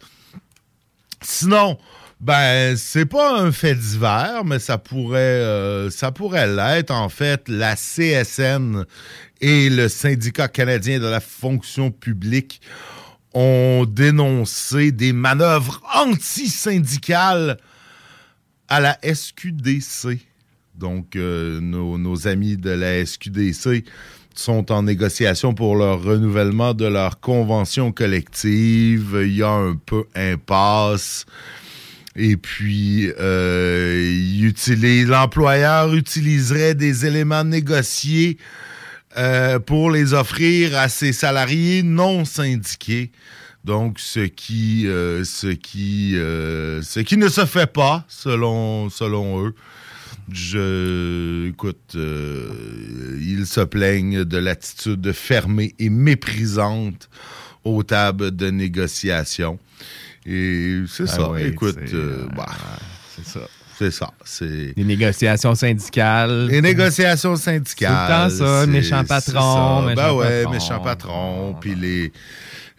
sinon, 1.21 1.77
ben, 2.21 2.77
c'est 2.77 3.07
pas 3.07 3.41
un 3.41 3.51
fait 3.51 3.73
divers, 3.73 4.45
mais 4.45 4.59
ça 4.59 4.77
pourrait, 4.77 5.17
euh, 5.17 5.89
ça 5.89 6.11
pourrait 6.11 6.45
l'être. 6.45 6.91
En 6.91 7.09
fait, 7.09 7.49
la 7.49 7.75
CSN 7.75 8.85
et 9.41 9.71
le 9.71 9.89
syndicat 9.89 10.47
canadien 10.47 10.99
de 10.99 11.07
la 11.07 11.19
fonction 11.19 11.89
publique 11.89 12.61
ont 13.33 13.87
dénoncé 13.89 14.91
des 14.91 15.13
manœuvres 15.13 15.81
anti-syndicales 15.95 17.57
à 18.67 18.79
la 18.81 18.99
SQDC. 19.01 20.19
Donc, 20.75 21.15
euh, 21.15 21.59
nos, 21.59 21.97
nos 21.97 22.27
amis 22.27 22.55
de 22.55 22.69
la 22.69 23.03
SQDC 23.03 23.83
sont 24.35 24.71
en 24.71 24.83
négociation 24.83 25.55
pour 25.55 25.75
leur 25.75 26.03
renouvellement 26.03 26.75
de 26.75 26.85
leur 26.85 27.19
convention 27.19 27.91
collective. 27.91 29.17
Il 29.23 29.37
y 29.37 29.41
a 29.41 29.49
un 29.49 29.75
peu 29.75 30.03
impasse. 30.13 31.25
Et 32.15 32.35
puis, 32.35 33.09
euh, 33.19 34.51
l'employeur 35.07 35.93
utiliserait 35.93 36.75
des 36.75 37.05
éléments 37.05 37.43
négociés 37.43 38.37
euh, 39.17 39.59
pour 39.59 39.91
les 39.91 40.13
offrir 40.13 40.77
à 40.77 40.89
ses 40.89 41.13
salariés 41.13 41.83
non 41.83 42.25
syndiqués. 42.25 43.11
Donc, 43.63 43.99
ce 43.99 44.21
qui, 44.21 44.87
euh, 44.87 45.23
ce 45.23 45.47
qui, 45.47 46.13
ce 46.13 46.99
qui 46.99 47.17
ne 47.17 47.29
se 47.29 47.45
fait 47.45 47.71
pas, 47.71 48.05
selon, 48.07 48.89
selon 48.89 49.45
eux. 49.45 49.55
Je, 50.31 51.49
écoute, 51.49 51.95
ils 51.95 53.45
se 53.45 53.61
plaignent 53.61 54.23
de 54.23 54.37
l'attitude 54.37 55.11
fermée 55.13 55.75
et 55.79 55.89
méprisante 55.89 57.09
aux 57.63 57.83
tables 57.83 58.35
de 58.35 58.49
négociation. 58.49 59.59
Et 60.25 60.81
c'est 60.87 61.03
Ah 61.03 61.07
ça. 61.07 61.29
écoute, 61.41 61.77
c'est, 61.85 61.93
euh, 61.93 62.25
euh, 62.25 62.27
bah, 62.35 62.45
c'est 63.15 63.25
ça. 63.25 63.39
C'est 63.77 63.91
ça. 63.91 64.11
C'est 64.23 64.73
Les 64.77 64.83
négociations 64.83 65.55
syndicales. 65.55 66.47
les 66.47 66.61
négociations 66.61 67.35
syndicales. 67.35 68.29
Tout 68.29 68.33
le 68.35 68.39
temps 68.39 68.45
ça, 68.61 68.67
méchant 68.67 69.03
patron, 69.03 69.81
méchant 69.81 69.95
ben 69.95 70.13
ouais, 70.13 70.27
patron. 70.43 70.51
méchant 70.51 70.79
patron, 70.81 71.55
puis 71.59 71.73
les, 71.73 72.11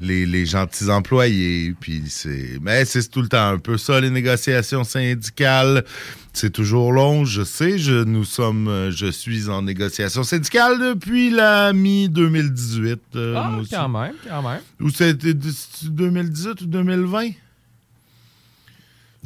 les, 0.00 0.26
les 0.26 0.46
gentils 0.46 0.90
employés, 0.90 1.74
puis 1.80 2.02
c'est... 2.08 2.58
Mais 2.60 2.84
c'est 2.84 3.08
tout 3.08 3.22
le 3.22 3.28
temps 3.28 3.48
un 3.50 3.58
peu 3.58 3.78
ça, 3.78 4.00
les 4.00 4.10
négociations 4.10 4.84
syndicales. 4.84 5.84
C'est 6.32 6.50
toujours 6.50 6.92
long, 6.92 7.24
je 7.26 7.42
sais, 7.42 7.78
je, 7.78 8.02
nous 8.04 8.24
sommes, 8.24 8.66
euh, 8.68 8.90
je 8.90 9.10
suis 9.10 9.48
en 9.50 9.62
négociation 9.62 10.22
syndicale 10.22 10.78
depuis 10.78 11.30
la 11.30 11.72
mi-2018. 11.74 12.96
euh, 13.16 13.34
Ah, 13.36 13.60
quand 13.70 13.88
même, 13.90 14.14
quand 14.26 14.42
même. 14.42 14.60
Ou 14.80 14.88
c'était 14.90 15.34
2018 15.34 16.62
ou 16.62 16.66
2020? 16.66 17.30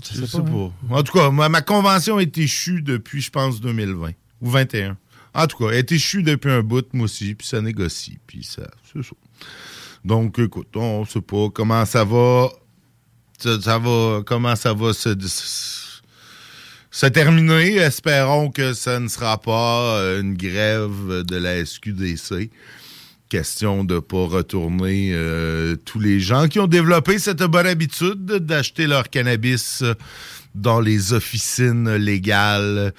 Je 0.02 0.06
sais 0.20 0.26
sais 0.26 0.38
pas, 0.38 0.42
pas. 0.42 0.72
En 0.90 1.02
tout 1.02 1.12
cas, 1.12 1.30
ma, 1.30 1.48
ma 1.48 1.62
convention 1.62 2.18
est 2.20 2.36
échue 2.36 2.82
depuis, 2.82 3.22
je 3.22 3.30
pense, 3.30 3.60
2020 3.60 4.10
ou 4.42 4.50
21. 4.50 4.96
En 5.32 5.46
tout 5.46 5.58
cas, 5.58 5.70
elle 5.70 5.78
est 5.78 5.92
échue 5.92 6.22
depuis 6.22 6.50
un 6.50 6.62
bout, 6.62 6.86
moi 6.92 7.04
aussi, 7.04 7.34
puis 7.34 7.46
ça 7.46 7.60
négocie, 7.60 8.18
puis 8.26 8.42
ça, 8.42 8.62
c'est 8.92 9.02
ça. 9.02 9.12
Donc, 10.06 10.38
écoute, 10.38 10.68
on 10.76 11.04
sait 11.04 11.20
pas 11.20 11.48
comment 11.52 11.84
ça 11.84 12.04
va, 12.04 12.48
comment 14.24 14.54
ça 14.54 14.72
va 14.72 14.92
se, 14.92 15.08
terminer. 17.08 17.74
Espérons 17.78 18.52
que 18.52 18.72
ça 18.72 19.00
ne 19.00 19.08
sera 19.08 19.36
pas 19.40 19.96
euh, 19.98 20.20
une 20.20 20.36
grève 20.36 21.24
de 21.24 21.36
la 21.36 21.64
SQDC. 21.64 22.52
Question 23.28 23.82
de 23.82 23.98
pas 23.98 24.26
retourner 24.28 25.10
euh, 25.12 25.74
tous 25.74 25.98
les 25.98 26.20
gens 26.20 26.46
qui 26.46 26.60
ont 26.60 26.68
développé 26.68 27.18
cette 27.18 27.42
bonne 27.42 27.66
habitude 27.66 28.26
d'acheter 28.26 28.86
leur 28.86 29.10
cannabis 29.10 29.82
dans 30.56 30.80
les 30.80 31.12
officines 31.12 31.94
légales. 31.94 32.92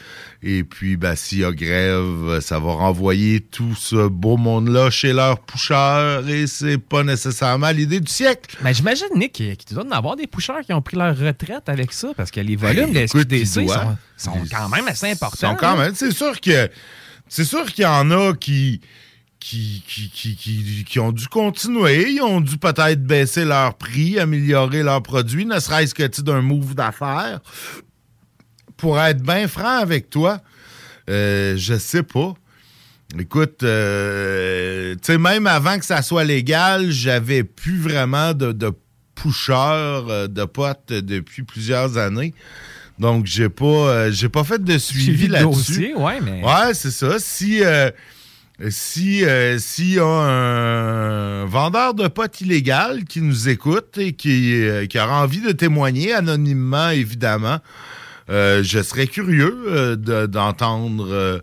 Et 0.44 0.64
puis, 0.64 0.96
ben, 0.96 1.16
s'il 1.16 1.40
y 1.40 1.44
a 1.44 1.52
grève, 1.52 2.40
ça 2.40 2.60
va 2.60 2.74
renvoyer 2.74 3.42
tout 3.42 3.76
ce 3.76 4.08
beau 4.08 4.38
monde-là 4.38 4.90
chez 4.90 5.14
leurs 5.14 5.40
poucheurs 5.40 6.28
et 6.30 6.48
c'est 6.48 6.78
pas 6.78 7.04
nécessairement 7.04 7.72
l'idée 7.72 8.00
du 8.00 8.12
siècle. 8.12 8.56
Mais 8.62 8.74
j'imagine, 8.74 9.08
Nick, 9.16 9.34
qu'il 9.34 9.58
doit 9.74 9.86
en 9.86 9.92
avoir 9.92 10.16
des 10.16 10.28
poucheurs 10.28 10.62
qui 10.62 10.74
ont 10.74 10.82
pris 10.82 10.96
leur 10.96 11.18
retraite 11.18 11.68
avec 11.68 11.92
ça, 11.92 12.10
parce 12.16 12.32
que 12.32 12.40
les 12.40 12.56
volumes 12.56 12.92
de 12.92 12.96
la 12.96 13.02
écoute, 13.02 13.28
il 13.32 13.48
SQDC 13.48 13.70
sont, 13.70 13.98
sont 14.16 14.46
quand 14.52 14.70
même 14.70 14.88
assez 14.88 15.10
importants. 15.10 15.52
sont 15.52 15.56
quand 15.56 15.74
hein. 15.74 15.78
même. 15.78 15.96
C'est 15.96 16.12
sûr 16.12 16.40
que 16.40 16.70
c'est 17.28 17.44
sûr 17.44 17.66
qu'il 17.66 17.84
y 17.84 17.88
en 17.88 18.10
a 18.12 18.34
qui 18.34 18.80
qui, 19.40 19.84
qui, 19.88 20.10
qui, 20.36 20.84
qui, 20.86 21.00
ont 21.00 21.12
dû 21.12 21.28
continuer, 21.28 22.10
ils 22.12 22.22
ont 22.22 22.42
dû 22.42 22.58
peut-être 22.58 23.04
baisser 23.04 23.46
leur 23.46 23.76
prix, 23.76 24.20
améliorer 24.20 24.84
leurs 24.84 25.04
produits, 25.04 25.46
ne 25.46 25.60
serait-ce 25.60 25.94
que 25.94 26.22
d'un 26.22 26.42
move 26.42 26.76
d'affaires. 26.76 27.40
Pour 28.78 29.00
être 29.00 29.22
bien 29.22 29.48
franc 29.48 29.80
avec 29.80 30.10
toi, 30.10 30.40
euh, 31.10 31.56
je 31.58 31.78
sais 31.78 32.04
pas. 32.04 32.34
Écoute, 33.18 33.64
euh, 33.64 34.94
tu 34.96 35.00
sais, 35.04 35.18
même 35.18 35.48
avant 35.48 35.80
que 35.80 35.86
ça 35.86 36.02
soit 36.02 36.24
légal, 36.26 36.92
j'avais 36.92 37.44
plus 37.44 37.80
vraiment 37.80 38.34
de, 38.34 38.52
de 38.52 38.72
pusher 39.16 39.54
euh, 39.54 40.28
de 40.28 40.44
potes 40.44 40.92
depuis 40.92 41.44
plusieurs 41.44 41.98
années. 41.98 42.34
Donc, 43.00 43.26
j'ai 43.26 43.50
pas, 43.50 43.66
euh, 43.66 44.12
j'ai 44.12 44.28
pas 44.30 44.44
fait 44.44 44.62
de 44.64 44.78
suivi 44.78 45.04
Suivi 45.06 45.28
de 45.28 45.34
là-dessus. 45.34 45.96
ouais, 45.96 46.20
mais- 46.22 46.44
Ouais, 46.44 46.74
c'est 46.74 46.92
ça. 46.92 47.18
Si, 47.20 47.62
si, 48.70 49.24
euh, 49.24 49.60
s'il 49.60 49.94
y 49.94 50.00
a 50.00 50.06
un 50.06 51.46
vendeur 51.46 51.94
de 51.94 52.08
potes 52.08 52.42
illégal 52.42 53.04
qui 53.06 53.22
nous 53.22 53.50
écoute 53.50 53.98
et 53.98 54.14
qui, 54.14 54.54
euh, 54.64 54.86
qui 54.88 55.00
aura 55.00 55.22
envie 55.24 55.42
de 55.42 55.52
témoigner 55.52 56.14
anonymement, 56.14 56.90
évidemment, 56.90 57.60
euh, 58.30 58.64
je 58.64 58.82
serais 58.82 59.08
curieux 59.08 59.96
de- 59.98 60.26
d'entendre 60.26 61.42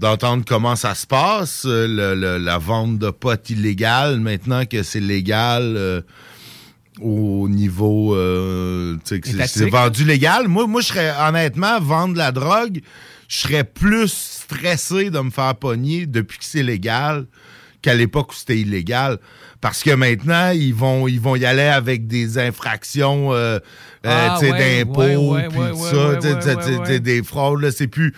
d'entendre 0.00 0.44
comment 0.46 0.76
ça 0.76 0.94
se 0.94 1.08
passe, 1.08 1.62
le- 1.64 2.14
le- 2.14 2.38
la 2.38 2.58
vente 2.58 2.98
de 2.98 3.10
potes 3.10 3.50
illégales, 3.50 4.20
maintenant 4.20 4.64
que 4.64 4.84
c'est 4.84 5.00
légal 5.00 6.04
au 7.00 7.48
niveau 7.48 8.14
c'est- 9.46 9.70
vendu 9.70 10.04
légal. 10.04 10.46
Moi, 10.46 10.68
moi, 10.68 10.80
je 10.82 10.86
serais 10.86 11.12
honnêtement 11.20 11.80
vendre 11.80 12.16
la 12.16 12.30
drogue, 12.30 12.80
je 13.28 13.36
serais 13.36 13.64
plus 13.64 14.10
stressé 14.10 15.10
de 15.10 15.20
me 15.20 15.30
faire 15.30 15.54
pogner 15.54 16.06
depuis 16.06 16.38
que 16.38 16.44
c'est 16.44 16.62
légal 16.62 17.26
qu'à 17.82 17.94
l'époque 17.94 18.32
où 18.32 18.34
c'était 18.34 18.58
illégal. 18.58 19.18
Parce 19.60 19.82
que 19.82 19.90
maintenant, 19.90 20.50
ils 20.50 20.74
vont, 20.74 21.08
ils 21.08 21.20
vont 21.20 21.34
y 21.34 21.44
aller 21.44 21.62
avec 21.62 22.06
des 22.06 22.38
infractions 22.38 23.32
euh, 23.32 23.58
euh, 23.58 23.58
Ah, 24.04 24.38
ouais, 24.40 24.84
d'impôts, 24.84 25.34
ouais, 25.34 25.48
ça, 25.74 26.98
des 27.00 27.22
fraudes. 27.24 27.70
C'est 27.70 27.88
plus, 27.88 28.12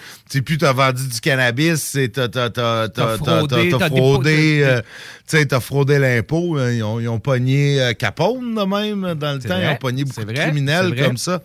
plus 0.45 0.59
t'as 0.59 0.73
vendu 0.75 1.07
du 1.09 1.21
cannabis, 1.21 1.77
c'est 1.77 2.11
t'as, 2.11 2.29
fraudé, 2.29 3.71
t'as- 3.71 3.89
fraudé, 3.89 4.61
euh, 4.63 5.61
fraudé 5.61 5.99
l'impôt. 5.99 6.57
hein. 6.59 6.73
Ils 6.73 6.83
ont, 6.83 7.01
ils 7.01 7.09
ont 7.09 7.21
pogné 7.21 7.93
Capone, 7.99 8.55
de 8.55 8.63
même, 8.63 9.15
dans 9.15 9.33
le 9.33 9.39
temps. 9.41 9.49
vrai, 9.49 9.65
Ils 9.65 9.73
ont 9.73 9.77
pogné 9.77 10.05
beaucoup 10.05 10.25
de 10.25 10.33
criminels 10.33 10.95
comme 11.05 11.17
ça 11.17 11.43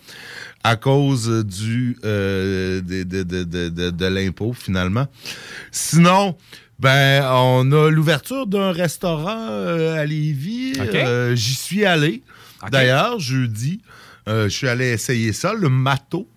à 0.66 0.76
cause 0.78 1.45
du 1.45 1.95
euh, 2.05 2.82
de, 2.82 3.03
de, 3.03 3.24
de, 3.24 3.43
de, 3.43 3.70
de- 3.70 3.89
de 3.91 4.05
l'impôt, 4.07 4.53
finalement. 4.53 5.07
Sinon, 5.72 6.36
ben, 6.80 7.24
on 7.32 7.72
a 7.72 7.89
l'ouverture 7.91 8.47
d'un 8.47 8.72
restaurant 8.72 9.47
euh, 9.49 9.95
à 10.01 10.05
Lévis. 10.05 10.74
Euh, 10.80 11.36
J'y 11.36 11.53
suis 11.55 11.86
allé. 11.86 12.24
D'ailleurs, 12.72 13.20
jeudi, 13.20 13.82
je 14.28 14.47
suis 14.49 14.68
allé 14.68 14.86
essayer 14.88 15.34
ça, 15.34 15.53
le 15.53 15.70
Mato. 15.70 16.28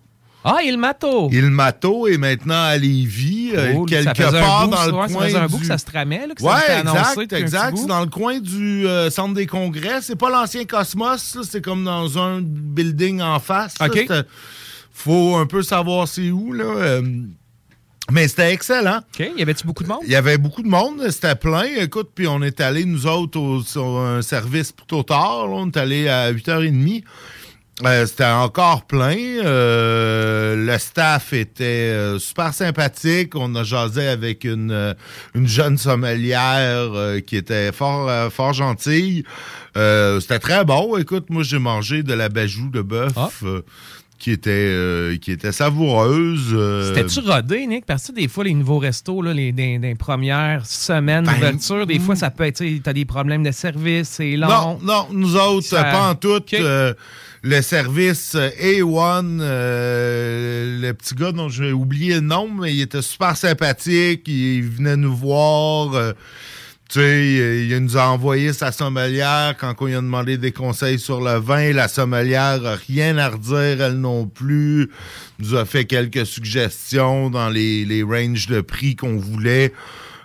Ah, 0.43 0.59
il 0.63 0.77
Mato! 0.77 1.29
Il 1.31 1.45
Mato 1.49 2.07
est 2.07 2.17
maintenant 2.17 2.63
à 2.63 2.77
Lévis, 2.77 3.51
euh, 3.55 3.73
Cool. 3.73 3.89
quelque 3.89 4.03
Ça 4.17 4.31
part 4.31 4.65
bout, 4.65 4.71
dans 4.71 4.77
ça, 4.77 4.87
le 4.87 4.93
ouais, 4.93 5.07
ça 5.09 5.13
coin 5.13 5.25
faisait 5.25 5.37
un 5.37 5.47
bout 5.47 5.55
du- 5.57 5.61
que 5.61 5.67
ça 5.67 5.77
se 5.77 5.85
tramait, 5.85 6.27
là, 6.27 6.33
que 6.33 6.41
ça 6.41 6.47
ouais, 6.47 6.73
annoncé 6.75 7.21
exact, 7.21 7.33
exact. 7.33 7.77
C'est 7.77 7.85
dans 7.87 7.99
le 7.99 8.07
coin 8.07 8.39
du 8.39 8.87
euh, 8.87 9.09
centre 9.09 9.33
des 9.33 9.45
congrès. 9.47 10.01
C'est 10.01 10.15
pas 10.15 10.29
l'ancien 10.29 10.63
Cosmos, 10.63 11.37
c'est 11.43 11.61
comme 11.61 11.83
dans 11.83 12.17
un 12.17 12.39
building 12.41 13.21
en 13.21 13.39
face. 13.39 13.75
OK. 13.81 14.07
Faut 14.93 15.35
un 15.35 15.45
peu 15.45 15.61
savoir 15.61 16.07
c'est 16.07 16.29
où, 16.31 16.53
là. 16.53 16.63
euh, 16.65 17.01
mais 18.11 18.27
c'était 18.27 18.51
excellent. 18.53 18.99
OK. 19.19 19.29
Y 19.37 19.41
avait-tu 19.41 19.67
beaucoup 19.67 19.83
de 19.83 19.89
monde? 19.89 19.99
Il 20.05 20.11
y 20.11 20.15
avait 20.15 20.37
beaucoup 20.37 20.63
de 20.63 20.67
monde, 20.67 21.01
c'était 21.11 21.35
plein. 21.35 21.63
Écoute, 21.79 22.09
puis 22.15 22.27
on 22.27 22.41
est 22.41 22.59
allé, 22.59 22.85
nous 22.85 23.05
autres, 23.07 23.39
au- 23.39 23.61
sur 23.61 23.99
un 23.99 24.21
service 24.21 24.71
plutôt 24.71 25.03
tard. 25.03 25.47
là. 25.47 25.53
On 25.53 25.67
est 25.67 25.77
allé 25.77 26.07
à 26.07 26.31
8h30. 26.31 27.03
Euh, 27.85 28.05
c'était 28.05 28.25
encore 28.25 28.85
plein. 28.85 29.15
Euh, 29.45 30.55
le 30.65 30.77
staff 30.77 31.31
était 31.31 31.63
euh, 31.63 32.19
super 32.19 32.53
sympathique. 32.53 33.35
On 33.35 33.55
a 33.55 33.63
jasé 33.63 34.07
avec 34.07 34.43
une, 34.43 34.71
euh, 34.71 34.93
une 35.33 35.47
jeune 35.47 35.77
sommelière 35.77 36.91
euh, 36.93 37.19
qui 37.21 37.37
était 37.37 37.71
fort, 37.71 38.09
euh, 38.09 38.29
fort 38.29 38.51
gentille. 38.53 39.23
Euh, 39.77 40.19
c'était 40.19 40.39
très 40.39 40.65
bon. 40.65 40.97
Écoute, 40.97 41.29
moi, 41.29 41.43
j'ai 41.43 41.59
mangé 41.59 42.03
de 42.03 42.13
la 42.13 42.27
bajou 42.27 42.69
de 42.69 42.81
bœuf. 42.81 43.13
euh, 43.43 43.61
qui 44.17 44.31
était 44.31 44.49
euh, 44.51 45.15
qui 45.15 45.31
était 45.31 45.53
savoureuse. 45.53 46.53
C'était-tu 46.93 47.21
rodé, 47.21 47.65
Nick? 47.65 47.85
Parce 47.85 48.07
que 48.07 48.11
des 48.11 48.27
fois, 48.27 48.43
les 48.43 48.53
nouveaux 48.53 48.79
restos, 48.79 49.21
là, 49.21 49.33
les, 49.33 49.53
des, 49.53 49.79
des 49.79 49.95
premières 49.95 50.65
semaines 50.65 51.23
Ben, 51.23 51.33
d'ouverture, 51.35 51.87
des 51.87 51.99
fois, 51.99 52.17
ça 52.17 52.29
peut 52.29 52.43
être, 52.43 52.57
tu 52.57 52.81
as 52.85 52.91
des 52.91 53.05
problèmes 53.05 53.43
de 53.43 53.51
service, 53.51 54.09
c'est 54.09 54.35
long. 54.35 54.49
Non, 54.49 54.79
non, 54.83 55.07
nous 55.13 55.37
autres, 55.37 55.67
Ça- 55.67 55.83
pas 55.85 56.09
en 56.09 56.15
tout. 56.15 56.41
euh, 56.55 56.93
le 57.41 57.61
service 57.61 58.35
euh, 58.35 58.49
A1, 58.61 59.39
euh, 59.39 60.81
le 60.81 60.93
petit 60.93 61.15
gars 61.15 61.31
dont 61.31 61.49
j'ai 61.49 61.71
oublié 61.71 62.15
le 62.15 62.21
nom, 62.21 62.49
mais 62.49 62.73
il 62.73 62.81
était 62.81 63.01
super 63.01 63.37
sympathique. 63.37 64.27
Il 64.27 64.63
venait 64.63 64.97
nous 64.97 65.15
voir. 65.15 65.93
euh, 65.93 66.13
tu 66.89 66.99
sais, 66.99 67.67
il, 67.67 67.77
nous 67.77 67.97
a 67.97 68.07
envoyé 68.07 68.51
sa 68.51 68.71
sommelière 68.71 69.55
quand 69.59 69.75
on 69.79 69.85
lui 69.85 69.93
a 69.93 70.01
demandé 70.01 70.37
des 70.37 70.51
conseils 70.51 70.97
sur 70.97 71.21
le 71.21 71.39
vin. 71.39 71.71
La 71.71 71.87
sommelière 71.87 72.65
a 72.65 72.75
rien 72.75 73.17
à 73.19 73.29
redire, 73.29 73.83
elle 73.83 73.99
non 73.99 74.25
plus. 74.25 74.89
Nous 75.37 75.55
a 75.55 75.65
fait 75.65 75.85
quelques 75.85 76.25
suggestions 76.25 77.29
dans 77.29 77.49
les, 77.49 77.85
les 77.85 78.01
ranges 78.01 78.47
de 78.47 78.61
prix 78.61 78.95
qu'on 78.95 79.17
voulait. 79.17 79.71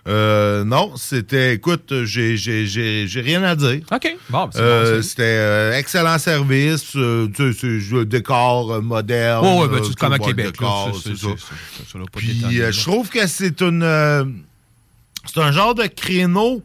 Euh, 0.06 0.64
non, 0.64 0.92
c'était, 0.96 1.54
écoute, 1.54 1.92
j'ai, 2.04 2.36
j'ai, 2.36 2.66
j'ai, 2.66 3.06
j'ai 3.06 3.20
rien 3.22 3.42
à 3.42 3.56
dire. 3.56 3.80
OK. 3.90 4.16
Bon, 4.28 4.50
c'est 4.52 4.60
Euh, 4.60 4.96
bon, 4.96 5.02
c'était 5.02 5.22
euh, 5.24 5.78
excellent 5.78 6.18
service, 6.18 6.92
euh, 6.96 7.26
tu 7.34 7.52
sais, 7.54 7.78
c'est 7.88 7.96
un 7.96 8.04
décor 8.04 8.82
moderne. 8.82 9.42
Oh, 9.46 9.62
ouais, 9.62 9.68
ben, 9.68 9.80
c'est 9.82 9.94
comme 9.96 10.12
à 10.12 10.18
le 10.18 10.24
Québec, 10.24 10.46
décor, 10.52 10.90
c'est- 11.02 11.08
c'est 11.10 11.16
c'est- 11.16 11.26
ça. 11.26 11.98
Puis 12.16 12.42
je 12.70 12.80
trouve 12.82 13.08
que 13.08 13.26
c'est 13.26 13.62
une, 13.62 14.44
c'est 15.26 15.40
un 15.40 15.52
genre 15.52 15.74
de 15.74 15.84
créneau 15.86 16.62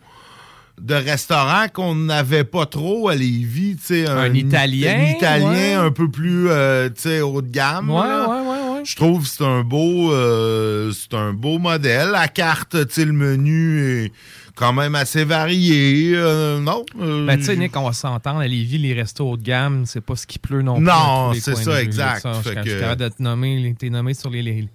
de 0.81 0.95
restaurant 0.95 1.65
qu'on 1.73 1.93
n'avait 1.95 2.45
pas 2.45 2.65
trop 2.65 3.09
à 3.09 3.15
Lévis, 3.15 3.75
tu 3.77 3.83
sais, 4.03 4.07
Un 4.09 4.33
Italien, 4.33 4.97
un 4.99 5.09
italien 5.11 5.49
ouais. 5.51 5.73
un 5.87 5.91
peu 5.91 6.09
plus, 6.09 6.47
tu 6.95 7.01
sais, 7.01 7.21
haut 7.21 7.41
de 7.41 7.49
gamme. 7.49 7.89
Ouais, 7.89 8.07
là. 8.07 8.27
ouais, 8.29 8.35
ouais, 8.41 8.47
ouais. 8.47 8.68
Je 8.83 8.95
trouve 8.95 9.23
que 9.23 9.27
c'est 9.29 9.43
un 9.43 9.61
beau, 9.63 10.11
euh, 10.13 10.91
c'est 10.91 11.13
un 11.15 11.33
beau 11.33 11.59
modèle. 11.59 12.09
La 12.11 12.27
carte, 12.27 12.75
le 12.75 13.11
menu 13.11 13.81
est 14.05 14.11
quand 14.55 14.73
même 14.73 14.95
assez 14.95 15.23
varié. 15.23 16.11
euh, 16.15 16.59
non? 16.59 16.85
euh, 16.99 17.25
Ben, 17.25 17.37
tu 17.37 17.45
sais, 17.45 17.55
Nick, 17.55 17.75
on 17.77 17.83
va 17.85 17.93
s'entendre, 17.93 18.39
à 18.39 18.47
Lévis, 18.47 18.77
les 18.77 18.93
restos 18.93 19.29
haut 19.31 19.37
de 19.37 19.43
gamme, 19.43 19.85
c'est 19.85 20.01
pas 20.01 20.15
ce 20.15 20.25
qui 20.27 20.39
pleut 20.39 20.61
non 20.61 20.75
plus. 20.75 20.83
Non, 20.85 21.31
c'est 21.33 21.55
ça, 21.55 21.81
exact. 21.81 22.21
Ça, 22.21 22.33
je 22.43 22.49
Fait 22.49 22.55
que- 22.55 22.79
capable 22.79 23.01
de 23.01 23.09
te 23.09 23.21
nommer, 23.23 23.75
t'es 23.77 23.89
nommé 23.89 24.13
sur 24.13 24.29
les, 24.29 24.41
les, 24.41 24.67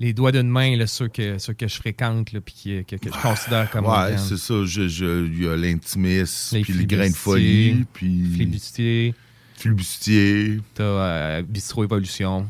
les 0.00 0.12
doigts 0.14 0.32
d'une 0.32 0.48
main, 0.48 0.76
là, 0.76 0.86
ceux, 0.86 1.08
que, 1.08 1.36
ceux 1.38 1.52
que 1.52 1.68
je 1.68 1.74
fréquente, 1.76 2.32
là, 2.32 2.40
puis 2.40 2.84
que, 2.86 2.96
que 2.96 3.08
je 3.14 3.22
considère 3.22 3.70
comme 3.70 3.84
Ouais, 3.86 4.16
c'est 4.16 4.38
ça. 4.38 4.54
Je- 4.64 4.88
je- 4.88 5.26
Il 5.26 5.44
y 5.44 5.48
a 5.48 5.56
l'intimis, 5.56 6.22
Les 6.52 6.62
puis 6.62 6.72
le 6.72 6.84
grain 6.84 7.10
de 7.10 7.14
folie, 7.14 7.84
puis... 7.92 8.32
Flibustier. 8.34 9.14
Flibustier. 9.56 10.60
T'as 10.74 10.82
euh, 10.84 11.42
Bistro 11.42 11.84
Évolution. 11.84 12.48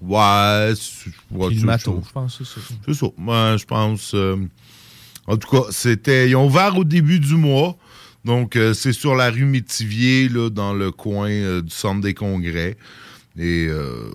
Ouais, 0.00 0.72
ouais, 1.32 1.54
le 1.54 1.60
ça. 1.60 1.76
je 1.84 2.12
pense, 2.12 2.38
c'est 2.38 2.44
ça. 2.44 2.60
C'est 2.86 2.94
ça. 2.94 3.06
Moi, 3.16 3.56
je 3.56 3.64
pense... 3.64 4.12
euh, 4.14 4.36
en 5.26 5.36
tout 5.36 5.48
cas, 5.48 5.64
c'était... 5.70 6.28
Ils 6.28 6.36
ont 6.36 6.46
ouvert 6.46 6.76
au 6.78 6.84
début 6.84 7.20
du 7.20 7.34
mois. 7.34 7.76
Donc, 8.24 8.56
euh, 8.56 8.74
c'est 8.74 8.92
sur 8.92 9.14
la 9.14 9.30
rue 9.30 9.44
Métivier, 9.44 10.28
là, 10.28 10.50
dans 10.50 10.72
le 10.72 10.90
coin 10.90 11.30
euh, 11.30 11.62
du 11.62 11.70
centre 11.70 12.00
des 12.00 12.14
congrès. 12.14 12.76
Et, 13.40 13.68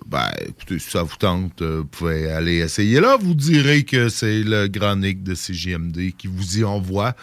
ben, 0.06 0.28
écoutez, 0.46 0.78
si 0.78 0.90
ça 0.90 1.02
vous 1.02 1.16
tente, 1.16 1.62
vous 1.62 1.86
pouvez 1.86 2.30
aller 2.30 2.56
essayer 2.56 3.00
là. 3.00 3.16
Vous 3.18 3.34
direz 3.34 3.84
que 3.84 4.10
c'est 4.10 4.42
le 4.42 4.68
grand 4.68 4.96
Nick 4.96 5.22
de 5.22 5.34
CGMD 5.34 6.12
qui 6.18 6.26
vous 6.26 6.58
y 6.58 6.64
envoie. 6.64 7.14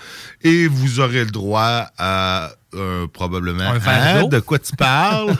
Et 0.41 0.65
vous 0.65 0.99
aurez 0.99 1.23
le 1.25 1.29
droit 1.29 1.91
à 1.99 2.53
euh, 2.73 3.07
probablement... 3.07 3.73
Hein, 3.85 4.27
de 4.27 4.39
quoi 4.39 4.59
tu 4.59 4.75
parles? 4.75 5.35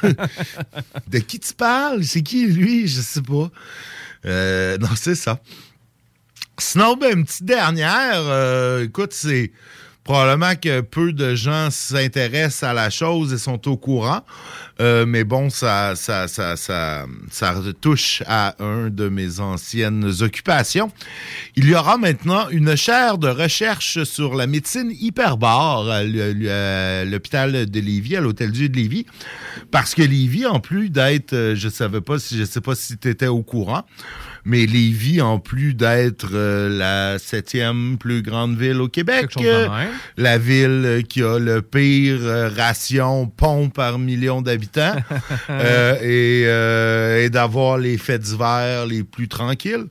de 1.07 1.19
qui 1.19 1.39
tu 1.39 1.53
parles? 1.53 2.03
C'est 2.03 2.21
qui, 2.21 2.47
lui? 2.47 2.87
Je 2.87 3.01
sais 3.01 3.21
pas. 3.21 3.49
Euh, 4.25 4.77
non, 4.77 4.89
c'est 4.95 5.15
ça. 5.15 5.39
Sinon, 6.57 6.95
ben, 6.95 7.17
une 7.17 7.25
petite 7.25 7.45
dernière. 7.45 8.21
euh, 8.21 8.85
écoute, 8.85 9.13
c'est 9.13 9.51
probablement 10.03 10.55
que 10.55 10.81
peu 10.81 11.13
de 11.13 11.35
gens 11.35 11.69
s'intéressent 11.69 12.63
à 12.63 12.73
la 12.73 12.89
chose 12.89 13.33
et 13.33 13.37
sont 13.37 13.67
au 13.67 13.77
courant. 13.77 14.21
Euh, 14.79 15.05
mais 15.05 15.23
bon, 15.23 15.49
ça, 15.51 15.95
ça, 15.95 16.27
ça, 16.27 16.57
ça, 16.57 17.05
ça 17.29 17.55
touche 17.79 18.23
à 18.25 18.55
un 18.63 18.89
de 18.89 19.09
mes 19.09 19.39
anciennes 19.39 20.11
occupations. 20.21 20.91
Il 21.55 21.69
y 21.69 21.75
aura 21.75 21.97
maintenant 21.97 22.49
une 22.49 22.75
chaire 22.75 23.19
de 23.19 23.27
recherche 23.27 24.03
sur 24.03 24.33
la 24.33 24.47
médecine 24.47 24.91
hyperbare 24.99 25.87
à 25.87 26.03
l'hôpital 26.03 27.69
de 27.69 27.79
Lévis, 27.79 28.15
à 28.15 28.21
l'hôtel 28.21 28.51
Dieu 28.51 28.69
de 28.69 28.75
Lévis. 28.75 29.05
Parce 29.69 29.93
que 29.93 30.01
Lévis, 30.01 30.47
en 30.47 30.59
plus 30.59 30.89
d'être, 30.89 31.33
euh, 31.33 31.55
je 31.55 31.69
savais 31.69 32.01
pas 32.01 32.17
si, 32.17 32.37
je 32.37 32.43
sais 32.43 32.61
pas 32.61 32.73
si 32.73 32.97
tu 32.97 33.07
étais 33.07 33.27
au 33.27 33.43
courant, 33.43 33.83
Mais 34.43 34.65
Lévis, 34.65 35.21
en 35.21 35.39
plus 35.39 35.73
d'être 35.73 36.29
euh, 36.33 36.69
la 36.69 37.19
septième 37.19 37.97
plus 37.99 38.21
grande 38.23 38.57
ville 38.57 38.81
au 38.81 38.87
Québec, 38.87 39.29
euh, 39.39 39.67
la 40.17 40.37
ville 40.37 41.03
qui 41.07 41.21
a 41.21 41.37
le 41.37 41.61
pire 41.61 42.19
euh, 42.21 42.49
ration 42.49 43.27
pont 43.27 43.69
par 43.69 43.99
million 43.99 44.41
d'habitants 44.41 44.95
et, 46.01 46.41
et 46.41 47.29
d'avoir 47.29 47.77
les 47.77 47.97
fêtes 47.97 48.21
d'hiver 48.21 48.85
les 48.87 49.03
plus 49.03 49.27
tranquilles. 49.27 49.85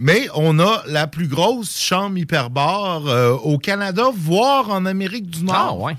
Mais 0.00 0.26
on 0.34 0.58
a 0.58 0.82
la 0.88 1.06
plus 1.06 1.28
grosse 1.28 1.78
chambre 1.78 2.18
hyperbare 2.18 3.04
au 3.44 3.58
Canada, 3.58 4.10
voire 4.14 4.70
en 4.70 4.86
Amérique 4.86 5.30
du 5.30 5.44
Nord. 5.44 5.90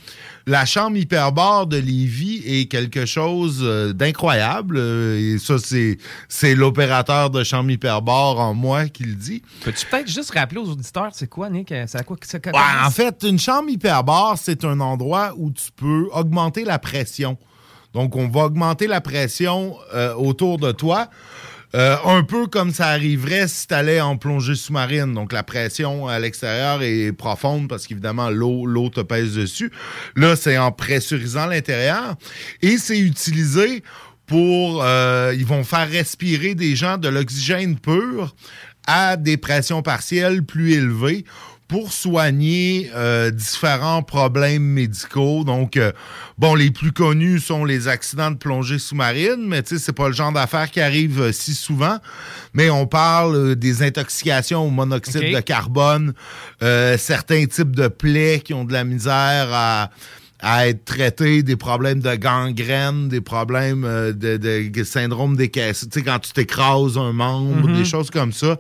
La 0.48 0.66
chambre 0.66 0.96
hyperbare 0.98 1.66
de 1.66 1.78
Lévis 1.78 2.44
est 2.46 2.66
quelque 2.70 3.08
chose 3.08 3.62
euh, 3.64 3.94
d'incroyable. 3.94 4.78
euh, 4.78 5.36
et 5.36 5.40
ça, 5.40 5.58
c'est, 5.58 5.98
c'est 6.30 6.54
l'opérateur 6.54 7.32
de 7.32 7.44
chambre 7.44 7.72
hyperbare 7.72 8.40
en 8.40 8.54
moi 8.54 8.88
qui 8.88 9.06
le 9.06 9.16
dit. 9.16 9.42
Peux-tu 9.64 9.88
peut-être 9.88 10.08
juste 10.08 10.32
rappeler 10.32 10.60
aux 10.62 10.70
auditeurs, 10.70 11.10
c'est 11.14 11.28
quoi, 11.28 11.50
Nick? 11.50 11.74
C'est 11.88 11.96
à 11.96 12.04
quoi 12.04 12.16
que 12.16 12.28
ça 12.28 12.38
Ouais, 12.46 12.86
en 12.86 12.92
fait, 12.92 13.26
une 13.28 13.40
chambre 13.40 13.70
hyperbare, 13.70 14.38
c'est 14.38 14.64
un 14.66 14.80
endroit 14.82 15.34
où 15.36 15.50
tu 15.50 15.72
peux 15.76 16.08
augmenter 16.14 16.64
la 16.64 16.78
pression. 16.78 17.38
Donc, 17.96 18.16
on 18.16 18.28
va 18.28 18.42
augmenter 18.42 18.88
la 18.88 19.02
pression 19.02 19.76
euh, 19.96 20.14
autour 20.14 20.60
de 20.60 20.72
toi. 20.74 21.08
Euh, 21.76 21.98
un 22.06 22.24
peu 22.24 22.48
comme 22.48 22.72
ça 22.72 22.88
arriverait 22.88 23.48
si 23.48 23.68
tu 23.68 23.74
allais 23.74 24.02
en 24.02 24.18
plongée 24.18 24.56
sous-marine. 24.56 25.14
Donc, 25.14 25.34
la 25.34 25.44
pression 25.44 26.08
à 26.08 26.18
l'extérieur 26.20 26.82
est 26.82 27.12
profonde 27.12 27.68
parce 27.68 27.86
qu'évidemment, 27.86 28.30
l'eau, 28.30 28.66
l'eau 28.66 28.90
te 28.90 29.02
pèse 29.02 29.36
dessus. 29.36 29.72
Là, 30.16 30.36
c'est 30.36 30.58
en 30.58 30.72
pressurisant 30.72 31.48
l'intérieur. 31.48 32.16
Et 32.62 32.78
c'est 32.78 33.00
utilisé 33.00 33.84
pour... 34.26 34.84
euh, 34.84 35.34
ils 35.38 35.46
vont 35.46 35.64
faire 35.64 35.90
respirer 35.90 36.56
des 36.56 36.76
gens 36.76 36.98
de 36.98 37.10
l'oxygène 37.10 37.78
pur 37.78 38.36
à 38.88 39.18
des 39.18 39.38
pressions 39.38 39.82
partielles 39.82 40.44
plus 40.44 40.74
élevées 40.74 41.26
pour 41.68 41.92
soigner 41.92 42.92
euh, 42.96 43.32
différents 43.32 44.04
problèmes 44.04 44.62
médicaux. 44.64 45.44
Donc, 45.44 45.78
euh, 45.78 45.92
bon, 46.38 46.54
les 46.54 46.70
plus 46.70 46.92
connus 46.92 47.40
sont 47.40 47.66
les 47.66 47.88
accidents 47.88 48.30
de 48.32 48.38
plongée 48.38 48.78
sous-marine, 48.78 49.46
mais 49.48 49.64
tu 49.64 49.76
sais, 49.78 49.84
c'est 49.84 49.94
pas 49.94 50.08
le 50.08 50.14
genre 50.14 50.32
d'affaires 50.32 50.70
qui 50.70 50.80
arrive 50.80 51.20
euh, 51.22 51.32
si 51.32 51.56
souvent. 51.56 51.98
Mais 52.54 52.70
on 52.70 52.86
parle 52.86 53.56
des 53.56 53.82
intoxications 53.82 54.66
au 54.66 54.70
monoxyde 54.70 55.34
de 55.34 55.40
carbone, 55.40 56.14
certains 56.98 57.46
types 57.46 57.76
de 57.76 57.88
plaies 57.88 58.42
qui 58.44 58.54
ont 58.54 58.64
de 58.66 58.74
la 58.74 58.84
misère 58.84 59.50
à 59.52 59.90
à 60.42 60.68
être 60.68 60.84
traités, 60.86 61.42
des 61.44 61.56
problèmes 61.56 62.02
de 62.02 62.14
gangrène, 62.16 63.08
des 63.08 63.22
problèmes 63.22 63.82
de, 63.84 64.38
de 64.68 64.84
syndrome 64.84 65.36
des 65.38 65.48
caisses. 65.50 65.88
Tu 65.92 66.00
sais, 66.00 66.06
quand 66.06 66.20
tu 66.20 66.34
t'écrases 66.34 66.98
un 66.98 67.14
membre, 67.14 67.70
Mhm. 67.70 67.78
des 67.78 67.86
choses 67.86 68.12
comme 68.12 68.34
ça. 68.34 68.58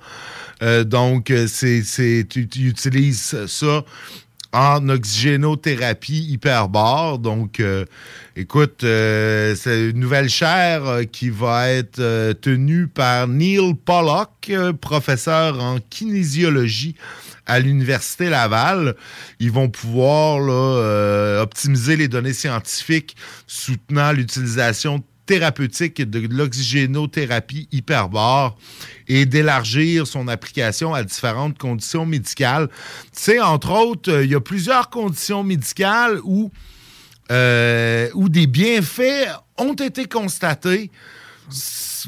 Euh, 0.62 0.84
donc, 0.84 1.32
euh, 1.32 1.47
c'est, 1.47 1.84
c'est, 1.84 2.26
tu, 2.30 2.41
utilises 2.41 3.45
ça 3.47 3.84
en 4.53 4.88
oxygénothérapie 4.88 6.28
hyperbare. 6.32 7.20
Donc, 7.20 7.60
euh, 7.60 7.86
écoute, 8.38 8.78
c'est 8.82 9.89
une 9.89 9.99
nouvelle 9.99 10.30
chaire 10.30 11.01
qui 11.12 11.30
va 11.30 11.70
être 11.70 12.34
tenue 12.39 12.88
par 12.88 13.28
Neil 13.28 13.74
Pollock, 13.74 14.51
professeur 14.80 15.62
en 15.62 15.80
kinésiologie 15.89 16.95
à 17.45 17.60
l'Université 17.60 18.30
Laval. 18.30 18.95
Ils 19.41 19.51
vont 19.51 19.68
pouvoir 19.68 20.39
optimiser 21.41 21.97
les 21.97 22.08
données 22.08 22.34
scientifiques 22.34 23.18
soutenant 23.47 24.14
l'utilisation 24.14 25.03
thérapeutique 25.26 26.01
de 26.01 26.28
l'oxygénothérapie 26.28 27.67
hyperbare 27.71 28.55
et 29.07 29.26
d'élargir 29.26 30.05
son 30.07 30.28
application 30.28 30.93
à 30.93 31.03
différentes 31.03 31.57
conditions 31.57 32.05
médicales. 32.05 32.67
Tu 32.67 32.73
sais, 33.21 33.39
entre 33.39 33.71
autres, 33.71 34.11
euh, 34.11 34.23
il 34.26 34.32
y 34.32 34.36
a 34.36 34.41
plusieurs 34.41 34.89
conditions 34.89 35.43
médicales 35.43 36.19
où, 36.23 36.51
euh, 37.32 38.09
où 38.13 38.30
des 38.30 38.47
bienfaits 38.47 39.28
ont 39.57 39.73
été 39.73 40.05
constatés, 40.05 40.91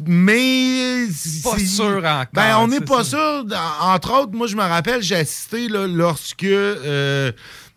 mais... 0.06 1.08
Pas 1.44 1.58
sûr 1.60 1.98
encore, 1.98 2.26
Ben, 2.34 2.58
on 2.60 2.68
n'est 2.68 2.82
pas 2.82 3.04
ça. 3.04 3.10
sûr. 3.44 3.46
En- 3.82 3.94
Entre 3.94 4.14
autres, 4.14 4.34
moi, 4.34 4.48
je 4.48 4.56
me 4.56 4.62
rappelle, 4.62 5.02
j'ai 5.02 5.16
assisté 5.16 5.68
là, 5.70 5.88
lorsque 5.88 6.44
euh, 6.44 7.32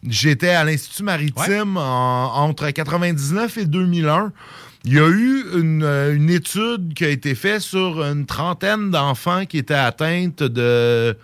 j'étais 0.07 0.51
à 0.51 0.65
l'Institut 0.65 1.03
maritime 1.03 1.77
en- 1.77 2.35
entre 2.37 2.71
99 2.71 3.59
et 3.59 3.65
2001. 3.67 4.33
Il 4.85 4.95
y 4.95 4.99
a 4.99 5.09
eu 5.09 5.45
une, 5.61 5.83
euh, 5.85 6.15
une 6.15 6.31
étude 6.31 6.95
qui 6.95 7.05
a 7.05 7.09
été 7.09 7.35
faite 7.35 7.61
sur 7.61 8.03
une 8.03 8.25
trentaine 8.27 8.91
d'enfants 8.91 9.45
qui 9.47 9.59
étaient 9.59 9.75
atteintes 9.75 10.43
de... 10.43 11.17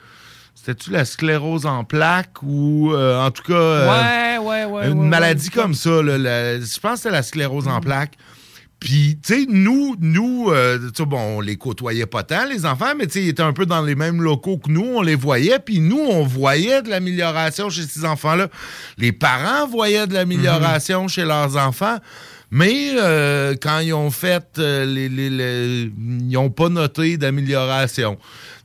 C'était-tu 0.55 0.91
la 0.91 1.05
sclérose 1.05 1.65
en 1.65 1.85
plaques 1.85 2.43
ou 2.43 2.93
euh, 2.93 3.19
en 3.25 3.31
tout 3.31 3.45
cas 3.45 3.55
euh, 3.55 4.39
Ouais, 4.41 4.45
ouais, 4.47 4.65
ouais. 4.65 4.91
une 4.91 5.09
maladie 5.09 5.49
comme 5.51 5.75
ça. 5.75 6.03
là, 6.03 6.19
la- 6.19 6.59
je 6.61 6.79
pense 6.81 6.93
que 6.93 6.97
c'était 6.99 7.11
la 7.13 7.23
sclérose 7.23 7.69
en 7.69 7.81
plaques. 7.81 8.15
Puis, 8.81 9.19
tu 9.25 9.33
sais, 9.35 9.47
nous, 9.49 9.97
nous 10.01 10.51
euh, 10.51 10.79
bon, 11.01 11.37
on 11.39 11.41
les 11.41 11.57
côtoyait 11.57 12.05
pas 12.05 12.25
tant, 12.25 12.45
les 12.45 12.67
enfants, 12.67 12.93
mais 12.99 13.07
tu 13.07 13.13
sais, 13.15 13.23
ils 13.23 13.29
étaient 13.31 13.43
un 13.43 13.55
peu 13.55 13.65
dans 13.65 13.81
les 13.81 13.95
mêmes 13.95 14.21
locaux 14.21 14.59
que 14.59 14.71
nous, 14.71 14.85
on 14.85 15.01
les 15.03 15.15
voyait, 15.15 15.59
puis 15.61 15.81
nous, 15.81 15.99
on 16.01 16.25
voyait 16.25 16.83
de 16.83 16.91
l'amélioration 16.91 17.71
chez 17.71 17.83
ces 17.85 18.05
enfants-là. 18.05 18.49
Les 18.99 19.13
parents 19.13 19.67
voyaient 19.67 20.07
de 20.07 20.13
l'amélioration 20.15 21.09
chez 21.09 21.25
leurs 21.25 21.57
enfants, 21.57 21.97
mais 22.51 22.91
euh, 23.01 23.55
quand 23.61 23.81
ils 23.81 23.93
ont 23.93 24.11
fait, 24.11 24.45
euh, 24.59 24.85
les, 24.85 25.09
les- 25.09 25.31
les- 25.31 25.91
ils 25.99 26.29
n'ont 26.31 26.51
pas 26.51 26.69
noté 26.69 27.17
d'amélioration. 27.17 28.17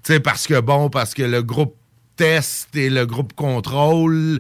Tu 0.04 0.14
sais, 0.14 0.20
parce 0.20 0.48
que, 0.48 0.60
bon, 0.60 0.90
parce 0.90 1.14
que 1.14 1.24
le 1.24 1.42
groupe 1.44 1.76
test 2.16 2.76
et 2.76 2.90
le 2.90 3.06
groupe 3.06 3.34
contrôle, 3.34 4.40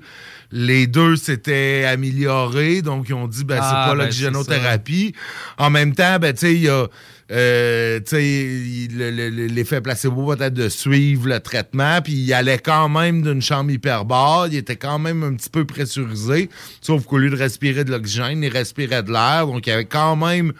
les 0.51 0.85
deux 0.87 1.15
s'étaient 1.15 1.85
améliorés, 1.85 2.81
donc 2.81 3.05
ils 3.09 3.13
ont 3.13 3.27
dit, 3.27 3.43
ben, 3.43 3.59
Ah, 3.61 3.65
c'est 3.67 3.89
pas 3.91 3.95
ben, 3.95 4.03
l'oxygénothérapie. 4.03 5.13
En 5.57 5.69
même 5.69 5.95
temps, 5.95 6.17
ben, 6.19 6.33
tu 6.33 6.39
sais, 6.39 6.53
il 6.53 6.61
y 6.63 6.69
a. 6.69 6.87
euh, 7.31 7.99
le- 8.11 9.47
l'effet 9.47 9.79
placebo 9.81 10.35
peut-être 10.35 10.53
de 10.53 10.67
suivre 10.69 11.27
le 11.29 11.39
traitement, 11.39 12.01
puis 12.01 12.13
il 12.13 12.33
allait 12.33 12.57
quand 12.59 12.89
même 12.89 13.21
d'une 13.21 13.41
chambre 13.41 13.71
hyperbare, 13.71 14.47
il 14.47 14.55
était 14.57 14.75
quand 14.75 14.99
même 14.99 15.23
un 15.23 15.33
petit 15.35 15.49
peu 15.49 15.65
pressurisé, 15.65 16.49
sauf 16.81 17.05
qu'au 17.05 17.17
lieu 17.17 17.29
de 17.29 17.35
respirer 17.37 17.83
de 17.85 17.91
l'oxygène, 17.91 18.43
il 18.43 18.49
respirait 18.51 19.03
de 19.03 19.11
l'air, 19.11 19.47
donc 19.47 19.65
il 19.65 19.69
y 19.69 19.73
avait 19.73 19.85
quand 19.85 20.15
même 20.15 20.51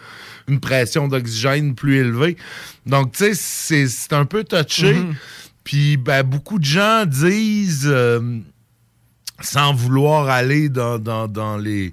une 0.48 0.60
pression 0.60 1.08
d'oxygène 1.08 1.74
plus 1.74 1.96
élevée. 1.98 2.36
Donc, 2.86 3.12
tu 3.12 3.34
sais, 3.34 3.34
c'est- 3.86 4.12
un 4.12 4.24
peu 4.24 4.42
touché. 4.44 4.94
Mhm. 4.94 5.14
Puis, 5.64 5.96
ben, 5.96 6.22
beaucoup 6.24 6.58
de 6.58 6.64
gens 6.64 7.04
disent, 7.06 7.86
euh, 7.90 8.20
sans 9.40 9.72
vouloir 9.72 10.28
aller 10.28 10.68
dans, 10.68 10.98
dans- 10.98 11.28
dans 11.28 11.56
les, 11.56 11.92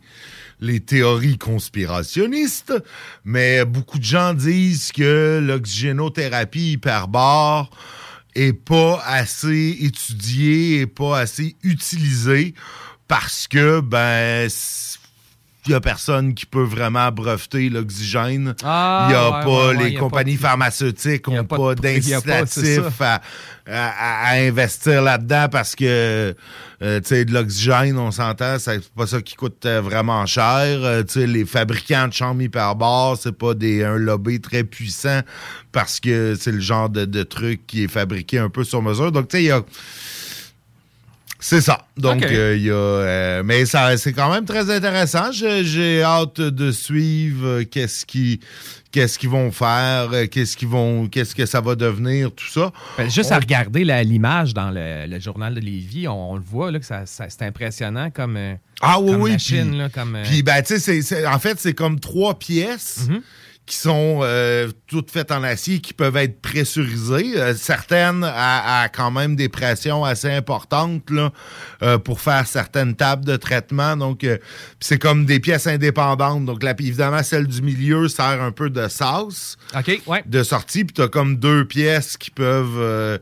les 0.60 0.80
théories 0.80 1.38
conspirationnistes, 1.38 2.74
mais 3.24 3.66
beaucoup 3.66 4.00
de 4.00 4.04
gens 4.04 4.34
disent 4.34 4.92
que 4.92 5.40
l'oxygénothérapie 5.42 6.74
hyperbare 6.74 7.70
est 8.36 8.54
pas 8.54 9.02
assez 9.06 9.78
étudiée, 9.82 10.82
est 10.82 10.88
pas 10.88 11.20
assez 11.20 11.56
utilisée 11.64 12.54
parce 13.08 13.48
que, 13.48 13.80
ben, 13.80 14.50
il 15.70 15.74
y 15.74 15.76
a 15.76 15.80
personne 15.82 16.34
qui 16.34 16.46
peut 16.46 16.64
vraiment 16.64 17.12
breveter 17.12 17.70
l'oxygène. 17.70 18.54
Il 18.60 18.64
Ah, 18.66 19.06
n'y 19.10 19.16
a 19.16 19.26
ouais, 19.26 19.32
pas, 19.44 19.46
ouais, 19.48 19.78
ouais, 19.78 19.90
les 19.92 19.96
compagnies 19.96 20.36
pas 20.38 20.38
de- 20.38 20.48
pharmaceutiques 20.50 21.28
n'ont 21.28 21.44
pas 21.46 21.58
pas, 21.58 21.76
d'incitatif 21.76 23.00
à, 23.02 23.22
à- 23.68 24.30
à 24.32 24.34
investir 24.40 25.02
là-dedans 25.02 25.48
parce 25.52 25.76
que, 25.76 26.36
euh, 26.82 27.00
de 27.02 27.32
l'oxygène, 27.34 27.98
on 27.98 28.12
s'entend, 28.12 28.58
c'est 28.58 28.82
pas 28.94 29.06
ça 29.08 29.22
qui 29.22 29.36
coûte 29.36 29.66
euh, 29.66 29.82
vraiment 29.82 30.26
cher. 30.26 30.44
Euh, 30.84 31.04
les 31.16 31.46
fabricants 31.46 32.08
de 32.08 32.14
chambres 32.14 32.42
hyperbares, 32.42 33.18
c'est 33.22 33.38
pas 33.38 33.54
des, 33.54 33.84
un 33.84 33.98
lobby 33.98 34.42
très 34.42 34.64
puissant 34.64 35.22
parce 35.72 36.00
que 36.00 36.36
c'est 36.40 36.52
le 36.52 36.60
genre 36.62 36.90
de, 36.90 37.06
de 37.06 37.24
truc 37.24 37.68
qui 37.68 37.84
est 37.84 37.88
fabriqué 37.88 38.40
un 38.40 38.50
peu 38.50 38.64
sur 38.64 38.82
mesure. 38.82 39.12
Donc, 39.12 39.28
tu 39.28 39.38
sais, 39.38 39.44
il 39.44 39.48
y 39.48 39.52
a... 39.52 39.62
C'est 41.42 41.62
ça. 41.62 41.88
Donc, 41.96 42.18
Ok. 42.18 42.32
euh, 42.32 42.56
il 42.58 42.64
y 42.64 42.70
a. 42.70 42.74
euh, 42.74 43.44
mais 43.46 43.66
ça, 43.66 43.96
c'est 43.98 44.12
quand 44.12 44.30
même 44.30 44.44
très 44.46 44.70
intéressant. 44.76 45.32
J'ai 45.32 46.04
hâte 46.04 46.42
de 46.42 46.72
suivre 46.72 47.46
euh, 47.48 47.64
qu'est-ce 47.64 48.06
qui, 48.06 48.42
qu'est-ce 48.92 49.18
qu'ils 49.18 49.30
vont 49.30 49.50
faire, 49.52 50.10
euh, 50.12 50.26
qu'est-ce 50.28 50.58
qu'ils 50.58 50.68
vont, 50.68 51.08
qu'est-ce 51.08 51.34
que 51.34 51.46
ça 51.46 51.62
va 51.62 51.76
devenir, 51.76 52.32
tout 52.34 52.48
ça. 52.50 52.74
Ben, 52.98 53.10
juste 53.10 53.32
On- 53.32 53.36
à 53.36 53.40
regarder 53.40 53.86
l'image 54.04 54.54
dans 54.54 54.70
le, 54.70 55.06
le 55.08 55.20
journal 55.22 55.54
de 55.56 55.62
Lévis, 55.62 56.10
on, 56.10 56.32
on 56.32 56.36
le 56.36 56.42
voit, 56.42 56.72
là, 56.72 56.80
que 56.80 56.86
ça, 56.86 57.06
ça- 57.06 57.30
c'est 57.30 57.44
impressionnant 57.44 58.10
comme, 58.10 58.38
Ah 58.82 59.00
oui, 59.00 59.12
comme 59.14 59.22
oui. 59.22 59.32
machine. 59.32 59.70
puis- 59.70 59.78
là, 59.78 59.88
comme, 59.90 60.18
Puis, 60.26 60.44
ben, 60.44 60.62
tu 60.62 60.78
sais, 60.78 61.26
en 61.26 61.40
fait, 61.40 61.58
c'est 61.58 61.74
comme 61.74 62.02
trois 62.02 62.38
pièces 62.38 63.08
Mhm. 63.10 63.22
Qui 63.70 63.78
sont 63.78 64.22
euh, 64.24 64.72
toutes 64.88 65.12
faites 65.12 65.32
en 65.32 65.44
acier, 65.44 65.80
qui 65.80 65.94
peuvent 65.94 66.18
être 66.18 66.42
pressurisées. 66.42 67.40
Euh, 67.40 67.54
certaines 67.54 68.24
à, 68.24 68.82
à 68.82 68.90
quand 68.90 69.12
même 69.12 69.36
des 69.36 69.48
pressions 69.48 70.04
assez 70.04 70.30
importantes 70.32 71.08
là, 71.12 71.32
euh, 71.84 72.00
pour 72.00 72.20
faire 72.20 72.48
certaines 72.48 72.96
tables 72.96 73.24
de 73.26 73.36
traitement. 73.36 73.96
Donc, 73.96 74.26
c'est 74.80 74.98
comme 74.98 75.26
des 75.28 75.40
pièces 75.40 75.68
indépendantes. 75.68 76.46
Donc, 76.46 76.64
là, 76.64 76.74
évidemment, 76.80 77.22
celle 77.22 77.46
du 77.46 77.62
milieu 77.62 78.08
sert 78.08 78.42
un 78.42 78.52
peu 78.52 78.72
de 78.72 78.88
sauce 78.88 79.56
ouais. 80.08 80.24
de 80.26 80.42
sortie. 80.42 80.84
Puis 80.84 80.96
tu 80.96 81.04
as 81.04 81.08
comme 81.08 81.36
deux 81.36 81.64
pièces 81.64 82.18
qui 82.18 82.32
peuvent, 82.32 83.20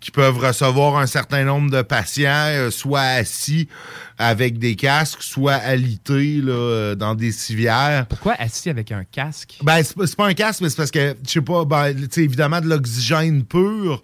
qui 0.00 0.10
peuvent 0.10 0.38
recevoir 0.38 0.96
un 0.96 1.06
certain 1.06 1.44
nombre 1.44 1.70
de 1.70 1.82
patients, 1.82 2.30
euh, 2.30 2.70
soit 2.70 3.00
assis 3.00 3.68
avec 4.16 4.58
des 4.58 4.76
casques, 4.76 5.22
soit 5.22 5.54
alités 5.54 6.40
là, 6.40 6.52
euh, 6.52 6.94
dans 6.94 7.14
des 7.14 7.32
civières. 7.32 8.06
Pourquoi 8.06 8.34
assis 8.34 8.70
avec 8.70 8.92
un 8.92 9.04
casque? 9.04 9.58
Ben, 9.62 9.82
c'est 9.82 9.96
pas, 9.96 10.06
c'est 10.06 10.16
pas 10.16 10.26
un 10.26 10.34
casque, 10.34 10.60
mais 10.60 10.70
c'est 10.70 10.76
parce 10.76 10.90
que, 10.90 11.16
je 11.26 11.30
sais 11.30 11.40
pas, 11.40 11.64
ben, 11.64 11.94
évidemment, 12.16 12.60
de 12.60 12.68
l'oxygène 12.68 13.44
pur, 13.44 14.02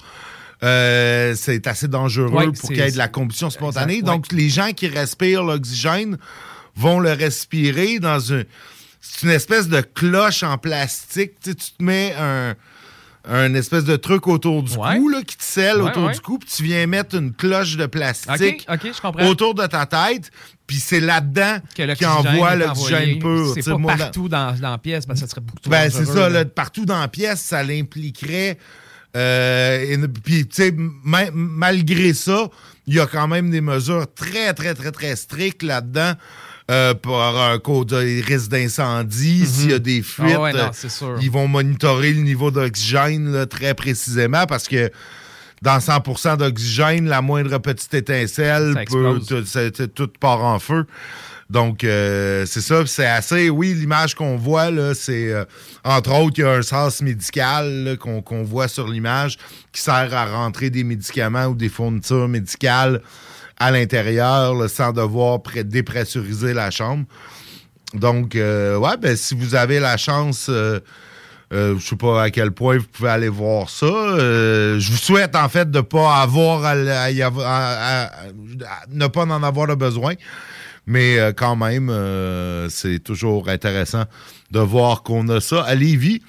euh, 0.62 1.34
c'est 1.36 1.66
assez 1.66 1.88
dangereux 1.88 2.30
Ouais, 2.30 2.51
pour 2.51 2.68
qu'il 2.68 2.78
y 2.78 2.80
ait 2.80 2.90
de 2.90 2.99
la 2.99 3.09
combustion 3.09 3.51
spontanée. 3.51 3.99
Exact, 3.99 4.09
ouais. 4.09 4.14
Donc, 4.16 4.32
les 4.32 4.49
gens 4.49 4.72
qui 4.72 4.88
respirent 4.88 5.45
l'oxygène 5.45 6.18
vont 6.76 6.99
le 7.01 7.12
respirer 7.12 7.99
dans 7.99 8.32
un. 8.32 8.42
C'est 9.01 9.26
une 9.26 9.32
espèce 9.32 9.68
de 9.68 9.80
cloche 9.80 10.42
en 10.42 10.57
plastique. 10.59 11.32
Tu 11.40 11.51
sais, 11.51 11.55
tu 11.55 11.70
te 11.78 11.82
mets 11.82 12.14
un. 12.18 12.55
Un 13.27 13.55
espèce 13.55 13.85
de 13.85 13.97
truc 13.97 14.27
autour 14.27 14.62
du 14.62 14.75
cou 14.77 15.09
là, 15.09 15.22
qui 15.22 15.37
te 15.37 15.43
scelle 15.43 15.81
Ouais, 15.81 15.89
autour 15.89 16.05
ouais. 16.05 16.12
du 16.12 16.20
cou, 16.20 16.39
puis 16.39 16.49
tu 16.55 16.62
viens 16.62 16.87
mettre 16.87 17.16
une 17.16 17.33
cloche 17.33 17.77
de 17.77 17.87
plastique 17.87 18.66
je 18.68 19.25
autour 19.27 19.55
de 19.55 19.66
ta 19.66 19.87
tête, 19.87 20.31
puis 20.66 20.77
c'est 20.77 21.01
là-dedans 21.01 21.59
qui 21.75 22.05
envoie 22.07 22.55
l'oxygène 22.55 23.18
pur. 23.18 23.53
C'est 23.55 23.64
pas 23.64 23.79
moi, 23.79 23.97
partout 23.97 24.29
dans, 24.29 24.53
dans 24.59 24.70
la 24.72 24.79
pièce, 24.79 25.07
parce 25.07 25.20
que 25.20 25.27
ça 25.27 25.31
serait 25.31 25.41
beaucoup 25.41 25.61
trop 25.61 25.70
ben, 25.70 25.91
c'est 25.91 26.05
ça, 26.05 26.29
là. 26.29 26.45
partout 26.45 26.85
dans 26.85 27.01
la 27.01 27.09
pièce, 27.09 27.41
ça 27.41 27.62
l'impliquerait. 27.62 28.59
Euh, 29.16 30.07
Puis, 30.25 30.47
tu 30.47 30.57
sais, 30.57 30.75
ma- 30.77 31.31
malgré 31.33 32.12
ça, 32.14 32.49
il 32.87 32.95
y 32.95 33.01
a 33.01 33.07
quand 33.07 33.29
même 33.29 33.51
des 33.51 33.61
mesures 33.61 34.07
très, 34.12 34.53
très, 34.55 34.75
très, 34.75 34.91
très 34.91 35.16
strictes 35.16 35.62
là-dedans. 35.62 36.12
Euh, 36.71 36.95
pour 36.95 37.21
un 37.21 37.57
de 37.59 38.23
risque 38.25 38.49
d'incendie, 38.49 39.45
s'il 39.45 39.71
y 39.71 39.75
a 39.75 39.79
des 39.79 40.01
fuites, 40.01 40.33
Ah 40.35 40.41
ouais, 40.41 40.53
non, 40.55 40.71
euh, 41.03 41.19
ils 41.21 41.31
vont 41.31 41.47
monitorer 41.47 42.15
le 42.15 42.23
niveau 42.23 42.51
d'oxygène 42.51 43.45
très 43.47 43.75
précisément 43.75 44.47
parce 44.47 44.67
que 44.67 44.91
dans 45.61 45.79
100% 45.79 46.39
d'oxygène, 46.39 47.07
la 47.07 47.21
moindre 47.21 47.59
petite 47.59 47.93
étincelle 47.93 48.83
peut 48.91 49.21
tout, 49.95 50.09
part 50.19 50.43
en 50.43 50.59
feu. 50.59 50.87
Donc, 51.51 51.85
euh, 51.85 52.47
c'est 52.47 52.62
ça. 52.62 52.87
C'est 52.87 53.07
assez. 53.07 53.51
Oui, 53.51 53.75
l'image 53.75 54.15
qu'on 54.15 54.37
voit, 54.37 54.71
là, 54.71 54.95
c'est. 54.95 55.31
euh, 55.33 55.45
entre 55.85 56.12
autres, 56.19 56.39
il 56.39 56.41
y 56.41 56.45
a 56.45 56.53
un 56.53 56.62
sas 56.62 57.03
médical 57.03 57.99
qu'on 57.99 58.43
voit 58.43 58.69
sur 58.69 58.89
l'image 58.89 59.37
qui 59.71 59.83
sert 59.83 60.15
à 60.15 60.25
rentrer 60.27 60.71
des 60.71 60.85
médicaments 60.85 61.47
ou 61.47 61.55
des 61.55 61.69
fournitures 61.69 62.29
médicales 62.29 63.03
à 63.59 63.70
l'intérieur 63.70 64.68
sans 64.68 64.92
devoir 64.92 65.40
dépressuriser 65.64 66.55
la 66.55 66.70
chambre. 66.70 67.05
Donc, 67.94 68.34
euh, 68.34 68.76
ouais, 68.76 68.96
ben, 68.96 69.16
si 69.16 69.34
vous 69.34 69.55
avez 69.55 69.80
la 69.80 69.96
chance. 69.96 70.46
euh, 70.48 70.80
euh, 71.52 71.78
je 71.78 71.86
sais 71.86 71.96
pas 71.96 72.22
à 72.22 72.30
quel 72.30 72.50
point 72.50 72.78
vous 72.78 72.86
pouvez 72.90 73.11
aller 73.11 73.28
voir 73.28 73.70
ça. 73.70 73.86
Euh, 73.86 74.78
je 74.80 74.90
vous 74.90 74.96
souhaite 74.96 75.36
en 75.36 75.48
fait 75.48 75.70
de 75.70 75.80
pas 75.80 76.20
avoir 76.20 76.64
à, 76.64 76.74
ne 78.90 79.07
pas 79.07 79.22
en 79.22 79.42
avoir 79.42 79.66
le 79.66 79.76
besoin. 79.76 80.14
Mais 80.86 81.18
euh, 81.18 81.32
quand 81.32 81.55
même, 81.57 81.92
c'est 82.70 82.98
toujours 82.98 83.48
intéressant 83.48 84.05
de 84.50 84.61
voir 84.61 85.02
qu'on 85.02 85.28
a 85.28 85.40
ça 85.40 85.62
à 85.62 85.74
Lévis. 85.74 86.22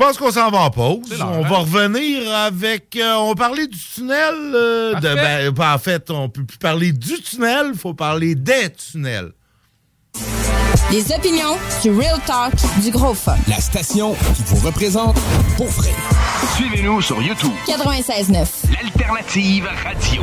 Je 0.00 0.04
pense 0.04 0.16
qu'on 0.16 0.30
s'en 0.30 0.48
va 0.50 0.58
en 0.60 0.70
pause. 0.70 1.00
On 1.20 1.42
va 1.42 1.56
revenir 1.58 2.32
avec. 2.32 2.94
euh, 2.94 3.14
on 3.16 3.30
va 3.30 3.34
parler 3.34 3.66
du 3.66 3.76
tunnel. 3.76 4.34
euh, 4.54 4.94
de, 4.94 5.00
Parfait. 5.14 5.50
ben, 5.50 5.74
en 5.74 5.78
fait, 5.78 6.10
on 6.12 6.28
peut 6.28 6.44
plus 6.44 6.56
parler 6.58 6.92
du 6.92 7.20
tunnel, 7.20 7.70
il 7.72 7.78
faut 7.78 7.94
parler 7.94 8.36
des 8.36 8.70
tunnels. 8.70 9.32
Les 10.92 11.12
opinions 11.12 11.56
du 11.82 11.90
Real 11.90 12.20
Talk 12.26 12.54
du 12.80 12.92
Gros 12.92 13.12
Fun. 13.12 13.34
La 13.48 13.56
station 13.60 14.14
qui 14.36 14.42
vous 14.46 14.64
représente 14.64 15.18
pour 15.56 15.66
vrai. 15.66 15.90
Suivez-nous 16.54 17.02
sur 17.02 17.20
YouTube. 17.20 17.50
96.9. 17.66 18.46
L'alternative 18.72 19.68
radio. 19.82 20.22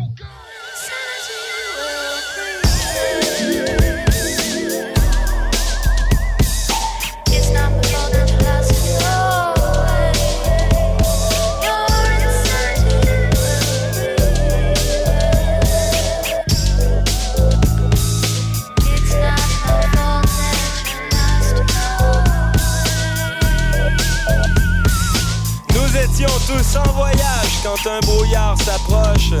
200 26.57 26.83
voyage 26.95 27.53
quand 27.63 27.89
un 27.89 27.99
brouillard 28.01 28.55
s'approche. 28.61 29.31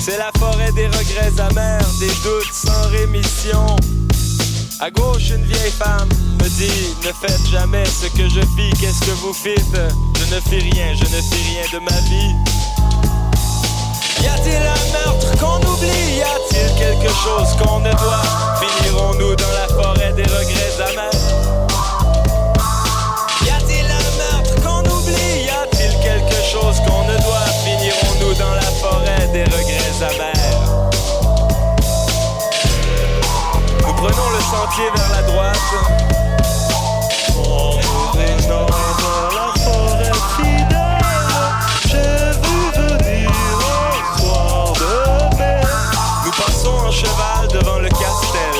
C'est 0.00 0.18
la 0.18 0.30
forêt 0.38 0.70
des 0.72 0.86
regrets 0.86 1.40
amers, 1.40 1.86
des 1.98 2.14
doutes 2.22 2.52
sans 2.52 2.88
rémission. 2.90 3.66
À 4.80 4.90
gauche, 4.90 5.30
une 5.30 5.44
vieille 5.44 5.72
femme 5.72 6.08
me 6.42 6.48
dit 6.48 6.94
Ne 7.04 7.12
faites 7.26 7.46
jamais 7.50 7.84
ce 7.86 8.06
que 8.06 8.28
je 8.28 8.40
fis, 8.56 8.70
qu'est-ce 8.80 9.00
que 9.00 9.12
vous 9.22 9.32
fîtes 9.32 9.80
Je 10.18 10.34
ne 10.34 10.40
fais 10.40 10.58
rien, 10.58 10.94
je 10.94 11.04
ne 11.04 11.22
fais 11.22 11.42
rien 11.50 11.64
de 11.72 11.78
ma 11.78 12.00
vie. 12.08 12.34
Y 14.22 14.26
a-t-il 14.26 14.56
un 14.56 14.92
meurtre 14.92 15.38
qu'on 15.38 15.58
oublie? 15.68 16.18
Y 16.18 16.22
a-t-il 16.22 16.74
quelque 16.78 17.12
chose 17.12 17.56
qu'on 17.62 17.80
ne 17.80 17.90
doit? 17.90 18.22
Finirons-nous 18.60 19.34
dans 19.36 19.52
la 19.52 19.68
forêt 19.74 20.12
des 20.12 20.22
regrets 20.22 20.90
amers? 20.90 21.23
Qu'on 26.80 27.04
ne 27.04 27.16
doit 27.18 27.44
Finirons-nous 27.64 28.34
dans 28.34 28.54
la 28.54 28.60
forêt 28.60 29.26
des 29.32 29.44
regrets 29.44 30.02
amers. 30.02 30.90
Nous 33.80 33.94
prenons 33.94 34.30
le 34.30 34.40
sentier 34.40 34.84
vers 34.94 35.10
la 35.10 35.22
droite. 35.22 35.56
En 37.38 37.70
revenant 37.70 38.66
dans 38.66 39.34
la 39.34 39.52
forêt 39.62 40.12
fidèle. 40.36 40.98
J'ai 41.88 42.32
vu 42.42 42.58
venir 42.76 43.30
un 43.30 44.18
soir 44.20 44.72
de 44.74 45.36
mai 45.38 45.60
Nous 46.24 46.32
passons 46.32 46.86
en 46.86 46.90
cheval 46.90 47.48
devant 47.52 47.78
le 47.78 47.88
castel. 47.88 48.58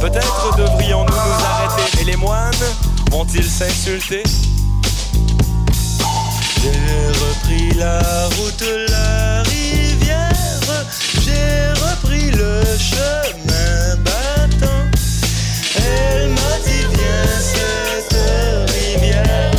Peut-être 0.00 0.56
devrions-nous 0.56 1.12
nous 1.12 1.44
arrêter. 1.44 2.00
Et 2.00 2.04
les 2.04 2.16
moines 2.16 2.50
vont-ils 3.12 3.48
s'insulter? 3.48 4.24
J'ai 6.62 6.68
repris 6.68 7.70
la 7.78 8.00
route, 8.36 8.64
la 8.90 9.42
rivière. 9.44 10.30
J'ai 11.24 11.70
repris 11.80 12.30
le 12.32 12.62
chemin 12.78 13.96
battant. 14.04 14.84
Elle 15.76 16.28
m'a 16.28 16.58
dit 16.66 16.84
viens 16.92 17.40
cette 17.40 18.70
rivière. 18.70 19.50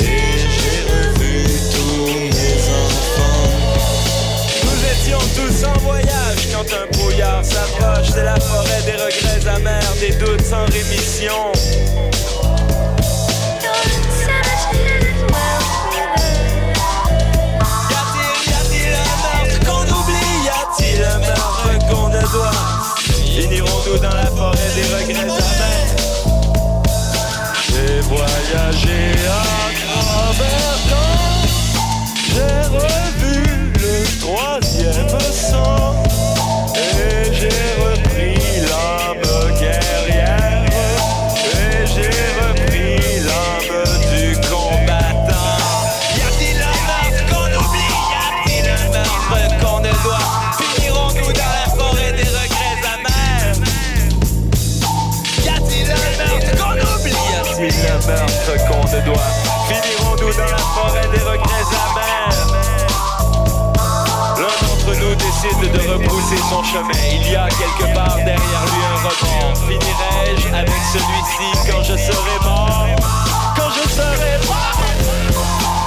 Et 0.00 0.38
j'ai 0.56 0.80
revu 0.92 1.46
tous 1.74 2.06
mes 2.36 2.60
enfants. 2.82 3.48
Nous 4.64 4.80
étions 4.92 5.24
tous 5.34 5.64
en 5.64 5.78
voyage 5.80 6.48
quand 6.52 6.66
un 6.74 6.86
brouillard 6.98 7.42
s'approche. 7.42 8.10
C'est 8.12 8.24
la 8.24 8.38
forêt 8.38 8.82
des 8.84 8.96
regrets 9.02 9.48
amers, 9.56 9.94
des 9.98 10.12
doutes 10.16 10.44
sans 10.44 10.66
rémission 10.66 11.52
dans 23.98 24.14
la 24.14 24.26
forêt 24.26 24.70
des 24.74 24.82
regrets 24.94 25.22
amers. 25.22 25.96
J'ai 27.66 28.00
voyagé 28.02 29.12
à 29.28 29.42
travers 29.84 30.76
J'ai 32.28 32.60
revu 32.76 33.36
le 33.74 33.94
troisième 34.20 35.20
sens. 35.32 35.89
Meurtre 58.10 58.56
qu'on 58.66 58.84
ne 58.90 59.00
doit. 59.02 59.30
Finirons-nous 59.68 60.34
dans 60.34 60.50
la 60.50 60.58
forêt 60.74 61.08
des 61.12 61.22
regrets 61.22 61.70
amers? 61.86 62.38
L'un 64.40 64.56
d'entre 64.66 64.92
nous 65.00 65.14
décide 65.14 65.72
de 65.72 65.80
repousser 65.92 66.40
son 66.48 66.62
chemin. 66.64 66.98
Il 67.12 67.30
y 67.30 67.36
a 67.36 67.48
quelque 67.48 67.94
part 67.94 68.16
derrière 68.16 68.64
lui 68.70 68.82
un 68.92 68.98
rebond. 69.06 69.54
Finirai-je 69.66 70.48
avec 70.54 70.80
celui-ci 70.92 71.70
quand 71.70 71.82
je 71.82 71.96
serai 71.96 72.36
mort? 72.42 72.86
Quand 73.56 73.70
je 73.78 73.88
serai 73.88 74.34
mort? 74.48 74.80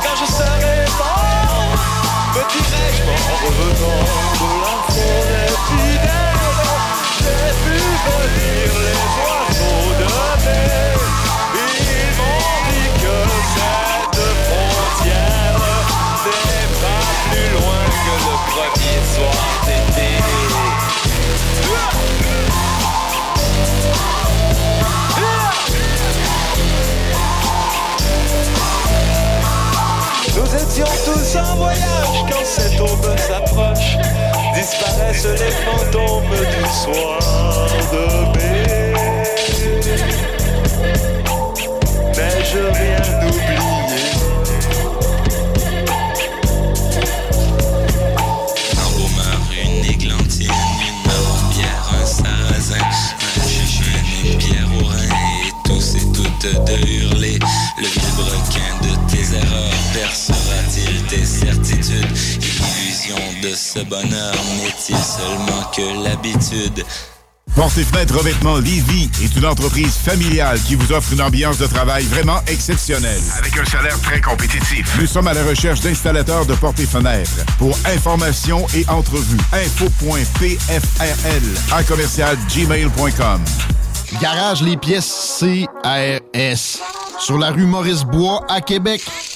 Quand 0.03 0.17
je 0.21 0.27
serai 0.31 0.77
mort? 0.97 1.77
Me 2.35 2.41
dirai-je 2.53 3.03
en 3.03 3.35
revenant 3.43 4.03
de 4.39 4.49
la 4.63 4.75
forêt 4.93 5.53
fidèle 5.67 6.53
J'ai 7.19 7.51
vu 7.63 7.79
venir 8.07 8.67
les 8.85 9.01
oiseaux 9.23 9.89
de 9.99 10.07
mer 10.45 11.22
cette 13.55 14.21
frontière 14.47 15.59
n'est 16.25 16.71
pas 16.81 17.05
plus 17.29 17.49
loin 17.53 17.83
que 18.03 18.15
le 18.25 18.35
premier 18.51 18.99
soir 19.13 19.41
d'été. 19.65 20.09
Nous 30.35 30.49
étions 30.55 30.91
tous 31.05 31.29
en 31.37 31.55
voyage 31.55 32.17
quand 32.29 32.45
cette 32.45 32.79
aube 32.79 33.17
s'approche. 33.17 33.97
Disparaissent 34.55 35.25
les 35.25 35.51
fantômes 35.65 36.29
du 36.29 36.63
soir 36.69 37.19
de 37.91 38.03
mai. 38.37 39.12
Un 42.53 42.59
une 49.51 49.85
églantine, 49.85 50.51
une 50.51 51.01
marronnière, 51.07 51.83
un 51.99 52.05
sarrasin, 52.05 52.77
un 52.77 53.47
chichin, 53.47 53.97
une 54.23 54.37
pierre 54.37 54.69
au 54.79 54.85
rein, 54.85 55.13
et 55.47 55.51
tous 55.65 55.95
et 55.95 56.05
toutes 56.13 56.45
de 56.65 56.75
hurler. 56.87 57.39
Le 57.79 57.87
vilebrequin 57.87 58.71
de 58.83 58.91
tes 59.11 59.27
erreurs 59.35 59.81
percera-t-il 59.95 61.01
tes 61.05 61.25
certitudes? 61.25 62.15
Illusion 62.37 63.23
de 63.41 63.55
ce 63.55 63.79
bonheur 63.79 64.35
n'est-il 64.57 64.97
seulement 64.97 65.63
que 65.75 65.85
l'habitude? 66.03 66.85
Porte 67.55 67.77
et 67.77 67.83
fenêtres 67.83 68.17
revêtement 68.17 68.57
Lévy 68.57 69.09
est 69.21 69.35
une 69.35 69.45
entreprise 69.45 69.95
familiale 69.95 70.59
qui 70.61 70.75
vous 70.75 70.91
offre 70.91 71.13
une 71.13 71.21
ambiance 71.21 71.59
de 71.59 71.67
travail 71.67 72.03
vraiment 72.05 72.39
exceptionnelle. 72.47 73.21
Avec 73.37 73.55
un 73.57 73.65
salaire 73.65 73.99
très 74.01 74.19
compétitif. 74.19 74.97
Nous 74.99 75.05
sommes 75.05 75.27
à 75.27 75.33
la 75.33 75.43
recherche 75.43 75.81
d'installateurs 75.81 76.47
de 76.47 76.55
portes 76.55 76.79
et 76.79 76.87
fenêtres. 76.87 77.45
Pour 77.59 77.77
information 77.85 78.65
et 78.75 78.87
entrevue, 78.89 79.37
info.pfrl 79.51 81.43
à 81.71 81.83
commercial 81.83 82.37
gmail.com. 82.49 83.41
Garage 84.19 84.61
les 84.63 84.77
pièces 84.77 85.39
CRS. 85.39 86.79
Sur 87.19 87.37
la 87.37 87.51
rue 87.51 87.65
Maurice-Bois 87.65 88.45
à 88.49 88.61
Québec. 88.61 89.03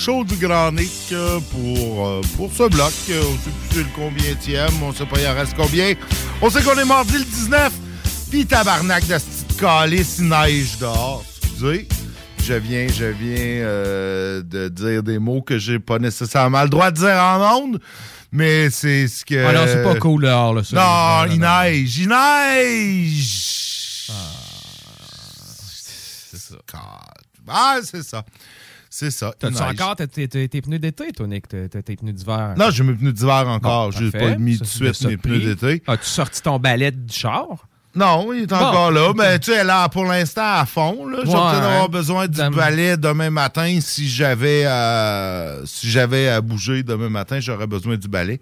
show 0.00 0.24
du 0.24 0.36
Grand 0.36 0.72
Nick 0.72 1.12
euh, 1.12 1.40
pour, 1.50 2.08
euh, 2.08 2.20
pour 2.36 2.50
ce 2.50 2.66
bloc. 2.70 2.92
Euh, 3.10 3.22
On 3.22 3.44
sait 3.44 3.50
plus 3.68 3.82
le 3.82 3.88
combienième, 3.94 4.82
on 4.82 4.94
sait 4.94 5.04
pas 5.04 5.20
il 5.20 5.26
en 5.26 5.34
reste 5.34 5.52
combien. 5.54 5.92
On 6.40 6.48
sait 6.48 6.62
qu'on 6.62 6.78
est 6.78 6.86
mardi 6.86 7.18
le 7.18 7.24
19, 7.24 7.70
puis 8.30 8.46
tabarnak 8.46 9.06
de 9.06 9.18
cette 9.18 9.28
petite 9.28 9.60
calice, 9.60 10.16
il 10.20 10.28
neige 10.28 10.78
dehors. 10.78 11.22
Excusez. 11.42 11.86
Je 12.42 12.54
viens, 12.54 12.86
je 12.88 13.04
viens 13.04 13.36
euh, 13.36 14.42
de 14.42 14.68
dire 14.68 15.02
des 15.02 15.18
mots 15.18 15.42
que 15.42 15.58
j'ai 15.58 15.78
pas 15.78 15.98
nécessairement 15.98 16.62
le 16.62 16.70
droit 16.70 16.90
de 16.90 16.96
dire 16.96 17.22
en 17.22 17.58
ondes, 17.58 17.78
mais 18.32 18.70
c'est 18.70 19.06
ce 19.06 19.22
que... 19.26 19.44
Ah 19.44 19.52
non, 19.52 19.64
c'est 19.66 19.82
pas 19.82 19.96
cool 19.96 20.22
dehors, 20.22 20.54
là, 20.54 20.64
ça. 20.64 20.76
Non, 20.76 21.26
Non, 21.28 21.34
il 21.34 21.40
non, 21.40 21.62
neige, 21.62 21.98
il 21.98 22.08
neige! 22.08 24.10
C'est 26.30 26.40
ça. 26.40 26.54
Ah, 27.46 27.80
c'est 27.82 28.02
ça. 28.02 28.24
C'est 28.92 29.12
ça. 29.12 29.32
T'as-tu 29.38 29.54
encore 29.62 29.94
tes, 29.94 30.08
tes- 30.08 30.26
tes- 30.28 30.48
tes 30.48 30.60
pneus 30.60 30.80
d'été, 30.80 31.12
toi, 31.12 31.28
Nick? 31.28 31.46
T'as 31.46 31.68
tes 31.68 31.94
pneus 31.94 32.12
d'hiver? 32.12 32.54
Non, 32.58 32.70
j'ai 32.70 32.82
mes 32.82 32.94
pneus 32.94 33.12
d'hiver 33.12 33.46
encore. 33.46 33.90
Bon, 33.90 33.96
j'ai 33.96 34.10
pas 34.10 34.36
mis 34.36 34.56
tout 34.58 34.64
de 34.64 34.68
suite 34.68 35.04
mes 35.06 35.16
pneus 35.16 35.54
d'été. 35.54 35.82
As-tu 35.86 36.04
sorti 36.06 36.42
ton 36.42 36.58
balai 36.58 36.90
du 36.90 37.12
char? 37.14 37.68
Non, 37.92 38.32
il 38.32 38.42
est 38.42 38.46
Bon, 38.46 38.54
encore 38.56 38.90
là. 38.92 39.12
Mais 39.16 39.38
tu 39.40 39.50
sais, 39.50 39.64
là, 39.64 39.88
pour 39.88 40.04
l'instant, 40.04 40.44
à 40.60 40.64
fond. 40.64 41.06
Là, 41.08 41.18
J'ai 41.24 41.28
Ouais. 41.30 41.34
peut-être 41.34 41.64
avoir 41.64 41.88
besoin 41.88 42.28
du 42.28 42.40
balai 42.50 42.96
demain 42.96 43.30
matin. 43.30 43.78
Si 43.80 44.08
j'avais 44.08 44.64
à, 44.64 45.56
si 45.64 45.90
j'avais 45.90 46.28
à 46.28 46.40
bouger 46.40 46.84
demain 46.84 47.08
matin, 47.08 47.40
j'aurais 47.40 47.66
besoin 47.66 47.96
du 47.96 48.06
balai. 48.06 48.40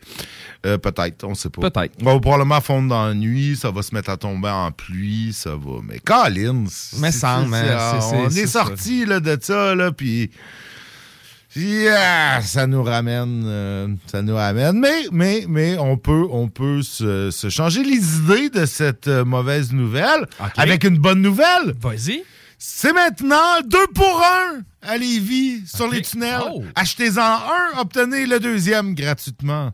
Euh, 0.66 0.76
peut-être, 0.76 1.24
on 1.24 1.34
sait 1.34 1.48
pas. 1.48 1.70
Peut-être. 1.70 1.94
On 2.02 2.12
va 2.12 2.20
probablement 2.20 2.60
fondre 2.60 2.88
dans 2.90 3.06
la 3.06 3.14
nuit. 3.14 3.56
Ça 3.56 3.70
va 3.70 3.80
se 3.82 3.94
mettre 3.94 4.10
à 4.10 4.18
tomber 4.18 4.50
en 4.50 4.70
pluie. 4.70 5.32
Ça 5.32 5.50
va. 5.50 5.78
Mais 5.82 5.98
Colin, 6.00 6.64
Mais 6.98 7.10
c'est- 7.10 7.26
on 7.26 7.52
est, 8.28 8.46
ça. 8.46 8.64
sorti 8.64 9.06
de 9.06 9.38
ça, 9.40 9.74
là, 9.74 9.92
puis. 9.92 10.30
Yeah, 11.56 12.42
ça 12.42 12.66
nous 12.66 12.82
ramène, 12.82 13.42
euh, 13.46 13.88
ça 14.06 14.20
nous 14.22 14.34
ramène. 14.34 14.78
Mais, 14.78 15.06
mais, 15.10 15.44
mais, 15.48 15.78
on 15.78 15.96
peut, 15.96 16.26
on 16.30 16.48
peut 16.48 16.82
se, 16.82 17.30
se 17.30 17.48
changer 17.48 17.82
les 17.82 18.18
idées 18.18 18.50
de 18.50 18.66
cette 18.66 19.08
euh, 19.08 19.24
mauvaise 19.24 19.72
nouvelle 19.72 20.26
avec 20.56 20.84
une 20.84 20.98
bonne 20.98 21.22
nouvelle. 21.22 21.74
Vas-y. 21.80 22.22
C'est 22.58 22.92
maintenant 22.92 23.60
deux 23.64 23.86
pour 23.94 24.22
un 24.22 24.62
à 24.82 24.98
Lévis 24.98 25.62
sur 25.66 25.88
les 25.88 26.02
tunnels. 26.02 26.42
Oh. 26.52 26.64
Achetez-en 26.74 27.22
un, 27.22 27.78
obtenez 27.80 28.26
le 28.26 28.40
deuxième 28.40 28.94
gratuitement. 28.94 29.72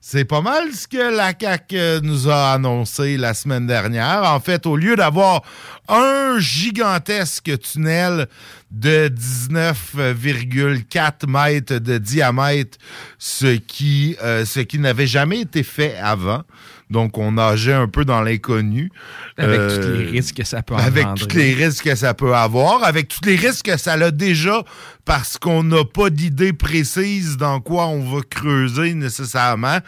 C'est 0.00 0.24
pas 0.24 0.40
mal 0.40 0.72
ce 0.72 0.86
que 0.86 1.14
la 1.16 1.32
CAQ 1.38 1.76
euh, 1.76 2.00
nous 2.02 2.28
a 2.30 2.52
annoncé 2.52 3.16
la 3.16 3.34
semaine 3.34 3.66
dernière. 3.66 4.22
En 4.32 4.40
fait, 4.40 4.64
au 4.66 4.76
lieu 4.76 4.94
d'avoir 4.96 5.42
un 5.88 6.38
gigantesque 6.38 7.58
tunnel 7.58 8.28
de 8.70 9.08
19,4 9.08 11.26
mètres 11.28 11.78
de 11.78 11.98
diamètre, 11.98 12.78
ce 13.18 13.56
qui, 13.56 14.16
euh, 14.22 14.44
ce 14.44 14.60
qui 14.60 14.78
n'avait 14.78 15.06
jamais 15.06 15.40
été 15.40 15.62
fait 15.62 15.96
avant. 15.96 16.42
Donc, 16.90 17.18
on 17.18 17.32
nageait 17.32 17.74
un 17.74 17.86
peu 17.88 18.04
dans 18.06 18.22
l'inconnu. 18.22 18.90
Avec 19.36 19.60
Euh, 19.60 19.82
tous 19.82 19.98
les 19.98 20.06
risques 20.06 20.36
que 20.36 20.44
ça 20.44 20.62
peut 20.62 20.74
Avec 20.74 21.04
engendrer. 21.04 21.26
tous 21.26 21.36
les 21.36 21.52
risques 21.54 21.84
que 21.84 21.94
ça 21.94 22.14
peut 22.14 22.34
avoir, 22.34 22.82
avec 22.84 23.08
tous 23.08 23.20
les 23.26 23.36
risques 23.36 23.66
que 23.66 23.76
ça 23.76 23.92
a 23.92 24.10
déjà, 24.10 24.62
parce 25.08 25.38
qu'on 25.38 25.64
n'a 25.64 25.86
pas 25.86 26.10
d'idée 26.10 26.52
précise 26.52 27.38
dans 27.38 27.60
quoi 27.60 27.86
on 27.86 28.00
va 28.00 28.20
creuser 28.28 28.92
nécessairement. 28.92 29.78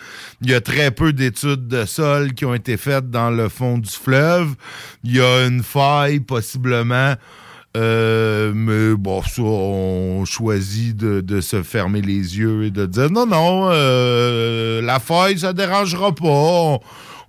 Il 0.41 0.49
y 0.49 0.55
a 0.55 0.63
très 0.63 0.91
peu 0.91 1.13
d'études 1.13 1.69
de 1.69 1.85
sol 1.85 2.33
qui 2.33 2.47
ont 2.47 2.55
été 2.55 2.79
faites 2.79 3.11
dans 3.11 3.29
le 3.29 3.51
fond 3.51 3.77
du 3.77 3.91
fleuve. 3.91 4.55
Il 5.05 5.15
y 5.15 5.21
a 5.21 5.47
une 5.47 5.63
faille, 5.63 6.21
possiblement. 6.21 7.17
Euh, 7.77 8.53
mais 8.55 8.97
bon, 8.97 9.21
ça, 9.23 9.43
on 9.43 10.25
choisit 10.25 10.97
de, 10.97 11.41
se 11.43 11.63
fermer 11.63 12.01
les 12.01 12.39
yeux 12.39 12.65
et 12.65 12.71
de 12.71 12.87
dire 12.87 13.11
non, 13.11 13.27
non, 13.27 13.69
euh, 13.71 14.81
la 14.81 15.01
faille, 15.01 15.39
ça 15.39 15.53
dérangera 15.53 16.15
pas. 16.15 16.79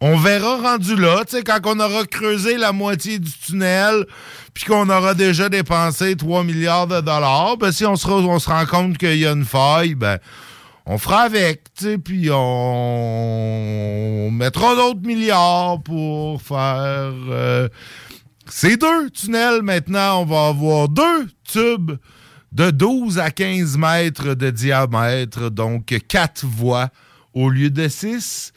On 0.03 0.18
verra 0.18 0.57
rendu 0.57 0.95
là, 0.95 1.23
tu 1.26 1.38
sais, 1.38 1.44
quand 1.44 1.60
on 1.65 1.80
aura 1.80 2.06
creusé 2.06 2.57
la 2.57 2.72
moitié 2.72 3.19
du 3.19 3.32
tunnel, 3.32 4.07
puis 4.52 4.65
qu'on 4.65 4.90
aura 4.90 5.14
déjà 5.14 5.48
dépensé 5.48 6.15
3 6.15 6.44
milliards 6.44 6.88
de 6.88 6.99
dollars, 7.02 7.56
ben 7.57 7.72
si 7.72 7.86
on 7.86 7.95
se, 7.95 8.07
rend 8.07 8.65
compte 8.65 8.98
qu'il 8.98 9.18
y 9.18 9.28
a 9.28 9.32
une 9.32 9.45
faille, 9.45 9.94
ben 9.94 10.18
on 10.88 10.98
fera 10.98 11.22
avec, 11.22 11.65
tu 11.78 11.86
sais, 11.86 11.98
puis 11.99 12.30
on, 12.32 14.30
mettra 14.32 14.76
d'autres 14.76 15.06
milliards 15.06 15.80
pour 15.84 16.41
faire 16.41 17.14
euh, 17.30 17.69
ces 18.49 18.78
deux 18.78 19.11
tunnels. 19.11 19.61
Maintenant, 19.61 20.23
on 20.23 20.26
va 20.26 20.48
avoir 20.48 20.90
deux 20.90 21.28
tubes 21.44 21.91
de 22.52 22.72
12 22.72 23.19
à 23.19 23.30
15 23.30 23.78
mètres 23.78 24.34
de 24.34 24.49
diamètre, 24.49 25.52
donc 25.52 25.95
quatre 26.07 26.44
voies 26.44 26.90
au 27.36 27.49
lieu 27.49 27.69
de 27.69 27.88
six. 27.88 28.52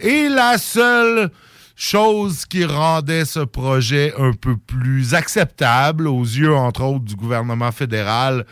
Et 0.00 0.28
la 0.28 0.56
seule 0.56 1.30
chose 1.76 2.46
qui 2.46 2.64
rendait 2.64 3.26
ce 3.26 3.40
projet 3.40 4.14
un 4.18 4.32
peu 4.32 4.56
plus 4.56 5.14
acceptable 5.14 6.08
aux 6.08 6.22
yeux, 6.22 6.54
entre 6.54 6.82
autres, 6.84 7.04
du 7.04 7.16
gouvernement 7.16 7.70
fédéral, 7.70 8.46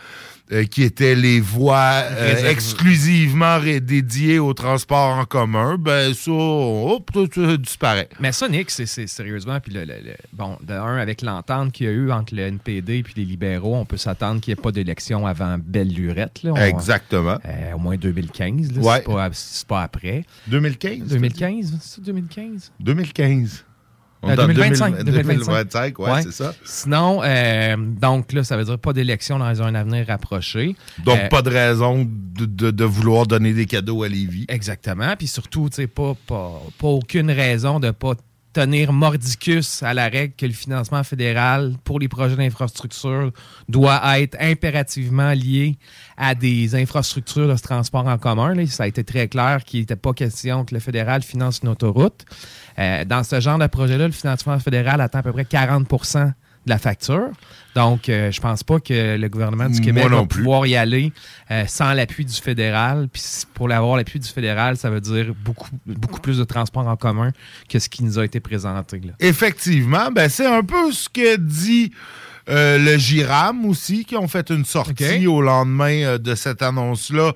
euh, 0.51 0.65
qui 0.65 0.83
étaient 0.83 1.15
les 1.15 1.39
voies 1.39 2.03
euh, 2.11 2.49
exclusivement 2.49 3.59
dédiées 3.59 4.39
au 4.39 4.53
transport 4.53 5.17
en 5.17 5.25
commun, 5.25 5.77
ben 5.77 6.13
ça, 6.13 6.31
ça 7.33 7.57
disparaît. 7.57 8.09
Mais 8.19 8.31
ça, 8.31 8.49
Nick, 8.49 8.71
c'est 8.71 8.85
sérieusement, 9.07 9.59
puis 9.59 9.73
le, 9.73 9.81
le- 9.81 9.93
le- 10.03 10.15
bon, 10.33 10.57
de 10.65 10.73
un, 10.73 10.97
avec 10.97 11.21
l'entente 11.21 11.71
qu'il 11.71 11.85
y 11.85 11.89
a 11.89 11.91
eu 11.91 12.11
entre 12.11 12.33
le 12.35 12.43
NPD 12.43 12.97
et 12.99 13.03
les 13.15 13.25
libéraux, 13.25 13.75
on 13.75 13.85
peut 13.85 13.97
s'attendre 13.97 14.41
qu'il 14.41 14.53
n'y 14.53 14.59
ait 14.59 14.63
pas 14.63 14.71
d'élection 14.71 15.27
avant 15.27 15.57
belle 15.63 15.93
lurette. 15.93 16.43
Là. 16.43 16.51
On- 16.53 16.55
Exactement. 16.55 17.37
euh, 17.45 17.73
au 17.73 17.79
moins 17.79 17.97
2015, 17.97 18.71
là, 18.73 18.81
Ouais. 18.81 19.03
c'est 19.33 19.67
pas, 19.67 19.79
pas 19.79 19.83
après. 19.83 20.23
2015? 20.47 21.07
2015, 21.09 21.77
c'est 21.81 21.95
ça, 21.95 22.01
2015? 22.03 22.71
2015. 22.79 23.65
On 24.21 24.29
Euh, 24.29 24.33
est 24.35 24.39
en 24.39 24.47
2025. 24.47 24.95
2000- 24.95 25.03
2025, 25.03 25.37
2025, 25.45 25.99
ouais, 25.99 26.21
c'est 26.23 26.31
ça. 26.33 26.53
Sinon, 26.65 27.21
euh, 27.23 27.75
donc 27.77 28.33
là, 28.33 28.43
ça 28.43 28.57
veut 28.57 28.65
dire 28.65 28.77
pas 28.77 28.91
d'élection 28.91 29.39
dans 29.39 29.61
un 29.61 29.75
avenir 29.75 30.05
rapproché. 30.07 30.75
Donc, 31.05 31.17
Euh, 31.19 31.27
pas 31.29 31.41
de 31.41 31.49
raison 31.49 32.05
de, 32.05 32.45
de- 32.45 32.71
de 32.71 32.83
vouloir 32.83 33.27
donner 33.27 33.53
des 33.53 33.65
cadeaux 33.65 34.03
à 34.03 34.09
Lévis. 34.09 34.45
Exactement. 34.49 35.15
Puis 35.17 35.27
surtout, 35.27 35.69
tu 35.69 35.77
sais, 35.77 35.87
pas, 35.87 36.15
pas, 36.27 36.61
pas 36.77 36.87
aucune 36.87 37.31
raison 37.31 37.79
de 37.79 37.91
pas 37.91 38.13
tenir 38.53 38.91
mordicus 38.91 39.83
à 39.83 39.93
la 39.93 40.07
règle 40.07 40.33
que 40.35 40.45
le 40.45 40.53
financement 40.53 41.03
fédéral 41.03 41.75
pour 41.83 41.99
les 41.99 42.07
projets 42.07 42.35
d'infrastructure 42.35 43.31
doit 43.67 44.19
être 44.19 44.37
impérativement 44.39 45.31
lié 45.31 45.77
à 46.17 46.35
des 46.35 46.75
infrastructures 46.75 47.47
de 47.47 47.57
transport 47.57 48.07
en 48.07 48.17
commun. 48.17 48.65
Ça 48.65 48.83
a 48.83 48.87
été 48.87 49.03
très 49.03 49.27
clair 49.27 49.63
qu'il 49.63 49.81
n'était 49.81 49.95
pas 49.95 50.13
question 50.13 50.65
que 50.65 50.73
le 50.73 50.79
fédéral 50.79 51.21
finance 51.21 51.59
une 51.63 51.69
autoroute. 51.69 52.25
Euh, 52.79 53.05
dans 53.05 53.23
ce 53.23 53.39
genre 53.39 53.59
de 53.59 53.67
projet-là, 53.67 54.07
le 54.07 54.13
financement 54.13 54.57
fédéral 54.59 55.01
atteint 55.01 55.19
à 55.19 55.23
peu 55.23 55.31
près 55.31 55.45
40 55.45 55.87
de 56.69 56.73
la 56.73 56.79
facture. 56.79 57.29
Donc, 57.75 58.09
euh, 58.09 58.31
je 58.31 58.39
pense 58.39 58.63
pas 58.63 58.79
que 58.79 59.17
le 59.17 59.27
gouvernement 59.29 59.69
du 59.69 59.81
Québec 59.81 60.07
va 60.07 60.25
plus. 60.25 60.43
pouvoir 60.43 60.67
y 60.67 60.75
aller 60.75 61.11
euh, 61.49 61.65
sans 61.67 61.93
l'appui 61.93 62.25
du 62.25 62.33
fédéral. 62.33 63.09
Puis 63.11 63.23
pour 63.53 63.71
avoir 63.71 63.97
l'appui 63.97 64.19
du 64.19 64.27
fédéral, 64.27 64.77
ça 64.77 64.89
veut 64.89 65.01
dire 65.01 65.33
beaucoup, 65.43 65.69
beaucoup 65.85 66.19
plus 66.19 66.37
de 66.37 66.43
transport 66.43 66.87
en 66.87 66.95
commun 66.95 67.31
que 67.67 67.79
ce 67.79 67.89
qui 67.89 68.03
nous 68.03 68.19
a 68.19 68.25
été 68.25 68.39
présenté. 68.39 68.99
là. 68.99 69.13
Effectivement, 69.19 70.11
ben, 70.11 70.29
c'est 70.29 70.47
un 70.47 70.63
peu 70.63 70.91
ce 70.91 71.09
que 71.09 71.37
dit 71.37 71.91
euh, 72.49 72.77
le 72.79 72.97
GIRAM 72.97 73.65
aussi, 73.65 74.05
qui 74.05 74.15
ont 74.15 74.27
fait 74.27 74.49
une 74.49 74.65
sortie 74.65 75.27
au 75.27 75.41
lendemain 75.41 76.03
euh, 76.03 76.17
de 76.17 76.33
cette 76.33 76.61
annonce-là 76.61 77.33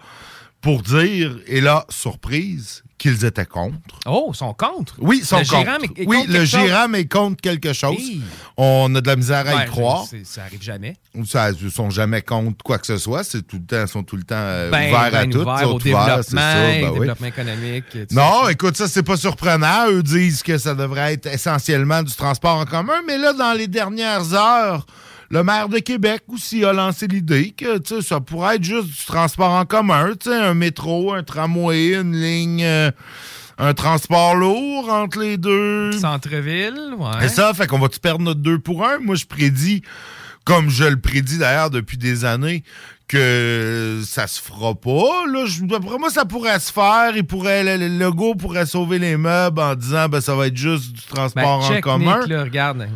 pour 0.63 0.81
dire, 0.81 1.35
et 1.45 1.61
là, 1.61 1.85
surprise, 1.89 2.83
qu'ils 2.97 3.25
étaient 3.25 3.45
contre. 3.45 3.75
Oh, 4.05 4.29
ils 4.33 4.37
sont 4.37 4.53
contre? 4.53 4.95
Oui, 4.99 5.17
ils 5.21 5.25
sont 5.25 5.39
Le 5.39 5.43
contre. 5.45 5.83
Est- 5.97 6.03
est 6.03 6.07
oui, 6.07 6.17
contre 6.19 6.31
le? 6.31 6.45
GIRAM 6.45 6.95
est 6.95 7.05
contre 7.11 7.41
quelque 7.41 7.73
chose. 7.73 7.97
Hey. 7.99 8.21
On 8.55 8.95
a 8.95 9.01
de 9.01 9.07
la 9.07 9.17
misère 9.17 9.45
à 9.45 9.55
Ouais, 9.55 9.63
y 9.65 9.67
croire. 9.67 10.05
c'est- 10.09 10.25
Ça 10.25 10.43
arrive 10.43 10.61
jamais. 10.61 10.95
Ça, 11.25 11.51
ils 11.51 11.69
sont 11.69 11.89
jamais 11.89 12.21
contre 12.21 12.63
quoi 12.63 12.77
que 12.77 12.87
ce 12.87 12.97
soit. 12.97 13.25
C'est 13.25 13.45
tout 13.45 13.57
le 13.57 13.65
temps, 13.65 13.81
ils 13.81 13.87
sont 13.89 14.03
tout 14.03 14.15
le 14.15 14.23
temps 14.23 14.35
euh, 14.37 14.71
Ben, 14.71 14.87
ouverts 14.87 15.01
à 15.03 15.11
ben 15.11 15.29
tout. 15.29 15.39
ouvert 15.39 15.55
ils 15.59 15.63
sont 15.65 15.71
au 15.73 15.79
développement, 15.79 16.21
ça, 16.21 16.53
ben 16.53 16.89
oui. 16.91 16.99
développement 16.99 17.27
économique. 17.27 17.97
Non, 18.11 18.47
écoute, 18.47 18.77
ça, 18.77 18.87
c'est 18.87 19.03
pas 19.03 19.17
surprenant. 19.17 19.89
Eux 19.89 20.01
disent 20.01 20.41
que 20.41 20.57
ça 20.57 20.73
devrait 20.73 21.11
être 21.13 21.25
essentiellement 21.25 22.03
du 22.03 22.13
transport 22.15 22.55
en 22.57 22.65
commun, 22.65 23.01
mais 23.05 23.17
là, 23.17 23.33
dans 23.33 23.51
les 23.51 23.67
dernières 23.67 24.33
heures, 24.33 24.85
le 25.33 25.43
maire 25.43 25.67
de 25.67 25.79
Québec 25.79 26.21
aussi 26.27 26.63
a 26.63 26.73
lancé 26.73 27.07
l'idée 27.07 27.55
que 27.57 27.81
ça 28.01 28.19
pourrait 28.19 28.57
être 28.57 28.63
juste 28.63 28.85
du 28.85 29.05
transport 29.07 29.49
en 29.49 29.65
commun, 29.65 30.13
un 30.27 30.53
métro, 30.53 31.11
un 31.11 31.23
tramway, 31.23 31.95
une 31.95 32.15
ligne, 32.15 32.63
euh, 32.63 32.91
un 33.57 33.73
transport 33.73 34.35
lourd 34.35 34.89
entre 34.91 35.19
les 35.21 35.37
deux. 35.37 35.91
Centre-ville, 35.93 36.93
ouais. 36.99 37.25
Et 37.25 37.29
ça, 37.29 37.51
fait 37.55 37.65
qu'on 37.65 37.79
va-tu 37.79 37.99
perdre 37.99 38.23
notre 38.23 38.41
2 38.41 38.59
pour 38.59 38.85
1? 38.85 38.99
Moi, 38.99 39.15
je 39.15 39.25
prédis, 39.25 39.81
comme 40.45 40.69
je 40.69 40.83
le 40.83 40.99
prédis 40.99 41.39
d'ailleurs 41.39 41.71
depuis 41.71 41.97
des 41.97 42.25
années, 42.25 42.63
que 43.07 44.01
ça 44.05 44.27
se 44.27 44.41
fera 44.41 44.73
pas. 44.75 45.25
Là, 45.31 45.45
je- 45.45 45.63
d'après 45.65 45.97
moi, 45.97 46.09
ça 46.09 46.25
pourrait 46.25 46.59
se 46.59 46.71
faire. 46.71 47.11
Il 47.15 47.25
pourrait, 47.25 47.63
le, 47.77 47.87
le 47.87 47.97
logo 47.99 48.35
pourrait 48.35 48.65
sauver 48.65 48.99
les 48.99 49.17
meubles 49.17 49.59
en 49.61 49.75
disant 49.75 50.07
ben, 50.09 50.21
ça 50.21 50.35
va 50.35 50.47
être 50.47 50.57
juste 50.57 50.91
du 50.93 51.01
Ben, 51.01 51.15
transport 51.15 51.63
en 51.63 51.67
check, 51.69 51.83
commun. 51.83 52.19
Nick, 52.21 52.29
là, 52.29 52.43
regarde, 52.43 52.87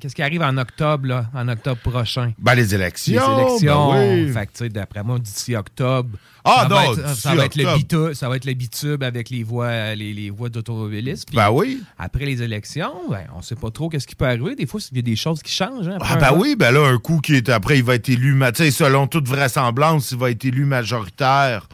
qu'est-ce 0.00 0.14
qui 0.14 0.22
arrive 0.22 0.42
en 0.42 0.56
octobre, 0.58 1.06
là, 1.08 1.26
en 1.34 1.48
octobre 1.48 1.80
prochain? 1.80 2.32
Ben, 2.38 2.54
les 2.54 2.74
élections. 2.74 3.36
Les 3.36 3.42
élections. 3.42 3.92
ben 3.92 4.24
oui. 4.26 4.32
Fait 4.32 4.46
que, 4.46 4.52
tu 4.52 4.58
sais, 4.64 4.68
d'après 4.68 5.02
moi, 5.02 5.18
d'ici 5.18 5.56
octobre. 5.56 6.10
Ah, 6.48 6.58
ça 6.62 6.68
non, 6.68 6.76
va 6.76 6.84
être, 6.84 7.16
ça 7.16 7.34
va 7.34 7.44
être 7.46 7.56
le 7.56 7.74
bitube, 7.76 8.12
ça 8.12 8.28
va 8.28 8.36
être 8.36 8.44
le 8.44 8.54
bitube 8.54 9.02
avec 9.02 9.30
les 9.30 9.42
voies, 9.42 9.96
les, 9.96 10.12
les 10.14 10.30
voies 10.30 10.48
d'automobilistes. 10.48 11.34
Ben 11.34 11.50
oui. 11.50 11.82
Après 11.98 12.24
les 12.24 12.40
élections, 12.40 12.92
ben, 13.10 13.24
on 13.36 13.42
sait 13.42 13.56
pas 13.56 13.72
trop 13.72 13.88
qu'est-ce 13.88 14.06
qui 14.06 14.14
peut 14.14 14.26
arriver. 14.26 14.54
Des 14.54 14.64
fois, 14.66 14.78
il 14.92 14.96
y 14.96 15.00
a 15.00 15.02
des 15.02 15.16
choses 15.16 15.42
qui 15.42 15.50
changent. 15.50 15.88
hein, 15.88 15.96
après 15.96 16.08
Ah 16.12 16.16
ben 16.30 16.38
oui, 16.38 16.54
ben 16.56 16.70
là, 16.70 16.86
un 16.86 16.98
coup 16.98 17.18
qui 17.20 17.34
est 17.34 17.48
après, 17.48 17.78
il 17.78 17.82
va 17.84 17.96
être 17.96 18.08
élu, 18.08 18.34
ma- 18.34 18.52
tu 18.52 18.62
sais, 18.62 18.70
selon 18.70 19.08
toute 19.08 19.26
vraisemblance, 19.46 20.10
il 20.12 20.18
va 20.18 20.30
être 20.30 20.44
élu 20.44 20.64
majoritaire. 20.64 21.68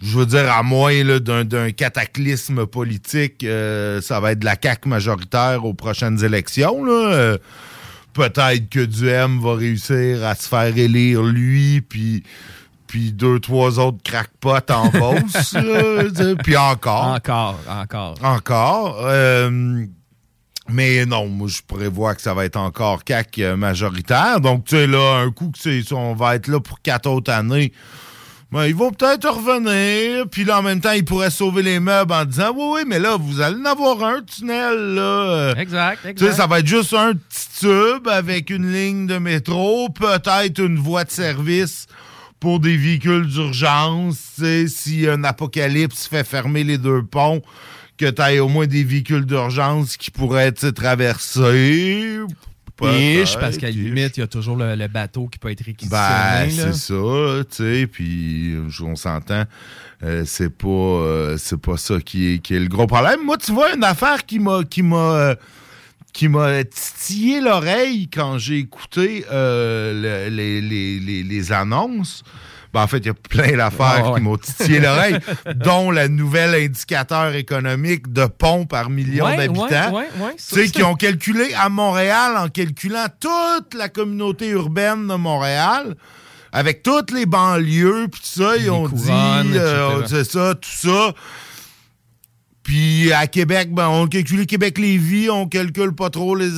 Je 0.00 0.18
veux 0.18 0.26
dire, 0.26 0.50
à 0.50 0.62
moins 0.62 1.04
d'un, 1.20 1.72
cataclysme 1.72 2.66
politique, 2.66 3.44
euh, 3.44 4.00
ça 4.00 4.18
va 4.18 4.32
être 4.32 4.38
de 4.38 4.46
la 4.46 4.56
CAQ 4.60 4.88
majoritaire 4.88 5.64
aux 5.64 5.74
prochaines 5.74 6.24
élections. 6.24 6.84
Euh, 6.86 7.36
peut-être 8.14 8.70
que 8.70 8.84
Duhem 8.84 9.40
va 9.40 9.56
réussir 9.56 10.24
à 10.24 10.34
se 10.34 10.48
faire 10.48 10.76
élire 10.76 11.22
lui, 11.22 11.82
puis 11.82 12.22
puis 12.86 13.12
deux, 13.12 13.38
trois 13.38 13.78
autres 13.78 14.02
crackpots 14.02 14.72
en 14.72 14.90
sais, 15.30 16.34
puis 16.42 16.56
encore. 16.56 17.14
Encore, 17.14 17.60
encore. 17.68 18.14
Encore. 18.20 19.06
Euh, 19.06 19.84
mais 20.72 21.06
non, 21.06 21.26
moi, 21.28 21.48
je 21.48 21.60
prévois 21.66 22.14
que 22.14 22.22
ça 22.22 22.34
va 22.34 22.44
être 22.44 22.56
encore 22.56 23.04
CAC 23.04 23.38
euh, 23.38 23.56
majoritaire. 23.56 24.40
Donc, 24.40 24.64
tu 24.64 24.76
sais, 24.76 24.86
là, 24.86 25.20
un 25.24 25.30
coup 25.30 25.50
que 25.50 25.58
c'est, 25.58 25.82
on 25.92 26.14
va 26.14 26.36
être 26.36 26.48
là 26.48 26.60
pour 26.60 26.80
quatre 26.80 27.08
autres 27.08 27.32
années, 27.32 27.72
ben, 28.52 28.66
ils 28.66 28.74
vont 28.74 28.90
peut-être 28.90 29.28
revenir. 29.28 30.26
Puis 30.28 30.44
là, 30.44 30.58
en 30.58 30.62
même 30.62 30.80
temps, 30.80 30.90
ils 30.92 31.04
pourraient 31.04 31.30
sauver 31.30 31.62
les 31.62 31.78
meubles 31.78 32.12
en 32.12 32.24
disant 32.24 32.52
Oui, 32.56 32.64
oui, 32.74 32.80
mais 32.86 32.98
là, 32.98 33.16
vous 33.16 33.40
allez 33.40 33.60
en 33.60 33.64
avoir 33.64 34.02
un 34.02 34.22
tunnel, 34.22 34.94
là. 34.94 35.02
Euh, 35.02 35.54
Exact, 35.54 35.98
Tu 35.98 36.02
sais, 36.02 36.10
exact. 36.10 36.32
ça 36.32 36.46
va 36.48 36.58
être 36.58 36.66
juste 36.66 36.92
un 36.94 37.12
petit 37.14 37.48
tube 37.60 38.08
avec 38.08 38.50
une 38.50 38.72
ligne 38.72 39.06
de 39.06 39.18
métro, 39.18 39.88
peut-être 39.90 40.58
une 40.58 40.78
voie 40.78 41.04
de 41.04 41.10
service 41.12 41.86
pour 42.40 42.58
des 42.58 42.76
véhicules 42.76 43.26
d'urgence. 43.28 44.16
tu 44.36 44.42
sais, 44.42 44.66
Si 44.68 45.08
un 45.08 45.22
apocalypse 45.24 46.08
fait 46.08 46.24
fermer 46.24 46.64
les 46.64 46.78
deux 46.78 47.02
ponts, 47.04 47.42
que 48.00 48.10
tu 48.10 48.22
aies 48.22 48.40
au 48.40 48.48
moins 48.48 48.66
des 48.66 48.82
véhicules 48.84 49.26
d'urgence 49.26 49.96
qui 49.96 50.10
pourraient 50.10 50.52
traverser. 50.52 52.18
Ish, 52.82 53.36
parce 53.38 53.58
qu'à 53.58 53.66
la 53.66 53.72
limite, 53.72 54.16
il 54.16 54.20
y 54.20 54.22
a 54.22 54.26
toujours 54.26 54.56
le, 54.56 54.74
le 54.74 54.88
bateau 54.88 55.26
qui 55.28 55.38
peut 55.38 55.50
être 55.50 55.62
réquisitionné. 55.64 56.00
Ben, 56.06 56.50
c'est 56.50 56.72
ça, 56.72 57.44
tu 57.44 57.56
sais, 57.56 57.86
puis 57.86 58.54
on 58.82 58.96
s'entend, 58.96 59.44
euh, 60.02 60.22
c'est 60.24 60.48
pas 60.48 60.66
euh, 60.68 61.36
c'est 61.36 61.60
pas 61.60 61.76
ça 61.76 62.00
qui 62.00 62.32
est, 62.34 62.38
qui 62.38 62.54
est 62.54 62.58
le 62.58 62.68
gros 62.68 62.86
problème. 62.86 63.20
Moi, 63.22 63.36
tu 63.36 63.52
vois, 63.52 63.74
une 63.74 63.84
affaire 63.84 64.24
qui 64.24 64.38
m'a 64.38 64.64
qui 64.64 64.82
m'a 64.82 64.96
euh, 64.96 65.34
qui 66.14 66.28
m'a 66.28 66.64
titillé 66.64 67.42
l'oreille 67.42 68.08
quand 68.08 68.38
j'ai 68.38 68.56
écouté 68.58 69.26
euh, 69.30 70.28
le- 70.28 70.34
les, 70.34 70.62
les- 70.62 70.98
les- 71.00 71.22
les 71.22 71.52
annonces. 71.52 72.22
Ben, 72.72 72.82
en 72.82 72.86
fait, 72.86 72.98
il 72.98 73.06
y 73.06 73.10
a 73.10 73.14
plein 73.14 73.56
d'affaires 73.56 74.02
Ah 74.04 74.10
ouais. 74.10 74.14
qui 74.20 74.24
m'ont 74.24 74.36
titillé 74.36 74.78
l'oreille, 74.80 75.16
dont 75.56 75.90
le 75.90 76.06
nouvel 76.06 76.54
indicateur 76.54 77.34
économique 77.34 78.12
de 78.12 78.26
pont 78.26 78.64
par 78.64 78.90
million 78.90 79.24
Ouais, 79.24 79.36
d'habitants. 79.36 79.92
ouais, 79.92 80.06
Tu 80.14 80.18
sais, 80.38 80.66
c'est- 80.66 80.70
qui 80.70 80.82
ont 80.84 80.94
calculé 80.94 81.52
à 81.54 81.68
Montréal, 81.68 82.36
en 82.36 82.48
calculant 82.48 83.06
toute 83.18 83.74
la 83.74 83.88
communauté 83.88 84.48
urbaine 84.50 85.08
de 85.08 85.14
Montréal, 85.14 85.96
avec 86.52 86.82
toutes 86.82 87.10
les 87.12 87.26
banlieues, 87.26 88.06
puis 88.10 88.20
tout 88.20 88.42
ça, 88.42 88.56
ils 88.56 88.70
ont 88.70 88.88
couronnes, 88.88 89.50
dit, 89.52 89.58
euh, 89.58 90.06
c'est 90.06 90.24
ça, 90.24 90.54
tout 90.54 90.68
ça. 90.88 91.12
Puis 92.70 93.12
à 93.12 93.26
Québec, 93.26 93.74
ben, 93.74 93.88
on 93.88 94.06
calcule 94.06 94.46
Québec-Lévis, 94.46 95.28
on 95.28 95.48
calcule 95.48 95.92
pas 95.92 96.08
trop 96.08 96.36
les... 96.36 96.50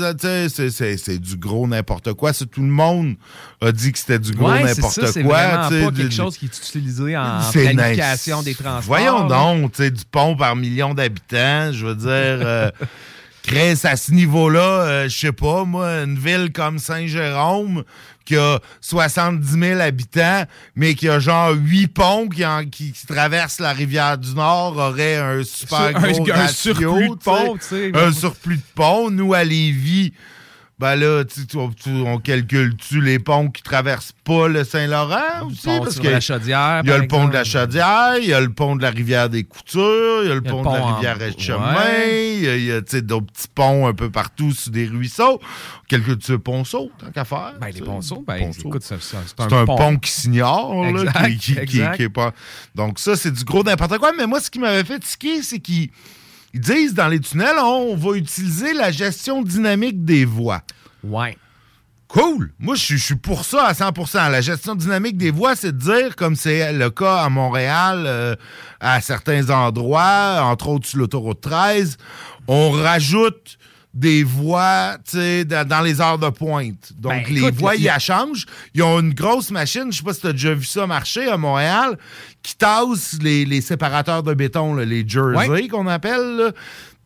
C'est, 0.50 0.68
c'est, 0.68 0.98
c'est 0.98 1.18
du 1.18 1.38
gros 1.38 1.66
n'importe 1.66 2.12
quoi. 2.12 2.34
C'est, 2.34 2.44
tout 2.50 2.60
le 2.60 2.66
monde 2.68 3.14
a 3.62 3.72
dit 3.72 3.92
que 3.92 3.98
c'était 3.98 4.18
du 4.18 4.32
gros 4.32 4.50
Ouais, 4.50 4.58
c'est 4.58 4.76
n'importe 4.76 5.06
c'est 5.10 5.22
quoi. 5.22 5.70
sais, 5.70 5.84
pas 5.84 5.90
du- 5.90 6.02
quelque 6.02 6.14
chose 6.14 6.36
qui 6.36 6.44
est 6.44 6.48
utilisé 6.58 7.16
en 7.16 7.40
c'est 7.50 7.72
planification 7.72 8.42
des 8.42 8.54
transports. 8.54 8.82
Voyons 8.82 9.26
donc, 9.26 9.72
tu 9.72 9.84
sais, 9.84 9.90
du 9.90 10.02
pont 10.04 10.36
par 10.36 10.54
million 10.54 10.92
d'habitants, 10.92 11.72
je 11.72 11.86
veux 11.86 11.94
dire, 11.94 12.08
euh, 12.10 12.70
Chris, 13.42 13.80
à 13.84 13.96
ce 13.96 14.12
niveau-là, 14.12 14.60
euh, 14.60 15.08
je 15.08 15.18
sais 15.18 15.32
pas, 15.32 15.64
moi, 15.64 15.88
une 16.02 16.18
ville 16.18 16.52
comme 16.52 16.78
Saint-Jérôme, 16.78 17.84
qui 18.24 18.36
a 18.36 18.58
70 18.80 19.58
000 19.58 19.80
habitants, 19.80 20.44
mais 20.76 20.94
qui 20.94 21.08
a 21.08 21.18
genre 21.18 21.50
8 21.54 21.88
ponts 21.88 22.28
qui, 22.28 22.44
en- 22.44 22.64
qui- 22.64 22.92
qui 22.92 23.06
traversent 23.06 23.60
la 23.60 23.72
rivière 23.72 24.16
du 24.18 24.34
Nord, 24.34 24.76
aurait 24.76 25.16
un 25.16 25.42
super 25.44 25.80
un- 25.80 25.92
gros 25.92 26.30
un 26.30 26.34
ratio, 26.34 26.74
surplus 26.74 27.08
de 27.08 27.14
ponts. 27.14 27.56
Un 27.94 28.12
surplus 28.12 28.56
de 28.56 28.62
ponts. 28.74 29.10
Nous, 29.10 29.34
à 29.34 29.44
Lévis, 29.44 30.12
ben 30.82 30.96
là, 30.96 31.24
tu- 31.24 31.46
tu- 31.46 31.56
tu- 31.80 31.90
on 31.90 32.18
calcule-tu 32.18 33.00
les 33.00 33.20
ponts 33.20 33.48
qui 33.48 33.62
traversent 33.62 34.12
pas 34.24 34.48
le 34.48 34.64
Saint-Laurent 34.64 35.46
aussi? 35.46 35.62
pont 35.66 35.78
Parce 35.80 36.00
que 36.00 36.08
la 36.08 36.20
Chaudière, 36.20 36.80
Il 36.84 36.90
y 36.90 36.92
a 36.92 36.98
le 36.98 37.06
pont 37.06 37.28
de 37.28 37.32
la. 37.32 37.44
Chaudière, 37.44 38.16
il 38.20 38.28
y 38.28 38.34
a 38.34 38.40
le 38.40 38.52
pont 38.52 38.74
de 38.74 38.82
la 38.82 38.90
rivière 38.90 39.30
des 39.30 39.44
Coutures, 39.44 40.22
il 40.24 40.28
y 40.28 40.30
a 40.32 40.34
le 40.34 40.42
pont, 40.42 40.58
de 40.58 40.64
pont 40.64 40.74
la 40.74 40.82
en- 40.82 40.94
rivière 40.96 41.18
Chemin, 41.38 41.74
Ouais. 41.76 42.38
il 42.42 42.64
y 42.64 42.72
a, 42.72 42.80
d'autres 43.00 43.26
petits 43.32 43.48
ponts 43.54 43.86
un 43.86 43.94
peu 43.94 44.10
partout 44.10 44.50
sur 44.52 44.72
des 44.72 44.86
ruisseaux. 44.88 45.40
Calcule-tu 45.88 46.32
le 46.32 46.38
ponceau, 46.38 46.90
tant 46.98 47.10
qu'à 47.12 47.24
faire? 47.24 47.54
Ben, 47.60 47.68
les 47.72 47.80
ponceaux, 47.80 48.24
ben, 48.26 48.38
Ponceau. 48.38 48.68
écoute, 48.68 48.82
c'est 48.82 49.00
C'est 49.00 49.16
un, 49.16 49.64
pont. 49.64 49.96
qui 49.98 50.10
s'ignore, 50.10 50.84
qui, 51.28 51.36
qui- 51.38 51.54
qui- 51.54 51.58
exact. 51.60 51.96
qui 51.96 52.02
est 52.02 52.08
pas. 52.08 52.32
Donc, 52.74 52.98
ça, 52.98 53.14
c'est 53.14 53.30
du 53.30 53.44
gros 53.44 53.62
n'importe 53.62 53.98
quoi. 53.98 54.12
Mais 54.18 54.26
moi, 54.26 54.40
ce 54.40 54.50
qui 54.50 54.58
m'avait 54.58 54.84
fait 54.84 54.98
tiquer, 54.98 55.42
c'est 55.42 55.60
qu'ils 55.60 55.90
ils 56.54 56.60
disent 56.60 56.94
dans 56.94 57.08
les 57.08 57.20
tunnels, 57.20 57.56
on 57.62 57.96
va 57.96 58.16
utiliser 58.16 58.72
la 58.74 58.90
gestion 58.90 59.42
dynamique 59.42 60.04
des 60.04 60.24
voies. 60.24 60.62
Ouais. 61.04 61.36
Cool. 62.08 62.52
Moi, 62.58 62.74
je 62.74 62.96
suis- 62.96 63.14
pour 63.16 63.44
ça 63.46 63.64
à 63.68 63.72
100% 63.74 64.28
La 64.28 64.42
gestion 64.42 64.74
dynamique 64.74 65.16
des 65.16 65.30
voies, 65.30 65.56
c'est 65.56 65.72
de 65.72 65.78
dire, 65.78 66.14
comme 66.14 66.36
c'est 66.36 66.70
le 66.74 66.90
cas 66.90 67.22
à 67.22 67.28
Montréal, 67.30 68.04
euh, 68.06 68.36
à 68.80 69.00
certains 69.00 69.48
endroits, 69.48 70.42
entre 70.42 70.68
autres 70.68 70.86
sur 70.86 70.98
l'autoroute 70.98 71.40
13, 71.40 71.96
on 72.48 72.70
rajoute 72.70 73.56
des 73.94 74.24
voies 74.24 74.96
tu 75.04 75.18
sais, 75.18 75.44
dans, 75.44 75.82
les 75.82 76.00
heures 76.00 76.18
de 76.18 76.30
pointe. 76.30 76.92
Donc, 76.96 77.12
Ben, 77.12 77.24
les 77.34 77.40
écoute, 77.42 77.54
voies, 77.56 77.74
il- 77.76 77.82
ils 77.82 77.86
la 77.86 77.98
changent. 77.98 78.46
Ils 78.74 78.82
ont 78.82 79.00
une 79.00 79.12
grosse 79.12 79.50
machine, 79.50 79.92
je 79.92 79.98
sais 79.98 80.02
pas 80.02 80.14
si 80.14 80.20
tu 80.22 80.26
as 80.28 80.32
déjà 80.32 80.54
vu 80.54 80.64
ça 80.64 80.86
marcher 80.86 81.28
à 81.28 81.36
Montréal, 81.36 81.98
qui 82.42 82.56
tasse 82.56 83.18
les, 83.20 83.44
les 83.44 83.60
séparateurs 83.60 84.22
de 84.22 84.32
béton, 84.34 84.74
là, 84.74 84.84
les 84.84 85.06
jerseys 85.06 85.48
Ouais. 85.48 85.68
qu'on 85.68 85.86
appelle, 85.86 86.36
là, 86.36 86.52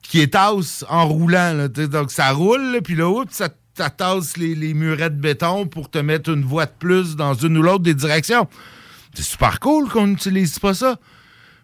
qui 0.03 0.21
étasse 0.21 0.85
en 0.89 1.07
roulant. 1.09 1.53
là, 1.55 1.69
donc, 1.69 2.11
ça 2.13 2.31
roule, 2.31 2.81
puis 2.85 2.95
là, 2.95 3.09
oups, 3.09 3.33
ça, 3.35 3.49
ça 3.77 3.91
tasse 3.91 4.37
les, 4.37 4.55
les 4.55 4.73
murets 4.73 5.11
de 5.11 5.21
béton 5.21 5.67
pour 5.67 5.91
te 5.91 5.99
mettre 5.99 6.31
une 6.31 6.45
voie 6.45 6.67
de 6.67 6.73
plus 6.79 7.17
dans 7.17 7.35
une 7.35 7.59
ou 7.59 7.63
l'autre 7.63 7.83
des 7.83 7.95
directions. 7.95 8.47
C'est 9.13 9.25
super 9.25 9.59
cool 9.61 9.89
qu'on 9.89 10.07
n'utilise 10.07 10.59
pas 10.61 10.75
ça. 10.75 10.97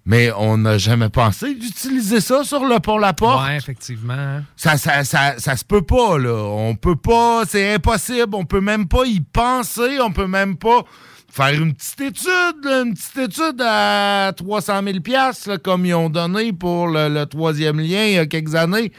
Mais 0.05 0.33
on 0.37 0.59
n'a 0.59 0.79
jamais 0.79 1.09
pensé 1.09 1.55
d'utiliser 1.55 2.21
ça 2.21 2.43
sur 2.43 2.65
le 2.65 2.81
pont 2.81 2.99
La 2.99 3.13
Porte. 3.13 3.47
Ouais, 3.47 3.57
effectivement. 3.57 4.41
Ça, 4.57 4.77
ça, 4.77 5.05
ça, 5.05 5.35
ça 5.39 5.57
se 5.57 5.65
peut 5.65 5.83
pas, 5.83 6.19
là. 6.19 6.35
On 6.35 6.75
peut 6.75 6.97
pas, 6.97 7.45
c'est 7.49 7.75
impossible. 7.75 8.35
On 8.35 8.45
peut 8.45 8.61
même 8.61 8.89
pas 8.89 9.05
y 9.05 9.21
penser. 9.21 10.01
On 10.01 10.11
peut 10.11 10.27
même 10.27 10.57
pas 10.57 10.85
faire 11.33 11.55
une 11.55 11.73
petite 11.73 12.01
étude, 12.01 12.65
là, 12.65 12.83
une 12.83 12.95
petite 12.95 13.17
étude 13.17 13.63
à 13.65 14.33
300 14.37 14.83
000 14.85 15.01
piastres, 15.01 15.49
là, 15.49 15.59
comme 15.59 15.87
ils 15.87 15.95
ont 15.95 16.11
donné 16.11 16.53
pour 16.53 16.89
le, 16.89 17.09
le 17.09 17.25
troisième 17.25 17.81
lien 17.81 18.05
il 18.05 18.13
y 18.15 18.19
a 18.19 18.27
quelques 18.27 18.55
années. 18.55 18.93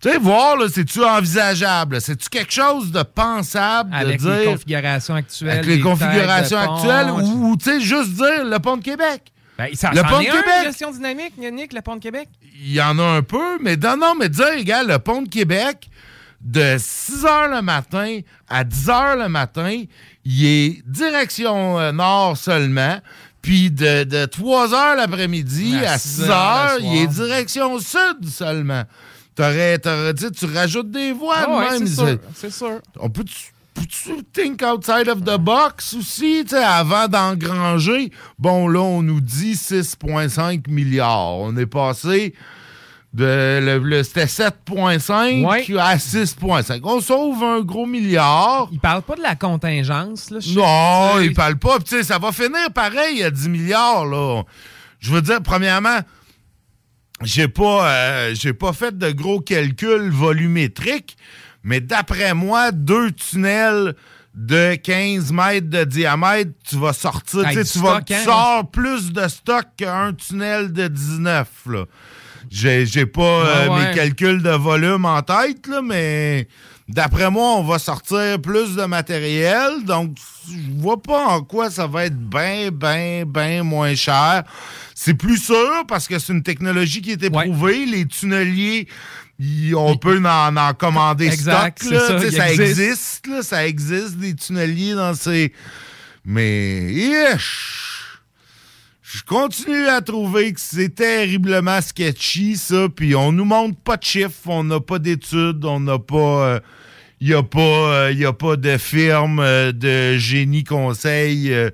Tu 0.00 0.10
sais, 0.10 0.18
voir, 0.18 0.56
là, 0.56 0.66
c'est-tu 0.72 1.02
envisageable? 1.02 2.00
C'est-tu 2.00 2.28
quelque 2.28 2.52
chose 2.52 2.92
de 2.92 3.02
pensable 3.02 3.90
Avec 3.92 4.20
de 4.22 4.28
les 4.28 4.36
dire... 4.36 4.52
configurations 4.52 5.14
actuelles. 5.14 5.50
Avec 5.50 5.66
les 5.66 5.80
configurations 5.80 6.58
pont, 6.64 6.74
actuelles, 6.74 7.10
ou, 7.10 7.56
tu 7.56 7.64
sais, 7.64 7.80
juste 7.80 8.10
dire 8.10 8.44
le 8.44 8.58
pont 8.58 8.76
de 8.76 8.84
Québec. 8.84 9.32
Ben, 9.58 9.74
ça, 9.74 9.90
le 9.92 10.02
pont 10.02 10.20
de 10.20 10.28
un, 10.28 10.42
Québec. 10.42 10.64
gestion 10.64 10.90
dynamique, 10.90 11.32
Yannick, 11.38 11.72
le 11.72 11.80
pont 11.80 11.96
de 11.96 12.00
Québec? 12.02 12.28
Il 12.60 12.72
y 12.72 12.80
en 12.80 12.98
a 12.98 13.02
un 13.02 13.22
peu, 13.22 13.58
mais 13.60 13.76
non, 13.76 13.96
non, 13.96 14.14
mais 14.14 14.28
dire, 14.28 14.46
regarde, 14.56 14.88
le 14.88 14.98
pont 14.98 15.22
de 15.22 15.28
Québec, 15.28 15.88
de 16.40 16.76
6 16.78 17.24
h 17.24 17.54
le 17.56 17.62
matin 17.62 18.20
à 18.48 18.64
10 18.64 18.86
h 18.88 19.18
le 19.22 19.28
matin, 19.28 19.84
il 20.24 20.44
est 20.46 20.82
direction 20.86 21.78
euh, 21.78 21.92
nord 21.92 22.36
seulement. 22.36 23.00
Puis 23.40 23.70
de, 23.70 24.04
de 24.04 24.24
3 24.26 24.68
h 24.68 24.96
l'après-midi 24.96 25.76
À 25.84 25.92
à 25.92 25.98
6 25.98 26.08
6 26.08 26.22
heures 26.22 26.78
h, 26.78 26.80
il 26.82 27.02
est 27.02 27.06
direction 27.06 27.78
sud 27.78 28.28
seulement. 28.28 28.82
T'aurais, 29.34 29.78
t'aurais 29.78 30.14
dit, 30.14 30.30
tu 30.32 30.46
rajoutes 30.46 30.90
des 30.90 31.12
voies 31.12 31.48
ouais, 31.48 31.70
même. 31.70 31.86
c'est 31.86 31.94
sûr, 31.94 32.18
c'est 32.34 32.52
sûr. 32.52 32.80
On 32.98 33.10
peut 33.10 33.24
Peux-tu 33.76 34.22
think 34.32 34.62
outside 34.62 35.08
of 35.08 35.22
the 35.22 35.36
box 35.38 35.94
aussi, 35.94 36.42
tu 36.44 36.50
sais, 36.56 36.64
avant 36.64 37.08
d'engranger? 37.08 38.10
Bon, 38.38 38.66
là, 38.68 38.80
on 38.80 39.02
nous 39.02 39.20
dit 39.20 39.52
6,5 39.54 40.68
milliards. 40.70 41.34
On 41.36 41.56
est 41.56 41.66
passé 41.66 42.34
De, 43.12 43.60
le, 43.62 43.78
le- 43.78 44.02
C'était 44.02 44.24
7,5 44.26 45.78
à 45.78 45.96
6,5. 45.96 46.80
On 46.84 47.00
sauve 47.00 47.42
un 47.44 47.60
gros 47.60 47.86
milliard. 47.86 48.68
Il 48.72 48.78
parle 48.80 49.02
pas 49.02 49.16
de 49.16 49.22
la 49.22 49.34
contingence, 49.36 50.30
là. 50.30 50.38
Non, 50.54 51.20
il 51.20 51.32
parle 51.34 51.56
pas. 51.56 51.76
Puis, 51.76 51.84
tu 51.84 51.96
sais, 51.96 52.02
ça 52.02 52.18
va 52.18 52.32
finir 52.32 52.70
pareil 52.74 53.22
à 53.22 53.30
10 53.30 53.48
milliards, 53.48 54.06
là. 54.06 54.42
Je 55.00 55.12
veux 55.12 55.22
dire, 55.22 55.40
premièrement, 55.42 56.00
j'ai 57.22 57.48
pas, 57.48 57.88
euh, 57.90 58.34
j'ai 58.34 58.52
pas 58.52 58.72
fait 58.72 58.96
de 58.96 59.10
gros 59.12 59.40
calculs 59.40 60.10
volumétriques, 60.10 61.16
mais 61.66 61.80
d'après 61.80 62.32
moi, 62.32 62.70
deux 62.72 63.10
tunnels 63.12 63.94
de 64.34 64.74
15 64.76 65.32
mètres 65.32 65.68
de 65.68 65.84
diamètre, 65.84 66.52
tu 66.68 66.76
vas 66.76 66.92
sortir, 66.92 67.40
tu 67.50 67.78
vas- 67.80 68.00
tu 68.02 68.14
hein? 68.14 68.20
sors 68.24 68.70
plus 68.70 69.12
de 69.12 69.26
stock 69.28 69.64
qu'un 69.76 70.12
tunnel 70.14 70.72
de 70.72 70.88
19, 70.88 71.48
là. 71.66 71.84
J'ai, 72.50 72.86
j'ai 72.86 73.06
pas 73.06 73.22
euh, 73.22 73.66
Ah 73.68 73.72
ouais. 73.72 73.88
mes 73.88 73.94
calculs 73.94 74.42
de 74.42 74.50
volume 74.50 75.04
en 75.04 75.20
tête, 75.22 75.66
là, 75.66 75.80
mais 75.82 76.46
d'après 76.88 77.28
moi, 77.30 77.54
on 77.56 77.64
va 77.64 77.78
sortir 77.80 78.40
plus 78.40 78.76
de 78.76 78.84
matériel. 78.84 79.82
Donc, 79.84 80.16
je 80.48 80.80
vois 80.80 81.02
pas 81.02 81.24
en 81.26 81.40
quoi 81.42 81.70
ça 81.70 81.88
va 81.88 82.04
être 82.04 82.16
bien, 82.16 82.70
bien, 82.70 83.24
bien 83.26 83.64
moins 83.64 83.94
cher. 83.96 84.44
C'est 84.94 85.14
plus 85.14 85.38
sûr 85.38 85.84
parce 85.88 86.06
que 86.06 86.18
c'est 86.20 86.32
une 86.32 86.44
technologie 86.44 87.02
qui 87.02 87.10
est 87.12 87.22
éprouvée. 87.24 87.84
Les 87.84 88.06
tunneliers, 88.06 88.86
on 89.74 89.96
peut 89.96 90.20
en, 90.24 90.56
en 90.56 90.74
commander 90.74 91.26
Exact, 91.26 91.82
stock. 91.82 91.92
là. 91.92 92.06
ça, 92.08 92.16
il 92.18 92.60
existe. 92.60 92.60
existe. 92.60 93.26
là, 93.26 93.42
ça 93.42 93.66
existe, 93.66 94.16
des 94.16 94.34
tunneliers 94.34 94.94
dans 94.94 95.14
ces... 95.14 95.52
Mais... 96.24 97.36
je 99.02 99.22
continue 99.24 99.86
à 99.86 100.00
trouver 100.00 100.52
que 100.52 100.60
c'est 100.60 100.94
terriblement 100.94 101.80
sketchy, 101.80 102.56
ça. 102.56 102.88
Puis 102.94 103.14
on 103.14 103.30
nous 103.32 103.44
montre 103.44 103.78
pas 103.78 103.96
de 103.96 104.02
chiffres, 104.02 104.46
on 104.46 104.64
n'a 104.64 104.80
pas 104.80 104.98
d'études, 104.98 105.64
on 105.64 105.80
n'a 105.80 105.98
pas. 105.98 106.60
Il 107.20 107.28
n'y 107.28 107.34
a, 107.34 107.42
pas, 107.42 107.60
euh, 107.60 108.12
y 108.12 108.26
a 108.26 108.34
pas 108.34 108.56
de 108.56 108.76
firme 108.76 109.40
euh, 109.40 109.72
de 109.72 110.18
génie 110.18 110.64
conseil 110.64 111.50
euh, 111.50 111.70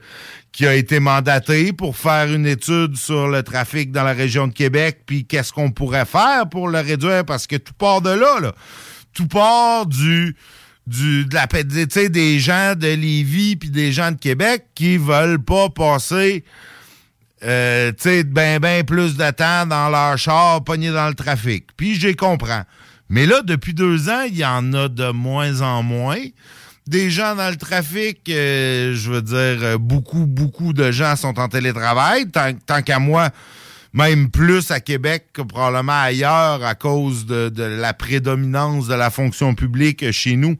qui 0.52 0.66
a 0.66 0.74
été 0.74 1.00
mandatée 1.00 1.72
pour 1.72 1.96
faire 1.96 2.32
une 2.32 2.46
étude 2.46 2.96
sur 2.96 3.28
le 3.28 3.42
trafic 3.42 3.90
dans 3.90 4.04
la 4.04 4.12
région 4.12 4.46
de 4.46 4.52
Québec, 4.52 5.00
puis 5.06 5.24
qu'est-ce 5.24 5.52
qu'on 5.52 5.70
pourrait 5.70 6.04
faire 6.04 6.48
pour 6.50 6.68
le 6.68 6.78
réduire, 6.78 7.24
parce 7.24 7.46
que 7.46 7.56
tout 7.56 7.74
part 7.74 8.02
de 8.02 8.10
là, 8.10 8.40
là. 8.40 8.52
Tout 9.14 9.28
part 9.28 9.86
du 9.86 10.36
du 10.86 11.26
de 11.26 11.34
la 11.34 11.46
des 11.46 12.40
gens 12.40 12.74
de 12.74 12.88
Lévis 12.88 13.54
puis 13.54 13.70
des 13.70 13.92
gens 13.92 14.10
de 14.10 14.18
Québec 14.18 14.66
qui 14.74 14.96
veulent 14.96 15.42
pas 15.42 15.68
passer 15.68 16.44
euh, 17.44 17.90
tu 17.92 18.02
sais, 18.02 18.24
ben, 18.24 18.60
ben 18.60 18.84
plus 18.84 19.16
de 19.16 19.30
temps 19.30 19.66
dans 19.66 19.88
leur 19.88 20.16
char, 20.16 20.62
pogné 20.62 20.90
dans 20.90 21.08
le 21.08 21.14
trafic. 21.14 21.66
Puis 21.76 21.98
j'ai 21.98 22.14
comprends. 22.14 22.62
Mais 23.08 23.26
là, 23.26 23.42
depuis 23.42 23.74
deux 23.74 24.08
ans, 24.08 24.22
il 24.28 24.36
y 24.36 24.44
en 24.44 24.72
a 24.74 24.88
de 24.88 25.10
moins 25.10 25.60
en 25.60 25.82
moins. 25.82 26.22
Des 26.86 27.10
gens 27.10 27.36
dans 27.36 27.48
le 27.48 27.56
trafic, 27.56 28.28
euh, 28.28 28.94
je 28.94 29.10
veux 29.10 29.22
dire, 29.22 29.36
euh, 29.36 29.78
beaucoup, 29.78 30.26
beaucoup 30.26 30.72
de 30.72 30.90
gens 30.90 31.14
sont 31.14 31.38
en 31.38 31.48
télétravail. 31.48 32.26
Tant, 32.30 32.82
qu'à 32.82 32.98
moi, 32.98 33.30
même 33.92 34.30
plus 34.30 34.70
à 34.72 34.80
Québec 34.80 35.26
que 35.32 35.42
probablement 35.42 36.00
ailleurs 36.00 36.64
à 36.64 36.74
cause 36.74 37.24
de, 37.24 37.52
la 37.56 37.94
prédominance 37.94 38.88
de 38.88 38.94
la 38.94 39.10
fonction 39.10 39.54
publique 39.54 40.10
chez 40.10 40.36
nous. 40.36 40.56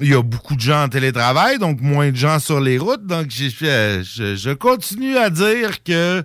Il 0.00 0.08
y 0.08 0.14
a 0.14 0.22
beaucoup 0.22 0.54
de 0.54 0.60
gens 0.60 0.84
en 0.84 0.88
télétravail, 0.88 1.58
donc 1.58 1.80
moins 1.80 2.10
de 2.10 2.16
gens 2.16 2.38
sur 2.38 2.60
les 2.60 2.78
routes. 2.78 3.06
Donc, 3.06 3.26
je, 3.30 4.02
je 4.36 4.52
continue 4.52 5.16
à 5.16 5.30
dire 5.30 5.82
que 5.82 6.24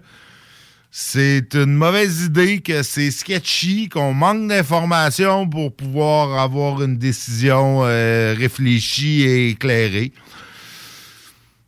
c'est 0.97 1.55
une 1.55 1.73
mauvaise 1.75 2.23
idée, 2.27 2.61
que 2.61 2.81
c'est 2.81 3.11
sketchy, 3.11 3.89
qu'on 3.89 4.13
manque 4.13 4.47
d'informations 4.47 5.45
pour 5.45 5.75
pouvoir 5.75 6.39
avoir 6.41 6.81
une 6.81 6.97
décision 6.97 7.81
euh, 7.83 8.33
réfléchie 8.37 9.23
et 9.23 9.49
éclairée. 9.49 10.13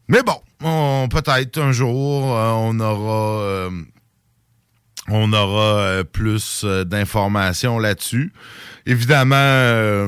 Mais 0.08 0.24
bon, 0.24 0.38
on- 0.64 1.10
peut-être 1.10 1.58
un 1.60 1.74
jour, 1.74 2.38
euh, 2.38 2.52
on 2.52 2.80
aura, 2.80 3.42
euh, 3.42 3.70
on 5.10 5.34
aura 5.34 6.06
plus 6.06 6.64
d'informations 6.86 7.80
là-dessus. 7.80 8.32
Évidemment, 8.86 10.08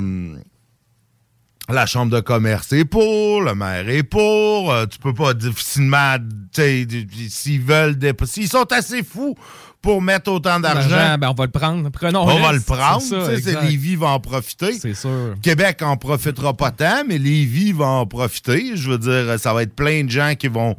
la 1.69 1.85
chambre 1.85 2.11
de 2.11 2.19
commerce 2.19 2.71
est 2.73 2.85
pour, 2.85 3.41
le 3.41 3.55
maire 3.55 3.87
est 3.89 4.03
pour. 4.03 4.71
euh, 4.71 4.85
tu 4.85 4.99
peux 4.99 5.13
pas 5.13 5.33
difficilement, 5.33 6.15
s'ils 6.51 7.61
veulent, 7.61 7.97
s'ils 8.25 8.49
sont 8.49 8.71
assez 8.71 9.03
fous 9.03 9.35
pour 9.81 10.01
mettre 10.01 10.31
autant 10.31 10.59
d'argent, 10.59 11.17
ben, 11.17 11.29
on 11.29 11.33
va 11.33 11.45
le 11.45 11.51
prendre. 11.51 11.89
On 12.03 12.39
va 12.39 12.53
le 12.53 12.59
prendre. 12.59 13.01
C'est. 13.01 13.61
Lévis 13.61 13.95
va 13.95 14.07
en 14.07 14.19
profiter. 14.19 14.77
C'est 14.77 14.93
sûr. 14.93 15.35
Québec 15.41 15.81
en 15.81 15.95
profitera 15.95 16.53
pas 16.53 16.71
tant, 16.71 17.03
mais 17.07 17.17
Lévis 17.17 17.71
va 17.71 17.85
en 17.85 18.05
profiter. 18.05 18.75
Je 18.75 18.91
veux 18.91 18.97
dire, 18.97 19.39
ça 19.39 19.53
va 19.53 19.63
être 19.63 19.75
plein 19.75 20.03
de 20.03 20.09
gens 20.09 20.33
qui 20.35 20.47
vont 20.47 20.75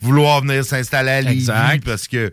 vouloir 0.00 0.40
venir 0.40 0.64
s'installer 0.64 1.10
à 1.10 1.20
Lévis 1.20 1.40
Exact. 1.40 1.84
parce 1.84 2.08
que 2.08 2.32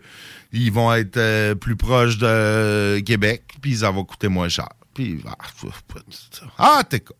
ils 0.53 0.71
vont 0.71 0.93
être 0.93 1.17
euh, 1.17 1.55
plus 1.55 1.75
proches 1.75 2.17
de 2.17 2.99
Québec, 3.05 3.43
puis 3.61 3.77
ça 3.77 3.91
va 3.91 4.01
coûter 4.03 4.29
moins 4.29 4.49
cher. 4.49 4.69
Puis, 4.93 5.19
ah, 5.27 5.35
ah 6.57 6.83
t'es 6.89 7.01
con. 7.01 7.13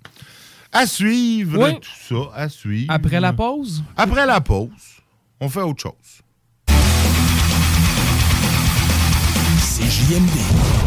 À 0.72 0.86
suivre, 0.86 1.64
Oui. 1.64 1.80
tout 1.80 1.90
ça, 2.32 2.32
à 2.36 2.50
suivre. 2.50 2.92
Après 2.94 3.20
la 3.20 3.34
pause? 3.34 3.84
Après 3.96 4.26
la 4.26 4.42
pause, 4.42 4.70
on 5.40 5.50
fait 5.50 5.62
autre 5.62 5.82
chose. 5.84 6.22
CJMD. 9.60 10.87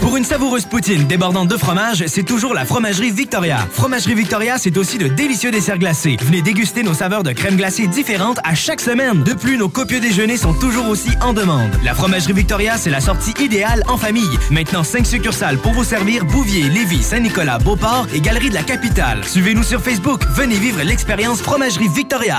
Pour 0.00 0.16
une 0.16 0.24
savoureuse 0.24 0.64
poutine 0.64 1.06
débordante 1.06 1.48
de 1.48 1.56
fromage, 1.56 2.04
c'est 2.06 2.22
toujours 2.22 2.54
la 2.54 2.64
Fromagerie 2.64 3.10
Victoria. 3.10 3.66
Fromagerie 3.72 4.14
Victoria, 4.14 4.58
c'est 4.58 4.76
aussi 4.76 4.98
de 4.98 5.08
délicieux 5.08 5.50
desserts 5.50 5.78
glacés. 5.78 6.16
Venez 6.22 6.42
déguster 6.42 6.82
nos 6.82 6.94
saveurs 6.94 7.22
de 7.22 7.32
crème 7.32 7.56
glacée 7.56 7.86
différentes 7.86 8.38
à 8.44 8.54
chaque 8.54 8.80
semaine. 8.80 9.22
De 9.22 9.32
plus, 9.32 9.56
nos 9.56 9.68
copieux 9.68 10.00
déjeuners 10.00 10.36
sont 10.36 10.54
toujours 10.54 10.88
aussi 10.88 11.10
en 11.20 11.32
demande. 11.32 11.70
La 11.84 11.94
Fromagerie 11.94 12.34
Victoria, 12.34 12.76
c'est 12.76 12.90
la 12.90 13.00
sortie 13.00 13.34
idéale 13.42 13.82
en 13.88 13.96
famille. 13.96 14.38
Maintenant, 14.50 14.84
5 14.84 15.06
succursales 15.06 15.58
pour 15.58 15.72
vous 15.72 15.84
servir 15.84 16.24
Bouvier, 16.24 16.68
Lévis, 16.68 17.02
Saint-Nicolas, 17.02 17.58
Beauport 17.58 18.06
et 18.14 18.20
Galerie 18.20 18.50
de 18.50 18.54
la 18.54 18.62
Capitale. 18.62 19.24
Suivez-nous 19.24 19.64
sur 19.64 19.80
Facebook. 19.80 20.22
Venez 20.34 20.56
vivre 20.56 20.82
l'expérience 20.82 21.40
Fromagerie 21.40 21.88
Victoria. 21.88 22.38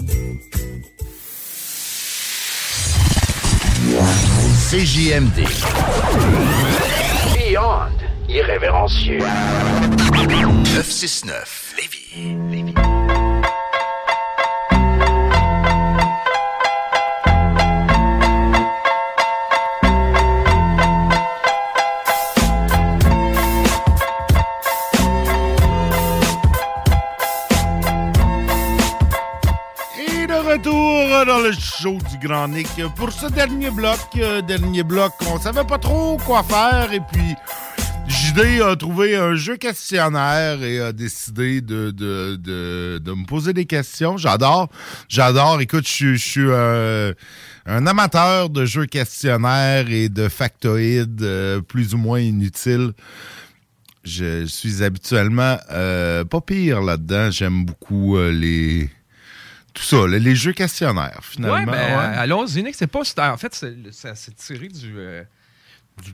CJMD. 4.71 5.43
Beyond 7.35 7.91
irrévérencieux. 8.29 9.19
969 10.13 11.73
Lévis. 11.75 12.71
de 12.71 12.90
dans 31.25 31.39
le 31.39 31.51
show 31.51 31.97
du 32.09 32.27
Grand 32.27 32.47
Nick 32.47 32.67
pour 32.95 33.11
ce 33.11 33.27
dernier 33.27 33.69
bloc. 33.69 33.99
Euh, 34.17 34.41
dernier 34.41 34.83
bloc, 34.83 35.11
on 35.27 35.39
savait 35.39 35.63
pas 35.63 35.77
trop 35.77 36.17
quoi 36.25 36.41
faire 36.43 36.91
et 36.93 36.99
puis 37.11 37.35
JD 38.07 38.61
a 38.61 38.75
trouvé 38.75 39.15
un 39.15 39.35
jeu 39.35 39.57
questionnaire 39.57 40.63
et 40.63 40.79
a 40.79 40.91
décidé 40.91 41.61
de, 41.61 41.91
de, 41.91 42.35
de, 42.37 43.11
me 43.13 43.25
poser 43.25 43.53
des 43.53 43.65
questions. 43.65 44.17
J'adore. 44.17 44.69
J'adore. 45.07 45.61
Écoute, 45.61 45.87
je 45.87 46.15
suis- 46.15 46.41
euh, 46.45 47.13
un 47.65 47.85
amateur 47.87 48.49
de 48.49 48.65
jeux 48.65 48.85
questionnaires 48.87 49.89
et 49.89 50.09
de 50.09 50.27
factoïdes 50.27 51.21
euh, 51.21 51.61
plus 51.61 51.93
ou 51.93 51.97
moins 51.97 52.19
inutiles. 52.19 52.93
Je 54.03 54.45
suis 54.45 54.83
habituellement 54.83 55.57
euh, 55.71 56.23
pas 56.25 56.41
pire 56.41 56.81
là-dedans. 56.81 57.29
J'aime 57.31 57.65
beaucoup 57.65 58.17
les. 58.17 58.89
Tout 59.73 59.83
ça, 59.83 60.05
les 60.07 60.35
jeux 60.35 60.51
questionnaires, 60.51 61.19
finalement. 61.21 61.55
Ouais, 61.55 61.65
ben, 61.65 61.97
ouais. 61.97 62.17
allons-y, 62.17 62.61
Nick. 62.61 62.75
C'est 62.75 62.87
pas. 62.87 63.01
En 63.17 63.37
fait, 63.37 63.53
c'est 63.53 64.35
tiré 64.35 64.67
du, 64.67 64.97
euh, 64.97 65.23
du, 66.03 66.13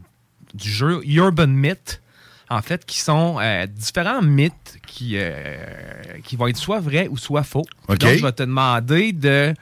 du 0.54 0.70
jeu 0.70 1.02
Urban 1.06 1.48
Myth, 1.48 2.02
en 2.50 2.62
fait, 2.62 2.86
qui 2.86 3.00
sont 3.00 3.40
euh, 3.40 3.66
différents 3.66 4.22
mythes 4.22 4.78
qui, 4.86 5.14
euh, 5.16 5.56
qui 6.24 6.36
vont 6.36 6.48
être 6.48 6.58
soit 6.58 6.80
vrais 6.80 7.08
ou 7.08 7.18
soit 7.18 7.44
faux. 7.44 7.66
Puis 7.88 7.96
OK. 7.96 7.98
Donc, 7.98 8.14
je 8.14 8.24
vais 8.24 8.32
te 8.32 8.44
demander 8.44 9.12
de, 9.12 9.54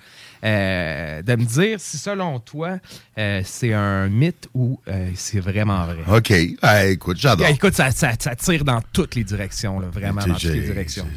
euh, 0.44 1.22
de 1.22 1.36
me 1.36 1.46
dire 1.46 1.80
si, 1.80 1.98
selon 1.98 2.40
toi, 2.40 2.78
euh, 3.18 3.42
c'est 3.44 3.74
un 3.74 4.08
mythe 4.10 4.50
ou 4.54 4.80
euh, 4.88 5.10
c'est 5.16 5.40
vraiment 5.40 5.86
vrai. 5.86 6.04
OK. 6.18 6.34
Ah, 6.62 6.86
écoute, 6.86 7.18
j'adore. 7.20 7.48
Écoute, 7.48 7.74
ça, 7.74 7.92
ça- 7.92 8.14
ça 8.20 8.36
tire 8.36 8.64
dans 8.64 8.82
toutes 8.94 9.16
les 9.16 9.24
directions, 9.24 9.80
là, 9.80 9.88
vraiment 9.88 10.22
dans 10.22 10.34
toutes 10.34 10.44
les 10.54 10.62
directions. 10.74 11.08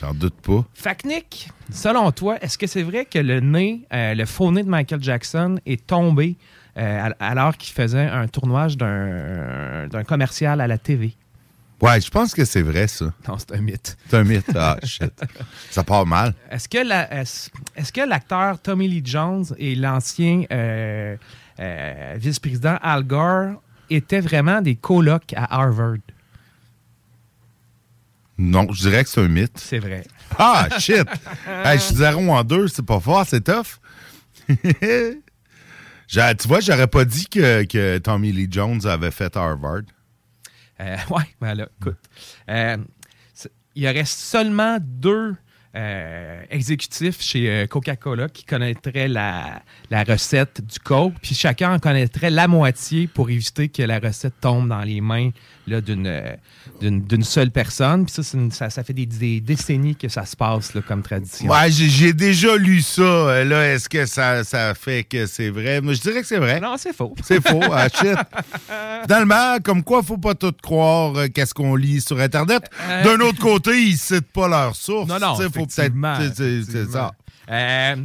J'en 0.00 0.14
doute 0.14 0.34
pas. 0.42 0.64
Nick, 1.04 1.48
selon 1.72 2.10
toi, 2.12 2.36
est-ce 2.42 2.58
que 2.58 2.66
c'est 2.66 2.82
vrai 2.82 3.04
que 3.04 3.18
le 3.18 3.40
nez, 3.40 3.82
euh, 3.92 4.14
le 4.14 4.24
faux 4.26 4.50
nez 4.52 4.62
de 4.62 4.68
Michael 4.68 5.02
Jackson 5.02 5.58
est 5.66 5.86
tombé 5.86 6.36
al- 6.76 7.16
alors 7.20 7.56
qu'il 7.56 7.72
faisait 7.74 8.06
un 8.06 8.28
tournage 8.28 8.76
d'un 8.76 9.86
d'un 9.88 10.04
commercial 10.04 10.60
à 10.60 10.66
la 10.66 10.78
TV? 10.78 11.14
Ouais, 11.80 12.00
je 12.00 12.10
pense 12.10 12.32
que 12.32 12.44
c'est 12.44 12.62
vrai, 12.62 12.88
ça. 12.88 13.12
Non, 13.28 13.36
c'est 13.38 13.52
un 13.52 13.60
mythe. 13.60 13.96
C'est 14.08 14.16
un 14.16 14.24
mythe. 14.24 14.50
Ah, 14.54 14.78
shit. 14.82 15.12
Ça 15.70 15.84
part 15.84 16.06
mal. 16.06 16.32
Est-ce 16.50 16.68
que 16.68 16.78
la- 16.78 17.12
est-ce 17.20 17.50
est-ce 17.76 17.92
que 17.92 18.00
l'acteur 18.00 18.58
Tommy 18.60 18.88
Lee 18.88 19.02
Jones 19.04 19.44
et 19.58 19.74
l'ancien 19.74 20.44
euh, 20.50 21.16
euh, 21.60 22.14
vice-président 22.16 22.78
Al 22.82 23.04
Gore 23.04 23.62
étaient 23.90 24.20
vraiment 24.20 24.62
des 24.62 24.76
colocs 24.76 25.34
à 25.36 25.54
Harvard? 25.60 25.98
Non, 28.38 28.66
je 28.72 28.88
dirais 28.88 29.02
que 29.04 29.10
c'est 29.10 29.20
un 29.22 29.28
mythe. 29.28 29.56
C'est 29.58 29.78
vrai. 29.78 30.04
Ah, 30.38 30.68
shit! 30.78 31.06
hey, 31.64 31.78
je 31.78 31.82
suis 31.84 31.94
zéro 31.96 32.20
en 32.30 32.44
deux, 32.44 32.68
c'est 32.68 32.84
pas 32.84 33.00
fort, 33.00 33.24
c'est 33.26 33.42
tough. 33.44 33.78
Tu 36.08 36.20
vois, 36.46 36.60
j'aurais 36.60 36.86
pas 36.86 37.04
dit 37.04 37.26
que, 37.26 37.64
que 37.64 37.98
Tommy 37.98 38.30
Lee 38.32 38.46
Jones 38.50 38.80
avait 38.86 39.10
fait 39.10 39.36
Harvard. 39.36 39.80
Euh, 40.80 40.96
ouais, 41.10 41.24
ben 41.40 41.54
là, 41.54 41.68
écoute. 41.80 41.98
Euh, 42.48 42.76
il 43.74 43.82
y 43.82 43.88
aurait 43.88 44.06
seulement 44.06 44.78
deux 44.80 45.36
euh, 45.76 46.42
exécutifs 46.48 47.20
chez 47.20 47.50
euh, 47.50 47.66
Coca-Cola 47.66 48.30
qui 48.30 48.44
connaîtraient 48.44 49.08
la, 49.08 49.62
recette 50.08 50.64
du 50.64 50.78
Coke, 50.78 51.12
puis 51.20 51.34
chacun 51.34 51.74
en 51.74 51.78
connaîtrait 51.78 52.30
la 52.30 52.48
moitié 52.48 53.06
pour 53.06 53.28
éviter 53.28 53.68
que 53.68 53.82
la 53.82 53.98
recette 53.98 54.40
tombe 54.40 54.68
dans 54.68 54.80
les 54.80 55.02
mains 55.02 55.30
d'une, 55.66 56.06
euh, 56.06 56.34
d'une, 56.80 57.02
d'une 57.02 57.22
seule 57.24 57.50
personne. 57.50 58.06
Puis 58.06 58.22
ça, 58.22 58.36
une- 58.38 58.50
ça, 58.52 58.70
ça 58.70 58.84
fait 58.84 58.92
des, 58.92 59.06
des 59.06 59.40
décennies 59.40 59.96
que 59.96 60.08
ça 60.08 60.24
se 60.24 60.36
passe 60.36 60.74
là, 60.74 60.80
comme 60.82 61.02
tradition. 61.02 61.50
Ouais, 61.50 61.70
j'ai, 61.70 62.12
déjà 62.12 62.56
lu 62.56 62.80
ça. 62.80 63.02
Euh, 63.02 63.44
Là, 63.44 63.72
est-ce 63.74 63.88
que 63.88 64.06
ça, 64.06 64.44
ça 64.44 64.74
fait 64.74 65.04
que 65.04 65.26
c'est 65.26 65.50
vrai? 65.50 65.80
Mais 65.80 65.94
je 65.94 66.00
dirais 66.00 66.20
que 66.20 66.26
c'est 66.26 66.38
vrai. 66.38 66.60
Non, 66.60 66.76
c'est 66.78 66.94
faux. 66.94 67.14
C'est 67.22 67.46
faux. 67.46 67.60
Ah, 67.72 67.88
shit. 67.88 68.16
Finalement, 69.02 69.58
comme 69.62 69.82
quoi, 69.82 70.02
faut 70.02 70.18
pas 70.18 70.34
tout 70.34 70.52
croire 70.62 71.14
euh, 71.16 71.26
qu'est-ce 71.28 71.52
qu'on 71.54 71.76
lit 71.76 72.00
sur 72.00 72.18
Internet. 72.20 72.62
Euh, 72.88 73.04
D'un 73.04 73.20
autre 73.24 73.38
côté, 73.40 73.70
ils 73.82 73.96
citent 73.96 74.32
pas 74.32 74.48
leur 74.48 74.74
source. 74.76 75.08
Non, 75.08 75.18
non, 75.18 75.34
faut 75.36 75.66
peut-être. 75.66 75.70
c'est- 75.74 76.34
c'est- 76.34 76.62
C'est 76.70 76.86
ça. 76.90 77.12
Euh, 77.50 77.96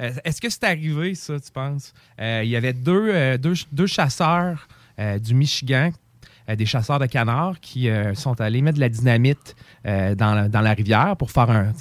euh, 0.00 0.10
Est-ce 0.24 0.40
que 0.40 0.50
c'est 0.50 0.64
arrivé, 0.64 1.14
ça, 1.14 1.38
tu 1.40 1.50
penses? 1.50 1.92
Euh, 2.20 2.42
Il 2.44 2.50
y 2.50 2.56
avait 2.56 2.72
deux, 2.74 3.08
euh, 3.10 3.38
deux, 3.38 3.54
deux 3.70 3.86
chasseurs 3.86 4.68
euh, 4.98 5.18
du 5.18 5.34
Michigan, 5.34 5.90
euh, 5.90 5.92
des 6.56 6.66
chasseurs 6.66 6.98
de 6.98 7.06
canards, 7.06 7.60
qui 7.60 7.88
euh, 7.88 8.14
sont 8.14 8.40
allés 8.40 8.62
mettre 8.62 8.76
de 8.76 8.80
la 8.80 8.88
dynamite 8.88 9.54
euh, 9.86 10.14
dans, 10.14 10.34
la, 10.34 10.48
dans 10.48 10.60
la 10.60 10.72
rivière 10.74 11.16
pour 11.16 11.30
faire 11.30 11.50
un, 11.50 11.72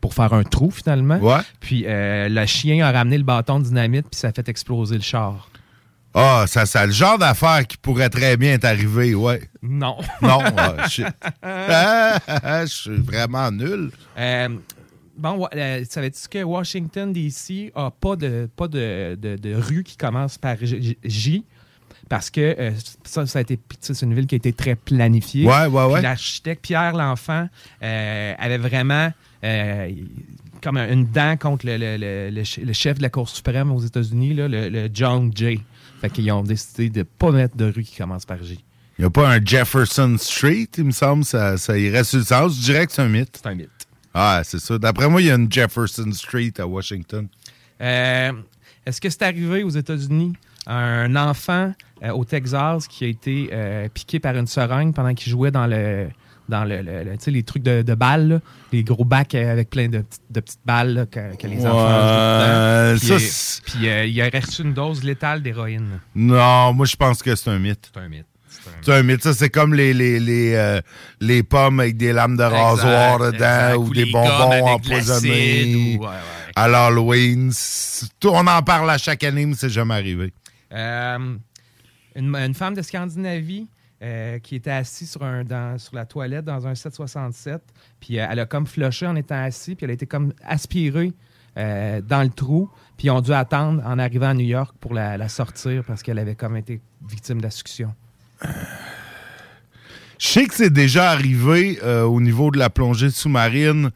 pour 0.00 0.14
faire 0.14 0.32
un 0.32 0.44
trou, 0.44 0.70
finalement. 0.70 1.18
Puis 1.60 1.84
euh, 1.86 2.28
le 2.28 2.46
chien 2.46 2.86
a 2.86 2.92
ramené 2.92 3.18
le 3.18 3.24
bâton 3.24 3.58
de 3.58 3.64
dynamite, 3.64 4.06
puis 4.10 4.18
ça 4.20 4.28
a 4.28 4.32
fait 4.32 4.48
exploser 4.48 4.96
le 4.96 5.02
char. 5.02 5.48
Ah, 6.14 6.44
ça, 6.46 6.64
c'est 6.66 6.86
le 6.86 6.92
genre 6.92 7.18
d'affaire 7.18 7.66
qui 7.66 7.76
pourrait 7.76 8.08
très 8.08 8.36
bien 8.36 8.54
être 8.54 8.64
arrivé, 8.64 9.14
ouais. 9.14 9.42
Non. 9.62 9.98
Non, 10.22 10.40
ah. 10.56 10.86
Ah, 11.42 12.64
je 12.66 12.72
suis 12.72 12.96
vraiment 12.96 13.50
nul. 13.50 13.90
Euh, 14.18 14.48
bon, 15.16 15.46
euh, 15.54 15.84
savais-tu 15.88 16.28
que 16.28 16.42
Washington, 16.42 17.12
D.C. 17.12 17.72
a 17.74 17.90
pas 17.90 18.16
de, 18.16 18.48
pas 18.56 18.68
de, 18.68 19.16
de- 19.20 19.36
de 19.36 19.54
rue 19.54 19.84
qui 19.84 19.96
commence 19.96 20.38
par 20.38 20.56
J? 20.62 21.44
Parce 22.08 22.30
que 22.30 22.40
euh, 22.58 22.70
ça, 23.04 23.26
ça 23.26 23.38
a 23.38 23.42
été, 23.42 23.58
c'est 23.80 24.00
une 24.02 24.14
ville 24.14 24.26
qui 24.26 24.34
a 24.34 24.38
été 24.38 24.52
très 24.52 24.74
planifiée. 24.76 25.44
Ouais, 25.46 25.66
ouais, 25.66 25.84
ouais. 25.84 26.00
L'architecte 26.02 26.62
Pierre 26.62 26.94
L'Enfant 26.94 27.48
euh, 27.82 28.34
avait 28.38 28.58
vraiment 28.58 29.12
euh, 29.44 29.90
comme 30.62 30.76
un- 30.78 30.90
une 30.92 31.04
dent 31.06 31.36
contre 31.36 31.66
le, 31.66 31.76
le- 31.76 31.96
le- 31.98 32.30
le 32.30 32.44
ch- 32.44 32.64
le 32.64 32.72
chef 32.72 32.96
de 32.98 33.02
la 33.02 33.10
Cour 33.10 33.28
suprême 33.28 33.70
aux 33.70 33.80
États-Unis, 33.80 34.34
là, 34.34 34.48
le, 34.48 34.68
le 34.68 34.88
John 34.92 35.30
Jay. 35.34 35.60
Fait 36.00 36.10
qu'ils 36.10 36.30
ont 36.32 36.42
décidé 36.42 36.88
de 36.90 37.02
pas 37.02 37.30
mettre 37.30 37.56
de 37.56 37.66
rue 37.70 37.82
qui 37.84 37.96
commence 37.96 38.24
par 38.24 38.42
J. 38.42 38.64
Il 38.98 39.02
n'y 39.02 39.06
a 39.06 39.10
pas 39.10 39.28
un 39.28 39.44
Jefferson 39.44 40.16
Street, 40.18 40.68
il 40.78 40.84
me 40.84 40.90
semble, 40.90 41.24
ça, 41.24 41.56
ça 41.58 41.78
irait 41.78 42.04
sur 42.04 42.18
le 42.18 42.24
sens. 42.24 42.56
Je 42.56 42.62
dirais 42.64 42.86
que 42.86 42.92
c'est 42.92 43.02
un 43.02 43.08
mythe. 43.08 43.38
C'est 43.42 43.48
un 43.48 43.54
mythe. 43.54 43.68
Ah, 44.14 44.40
c'est 44.44 44.58
ça. 44.58 44.78
D'après 44.78 45.08
moi, 45.08 45.20
il 45.20 45.26
y 45.26 45.30
a 45.30 45.34
une 45.36 45.50
Jefferson 45.52 46.10
Street 46.12 46.52
à 46.58 46.66
Washington. 46.66 47.28
Euh, 47.80 48.32
Est-ce 48.86 49.00
que 49.00 49.08
c'est 49.10 49.22
arrivé 49.22 49.62
aux 49.62 49.68
États-Unis? 49.70 50.32
Un 50.68 51.16
enfant 51.16 51.72
euh, 52.02 52.10
au 52.10 52.24
Texas 52.24 52.86
qui 52.86 53.04
a 53.04 53.08
été 53.08 53.50
euh, 53.52 53.88
piqué 53.92 54.20
par 54.20 54.36
une 54.36 54.46
seringue 54.46 54.94
pendant 54.94 55.14
qu'il 55.14 55.30
jouait 55.32 55.50
dans 55.50 55.66
le 55.66 56.08
dans 56.48 56.64
le, 56.64 56.80
le- 56.80 57.16
les 57.26 57.42
trucs 57.42 57.62
de, 57.62 57.82
de 57.82 57.94
balles, 57.94 58.28
là, 58.28 58.40
les 58.72 58.82
gros 58.82 59.04
bacs 59.04 59.34
avec 59.34 59.68
plein 59.68 59.88
de, 59.88 59.98
petites- 59.98 60.22
de 60.30 60.40
petites 60.40 60.60
balles 60.64 60.94
là, 60.94 61.04
que, 61.06 61.36
que 61.36 61.46
les 61.46 61.58
Ouais, 61.58 61.66
enfants 61.66 62.96
jouent 62.96 63.06
dedans. 63.06 63.18
Puis, 63.66 63.88
euh, 63.88 64.06
il 64.06 64.22
a 64.22 64.30
reçu 64.40 64.62
une 64.62 64.72
dose 64.72 65.04
létale 65.04 65.42
d'héroïne. 65.42 66.00
Non, 66.14 66.72
moi, 66.72 66.86
je 66.86 66.96
pense 66.96 67.22
que 67.22 67.34
c'est 67.36 67.50
un 67.50 67.58
mythe. 67.58 67.90
C'est 67.92 68.00
un 68.00 68.08
mythe. 68.08 68.24
C'est 68.80 68.92
un 68.94 69.02
mythe. 69.02 69.22
Ça, 69.22 69.34
c'est 69.34 69.50
comme 69.50 69.74
les, 69.74 69.92
les, 69.92 70.18
les, 70.18 70.54
euh, 70.54 70.80
les 71.20 71.42
pommes 71.42 71.80
avec 71.80 71.98
des 71.98 72.14
lames 72.14 72.38
de 72.38 72.42
rasoir 72.44 73.18
dedans 73.18 73.30
exact. 73.34 73.76
ou, 73.76 73.82
Ou 73.82 73.92
des 73.92 74.06
bonbons 74.06 74.66
empoisonnés. 74.68 75.28
l'acide, 75.58 75.76
ou- 75.98 76.02
ouais, 76.04 76.08
ouais. 76.08 76.52
À 76.56 76.66
l'Halloween. 76.66 77.52
On 78.24 78.46
en 78.46 78.62
parle 78.62 78.90
à 78.90 78.96
chaque 78.96 79.22
année, 79.22 79.44
mais 79.44 79.54
c'est 79.54 79.68
jamais 79.68 79.94
arrivé. 79.94 80.32
Euh, 80.72 81.36
une, 82.14 82.54
femme 82.54 82.74
de 82.74 82.82
Scandinavie 82.82 83.68
euh, 84.02 84.38
qui 84.38 84.56
était 84.56 84.70
assise 84.70 85.10
sur, 85.10 85.22
un, 85.22 85.78
sur 85.78 85.94
la 85.94 86.04
toilette 86.04 86.44
dans 86.44 86.66
un 86.66 86.74
767, 86.74 87.62
puis 88.00 88.18
euh, 88.18 88.26
elle 88.30 88.40
a 88.40 88.46
comme 88.46 88.66
flushé 88.66 89.06
en 89.06 89.16
étant 89.16 89.42
assise, 89.42 89.74
puis 89.74 89.84
elle 89.84 89.90
a 89.90 89.94
été 89.94 90.06
comme 90.06 90.32
aspirée 90.44 91.12
dans 91.56 92.22
le 92.22 92.28
trou, 92.28 92.70
puis 92.96 93.08
ils 93.08 93.10
ont 93.10 93.20
dû 93.20 93.32
attendre 93.32 93.82
en 93.84 93.98
arrivant 93.98 94.28
à 94.28 94.34
New 94.34 94.46
York 94.46 94.76
pour 94.78 94.94
la, 94.94 95.28
sortir 95.28 95.82
parce 95.82 96.04
qu'elle 96.04 96.20
avait 96.20 96.36
comme 96.36 96.56
été 96.56 96.80
victime 97.10 97.40
d'assuction. 97.40 97.92
Je 100.20 100.26
sais 100.26 100.46
que 100.46 100.54
c'est 100.54 100.72
déjà 100.72 101.10
arrivé 101.10 101.80
au 101.82 102.20
niveau 102.20 102.52
de 102.52 102.60
la 102.60 102.70
plongée 102.70 103.10
sous-marine 103.10 103.90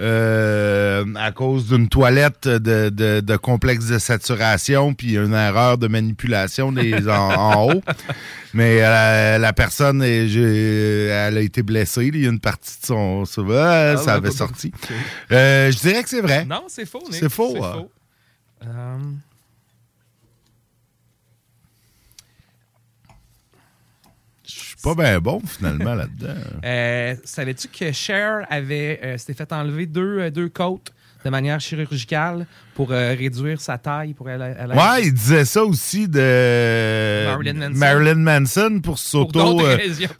euh, 0.00 1.04
à 1.16 1.30
cause 1.32 1.68
d'une 1.68 1.88
toilette 1.88 2.48
de, 2.48 2.88
de- 2.88 3.20
de 3.20 3.36
complexe 3.36 3.86
de 3.86 3.98
saturation 3.98 4.94
puis 4.94 5.16
une 5.16 5.34
erreur 5.34 5.76
de 5.78 5.88
manipulation 5.88 6.72
des, 6.72 7.08
en, 7.08 7.12
en 7.12 7.72
haut. 7.72 7.82
Mais 8.54 8.78
euh, 8.82 9.38
la 9.38 9.52
personne, 9.52 10.02
est- 10.02 10.28
elle 10.34 11.36
a 11.36 11.40
été 11.40 11.62
blessée. 11.62 12.06
Il 12.06 12.16
y 12.22 12.26
a 12.26 12.30
une 12.30 12.40
partie 12.40 12.80
de 12.80 12.86
son... 12.86 13.24
Ça, 13.24 13.42
va, 13.42 13.96
ça 13.96 14.14
avait 14.14 14.30
sorti. 14.30 14.72
Euh, 15.30 15.70
je 15.70 15.78
dirais 15.78 16.02
que 16.02 16.08
c'est 16.08 16.20
vrai. 16.22 16.44
Non, 16.44 16.64
c'est 16.68 16.86
faux, 16.86 17.02
Nick. 17.10 17.20
C'est 17.20 17.28
faux. 17.30 17.54
C'est 17.58 17.64
hein? 17.64 17.72
faux. 17.74 17.90
Suis 24.80 24.94
pas 24.96 25.02
bien 25.02 25.20
bon, 25.20 25.40
finalement, 25.46 25.94
là-dedans. 25.94 26.34
Euh, 26.64 27.14
Savais-tu 27.24 27.68
que 27.68 27.92
Cher 27.92 28.46
avait 28.50 29.00
euh, 29.02 29.18
s'était 29.18 29.34
fait 29.34 29.52
enlever 29.52 29.86
deux, 29.86 30.18
euh, 30.20 30.30
deux 30.30 30.48
côtes 30.48 30.92
de 31.24 31.28
manière 31.30 31.60
chirurgicale 31.60 32.46
pour 32.74 32.92
euh, 32.92 33.14
réduire 33.14 33.60
sa 33.60 33.76
taille 33.76 34.14
pour 34.14 34.30
elle, 34.30 34.56
elle- 34.58 34.70
Ouais, 34.72 35.02
il 35.04 35.12
disait 35.12 35.44
ça 35.44 35.62
aussi 35.64 36.08
de 36.08 37.26
Marilyn 37.26 37.52
Manson. 37.68 37.78
Marilyn 37.78 38.14
Manson 38.14 38.80
pour 38.82 38.98
s'auto 38.98 39.60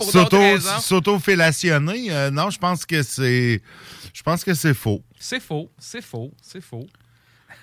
s'auto- 0.01 0.81
s'auto-fellationner. 0.81 2.31
Non, 2.33 2.51
je 2.51 2.59
pense 2.59 2.85
que 2.85 3.03
c'est 3.03 3.63
je 4.13 4.23
pense 4.23 4.45
que 4.45 4.55
c'est 4.55 4.75
faux. 4.75 5.03
C'est 5.19 5.41
faux, 5.41 5.71
c'est 5.79 6.03
faux, 6.03 6.33
c'est 6.43 6.61
faux. 6.63 6.87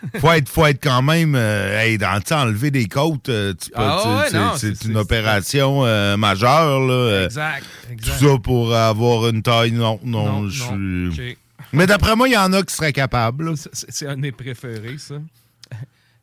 faut 0.19 0.31
être, 0.31 0.49
faut 0.49 0.65
être 0.65 0.81
quand 0.83 1.01
même, 1.01 1.33
euh, 1.35 1.79
hey, 1.79 1.97
dans, 1.97 2.19
tu 2.19 2.27
sais, 2.27 2.35
enlever 2.35 2.71
des 2.71 2.87
côtes, 2.87 3.29
euh, 3.29 3.53
Ah 3.73 4.21
ouais, 4.31 4.57
c'est- 4.57 4.85
une 4.85 4.97
opération 4.97 5.85
euh, 5.85 6.17
majeure. 6.17 6.79
Là, 6.81 6.93
euh, 6.93 7.25
Exact, 7.25 7.63
exact. 7.91 8.19
Tout 8.19 8.25
ça 8.33 8.37
pour 8.39 8.73
avoir 8.75 9.27
une 9.29 9.41
taille, 9.41 9.71
non, 9.71 9.99
non, 10.03 10.41
Non, 10.43 10.49
je 10.49 11.09
suis... 11.11 11.37
Mais 11.73 11.85
d'après 11.87 12.15
moi, 12.15 12.27
il 12.29 12.33
y 12.33 12.37
en 12.37 12.53
a 12.53 12.63
qui 12.63 12.73
seraient 12.73 12.93
capables. 12.93 13.53
C'est 13.73 14.07
un 14.07 14.15
de 14.15 14.21
mes 14.21 14.31
préférés, 14.31 14.97
ça. 14.97 15.15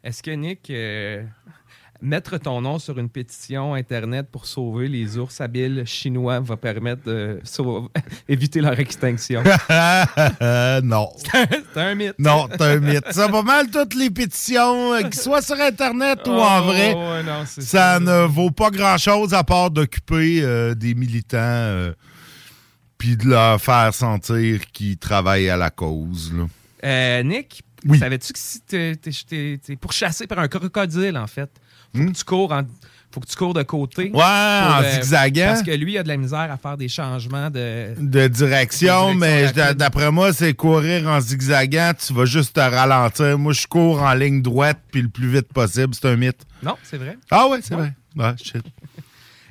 Est-ce 0.03 0.23
que, 0.23 0.31
Nick, 0.31 0.71
mettre 2.03 2.37
ton 2.39 2.61
nom 2.61 2.79
sur 2.79 2.99
une 2.99 3.09
pétition 3.09 3.75
Internet 3.75 4.27
pour 4.31 4.47
sauver 4.47 4.89
les 4.89 5.17
ours 5.17 5.41
habiles 5.41 5.85
chinois 5.87 6.41
va 6.41 6.57
permettre 6.57 7.05
de 7.05 7.41
sauver- 7.45 7.89
éviter 8.29 8.61
leur 8.61 8.79
extinction? 8.79 9.43
non. 10.83 11.09
C'est 11.17 11.81
un 11.81 11.95
mythe. 11.95 12.15
Non, 12.19 12.49
c'est 12.51 12.63
un 12.63 12.79
mythe. 12.81 13.13
Ça 13.13 13.27
va 13.29 13.43
mal 13.43 13.71
toutes 13.71 13.95
les 13.95 14.11
pétitions, 14.11 14.93
euh, 14.95 15.03
qu'ils 15.03 15.15
soient 15.21 15.43
sur 15.43 15.61
Internet 15.61 16.21
ou 16.27 16.31
en 16.33 16.61
Oh, 16.61 16.65
vrai. 16.65 16.95
ouais, 16.95 17.23
non, 17.23 17.45
c'est 17.47 17.63
ça 17.63 17.99
ne 18.01 18.27
vaut 18.27 18.51
pas 18.51 18.71
grand-chose 18.71 19.35
à 19.35 19.45
part 19.45 19.71
d'occuper 19.71 20.41
euh, 20.43 20.75
des 20.75 20.95
militants 20.95 21.37
euh, 21.39 21.93
puis 22.99 23.17
de 23.17 23.27
leur 23.29 23.61
faire 23.61 23.93
sentir 23.95 24.61
qu'ils 24.73 24.97
travaillent 24.99 25.49
à 25.51 25.57
la 25.57 25.71
cause. 25.71 26.33
là. 26.35 26.45
Euh, 26.85 27.23
Nick, 27.23 27.63
Oui. 27.87 27.99
savais-tu 27.99 28.33
que 28.33 28.39
si 28.39 28.61
t'es 28.61 29.77
pourchassé 29.81 30.27
par 30.27 30.39
un 30.39 30.49
crocodile, 30.49 31.17
en 31.17 31.27
fait, 31.27 31.51
faut 31.95 32.05
que 32.11 32.13
tu 32.19 32.25
cours 32.25 32.53
en- 32.53 32.63
Faut 33.13 33.21
que 33.21 33.27
tu 33.27 33.37
cours 33.37 33.55
de 33.55 33.63
côté. 33.63 34.11
Hmm? 34.11 34.17
Ouais, 34.17 34.23
en 34.23 34.83
zigzagant. 34.83 35.47
Parce 35.47 35.63
que 35.63 35.71
lui, 35.71 35.93
il 35.93 35.99
a 35.99 36.03
de 36.03 36.09
la 36.09 36.17
misère 36.17 36.49
à 36.51 36.57
faire 36.57 36.77
des 36.77 36.89
changements 36.89 37.49
de. 37.49 37.95
De 37.97 38.27
direction, 38.27 39.15
De 39.15 39.19
direction 39.21 39.63
mais 39.69 39.75
d'après 39.77 40.11
moi, 40.11 40.33
c'est 40.33 40.53
courir 40.55 41.07
en 41.09 41.21
zigzagant, 41.21 41.93
tu 41.97 42.13
vas 42.13 42.25
juste 42.25 42.55
te 42.57 42.61
ralentir. 42.61 43.39
Moi, 43.39 43.53
je 43.53 43.69
cours 43.69 44.03
en 44.03 44.15
ligne 44.15 44.43
droite 44.43 44.81
puis 44.91 45.03
le 45.03 45.09
plus 45.09 45.29
vite 45.29 45.53
possible. 45.53 45.95
C'est 45.95 46.09
un 46.09 46.17
mythe. 46.17 46.41
Non, 46.61 46.75
c'est 46.83 46.97
vrai. 46.99 47.17
Ah 47.31 47.47
ouais, 47.49 47.61
c'est 47.63 47.75
vrai. 47.77 47.93
Ouais, 48.17 48.33
shit. 48.43 48.65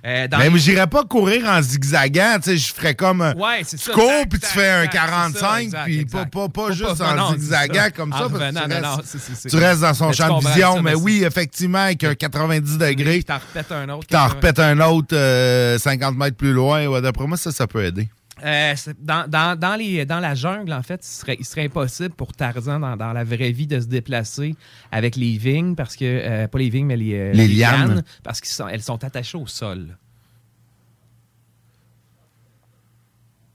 Euh, 0.05 0.27
dans 0.27 0.37
Mais 0.37 0.49
les- 0.49 0.59
j'irais 0.59 0.87
pas 0.87 1.05
courir 1.05 1.45
en 1.47 1.61
zigzagant, 1.61 2.35
tu 2.35 2.49
sais, 2.49 2.57
je 2.57 2.73
ferais 2.73 2.93
comme 2.93 3.21
un- 3.21 3.33
Ouais, 3.35 3.63
tu 3.63 3.77
ça, 3.77 3.93
cours 3.93 4.25
puis 4.29 4.37
tu 4.37 4.47
fais 4.47 4.69
un 4.69 4.81
tac, 4.87 4.91
c'est 4.91 4.97
ça, 4.97 5.03
45 5.07 5.59
exact, 5.63 5.83
puis 5.85 5.99
exact. 6.01 6.33
pas, 6.33 6.47
pas, 6.49 6.67
pas 6.67 6.71
juste 6.73 6.99
en 7.01 7.15
non, 7.15 7.31
zigzagant 7.33 7.73
ça. 7.83 7.91
comme 7.91 8.11
En 8.11 8.17
ça 8.17 8.19
parce 8.23 8.33
que 8.33 8.37
tu 8.37 8.43
revenant, 8.43 8.67
non, 8.81 8.95
restes, 8.97 9.13
non, 9.15 9.49
tu 9.49 9.55
restes 9.55 9.81
dans 9.81 9.93
son 9.93 10.11
champ 10.11 10.39
de 10.41 10.45
vision, 10.45 10.75
ça, 10.75 10.81
mais 10.81 10.91
mais 10.91 10.97
oui, 10.97 11.23
effectivement, 11.23 11.77
avec 11.85 12.03
un 12.03 12.15
90 12.15 12.77
degrés, 12.77 13.23
t'en 13.23 13.35
repètes 13.35 13.71
un 13.71 13.87
autre. 13.89 14.07
t'en 14.07 14.23
quelque- 14.23 14.35
repètes 14.35 14.59
un 14.59 14.79
autre 14.81 15.15
euh, 15.15 15.77
50 15.77 16.17
mètres 16.17 16.35
plus 16.35 16.51
loin, 16.51 16.85
ouais, 16.87 17.01
d'après 17.01 17.25
moi, 17.25 17.37
ça, 17.37 17.51
ça 17.53 17.65
peut 17.65 17.85
aider. 17.85 18.09
Euh, 18.43 18.75
dans, 18.99 19.29
dans, 19.29 19.57
dans, 19.57 19.75
les, 19.75 20.05
dans 20.05 20.19
la 20.19 20.35
jungle, 20.35 20.73
en 20.73 20.83
fait, 20.83 21.01
il 21.05 21.09
serait, 21.09 21.37
il 21.39 21.45
serait 21.45 21.65
impossible 21.65 22.13
pour 22.13 22.33
Tarzan, 22.33 22.79
dans, 22.79 22.97
dans 22.97 23.13
la 23.13 23.23
vraie 23.23 23.51
vie, 23.51 23.67
de 23.67 23.79
se 23.79 23.85
déplacer 23.85 24.55
avec 24.91 25.15
les 25.15 25.37
vignes, 25.37 25.75
parce 25.75 25.95
que. 25.95 26.03
euh, 26.05 26.47
pas 26.47 26.57
les 26.59 26.69
vignes, 26.69 26.87
mais 26.87 26.97
les, 26.97 27.13
euh, 27.13 27.31
Les 27.33 27.47
lianes. 27.47 28.03
parce 28.23 28.41
qu'elles 28.41 28.81
sont, 28.81 29.03
attachées 29.03 29.37
au 29.37 29.47
sol. 29.47 29.97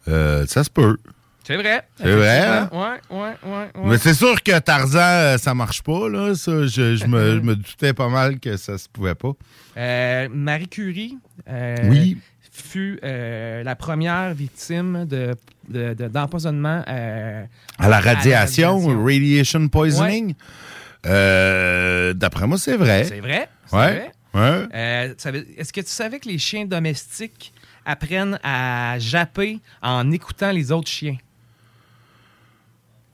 Euh, 0.09 0.47
ça 0.47 0.65
se 0.65 0.71
peut. 0.71 0.97
C'est 1.45 1.57
vrai. 1.57 1.87
C'est 1.97 2.15
vrai, 2.15 2.41
hein? 2.47 2.71
Ouais, 2.73 3.17
ouais, 3.17 3.35
ouais. 3.45 3.71
Mais 3.85 3.99
c'est 3.99 4.13
sûr 4.15 4.43
que 4.43 4.59
Tarzan, 4.59 5.39
ça 5.39 5.55
marche 5.55 5.83
pas, 5.83 6.09
là. 6.09 6.35
Ça, 6.35 6.67
je, 6.67 6.97
je 6.97 7.07
me, 7.07 7.37
je 7.37 7.41
me 7.41 7.57
doutais 7.57 7.95
pas 7.95 8.09
mal 8.09 8.39
que 8.39 8.57
ça 8.57 8.77
se 8.77 8.89
pouvait 8.89 9.15
pas. 9.15 9.33
Euh, 9.77 10.29
Marie 10.31 10.69
Curie 10.69 11.19
euh, 11.49 11.77
Oui. 11.85 12.19
Fut 12.61 12.99
euh, 13.05 13.63
la 13.63 13.77
première 13.77 14.35
victime 14.35 15.05
de, 15.07 15.35
de- 15.69 15.95
de- 15.95 16.09
d'empoisonnement 16.09 16.83
euh, 16.89 17.45
À 17.79 17.89
la 17.89 18.01
radiation, 18.01 18.77
radiation. 18.79 19.05
radiation 19.05 19.69
poisoning? 19.69 20.35
Euh, 21.07 22.13
D'après 22.15 22.47
moi, 22.47 22.59
c'est 22.59 22.77
vrai. 22.77 23.05
C'est 23.05 23.21
vrai. 23.21 23.49
Ouais. 23.73 24.11
vrai. 24.35 25.15
Est-ce 25.57 25.73
que 25.73 25.81
tu 25.81 25.89
savais 25.89 26.19
que 26.21 26.29
les 26.29 26.39
chiens 26.39 26.65
domestiques 26.67 27.53
apprennent 27.85 28.39
à 28.43 28.99
japper 28.99 29.61
en 29.83 30.11
écoutant 30.11 30.51
les 30.51 30.71
autres 30.73 30.89
chiens? 30.91 31.17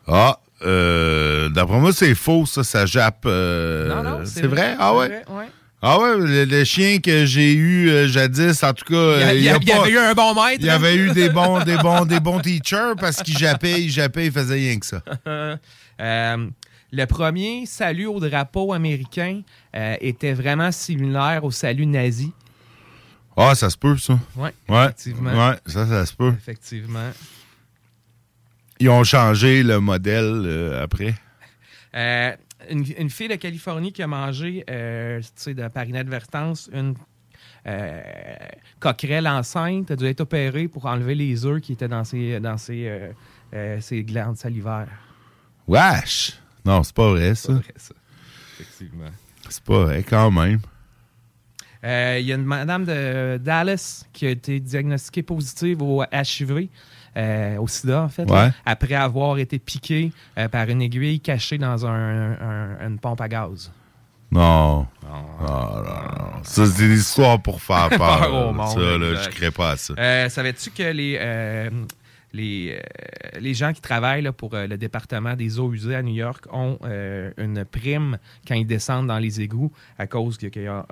Ah, 0.07 0.39
d'après 0.61 1.79
moi, 1.81 1.93
c'est 1.93 2.15
faux, 2.15 2.47
ça, 2.47 2.65
ça 2.65 2.87
jappe. 2.87 3.25
Non, 3.27 4.03
non, 4.03 4.21
c'est 4.25 4.47
vrai? 4.47 4.77
Ah 4.79 4.93
c'est 4.93 5.33
ouais? 5.33 5.49
Ah 5.87 5.99
ouais, 6.01 6.17
le, 6.17 6.45
le 6.47 6.65
chien 6.65 6.99
que 6.99 7.27
j'ai 7.27 7.53
eu 7.53 7.91
euh, 7.91 8.09
jadis, 8.09 8.63
en 8.63 8.73
tout 8.73 8.87
cas, 8.87 8.95
Il 8.95 8.97
y 9.21 9.23
a- 9.23 9.29
euh, 9.29 9.35
il 9.35 9.43
y 9.43 9.49
a- 9.51 9.55
a 9.55 9.57
il 9.61 9.69
y 9.69 9.71
pas- 9.73 9.81
avait 9.83 9.91
eu 9.91 9.99
un 9.99 10.15
bon 10.15 10.35
maître, 10.35 10.59
Il 10.61 10.67
y 10.67 10.71
avait 10.71 10.97
eu 10.97 11.11
des 11.13 11.29
bons, 11.29 11.63
des 11.63 11.77
bons, 11.77 12.05
des 12.07 12.21
bons 12.21 12.41
teachers 12.41 12.95
parce 12.99 13.23
qu'il 13.23 13.37
jappait, 13.37 13.83
il 13.83 13.91
jappait, 13.91 14.27
il 14.27 14.33
faisait 14.33 14.55
rien 14.55 14.79
que 14.79 14.87
ça. 14.87 15.03
Euh, 16.01 16.49
le 16.91 17.05
premier 17.05 17.67
salut 17.67 18.07
au 18.07 18.19
drapeau 18.19 18.73
américain 18.73 19.43
euh, 19.77 19.95
était 20.01 20.33
vraiment 20.33 20.73
similaire 20.73 21.45
au 21.45 21.53
salut 21.53 21.87
nazi. 21.87 22.33
Ah, 23.37 23.55
ça 23.55 23.71
se 23.71 23.77
peut, 23.77 23.97
ça. 23.99 24.19
Ouais, 24.37 24.53
ouais 24.69 24.85
effectivement. 24.87 25.31
Ouais, 25.51 25.57
ça, 25.67 25.87
ça 25.87 26.05
se 26.07 26.13
peut. 26.15 26.33
Effectivement. 26.37 27.11
Ils 28.81 28.89
ont 28.89 29.05
changé 29.05 29.63
le 29.63 29.79
modèle 29.79 30.81
après. 30.83 31.15
Euh, 31.95 32.33
une, 32.71 32.85
une 32.99 33.11
fille 33.11 33.29
de 33.29 33.37
Californie 33.37 33.93
qui 33.93 34.03
a 34.03 34.07
mangé, 34.07 34.65
euh, 34.71 35.21
tu 35.21 35.29
sais, 35.37 35.55
de, 35.55 35.69
par 35.69 35.85
inadvertance, 35.85 36.71
une 36.73 36.95
euh, 37.67 38.03
coquerelle 38.81 39.27
enceinte 39.27 39.91
a 39.91 39.97
dû 39.97 40.07
être 40.07 40.21
opérée 40.21 40.69
pour 40.69 40.87
enlever 40.87 41.15
les 41.15 41.47
œufs 41.47 41.61
qui 41.61 41.73
étaient 41.73 41.89
dans 41.89 42.05
ses, 42.05 42.41
dans 42.41 42.59
ses, 42.59 43.13
euh, 43.55 43.81
ses 43.81 44.03
glandes 44.03 44.37
salivaires. 44.37 44.89
Wesh! 45.67 46.39
Non, 46.65 46.83
c'est 46.83 46.95
pas 46.95 47.11
vrai, 47.11 47.35
ça. 47.35 47.43
C'est 47.43 47.49
pas 47.49 47.59
vrai, 47.61 47.75
ça. 47.77 47.95
Effectivement. 48.61 49.11
C'est 49.49 49.65
pas 49.65 49.85
vrai, 49.85 50.03
quand 50.03 50.31
même. 50.31 50.61
Il 51.83 52.25
y 52.27 52.33
a 52.33 52.37
une 52.37 52.45
madame 52.45 52.87
de 52.87 53.37
Dallas 53.37 54.07
qui 54.13 54.27
a 54.27 54.31
été 54.31 54.59
diagnostiquée 54.59 55.23
positive 55.23 55.83
au 55.83 56.03
HIV, 56.03 56.69
euh, 57.17 57.57
au 57.59 57.69
sida 57.69 58.03
en 58.03 58.09
fait, 58.09 58.25
là, 58.29 58.53
après 58.67 58.95
avoir 58.95 59.39
été 59.39 59.59
piquée 59.59 60.13
euh, 60.39 60.49
par 60.49 60.69
une 60.69 60.83
aiguille 60.83 61.21
cachée 61.21 61.59
dans 61.59 61.87
un- 61.87 62.33
un- 62.33 62.87
une 62.89 62.99
pompe 62.99 63.21
à 63.21 63.29
gaz. 63.29 63.71
Non. 64.31 64.79
Non, 64.81 64.87
non, 65.41 65.47
non. 65.47 66.43
Ça, 66.43 66.67
c'est 66.67 66.89
des 66.89 66.99
histoires 66.99 67.41
pour 67.41 67.61
faire 67.61 67.89
peur. 67.97 67.99
Peur 68.21 68.49
au 68.49 68.53
monde, 68.53 68.69
ça, 68.69 68.81
là, 68.99 69.15
je 69.23 69.29
crée 69.31 69.51
pas 69.53 69.71
à 69.73 69.77
ça. 69.77 69.95
Euh, 69.97 70.29
Savais-tu 70.29 70.71
que 70.71 70.83
les, 70.83 71.17
euh, 71.21 71.71
les, 72.35 72.77
euh, 72.77 73.39
les 73.41 73.55
gens 73.55 73.73
qui 73.73 73.81
travaillent 73.81 74.23
là, 74.23 74.33
pour 74.33 74.55
euh, 74.55 74.67
le 74.67 74.77
département 74.77 75.35
des 75.35 75.59
eaux 75.59 75.73
usées 75.73 75.95
à 75.95 76.03
New 76.03 76.15
York 76.15 76.45
ont 76.53 76.79
euh, 76.85 77.31
une 77.39 77.65
prime 77.65 78.19
quand 78.47 78.57
ils 78.57 78.67
descendent 78.67 79.07
dans 79.07 79.19
les 79.19 79.41
égouts 79.41 79.73
à 79.99 80.07
cause 80.07 80.37
qu'il 80.37 80.51
y, 80.57 80.67
a, 80.67 80.85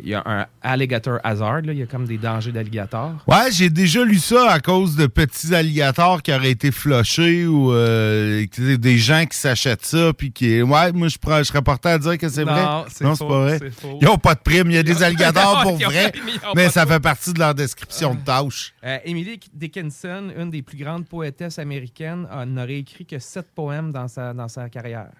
il 0.00 0.08
y 0.08 0.14
a 0.14 0.22
un 0.24 0.46
alligator 0.62 1.18
hazard. 1.24 1.62
là. 1.62 1.72
Il 1.72 1.78
y 1.78 1.82
a 1.82 1.86
comme 1.86 2.06
des 2.06 2.18
dangers 2.18 2.52
d'alligator. 2.52 3.12
Ouais, 3.26 3.50
j'ai 3.50 3.68
déjà 3.68 4.04
lu 4.04 4.18
ça 4.18 4.50
à 4.50 4.60
cause 4.60 4.94
de 4.96 5.06
petits 5.06 5.54
alligators 5.54 6.22
qui 6.22 6.32
auraient 6.32 6.52
été 6.52 6.70
flushés 6.70 7.46
ou 7.46 7.72
des 7.74 8.98
gens 8.98 9.26
qui 9.26 9.36
s'achètent 9.36 9.84
ça 9.84 10.12
puis 10.12 10.30
qui 10.30 10.62
ouais, 10.62 10.92
moi 10.92 11.08
je 11.08 11.18
prends 11.18 11.38
je 11.38 11.44
serais 11.44 11.62
porté 11.62 11.88
à 11.88 11.98
dire 11.98 12.16
que 12.16 12.28
c'est 12.28 12.44
vrai. 12.44 12.62
non, 12.62 12.84
c'est 12.88 13.04
pas 13.04 13.40
vrai. 13.40 13.58
faux. 13.70 13.98
Ils 14.00 14.08
ont 14.08 14.18
pas 14.18 14.34
de 14.34 14.40
prime, 14.40 14.70
il 14.70 14.74
y 14.74 14.78
a 14.78 14.82
des 14.82 15.02
alligators 15.02 15.62
pour 15.62 15.76
vrai, 15.76 16.12
mais 16.54 16.68
ça 16.68 16.86
fait 16.86 17.00
partie 17.00 17.32
de 17.32 17.40
leur 17.40 17.54
description 17.54 18.14
de 18.14 18.20
tâche. 18.20 18.72
Emily 19.04 19.40
Dickinson, 19.52 20.30
une 20.36 20.43
des 20.50 20.62
plus 20.62 20.76
grandes 20.78 21.06
poétesses 21.08 21.58
américaines, 21.58 22.26
n'aurait 22.46 22.78
écrit 22.78 23.06
que 23.06 23.18
sept 23.18 23.46
poèmes 23.54 23.92
dans 23.92 24.08
sa, 24.08 24.32
dans 24.34 24.48
sa 24.48 24.68
carrière. 24.68 25.10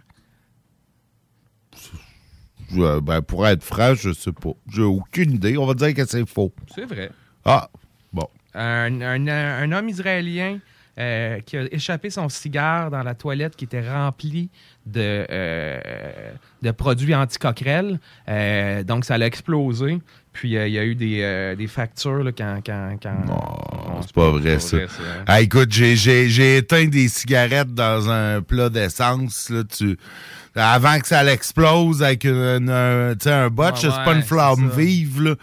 Je- 2.70 3.00
ben, 3.00 3.20
pour 3.22 3.46
être 3.46 3.62
franc, 3.62 3.94
je 3.94 4.12
sais 4.12 4.32
pas. 4.32 4.52
J'ai 4.72 4.82
aucune 4.82 5.32
idée. 5.32 5.56
On 5.58 5.66
va 5.66 5.74
dire 5.74 5.92
que 5.94 6.04
c'est 6.04 6.26
faux. 6.28 6.52
C'est 6.74 6.86
vrai. 6.86 7.10
Ah, 7.44 7.68
bon. 8.12 8.28
Un, 8.54 9.00
un- 9.00 9.28
un 9.28 9.72
homme 9.72 9.88
israélien 9.88 10.60
euh, 10.98 11.40
qui 11.40 11.56
a 11.56 11.64
échappé 11.74 12.08
son 12.08 12.28
cigare 12.28 12.90
dans 12.90 13.02
la 13.02 13.14
toilette 13.16 13.56
qui 13.56 13.64
était 13.64 13.86
remplie 13.90 14.48
de, 14.86 15.26
euh, 15.28 16.32
de 16.62 16.70
produits 16.70 17.14
anti-coquerelles. 17.14 17.98
Euh, 18.28 18.82
donc, 18.84 19.04
ça 19.04 19.18
l'a 19.18 19.26
explosé. 19.26 19.98
Puis, 20.32 20.56
euh, 20.56 20.68
il 20.68 20.72
y 20.74 20.78
a 20.78 20.84
eu 20.84 20.94
des, 20.94 21.54
des 21.58 21.66
fractures 21.66 22.22
là, 22.22 22.32
quand... 22.32 22.60
quand, 22.64 22.96
quand... 23.02 23.83
C'est 24.06 24.14
pas 24.14 24.30
vrai, 24.30 24.58
ça. 24.60 24.76
Ah, 25.26 25.40
écoute, 25.40 25.72
j'ai- 25.72 26.56
éteint 26.56 26.86
des 26.86 27.08
cigarettes 27.08 27.72
dans 27.74 28.08
un 28.10 28.42
plat 28.42 28.68
d'essence. 28.68 29.50
là, 29.50 29.62
Tu... 29.64 29.96
Avant 30.56 30.98
que 31.00 31.06
ça 31.08 31.22
l'explose 31.24 32.02
avec 32.02 32.24
une- 32.24 32.70
un, 32.70 33.14
un 33.26 33.50
botch, 33.50 33.82
Ouais, 33.84 33.90
c'est 33.90 34.04
pas 34.04 34.14
une 34.14 34.22
flamme 34.22 34.70
vive. 34.76 35.22
Là. 35.22 35.34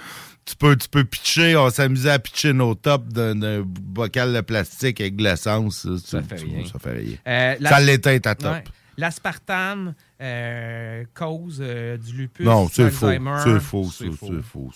Tu, 0.46 0.56
peux, 0.56 0.76
tu 0.76 0.88
peux 0.90 1.04
pitcher, 1.04 1.56
on 1.56 1.70
s'amusait 1.70 2.12
à 2.12 2.20
pitcher 2.20 2.54
nos 2.54 2.76
tops 2.76 3.08
d'un 3.14 3.62
bocal 3.64 4.34
de 4.34 4.42
plastique 4.42 5.00
avec 5.02 5.16
de 5.18 5.24
l'essence. 5.24 5.88
Ça 6.06 6.22
fait 6.22 6.36
rien. 6.36 6.64
Ça 6.72 6.80
fait 6.80 6.92
rien. 6.94 7.16
Euh, 7.28 7.56
ça 7.62 7.80
l'éteint 7.80 8.18
ta 8.20 8.36
top. 8.36 8.54
Ouais. 8.54 8.64
L'aspartame 8.98 9.94
euh, 10.22 11.04
cause 11.14 11.60
euh, 11.62 11.98
du 11.98 12.14
lupus, 12.14 12.46
Non, 12.46 12.68
c'est 12.72 12.90
faux. 12.92 13.08
C'est 13.44 13.60
faux. 13.60 13.90
C'est 13.92 14.12
faux. 14.12 14.32
Faux, 14.44 14.72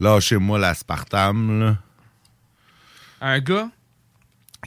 Lâchez-moi 0.00 0.58
l'aspartame, 0.58 1.60
là. 1.60 1.76
Un 3.26 3.40
gars 3.40 3.68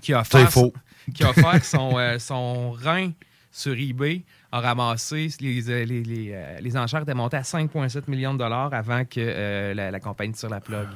qui 0.01 0.13
a 0.13 0.21
offert, 0.21 0.51
faux. 0.51 0.73
qui 1.13 1.23
a 1.23 1.29
offert 1.31 1.63
son, 1.63 1.97
euh, 1.97 2.17
son 2.19 2.71
rein 2.71 3.11
sur 3.51 3.73
eBay 3.73 4.23
a 4.51 4.59
ramassé, 4.61 5.27
les, 5.41 5.69
euh, 5.69 5.85
les, 5.85 6.03
les, 6.03 6.31
euh, 6.33 6.57
les 6.61 6.75
enchères 6.77 7.01
étaient 7.01 7.13
montées 7.13 7.37
à 7.37 7.41
5,7 7.41 8.03
millions 8.07 8.33
de 8.33 8.39
dollars 8.39 8.73
avant 8.73 9.03
que 9.05 9.19
euh, 9.19 9.73
la, 9.73 9.91
la 9.91 9.99
compagnie 9.99 10.33
tire 10.33 10.49
la 10.49 10.59
plug. 10.59 10.87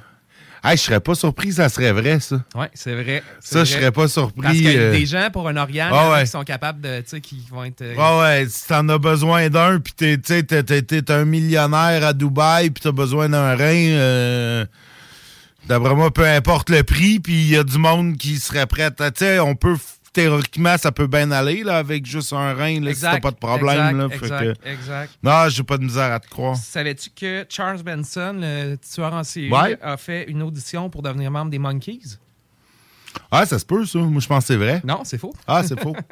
Hey, 0.64 0.78
je 0.78 0.84
serais 0.84 1.00
pas 1.00 1.16
surpris, 1.16 1.54
ça 1.54 1.70
serait 1.70 1.92
vrai, 1.92 2.20
ça. 2.20 2.40
Oui, 2.56 2.66
c'est 2.76 2.94
vrai. 2.94 3.24
Ça, 3.40 3.64
je 3.64 3.72
vrai. 3.72 3.80
serais 3.82 3.92
pas 3.92 4.08
surpris. 4.08 4.42
Parce 4.44 4.56
qu'il 4.58 4.72
y 4.72 4.78
a 4.78 4.92
des 4.92 5.06
gens 5.08 5.30
pour 5.34 5.48
un 5.48 5.58
Oriane 5.58 5.92
Ah 5.92 6.12
ouais. 6.12 6.24
qui 6.24 6.30
sont 6.30 6.44
capables 6.44 6.82
de. 6.82 7.02
Tu 7.02 7.08
sais, 7.08 7.22
qui 7.22 7.44
vont 7.50 7.64
être. 7.64 7.82
euh, 7.82 7.96
Ouais, 7.96 8.20
ouais, 8.22 8.46
si 8.48 8.68
t'en 8.68 8.88
as 8.90 8.98
besoin 9.00 9.50
d'un, 9.50 9.80
puis 9.80 9.94
t'es, 9.94 10.18
t'es, 10.20 10.44
t'es- 10.44 10.84
t'es 10.84 11.12
un 11.12 11.26
millionnaire 11.26 12.06
à 12.06 12.14
Dubaï, 12.14 12.70
puis 12.70 12.82
t'as 12.84 12.92
besoin 12.92 13.28
d'un 13.30 13.56
rein, 13.56 13.88
euh, 13.90 14.66
d'après 15.68 15.96
moi, 15.96 16.12
peu 16.12 16.26
importe 16.28 16.70
le 16.70 16.84
prix, 16.84 17.20
puis 17.20 17.34
il 17.42 17.50
y 17.50 17.58
a 17.58 17.64
du 17.64 17.78
monde 17.78 18.18
qui 18.18 18.38
serait 18.38 18.66
prêt 18.68 18.84
à, 19.00 19.12
tu 19.12 19.20
sais, 19.20 19.40
on 19.40 19.56
peut, 19.56 19.76
théoriquement, 20.14 20.78
ça 20.78 20.92
peut 20.92 21.08
bien 21.08 21.32
aller, 21.32 21.64
là, 21.64 21.78
avec 21.78 22.06
juste 22.06 22.34
un 22.34 22.54
rein, 22.54 22.80
là, 22.82 22.94
si 22.94 23.02
t'as 23.02 23.20
pas 23.20 23.32
de 23.32 23.38
problème, 23.38 24.02
exact, 24.12 24.24
exact, 24.24 24.62
que- 24.64 24.70
exact. 24.70 25.14
Non, 25.24 25.48
j'ai 25.50 25.64
pas 25.64 25.78
de 25.78 25.84
misère 25.84 26.12
à 26.12 26.20
te 26.20 26.28
croire. 26.30 26.56
Savais-tu 26.58 27.10
que 27.12 27.46
Charles 27.50 27.82
Benson, 27.84 28.36
le 28.40 28.76
tueur 28.78 29.14
en 29.14 29.24
série, 29.24 29.52
Ouais. 29.52 29.78
a 29.82 29.98
fait 29.98 30.26
une 30.30 30.42
audition 30.44 30.90
pour 30.90 31.02
devenir 31.02 31.32
membre 31.32 31.52
des 31.52 31.60
Monkeys? 31.60 32.18
Ah, 33.30 33.46
ça 33.46 33.60
se 33.60 33.66
peut, 33.66 33.86
ça. 33.86 34.00
Moi, 34.00 34.22
je 34.22 34.28
pense 34.28 34.44
que 34.44 34.48
c'est 34.54 34.58
vrai. 34.58 34.82
Non, 34.86 35.02
c'est 35.04 35.18
faux. 35.18 35.34
Ah, 35.46 35.64
c'est 35.64 35.78
faux. 35.80 35.96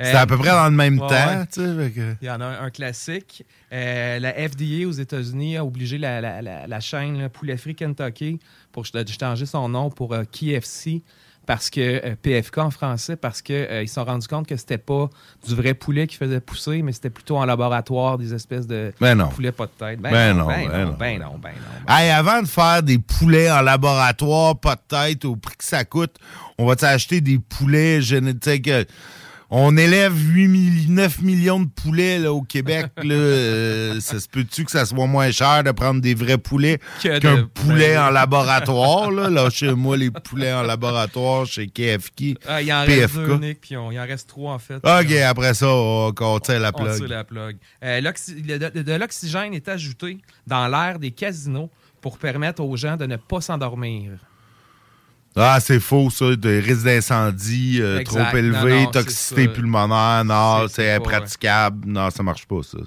Euh, 0.00 0.04
C'est 0.04 0.16
à 0.16 0.26
peu 0.26 0.36
près 0.36 0.50
dans 0.50 0.66
le 0.66 0.70
même 0.76 0.98
ouais, 1.00 1.08
temps, 1.08 1.38
ouais. 1.38 1.46
tu 1.52 1.60
sais. 1.60 1.74
fait 1.84 1.90
que- 1.90 2.14
Il 2.20 2.26
y 2.26 2.30
en 2.30 2.40
a 2.40 2.44
un, 2.46 2.64
un 2.64 2.70
classique. 2.70 3.44
Euh, 3.72 4.18
la 4.18 4.32
FDA 4.34 4.86
aux 4.86 4.92
États-Unis 4.92 5.56
a 5.56 5.64
obligé 5.64 5.98
la, 5.98 6.20
la- 6.20 6.42
la- 6.42 6.66
la 6.66 6.80
chaîne 6.80 7.18
là, 7.18 7.28
Poulet 7.28 7.56
Free 7.56 7.74
Kentucky 7.74 8.38
pour 8.72 8.84
de 8.84 9.04
changer 9.20 9.46
son 9.46 9.68
nom 9.68 9.90
pour 9.90 10.12
euh, 10.12 10.24
KFC 10.30 11.02
parce 11.46 11.70
que 11.70 11.80
euh, 11.80 12.14
PFK 12.20 12.58
en 12.58 12.70
français 12.70 13.14
parce 13.16 13.40
que 13.40 13.82
ils 13.82 13.88
se 13.88 13.94
sont 13.94 14.04
rendus 14.04 14.26
compte 14.26 14.46
que 14.48 14.56
c'était 14.56 14.78
pas 14.78 15.08
du 15.46 15.54
vrai 15.54 15.74
poulet 15.74 16.06
qui 16.08 16.16
faisait 16.16 16.40
pousser 16.40 16.82
mais 16.82 16.90
c'était 16.92 17.08
plutôt 17.08 17.36
en 17.38 17.44
laboratoire 17.44 18.18
des 18.18 18.34
espèces 18.34 18.66
de 18.66 18.92
Ben 19.00 19.14
non. 19.14 19.28
poulet 19.28 19.52
pas 19.52 19.66
de 19.66 19.70
tête. 19.78 20.00
Ben 20.00 20.34
non, 20.36 20.46
ben 20.48 20.68
ben 20.68 20.72
non, 20.78 20.86
non. 20.90 20.96
ben 20.98 21.18
non, 21.20 21.38
ben 21.40 21.52
non. 21.88 21.94
Hey, 21.94 22.10
avant 22.10 22.42
de 22.42 22.48
faire 22.48 22.82
des 22.82 22.98
poulets 22.98 23.50
en 23.50 23.62
laboratoire, 23.62 24.58
pas 24.58 24.74
de 24.74 24.80
tête, 24.88 25.24
au 25.24 25.36
prix 25.36 25.56
que 25.56 25.64
ça 25.64 25.84
coûte, 25.84 26.16
on 26.58 26.66
va 26.66 26.74
acheter 26.82 27.20
des 27.20 27.38
poulets 27.38 28.02
génétiques. 28.02 28.68
On 29.48 29.76
élève 29.76 30.12
8 30.16 30.86
000 30.86 30.92
9 30.92 31.20
millions 31.22 31.60
de 31.60 31.68
poulets 31.68 32.18
là, 32.18 32.32
au 32.32 32.42
Québec. 32.42 32.86
Là, 32.96 33.14
Euh, 33.14 34.00
ça 34.00 34.18
se 34.18 34.28
peut-tu 34.28 34.64
que 34.64 34.70
ça 34.72 34.84
soit 34.84 35.06
moins 35.06 35.30
cher 35.30 35.62
de 35.62 35.70
prendre 35.70 36.00
des 36.00 36.14
vrais 36.14 36.38
poulets 36.38 36.78
qu'un 37.00 37.44
poulet 37.54 37.94
ben- 37.94 38.06
en 38.06 38.10
laboratoire? 38.10 39.10
Là, 39.12 39.30
là 39.30 39.48
chez 39.50 39.72
moi, 39.72 39.96
les 39.96 40.10
poulets 40.10 40.52
en 40.52 40.62
laboratoire 40.62 41.46
chez 41.46 41.68
KFK. 41.68 42.38
Ah, 42.46 42.60
il 42.60 42.72
en 42.72 42.80
reste 42.84 43.14
PFK. 43.14 43.26
deux, 43.26 43.36
Nick, 43.38 43.60
puis 43.60 43.76
on- 43.76 43.92
il 43.92 44.00
en 44.00 44.04
reste 44.06 44.28
trois 44.28 44.54
en 44.54 44.58
fait. 44.58 44.76
OK, 44.76 45.12
après 45.24 45.54
ça, 45.54 45.68
on, 45.68 46.12
on 46.18 46.38
tire 46.40 46.58
la 46.60 46.72
On 46.74 46.84
tire 46.84 46.96
plug. 46.96 47.08
la 47.08 47.24
plug. 47.24 47.56
Euh, 47.84 48.00
le- 48.00 48.82
de 48.82 48.92
l'oxygène 48.94 49.54
est 49.54 49.68
ajouté 49.68 50.18
dans 50.46 50.66
l'air 50.66 50.98
des 50.98 51.12
casinos 51.12 51.70
pour 52.00 52.18
permettre 52.18 52.62
aux 52.62 52.76
gens 52.76 52.96
de 52.96 53.06
ne 53.06 53.16
pas 53.16 53.40
s'endormir. 53.40 54.12
Ah, 55.36 55.58
c'est 55.60 55.80
faux, 55.80 56.08
ça. 56.10 56.34
Des 56.34 56.60
risques 56.60 56.84
d'incendie 56.84 57.78
euh, 57.80 58.02
trop 58.02 58.18
Non, 58.18 58.64
non, 58.84 58.86
toxicité 58.86 59.48
pulmonaire. 59.48 60.24
Non, 60.24 60.66
C'est- 60.68 60.92
impraticable. 60.94 61.86
Non, 61.86 62.08
ça 62.10 62.22
marche 62.22 62.46
pas, 62.46 62.62
ça. 62.62 62.78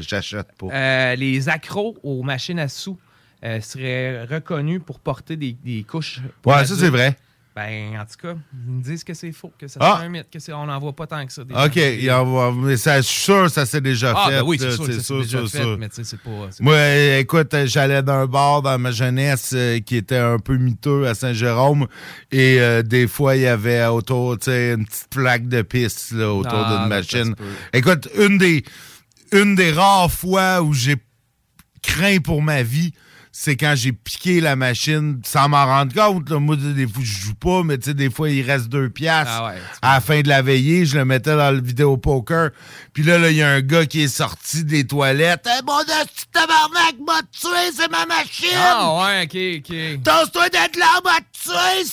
J'achète 0.00 0.48
pas. 0.58 0.66
Euh, 0.70 1.14
les 1.16 1.48
accros 1.48 1.96
aux 2.02 2.22
machines 2.22 2.58
à 2.58 2.68
sous 2.68 2.98
euh, 3.42 3.60
seraient 3.60 4.24
reconnus 4.24 4.80
pour 4.84 5.00
porter 5.00 5.36
des, 5.36 5.56
des 5.64 5.82
couches. 5.82 6.20
Ouais, 6.44 6.64
ça, 6.66 6.74
c'est 6.76 6.90
vrai. 6.90 7.16
Ben, 7.58 7.98
en 8.00 8.04
tout 8.04 8.16
cas, 8.22 8.34
ils 8.66 8.72
me 8.72 8.82
disent 8.82 9.02
que 9.02 9.14
c'est 9.14 9.32
faux, 9.32 9.52
que 9.58 9.66
ça 9.66 9.80
Ah. 9.82 9.96
c'est 9.98 10.06
un 10.06 10.08
mythe, 10.10 10.30
que 10.30 10.38
c'est- 10.38 10.52
on 10.52 10.66
n'en 10.66 10.78
voit 10.78 10.94
pas 10.94 11.08
tant 11.08 11.26
que 11.26 11.32
ça. 11.32 11.42
OK, 11.42 11.74
il 11.76 12.08
en 12.12 12.52
mais 12.52 12.76
suis 12.76 13.02
sûr 13.02 13.42
que 13.46 13.48
ça 13.48 13.66
s'est 13.66 13.80
déjà 13.80 14.12
Ah, 14.16 14.26
fait. 14.30 14.36
ben 14.36 14.42
oui, 14.46 14.58
c'est 14.60 14.70
sûr 14.70 14.86
ça 14.86 15.02
s'est 15.02 15.18
déjà 15.22 15.40
fait, 15.40 15.58
sûr. 15.62 15.76
mais 15.78 15.88
tu 15.88 15.96
sais, 15.96 16.04
c'est 16.04 16.20
pas- 16.20 16.30
c'est 16.52 16.62
Moi, 16.62 16.76
écoute, 17.18 17.52
j'allais 17.64 18.02
d'un 18.04 18.26
bar 18.26 18.62
dans 18.62 18.78
ma 18.78 18.92
jeunesse 18.92 19.50
euh, 19.54 19.80
qui 19.80 19.96
était 19.96 20.18
un 20.18 20.38
peu 20.38 20.56
miteux 20.56 21.08
à 21.08 21.14
Saint-Jérôme 21.16 21.88
et 22.30 22.60
euh, 22.60 22.82
des 22.82 23.08
fois, 23.08 23.34
il 23.34 23.42
y 23.42 23.46
avait 23.48 23.84
autour, 23.86 24.38
tu 24.38 24.44
sais, 24.44 24.74
une 24.74 24.86
petite 24.86 25.08
plaque 25.10 25.48
de 25.48 25.62
piste 25.62 26.12
là, 26.12 26.32
autour 26.32 26.52
Ah, 26.54 26.70
d'une 26.78 26.88
ben, 26.88 26.96
machine. 26.96 27.34
Écoute, 27.72 28.08
une 28.16 28.38
des, 28.38 28.62
une 29.32 29.56
des 29.56 29.72
rares 29.72 30.12
fois 30.12 30.62
où 30.62 30.72
j'ai 30.74 30.94
craint 31.82 32.18
pour 32.18 32.40
ma 32.40 32.62
vie, 32.62 32.92
c'est 33.40 33.56
quand 33.56 33.74
j'ai 33.76 33.92
piqué 33.92 34.40
la 34.40 34.56
machine 34.56 35.20
sans 35.24 35.48
m'en 35.48 35.64
rendre 35.64 35.94
compte. 35.94 36.28
là. 36.28 36.40
Moi, 36.40 36.56
des 36.56 36.88
fois, 36.88 37.04
je 37.04 37.20
joue 37.20 37.34
pas, 37.34 37.62
mais 37.62 37.78
tu 37.78 37.84
sais, 37.84 37.94
des 37.94 38.10
fois, 38.10 38.28
il 38.30 38.42
reste 38.42 38.66
deux 38.68 38.90
piastres. 38.90 39.32
Ah 39.32 39.46
ouais, 39.46 39.60
à 39.80 39.94
la 39.94 40.00
fin 40.00 40.22
de 40.22 40.28
la 40.28 40.42
veillée, 40.42 40.84
je 40.84 40.98
le 40.98 41.04
mettais 41.04 41.36
dans 41.36 41.52
le 41.54 41.62
vidéo 41.62 41.96
poker. 41.96 42.50
Puis 42.92 43.04
là, 43.04 43.16
là, 43.16 43.30
il 43.30 43.36
y 43.36 43.42
a 43.44 43.48
un 43.48 43.60
gars 43.60 43.86
qui 43.86 44.02
est 44.02 44.08
sorti 44.08 44.64
des 44.64 44.84
toilettes. 44.84 45.46
Hey, 45.46 45.60
mon 45.64 45.78
petit 45.78 46.26
tabarnak 46.32 46.96
m'a 47.06 47.20
tué, 47.30 47.72
c'est 47.72 47.88
ma 47.92 48.06
machine! 48.06 48.48
Ah 48.56 49.04
ouais, 49.04 49.22
ok, 49.22 49.70
ok. 49.70 50.02
Tosse-toi 50.02 50.48
d'être 50.48 50.76
là, 50.76 51.00
m'a 51.04 51.20
tué, 51.30 51.84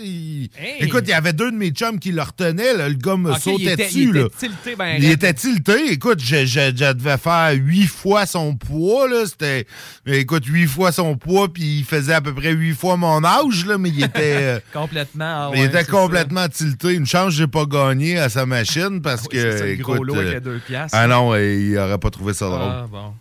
il- 0.00 0.48
Hey. 0.56 0.76
Écoute, 0.84 1.04
il 1.06 1.10
y 1.10 1.14
avait 1.14 1.32
deux 1.32 1.50
de 1.50 1.56
mes 1.56 1.70
chums 1.70 1.98
qui 1.98 2.12
le 2.12 2.22
retenaient. 2.22 2.74
là. 2.74 2.88
Le 2.88 2.94
gars 2.94 3.16
me 3.16 3.32
sautait 3.34 3.72
était- 3.72 3.84
dessus. 3.86 4.02
il 4.02 4.12
là. 4.12 4.20
était 4.26 4.36
tilté 4.48 4.76
ben 4.76 4.94
Il 4.98 5.04
était 5.10 5.34
tilté. 5.34 5.92
Écoute, 5.92 6.20
je, 6.20 6.44
je- 6.46 6.72
je 6.76 6.92
devais 6.92 7.16
faire 7.18 7.52
huit 7.54 7.86
fois 7.86 8.26
son 8.26 8.54
poids. 8.54 9.08
Là. 9.08 9.24
C'était, 9.26 9.66
écoute, 10.06 10.44
huit 10.46 10.66
fois 10.66 10.92
son 10.92 11.16
poids, 11.16 11.52
puis 11.52 11.78
il 11.78 11.84
faisait 11.84 12.14
à 12.14 12.20
peu 12.20 12.34
près 12.34 12.52
huit 12.52 12.74
fois 12.74 12.96
mon 12.96 13.24
âge, 13.24 13.64
là, 13.66 13.78
mais 13.78 13.88
il 13.90 14.04
était... 14.04 14.12
euh, 14.36 14.60
Complètement. 14.72 15.50
ah 15.50 15.52
il 15.54 15.62
était 15.62 15.84
complètement 15.84 16.48
tilté. 16.48 16.94
Une 16.94 17.06
chance, 17.06 17.34
j'ai 17.34 17.46
pas 17.46 17.64
gagné 17.66 18.18
à 18.18 18.28
sa 18.28 18.46
machine 18.46 19.00
parce 19.02 19.22
Ah 19.24 19.28
oui, 19.32 19.38
que. 19.38 19.56
c'est 19.58 19.76
le 19.76 19.82
gros 19.82 19.94
écoute, 19.96 20.06
lot 20.08 20.14
avec 20.16 20.34
les 20.34 20.40
deux 20.40 20.58
piastres. 20.66 20.96
Ah 20.98 21.06
non, 21.06 21.34
il 21.36 21.76
aurait 21.78 21.98
pas 21.98 22.10
trouvé 22.10 22.32
ça 22.32 22.40
ça. 22.40 22.46
drôle. 22.48 22.60
Ah, 22.62 22.86
bon. 22.90 23.14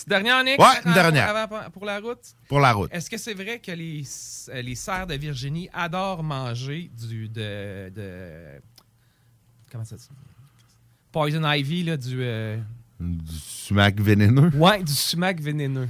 Petite 0.00 0.08
dernière, 0.08 0.42
Nick? 0.44 0.58
Ouais, 0.58 0.66
une 0.86 0.94
dernière. 0.94 1.36
avant- 1.36 1.70
pour 1.70 1.84
la 1.84 2.00
route? 2.00 2.34
Pour 2.48 2.60
la 2.60 2.72
route. 2.72 2.90
Est-ce 2.92 3.10
que 3.10 3.18
c'est 3.18 3.34
vrai 3.34 3.58
que 3.58 3.70
les, 3.72 4.02
euh, 4.48 4.62
les 4.62 4.74
cerfs 4.74 5.06
de 5.06 5.14
Virginie 5.14 5.68
adorent 5.74 6.22
manger 6.22 6.90
du. 6.98 7.28
de. 7.28 7.90
de 7.94 8.60
comment 9.70 9.84
ça 9.84 9.98
se 9.98 10.08
dit? 10.08 10.14
Poison 11.12 11.42
Ivy, 11.50 11.84
là, 11.84 11.96
du. 11.98 12.22
euh, 12.22 12.56
Du 12.98 13.34
sumac 13.36 14.00
vénéneux? 14.00 14.50
Ouais, 14.54 14.82
du 14.82 14.92
sumac 14.92 15.38
vénéneux. 15.40 15.88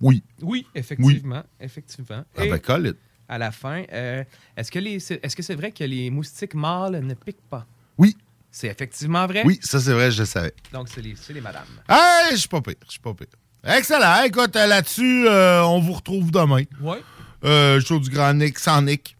Oui. 0.00 0.22
Oui, 0.42 0.66
effectivement. 0.74 1.42
Effectivement. 1.58 2.24
Ah 2.36 2.44
Et 2.44 2.50
ben, 2.50 2.84
it. 2.84 2.96
à 3.28 3.38
la 3.38 3.50
fin, 3.50 3.84
euh, 3.92 4.22
est-ce 4.56 4.70
que 4.70 4.80
c'est 4.98 5.14
est 5.24 5.28
-ce 5.28 5.34
que 5.36 5.42
c'est 5.42 5.54
vrai 5.56 5.72
que 5.72 5.84
les 5.84 6.10
moustiques 6.10 6.54
mâles 6.54 7.00
ne 7.04 7.14
piquent 7.14 7.48
pas? 7.48 7.66
Oui. 7.96 8.16
C'est 8.50 8.68
effectivement 8.68 9.26
vrai? 9.26 9.42
Oui, 9.44 9.58
ça 9.62 9.78
c'est 9.80 9.92
vrai, 9.92 10.10
je 10.10 10.20
le 10.20 10.26
savais. 10.26 10.54
Donc, 10.72 10.88
c'est 10.92 11.00
les, 11.02 11.14
c'est 11.20 11.32
les 11.32 11.40
madames. 11.40 11.62
Hey, 11.88 12.32
je 12.32 12.36
suis 12.36 12.48
pas 12.48 12.60
pire, 12.60 12.74
je 12.86 12.92
suis 12.92 13.00
pas 13.00 13.14
pire. 13.14 13.26
Excellent. 13.64 14.22
Écoute, 14.24 14.56
euh, 14.56 14.66
là-dessus, 14.66 15.26
euh, 15.28 15.62
on 15.64 15.80
vous 15.80 15.92
retrouve 15.92 16.30
demain. 16.30 16.62
Ouais. 16.80 17.02
Euh, 17.44 17.80
show 17.80 17.98
du 18.00 18.08
Grand 18.10 18.32
Nick 18.34 18.58
sans 18.58 18.80
Nick. 18.82 19.16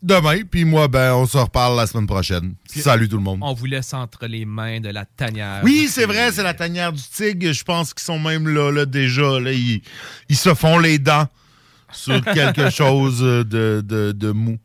Demain, 0.00 0.42
puis 0.48 0.64
moi, 0.64 0.86
ben, 0.86 1.12
on 1.14 1.26
se 1.26 1.36
reparle 1.36 1.76
la 1.76 1.86
semaine 1.88 2.06
prochaine. 2.06 2.54
Puis- 2.70 2.80
Salut 2.80 3.08
tout 3.08 3.16
le 3.16 3.22
monde. 3.22 3.40
On 3.42 3.52
vous 3.52 3.66
laisse 3.66 3.92
entre 3.92 4.26
les 4.26 4.44
mains 4.44 4.80
de 4.80 4.88
la 4.90 5.04
tanière. 5.04 5.60
Oui, 5.64 5.88
c'est 5.90 6.06
vrai, 6.06 6.30
c'est 6.30 6.44
la 6.44 6.54
tanière 6.54 6.92
du 6.92 7.02
tigre. 7.02 7.52
Je 7.52 7.64
pense 7.64 7.92
qu'ils 7.92 8.04
sont 8.04 8.18
même 8.20 8.46
là, 8.48 8.70
là 8.70 8.86
déjà. 8.86 9.40
Là, 9.40 9.52
ils, 9.52 9.82
ils 10.28 10.36
se 10.36 10.54
font 10.54 10.78
les 10.78 11.00
dents 11.00 11.26
sur 11.92 12.24
quelque 12.32 12.70
chose 12.70 13.18
de, 13.20 13.42
de, 13.84 14.12
de 14.12 14.30
mou. 14.30 14.58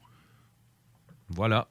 Voilà. 1.30 1.68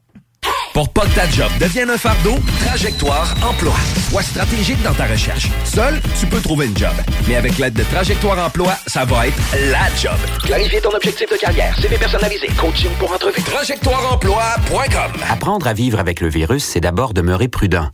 Pour 0.73 0.89
pas 0.90 1.03
que 1.03 1.15
ta 1.15 1.28
job 1.28 1.51
devienne 1.61 1.90
un 1.90 1.99
fardeau, 1.99 2.35
Trajectoire 2.65 3.35
Emploi. 3.47 3.74
Sois 4.09 4.23
stratégique 4.23 4.82
dans 4.82 4.94
ta 4.94 5.05
recherche. 5.05 5.49
Seul, 5.65 6.01
tu 6.19 6.27
peux 6.27 6.40
trouver 6.40 6.66
une 6.66 6.77
job. 6.77 6.94
Mais 7.28 7.36
avec 7.36 7.59
l'aide 7.59 7.74
de 7.74 7.82
Trajectoire 7.82 8.39
Emploi, 8.39 8.74
ça 8.86 9.05
va 9.05 9.27
être 9.27 9.36
la 9.70 9.94
job. 9.97 10.16
Clarifier 10.43 10.81
ton 10.81 10.94
objectif 10.94 11.31
de 11.31 11.36
carrière, 11.36 11.78
CV 11.78 11.99
personnalisé, 11.99 12.47
coaching 12.59 12.90
pour 12.99 13.12
entrevue. 13.12 13.43
TrajectoireEmploi.com 13.43 15.12
Apprendre 15.28 15.66
à 15.66 15.74
vivre 15.74 16.01
avec 16.01 16.20
le 16.20 16.28
virus, 16.28 16.65
c'est 16.65 16.81
d'abord 16.81 17.12
demeurer 17.12 17.49
prudent. 17.49 17.90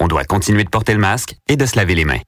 On 0.00 0.08
doit 0.08 0.24
continuer 0.24 0.64
de 0.64 0.70
porter 0.70 0.94
le 0.94 1.00
masque 1.00 1.36
et 1.48 1.56
de 1.56 1.66
se 1.66 1.76
laver 1.76 1.94
les 1.94 2.04
mains. 2.04 2.20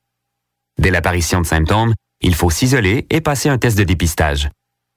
Dès 0.78 0.92
l'apparition 0.92 1.40
de 1.40 1.46
symptômes, 1.46 1.94
il 2.20 2.36
faut 2.36 2.50
s'isoler 2.50 3.06
et 3.10 3.20
passer 3.20 3.48
un 3.48 3.58
test 3.58 3.76
de 3.76 3.82
dépistage. 3.84 4.50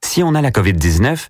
Si 0.05 0.21
on 0.21 0.35
a 0.35 0.41
la 0.41 0.51
COVID-19, 0.51 1.29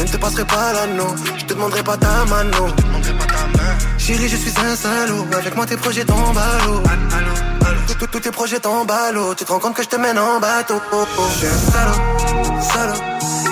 Je 0.00 0.04
ne 0.06 0.08
te 0.12 0.16
passerai 0.16 0.46
pas 0.46 0.72
l'anneau, 0.72 1.14
je 1.36 1.44
te 1.44 1.52
demanderai 1.52 1.82
pas 1.82 1.96
ta 1.98 2.24
mano. 2.24 2.68
Chérie, 3.98 4.28
je 4.30 4.36
suis 4.36 4.52
un 4.58 4.74
salaud. 4.74 5.26
Avec 5.36 5.54
moi, 5.54 5.66
tes 5.66 5.76
projets 5.76 6.06
tombent 6.06 6.38
à 6.38 6.64
l'eau. 6.64 6.82
Tous- 8.10 8.20
tes 8.20 8.30
projets 8.30 8.60
tombent 8.60 8.90
à 8.90 9.12
l'eau. 9.12 9.34
Tu 9.34 9.44
te 9.44 9.52
rends 9.52 9.58
compte 9.58 9.74
que 9.74 9.82
je 9.82 9.88
te 9.88 9.96
mène 9.96 10.18
en 10.18 10.40
bateau. 10.40 10.80
Oh, 10.90 11.04
oh. 11.18 11.22
Je 11.34 11.36
suis 11.36 11.46
un 11.48 11.70
salaud, 11.70 12.60
salaud. 12.72 13.00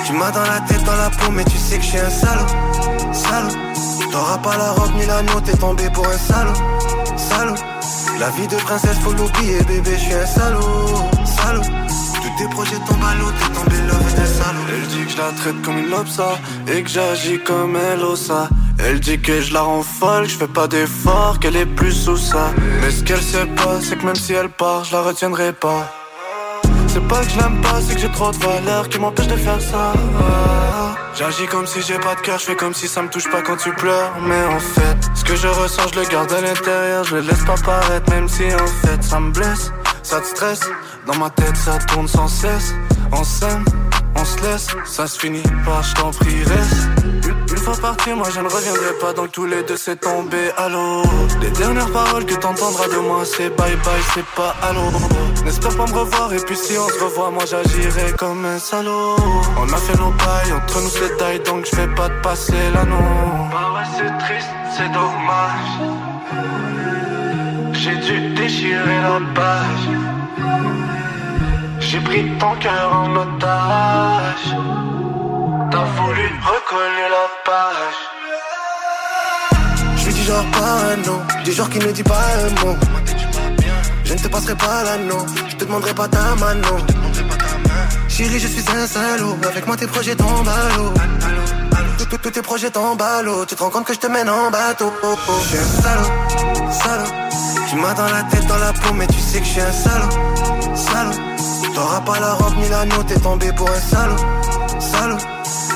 Tu 0.07 0.12
m'as 0.15 0.31
dans 0.31 0.41
la 0.43 0.61
tête, 0.61 0.83
dans 0.85 0.97
la 0.97 1.11
peau, 1.11 1.31
mais 1.33 1.45
tu 1.45 1.59
sais 1.59 1.77
que 1.77 1.83
je 1.85 1.89
suis 1.91 1.99
un 1.99 2.09
salaud, 2.11 2.47
salaud. 3.12 3.55
T'auras 4.11 4.39
pas 4.39 4.57
la 4.57 4.70
robe 4.73 4.95
ni 4.99 5.05
l'anneau, 5.05 5.41
t'es 5.45 5.53
tombé 5.59 5.91
pour 5.91 6.07
un 6.07 6.16
salaud, 6.16 6.55
salaud. 7.29 7.55
La 8.19 8.31
vie 8.31 8.49
de 8.49 8.57
princesse, 8.57 8.97
faut 9.05 9.12
l'oublier, 9.12 9.59
bébé, 9.65 9.91
je 9.99 10.05
suis 10.05 10.15
un 10.15 10.27
salaud, 10.27 11.11
salaud. 11.43 11.62
Tes 12.39 12.48
projets 12.51 12.78
tombent 12.86 13.05
à 13.05 13.15
l'eau, 13.16 13.31
t'es 13.32 13.52
tombé 13.52 13.77
là, 13.89 13.94
t'es 14.15 14.20
un 14.20 14.27
salaud. 14.27 14.60
Elle 14.73 14.86
dit 14.86 15.05
que 15.05 15.10
je 15.10 15.16
la 15.19 15.32
traite 15.32 15.62
comme 15.62 15.78
une 15.78 15.90
lobsa 15.90 16.39
et 16.69 16.82
que 16.85 16.89
j'agis 16.89 17.40
comme 17.43 17.77
elle 17.77 18.05
osa. 18.05 18.48
Elle 18.78 19.01
dit 19.01 19.20
que 19.20 19.40
je 19.40 19.52
la 19.52 19.62
rends 19.62 19.82
folle, 19.82 20.23
que 20.23 20.28
je 20.28 20.36
fais 20.36 20.47
pas 20.47 20.69
d'efforts, 20.69 21.40
qu'elle 21.40 21.56
est 21.56 21.66
plus 21.66 21.93
sous 21.93 22.16
ça. 22.16 22.52
Mais 22.81 22.93
ce 22.93 23.02
qu'elle 23.02 23.23
sait 23.23 23.47
pas, 23.47 23.81
c'est 23.81 23.97
que 23.98 24.06
même 24.06 24.15
si 24.15 24.35
elle 24.35 24.51
part, 24.51 24.85
je 24.85 24.93
la 24.93 25.02
retiendrai 25.02 25.52
pas. 25.52 25.93
C'est 26.86 27.06
pas 27.09 27.20
que 27.24 27.31
je 27.31 27.39
l'aime 27.39 27.60
pas, 27.60 27.81
c'est 27.86 27.97
que 27.97 28.01
j'ai 28.01 28.12
trop 28.12 28.31
de 28.31 28.36
valeur 28.36 28.89
qui 28.89 28.98
m'empêche 29.01 29.27
de 29.27 29.36
faire 29.36 29.60
ça. 29.60 29.93
J'agis 31.19 31.47
comme 31.47 31.66
si 31.66 31.82
j'ai 31.82 31.98
pas 31.98 32.15
de 32.15 32.20
cœur, 32.20 32.39
je 32.39 32.44
fais 32.44 32.55
comme 32.55 32.73
si 32.73 32.86
ça 32.86 33.02
me 33.02 33.09
touche 33.09 33.28
pas 33.28 33.43
quand 33.43 33.56
tu 33.56 33.73
pleures. 33.73 34.12
Mais 34.23 34.44
en 34.47 34.60
fait, 34.60 34.97
ce 35.16 35.24
que 35.24 35.35
je 35.35 35.48
ressens, 35.48 35.89
je 35.93 36.01
le 36.01 36.06
garde 36.06 36.32
à 36.32 36.40
l'intérieur, 36.40 37.02
je 37.02 37.16
le 37.16 37.23
laisse 37.23 37.44
pas 37.44 37.56
paraître, 37.56 38.09
même 38.10 38.28
si 38.28 38.44
en 38.44 38.86
fait 38.86 39.02
ça 39.02 39.19
me 39.19 39.32
blesse, 39.32 39.73
ça 40.09 40.21
te 40.21 40.27
stresse. 40.27 40.61
Dans 41.07 41.17
ma 41.17 41.29
tête, 41.29 41.57
ça 41.57 41.79
tourne 41.87 42.09
sans 42.09 42.29
cesse. 42.29 42.75
On 43.13 43.25
s'aime, 43.25 43.65
on 44.17 44.25
se 44.25 44.41
laisse, 44.43 44.69
ça 44.87 45.07
se 45.07 45.19
finit 45.19 45.43
par 45.67 45.83
je 45.83 45.95
t'en 45.95 46.11
prie, 46.11 46.43
reste. 46.45 46.89
Une, 47.05 47.37
une 47.51 47.57
fois 47.59 47.75
parti, 47.77 48.15
moi 48.15 48.29
je 48.35 48.41
ne 48.41 48.49
reviendrai 48.49 48.93
pas, 49.01 49.13
donc 49.13 49.33
tous 49.33 49.45
les 49.45 49.63
deux 49.65 49.77
c'est 49.77 50.01
tombé 50.01 50.51
à 50.57 50.69
l'eau. 50.71 51.03
Les 51.43 51.51
dernières 51.51 51.91
paroles 51.93 52.25
que 52.25 52.35
t'entendras 52.35 52.89
de 52.89 52.99
moi, 53.09 53.23
c'est 53.25 53.51
bye 53.51 53.77
bye, 53.85 54.03
c'est 54.15 54.25
pas 54.35 54.55
allô. 54.63 54.89
N'espère 55.45 55.77
pas 55.77 55.87
me 55.87 55.99
revoir, 55.99 56.33
et 56.33 56.41
puis 56.47 56.57
si 56.57 56.79
on 56.79 56.89
se 56.89 57.05
revoit, 57.05 57.31
moi 57.31 57.45
j'agirai 57.47 58.13
comme 58.17 58.45
un 58.47 58.59
salaud. 58.59 59.17
On 59.59 59.73
a 59.73 59.77
fait 59.77 59.99
nos 59.99 60.13
bails, 60.13 60.53
entre 60.55 60.81
nous 60.81 60.91
c'est 60.91 61.17
taille, 61.19 61.41
donc 61.41 61.67
je 61.71 61.77
vais 61.77 61.95
pas 61.95 62.09
te 62.09 62.21
passer 62.23 62.71
l'anneau. 62.75 63.49
Bah 63.51 63.73
ouais, 63.75 63.89
c'est 63.97 64.25
triste, 64.25 64.49
c'est 64.75 64.91
dommage. 64.93 65.73
J'ai 67.73 67.97
dû 67.97 68.35
déchirer 68.35 69.01
la 69.03 69.21
page. 69.35 69.98
J'ai 71.81 72.01
pris 72.01 72.25
ton 72.39 72.55
cœur 72.57 72.93
en 72.93 73.16
otage. 73.16 74.49
T'as 75.70 75.85
voulu 75.97 76.27
recoller 76.53 77.09
la 77.16 77.27
page. 77.45 77.99
Je 79.97 80.01
suis 80.03 80.12
du 80.15 80.23
genre 80.23 80.45
parano, 80.53 81.23
du 81.45 81.53
genre 81.53 81.69
qui 81.70 81.79
ne 81.79 81.91
dit 81.93 82.03
pas 82.03 82.15
un 82.45 82.65
mot. 82.65 82.77
Je 84.05 84.15
ne 84.15 84.19
te 84.19 84.29
passerai 84.29 84.55
pas 84.55 84.83
l'anneau, 84.85 85.27
je 85.49 85.57
te 85.57 85.65
demanderai 85.65 85.95
pas 85.95 86.09
ta 86.09 86.35
mano. 86.41 86.77
Chérie, 88.09 88.39
je 88.41 88.49
suis 88.49 88.65
un 88.75 88.87
salaud, 88.87 89.37
avec 89.47 89.66
moi 89.66 89.77
tes 89.77 89.87
projets 89.87 90.16
tombent 90.16 90.49
à 90.49 90.77
l'eau. 90.77 90.93
Tous- 92.23 92.31
tes 92.31 92.43
projets 92.43 92.70
tombent 92.70 93.03
à 93.03 93.23
l'eau, 93.23 93.45
tu 93.45 93.55
te 93.55 93.62
rends 93.62 93.69
compte 93.70 93.85
que 93.85 93.93
je 93.93 93.99
te 93.99 94.07
mène 94.07 94.29
en 94.31 94.51
bateau. 94.51 94.91
Oh, 95.03 95.15
oh. 95.29 95.33
Je 95.43 95.49
suis 95.49 95.59
un 95.59 95.83
salaud, 95.83 96.70
salaud. 96.83 97.12
Tu 97.69 97.77
m'as 97.77 97.93
dans 97.93 98.11
la 98.11 98.23
tête, 98.31 98.47
dans 98.47 98.57
la 98.57 98.73
peau, 98.73 98.95
mais 98.95 99.07
tu 99.07 99.20
sais 99.20 99.41
que 99.41 99.45
je 99.45 99.51
suis 99.51 99.61
un 99.61 99.73
salaud. 99.73 100.09
T'auras 101.79 102.01
pas 102.01 102.19
la 102.19 102.35
robe 102.35 102.57
ni 102.61 102.69
l'anneau, 102.69 103.05
t'es 103.07 103.21
tombé 103.21 103.53
pour 103.53 103.71
un 103.71 103.79
salaud, 103.79 104.17
salaud. 104.81 105.17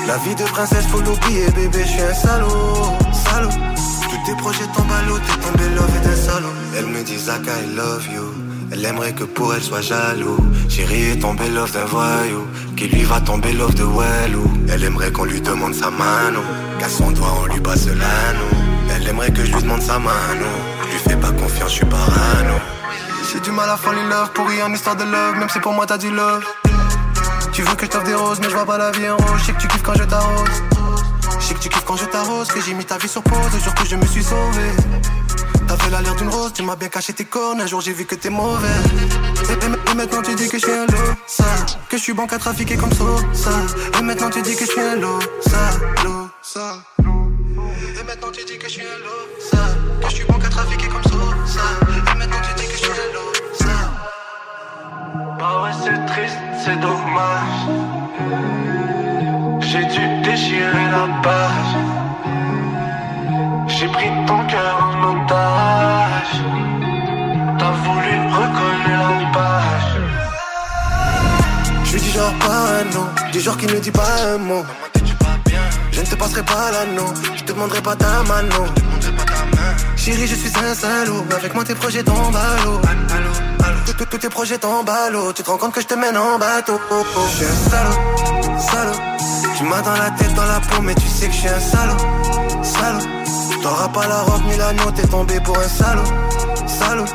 La 0.05 0.17
vie 0.17 0.35
de 0.35 0.43
princesse, 0.43 0.85
faut 0.87 0.99
l'oublier, 0.99 1.45
bébé, 1.55 1.79
je 1.85 1.91
suis 1.91 2.01
un 2.01 2.13
salaud, 2.13 2.91
salaud. 3.13 3.49
Tous 4.09 4.25
tes 4.25 4.35
projets 4.35 4.67
tombent 4.75 4.91
à 4.91 5.07
l'eau, 5.07 5.17
t'es 5.17 5.47
tombé 5.47 5.63
love 5.73 5.89
et 5.95 6.05
d'un 6.05 6.15
salaud. 6.17 6.53
Elle 6.77 6.87
me 6.87 7.01
dit 7.03 7.17
Zaka, 7.17 7.51
I 7.51 7.75
love 7.77 8.05
you. 8.13 8.33
Elle 8.73 8.83
aimerait 8.83 9.13
que 9.13 9.23
pour 9.23 9.55
elle 9.55 9.63
soit 9.63 9.79
jaloux. 9.79 10.39
Chérie 10.67 11.11
est 11.11 11.21
tombée 11.21 11.47
love 11.47 11.71
d'un 11.71 11.85
voyou. 11.85 12.47
Qui 12.75 12.87
lui 12.87 13.03
va 13.03 13.21
tomber 13.21 13.53
love 13.53 13.73
de 13.75 13.83
Wellou. 13.83 14.43
Elle 14.67 14.83
aimerait 14.83 15.11
qu'on 15.11 15.23
lui 15.23 15.39
demande 15.39 15.73
sa 15.73 15.89
mano. 15.89 16.41
Qu'à 16.79 16.89
son 16.89 17.11
doigt 17.11 17.33
on 17.43 17.53
lui 17.53 17.61
passe 17.61 17.87
l'anneau. 17.87 18.51
Elle 18.93 19.07
aimerait 19.07 19.31
que 19.31 19.45
je 19.45 19.53
lui 19.53 19.61
demande 19.61 19.81
sa 19.81 19.99
mano. 19.99 20.49
Je 20.81 20.91
lui 20.91 20.99
fais 21.07 21.15
pas 21.15 21.31
confiance, 21.31 21.69
je 21.69 21.75
suis 21.75 21.85
parano. 21.85 22.55
J'ai 23.33 23.39
du 23.39 23.51
mal 23.51 23.69
à 23.69 23.77
fall 23.77 23.97
in 23.97 24.09
love 24.09 24.31
pour 24.33 24.47
rien 24.47 24.67
en 24.67 24.73
histoire 24.73 24.95
de 24.95 25.03
love, 25.03 25.35
même 25.37 25.49
si 25.49 25.59
pour 25.59 25.73
moi 25.73 25.85
t'as 25.85 25.97
du 25.97 26.11
love. 26.11 26.43
Tu 27.51 27.61
veux 27.63 27.75
que 27.75 27.85
je 27.85 27.91
t'offre 27.91 28.05
des 28.05 28.13
roses, 28.13 28.39
mais 28.39 28.49
je 28.49 28.53
vois 28.55 28.65
pas 28.65 28.77
la 28.77 28.91
vie 28.91 29.09
en 29.09 29.17
rose. 29.17 29.39
Je 29.39 29.45
sais 29.45 29.53
que 29.53 29.61
tu 29.61 29.67
kiffes 29.67 29.81
quand 29.83 29.95
je 29.95 30.03
t'arrose. 30.03 30.49
Je 31.39 31.45
sais 31.45 31.53
que 31.55 31.59
tu 31.59 31.69
kiffes 31.69 31.83
quand 31.85 31.95
je 31.97 32.05
t'arrose, 32.05 32.47
que 32.49 32.61
j'ai 32.61 32.73
mis 32.73 32.85
ta 32.85 32.97
vie 32.97 33.07
sur 33.07 33.23
pause, 33.23 33.51
le 33.53 33.59
jour 33.59 33.73
que 33.75 33.85
je 33.85 33.95
me 33.95 34.05
suis 34.05 34.23
sauvé. 34.23 34.69
T'avais 35.67 35.89
la 35.89 36.01
l'air 36.01 36.15
d'une 36.15 36.29
rose, 36.29 36.53
tu 36.53 36.61
m'as 36.63 36.75
bien 36.75 36.89
caché 36.89 37.13
tes 37.13 37.25
cornes, 37.25 37.61
un 37.61 37.65
jour 37.67 37.81
j'ai 37.81 37.93
vu 37.93 38.05
que 38.05 38.15
t'es 38.15 38.29
mauvais. 38.29 38.67
Et, 39.49 39.53
et- 39.53 39.91
et 39.91 39.95
maintenant 39.95 40.21
tu 40.21 40.35
dis 40.35 40.47
que 40.47 40.57
je 40.59 40.63
suis 40.65 40.71
un 40.73 40.85
lot, 40.85 41.13
ça. 41.25 41.45
Que 41.89 41.97
je 41.97 42.01
suis 42.03 42.13
bon 42.13 42.27
qu'à 42.27 42.37
trafiquer 42.37 42.75
comme 42.77 42.91
ça, 42.93 43.05
ça. 43.33 43.51
Et 43.99 44.01
maintenant 44.03 44.29
tu 44.29 44.41
dis 44.41 44.55
que 44.55 44.65
je 44.65 44.71
suis 44.71 44.81
un 44.81 44.95
lot, 44.97 45.19
ça, 45.41 45.59
ça. 46.41 46.77
Et 46.99 48.03
maintenant 48.03 48.31
tu 48.31 48.43
dis 48.45 48.57
que 48.57 48.65
je 48.67 48.73
suis 48.73 48.81
un 48.81 48.99
lot, 49.03 49.27
ça. 49.51 49.57
Que 50.01 50.09
je 50.09 50.15
suis 50.15 50.25
bon 50.25 50.37
qu'à 50.39 50.49
trafiquer 50.49 50.87
comme 50.87 51.03
ça, 51.03 51.09
ça. 51.47 51.82
C'est 55.83 56.05
triste, 56.05 56.37
c'est 56.63 56.79
dommage. 56.79 57.59
J'ai 59.59 59.85
dû 59.85 60.03
déchirer 60.23 60.87
la 60.95 61.05
page. 61.21 61.73
J'ai 63.67 63.87
pris 63.87 64.09
ton 64.27 64.39
cœur 64.47 64.75
en 64.85 64.93
otage. 65.11 66.35
T'as 67.59 67.75
voulu 67.83 68.13
recoller 68.39 68.95
la 69.03 69.31
page. 69.35 69.93
Je 71.83 71.89
suis 71.89 72.01
du 72.01 72.09
genre 72.09 72.33
parano, 72.39 73.03
du 73.31 73.39
genre 73.39 73.57
qui 73.57 73.67
ne 73.67 73.79
dit 73.79 73.91
pas 73.91 74.13
un 74.33 74.37
mot. 74.37 74.65
Je 75.91 76.01
ne 76.01 76.05
te 76.05 76.15
passerai 76.15 76.43
pas 76.43 76.71
l'anneau, 76.71 77.13
je 77.35 77.43
te 77.43 77.51
demanderai 77.51 77.81
pas 77.81 77.95
ta 77.95 78.23
mano. 78.23 78.65
Chérie, 79.95 80.27
je 80.27 80.35
suis 80.35 80.51
un 80.57 80.73
salaud, 80.73 81.23
avec 81.35 81.53
moi 81.53 81.63
tes 81.63 81.75
projets 81.75 82.03
tombent 82.03 82.35
à 82.35 82.63
l'eau. 82.63 83.52
Tous- 83.97 84.17
tes 84.17 84.29
projets 84.29 84.57
l'eau, 85.11 85.33
tu 85.33 85.43
te 85.43 85.49
rends 85.49 85.57
compte 85.57 85.73
que 85.73 85.81
je 85.81 85.87
te 85.87 85.93
mène 85.95 86.17
en 86.17 86.37
bateau. 86.37 86.79
Oh, 86.91 87.03
oh. 87.15 87.19
Je 87.29 87.35
suis 87.35 87.45
un 87.45 87.69
salaud, 87.69 88.59
salaud. 88.59 88.99
Tu 89.57 89.63
m'as 89.63 89.81
dans 89.81 89.93
la 89.93 90.11
tête, 90.11 90.33
dans 90.33 90.45
la 90.45 90.59
peau, 90.59 90.81
mais 90.81 90.95
tu 90.95 91.07
sais 91.07 91.27
que 91.27 91.33
je 91.33 91.37
suis 91.39 91.47
un 91.49 91.59
salaud, 91.59 91.97
salaud. 92.63 93.05
T'auras 93.61 93.87
pas 93.89 94.07
la 94.07 94.21
robe 94.21 94.41
ni 94.49 94.57
l'anneau, 94.57 94.91
t'es 94.95 95.07
tombé 95.07 95.39
pour 95.41 95.57
un 95.57 95.67
salaud, 95.67 96.03
salaud. 96.67 97.05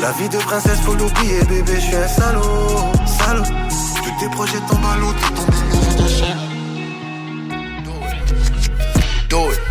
La 0.00 0.10
vie 0.12 0.28
de 0.28 0.38
princesse, 0.38 0.80
faut 0.80 0.94
l'oublier, 0.94 1.42
bébé, 1.44 1.74
je 1.76 1.80
suis 1.80 1.96
un 1.96 2.08
salaud, 2.08 2.92
salaud. 3.18 3.44
Tous 4.02 4.20
tes 4.20 4.28
projets 4.30 4.60
l'eau, 5.00 5.12
t'es 5.12 5.34
tombé 5.34 5.56
pour 5.70 6.04
un 6.04 6.08
salaud. 6.08 6.40
Do 9.28 9.50
it. 9.50 9.60
Do 9.60 9.63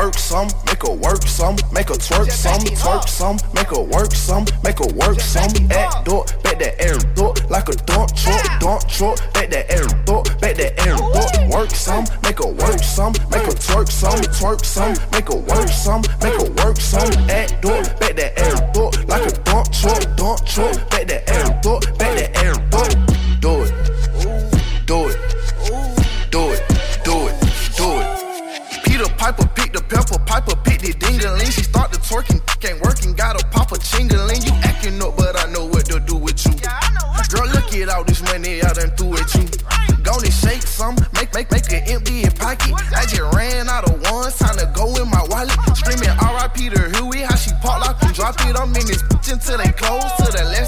Work 0.00 0.14
some, 0.16 0.48
make 0.64 0.82
her 0.82 0.94
work 0.94 1.22
some, 1.26 1.56
make 1.72 1.90
her 1.90 1.94
twerk 1.94 2.30
some, 2.30 2.58
twerk 2.58 3.06
some, 3.06 3.36
make 3.52 3.68
her 3.68 3.82
work 3.82 4.12
some, 4.12 4.46
make 4.64 4.78
her 4.78 4.88
work 4.94 5.20
some. 5.20 5.52
Act 5.70 6.06
door, 6.06 6.24
back 6.42 6.58
that 6.58 6.80
air 6.80 6.96
door, 7.12 7.34
like 7.50 7.68
a 7.68 7.76
dump 7.84 8.16
truck, 8.16 8.40
dump 8.60 8.88
truck, 8.88 9.18
back 9.34 9.50
that 9.50 9.70
air 9.70 9.84
door, 10.06 10.22
back 10.40 10.56
that 10.56 10.72
air 10.88 10.96
door. 10.96 11.50
Work 11.52 11.72
some, 11.72 12.06
make 12.22 12.38
her 12.38 12.48
work 12.48 12.80
some, 12.80 13.12
make 13.28 13.44
her 13.44 13.52
twerk 13.52 13.92
some, 13.92 14.16
twerk 14.40 14.64
some, 14.64 14.96
make 15.12 15.28
her 15.28 15.36
work 15.36 15.68
some, 15.68 16.00
make 16.22 16.32
her 16.32 16.48
work 16.64 16.80
some. 16.80 17.12
Act 17.28 17.60
door, 17.60 17.82
back 18.00 18.16
that 18.16 18.32
air 18.40 18.56
door, 18.72 18.90
like 19.04 19.28
a 19.28 19.36
dump 19.44 19.70
truck, 19.70 20.00
dump 20.16 20.40
truck, 20.46 20.72
back 20.88 21.08
that 21.08 21.28
air 21.28 21.60
door, 21.60 21.78
back 22.00 22.16
that 22.16 22.29
The 30.90 30.98
dingling. 31.06 31.52
She 31.52 31.62
start 31.62 31.92
the 31.92 31.98
twerking, 31.98 32.42
ain't 32.66 32.82
working, 32.82 33.14
gotta 33.14 33.46
pop 33.54 33.70
a 33.70 33.76
chingling. 33.78 34.42
You 34.42 34.50
acting 34.66 35.00
up, 35.00 35.16
but 35.16 35.38
I 35.38 35.46
know 35.52 35.66
what 35.66 35.86
to 35.86 36.00
do 36.00 36.16
with 36.16 36.42
you. 36.44 36.50
Girl, 37.30 37.46
look 37.46 37.70
at 37.78 37.88
all 37.94 38.02
this 38.02 38.18
money 38.26 38.58
I 38.58 38.72
done 38.74 38.90
threw 38.98 39.14
at 39.14 39.30
you. 39.38 39.46
Gonna 40.02 40.30
shake 40.30 40.66
some, 40.66 40.98
make 41.14 41.32
make 41.32 41.46
make 41.52 41.70
it 41.70 41.86
empty 41.86 42.24
in 42.26 42.32
pocket. 42.32 42.74
I 42.90 43.06
just 43.06 43.22
ran 43.38 43.68
out 43.68 43.86
of 43.86 44.02
ones, 44.10 44.34
time 44.34 44.58
to 44.58 44.66
go 44.74 44.90
in 44.98 45.06
my 45.06 45.22
wallet. 45.30 45.54
Screaming 45.78 46.10
R.I.P. 46.10 46.70
to 46.74 46.90
Huey, 46.98 47.22
how 47.22 47.36
she 47.36 47.54
pop 47.62 47.86
lock 47.86 48.02
and 48.02 48.12
drop 48.12 48.34
it. 48.42 48.58
I'm 48.58 48.74
in 48.74 48.82
this 48.90 49.02
bitch 49.06 49.30
until 49.30 49.58
they 49.62 49.70
close, 49.70 50.10
to 50.18 50.26
the 50.26 50.42
left 50.42 50.59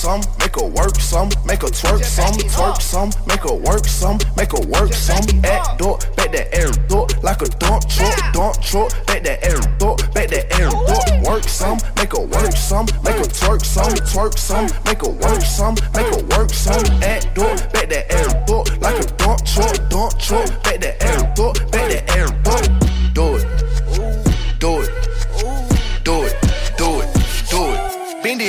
some, 0.00 0.22
make 0.38 0.56
her 0.56 0.66
work 0.66 0.96
some, 0.96 1.28
make 1.44 1.60
her 1.60 1.68
twerk 1.68 2.02
some, 2.02 2.32
twerk 2.48 2.80
some, 2.80 3.10
make 3.26 3.40
her 3.40 3.52
work 3.52 3.84
some, 3.84 4.16
make 4.34 4.50
her 4.52 4.66
work 4.72 4.94
some. 4.94 5.20
Act 5.44 5.78
door, 5.78 5.98
back 6.16 6.32
that 6.32 6.48
air 6.56 6.70
door, 6.88 7.06
like 7.22 7.42
a 7.42 7.48
dump 7.60 7.86
truck, 7.86 8.16
dump 8.32 8.56
truck, 8.62 8.88
back 9.06 9.22
that 9.24 9.44
air 9.44 9.60
door, 9.76 9.96
back 10.14 10.30
that 10.30 10.48
air 10.58 10.70
door. 10.70 11.04
Work 11.30 11.44
some, 11.44 11.76
make 11.96 12.12
her 12.16 12.24
work 12.24 12.56
some, 12.56 12.86
make 13.04 13.16
her 13.16 13.28
twerk 13.28 13.62
some, 13.62 13.92
twerk 14.08 14.38
some, 14.38 14.68
make 14.86 15.02
her 15.04 15.12
work 15.12 15.42
some, 15.42 15.74
make 15.94 16.08
her 16.14 16.24
work 16.32 16.48
some. 16.48 16.80
Act 17.04 17.34
door, 17.34 17.54
back 17.68 17.90
that 17.92 18.06
air 18.08 18.28
door, 18.46 18.64
like 18.80 19.04
a 19.04 19.06
dump 19.20 19.44
truck, 19.44 19.76
dump 19.90 20.18
truck, 20.18 20.48
back 20.64 20.80
that 20.80 20.96
air 21.04 21.20
door, 21.36 21.52
back 21.68 21.92
that 21.92 22.16
air 22.16 22.28
door. 22.40 22.69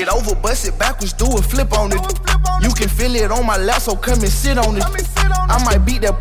It. 0.02 0.10
Over, 0.10 0.36
bust 0.36 0.68
it 0.68 0.78
backwards, 0.78 1.14
do 1.14 1.26
a 1.26 1.42
flip 1.42 1.72
on 1.78 1.92
it. 1.92 2.02
You 2.62 2.70
can 2.74 2.90
feel 2.90 3.16
it 3.16 3.32
on 3.32 3.46
my 3.46 3.58
lap, 3.58 3.82
so 3.82 3.96
come 3.96 4.20
and 4.20 4.30
sit 4.30 4.58
on 4.58 4.78
it. 4.78 4.84
I 5.18 5.64
might 5.64 5.86
beat 5.86 6.02
that 6.02 6.14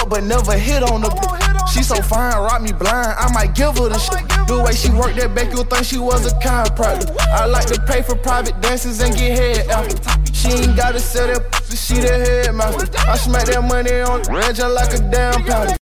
up, 0.00 0.08
but 0.10 0.24
never 0.24 0.56
hit 0.56 0.82
on 0.82 1.02
her. 1.02 1.66
She 1.68 1.82
so 1.82 1.96
fine, 1.96 2.36
rock 2.36 2.62
me 2.62 2.72
blind. 2.72 3.14
I 3.18 3.30
might 3.32 3.54
give 3.54 3.76
her 3.78 3.88
the 3.88 3.98
shit. 3.98 4.26
The 4.48 4.62
way 4.62 4.72
she 4.72 4.90
work 4.90 5.14
that 5.16 5.34
back, 5.34 5.52
you'll 5.52 5.64
think 5.64 5.84
she 5.84 5.98
was 5.98 6.24
a 6.26 6.34
chiropractor. 6.36 7.14
I 7.28 7.46
like 7.46 7.66
to 7.66 7.80
pay 7.82 8.02
for 8.02 8.16
private 8.16 8.60
dances 8.60 9.00
and 9.00 9.14
get 9.14 9.38
head 9.38 9.68
after. 9.68 9.96
She 10.32 10.48
ain't 10.48 10.76
gotta 10.76 11.00
sell 11.00 11.26
that 11.26 11.50
pussy, 11.50 11.76
she 11.76 12.00
the 12.00 12.12
head 12.12 12.54
master. 12.54 12.88
I 12.98 13.16
smack 13.16 13.46
that 13.46 13.62
money 13.62 14.00
on 14.00 14.22
the 14.22 14.52
just 14.54 14.74
like 14.74 14.94
a 14.94 15.10
damn 15.10 15.44
powder. 15.44 15.76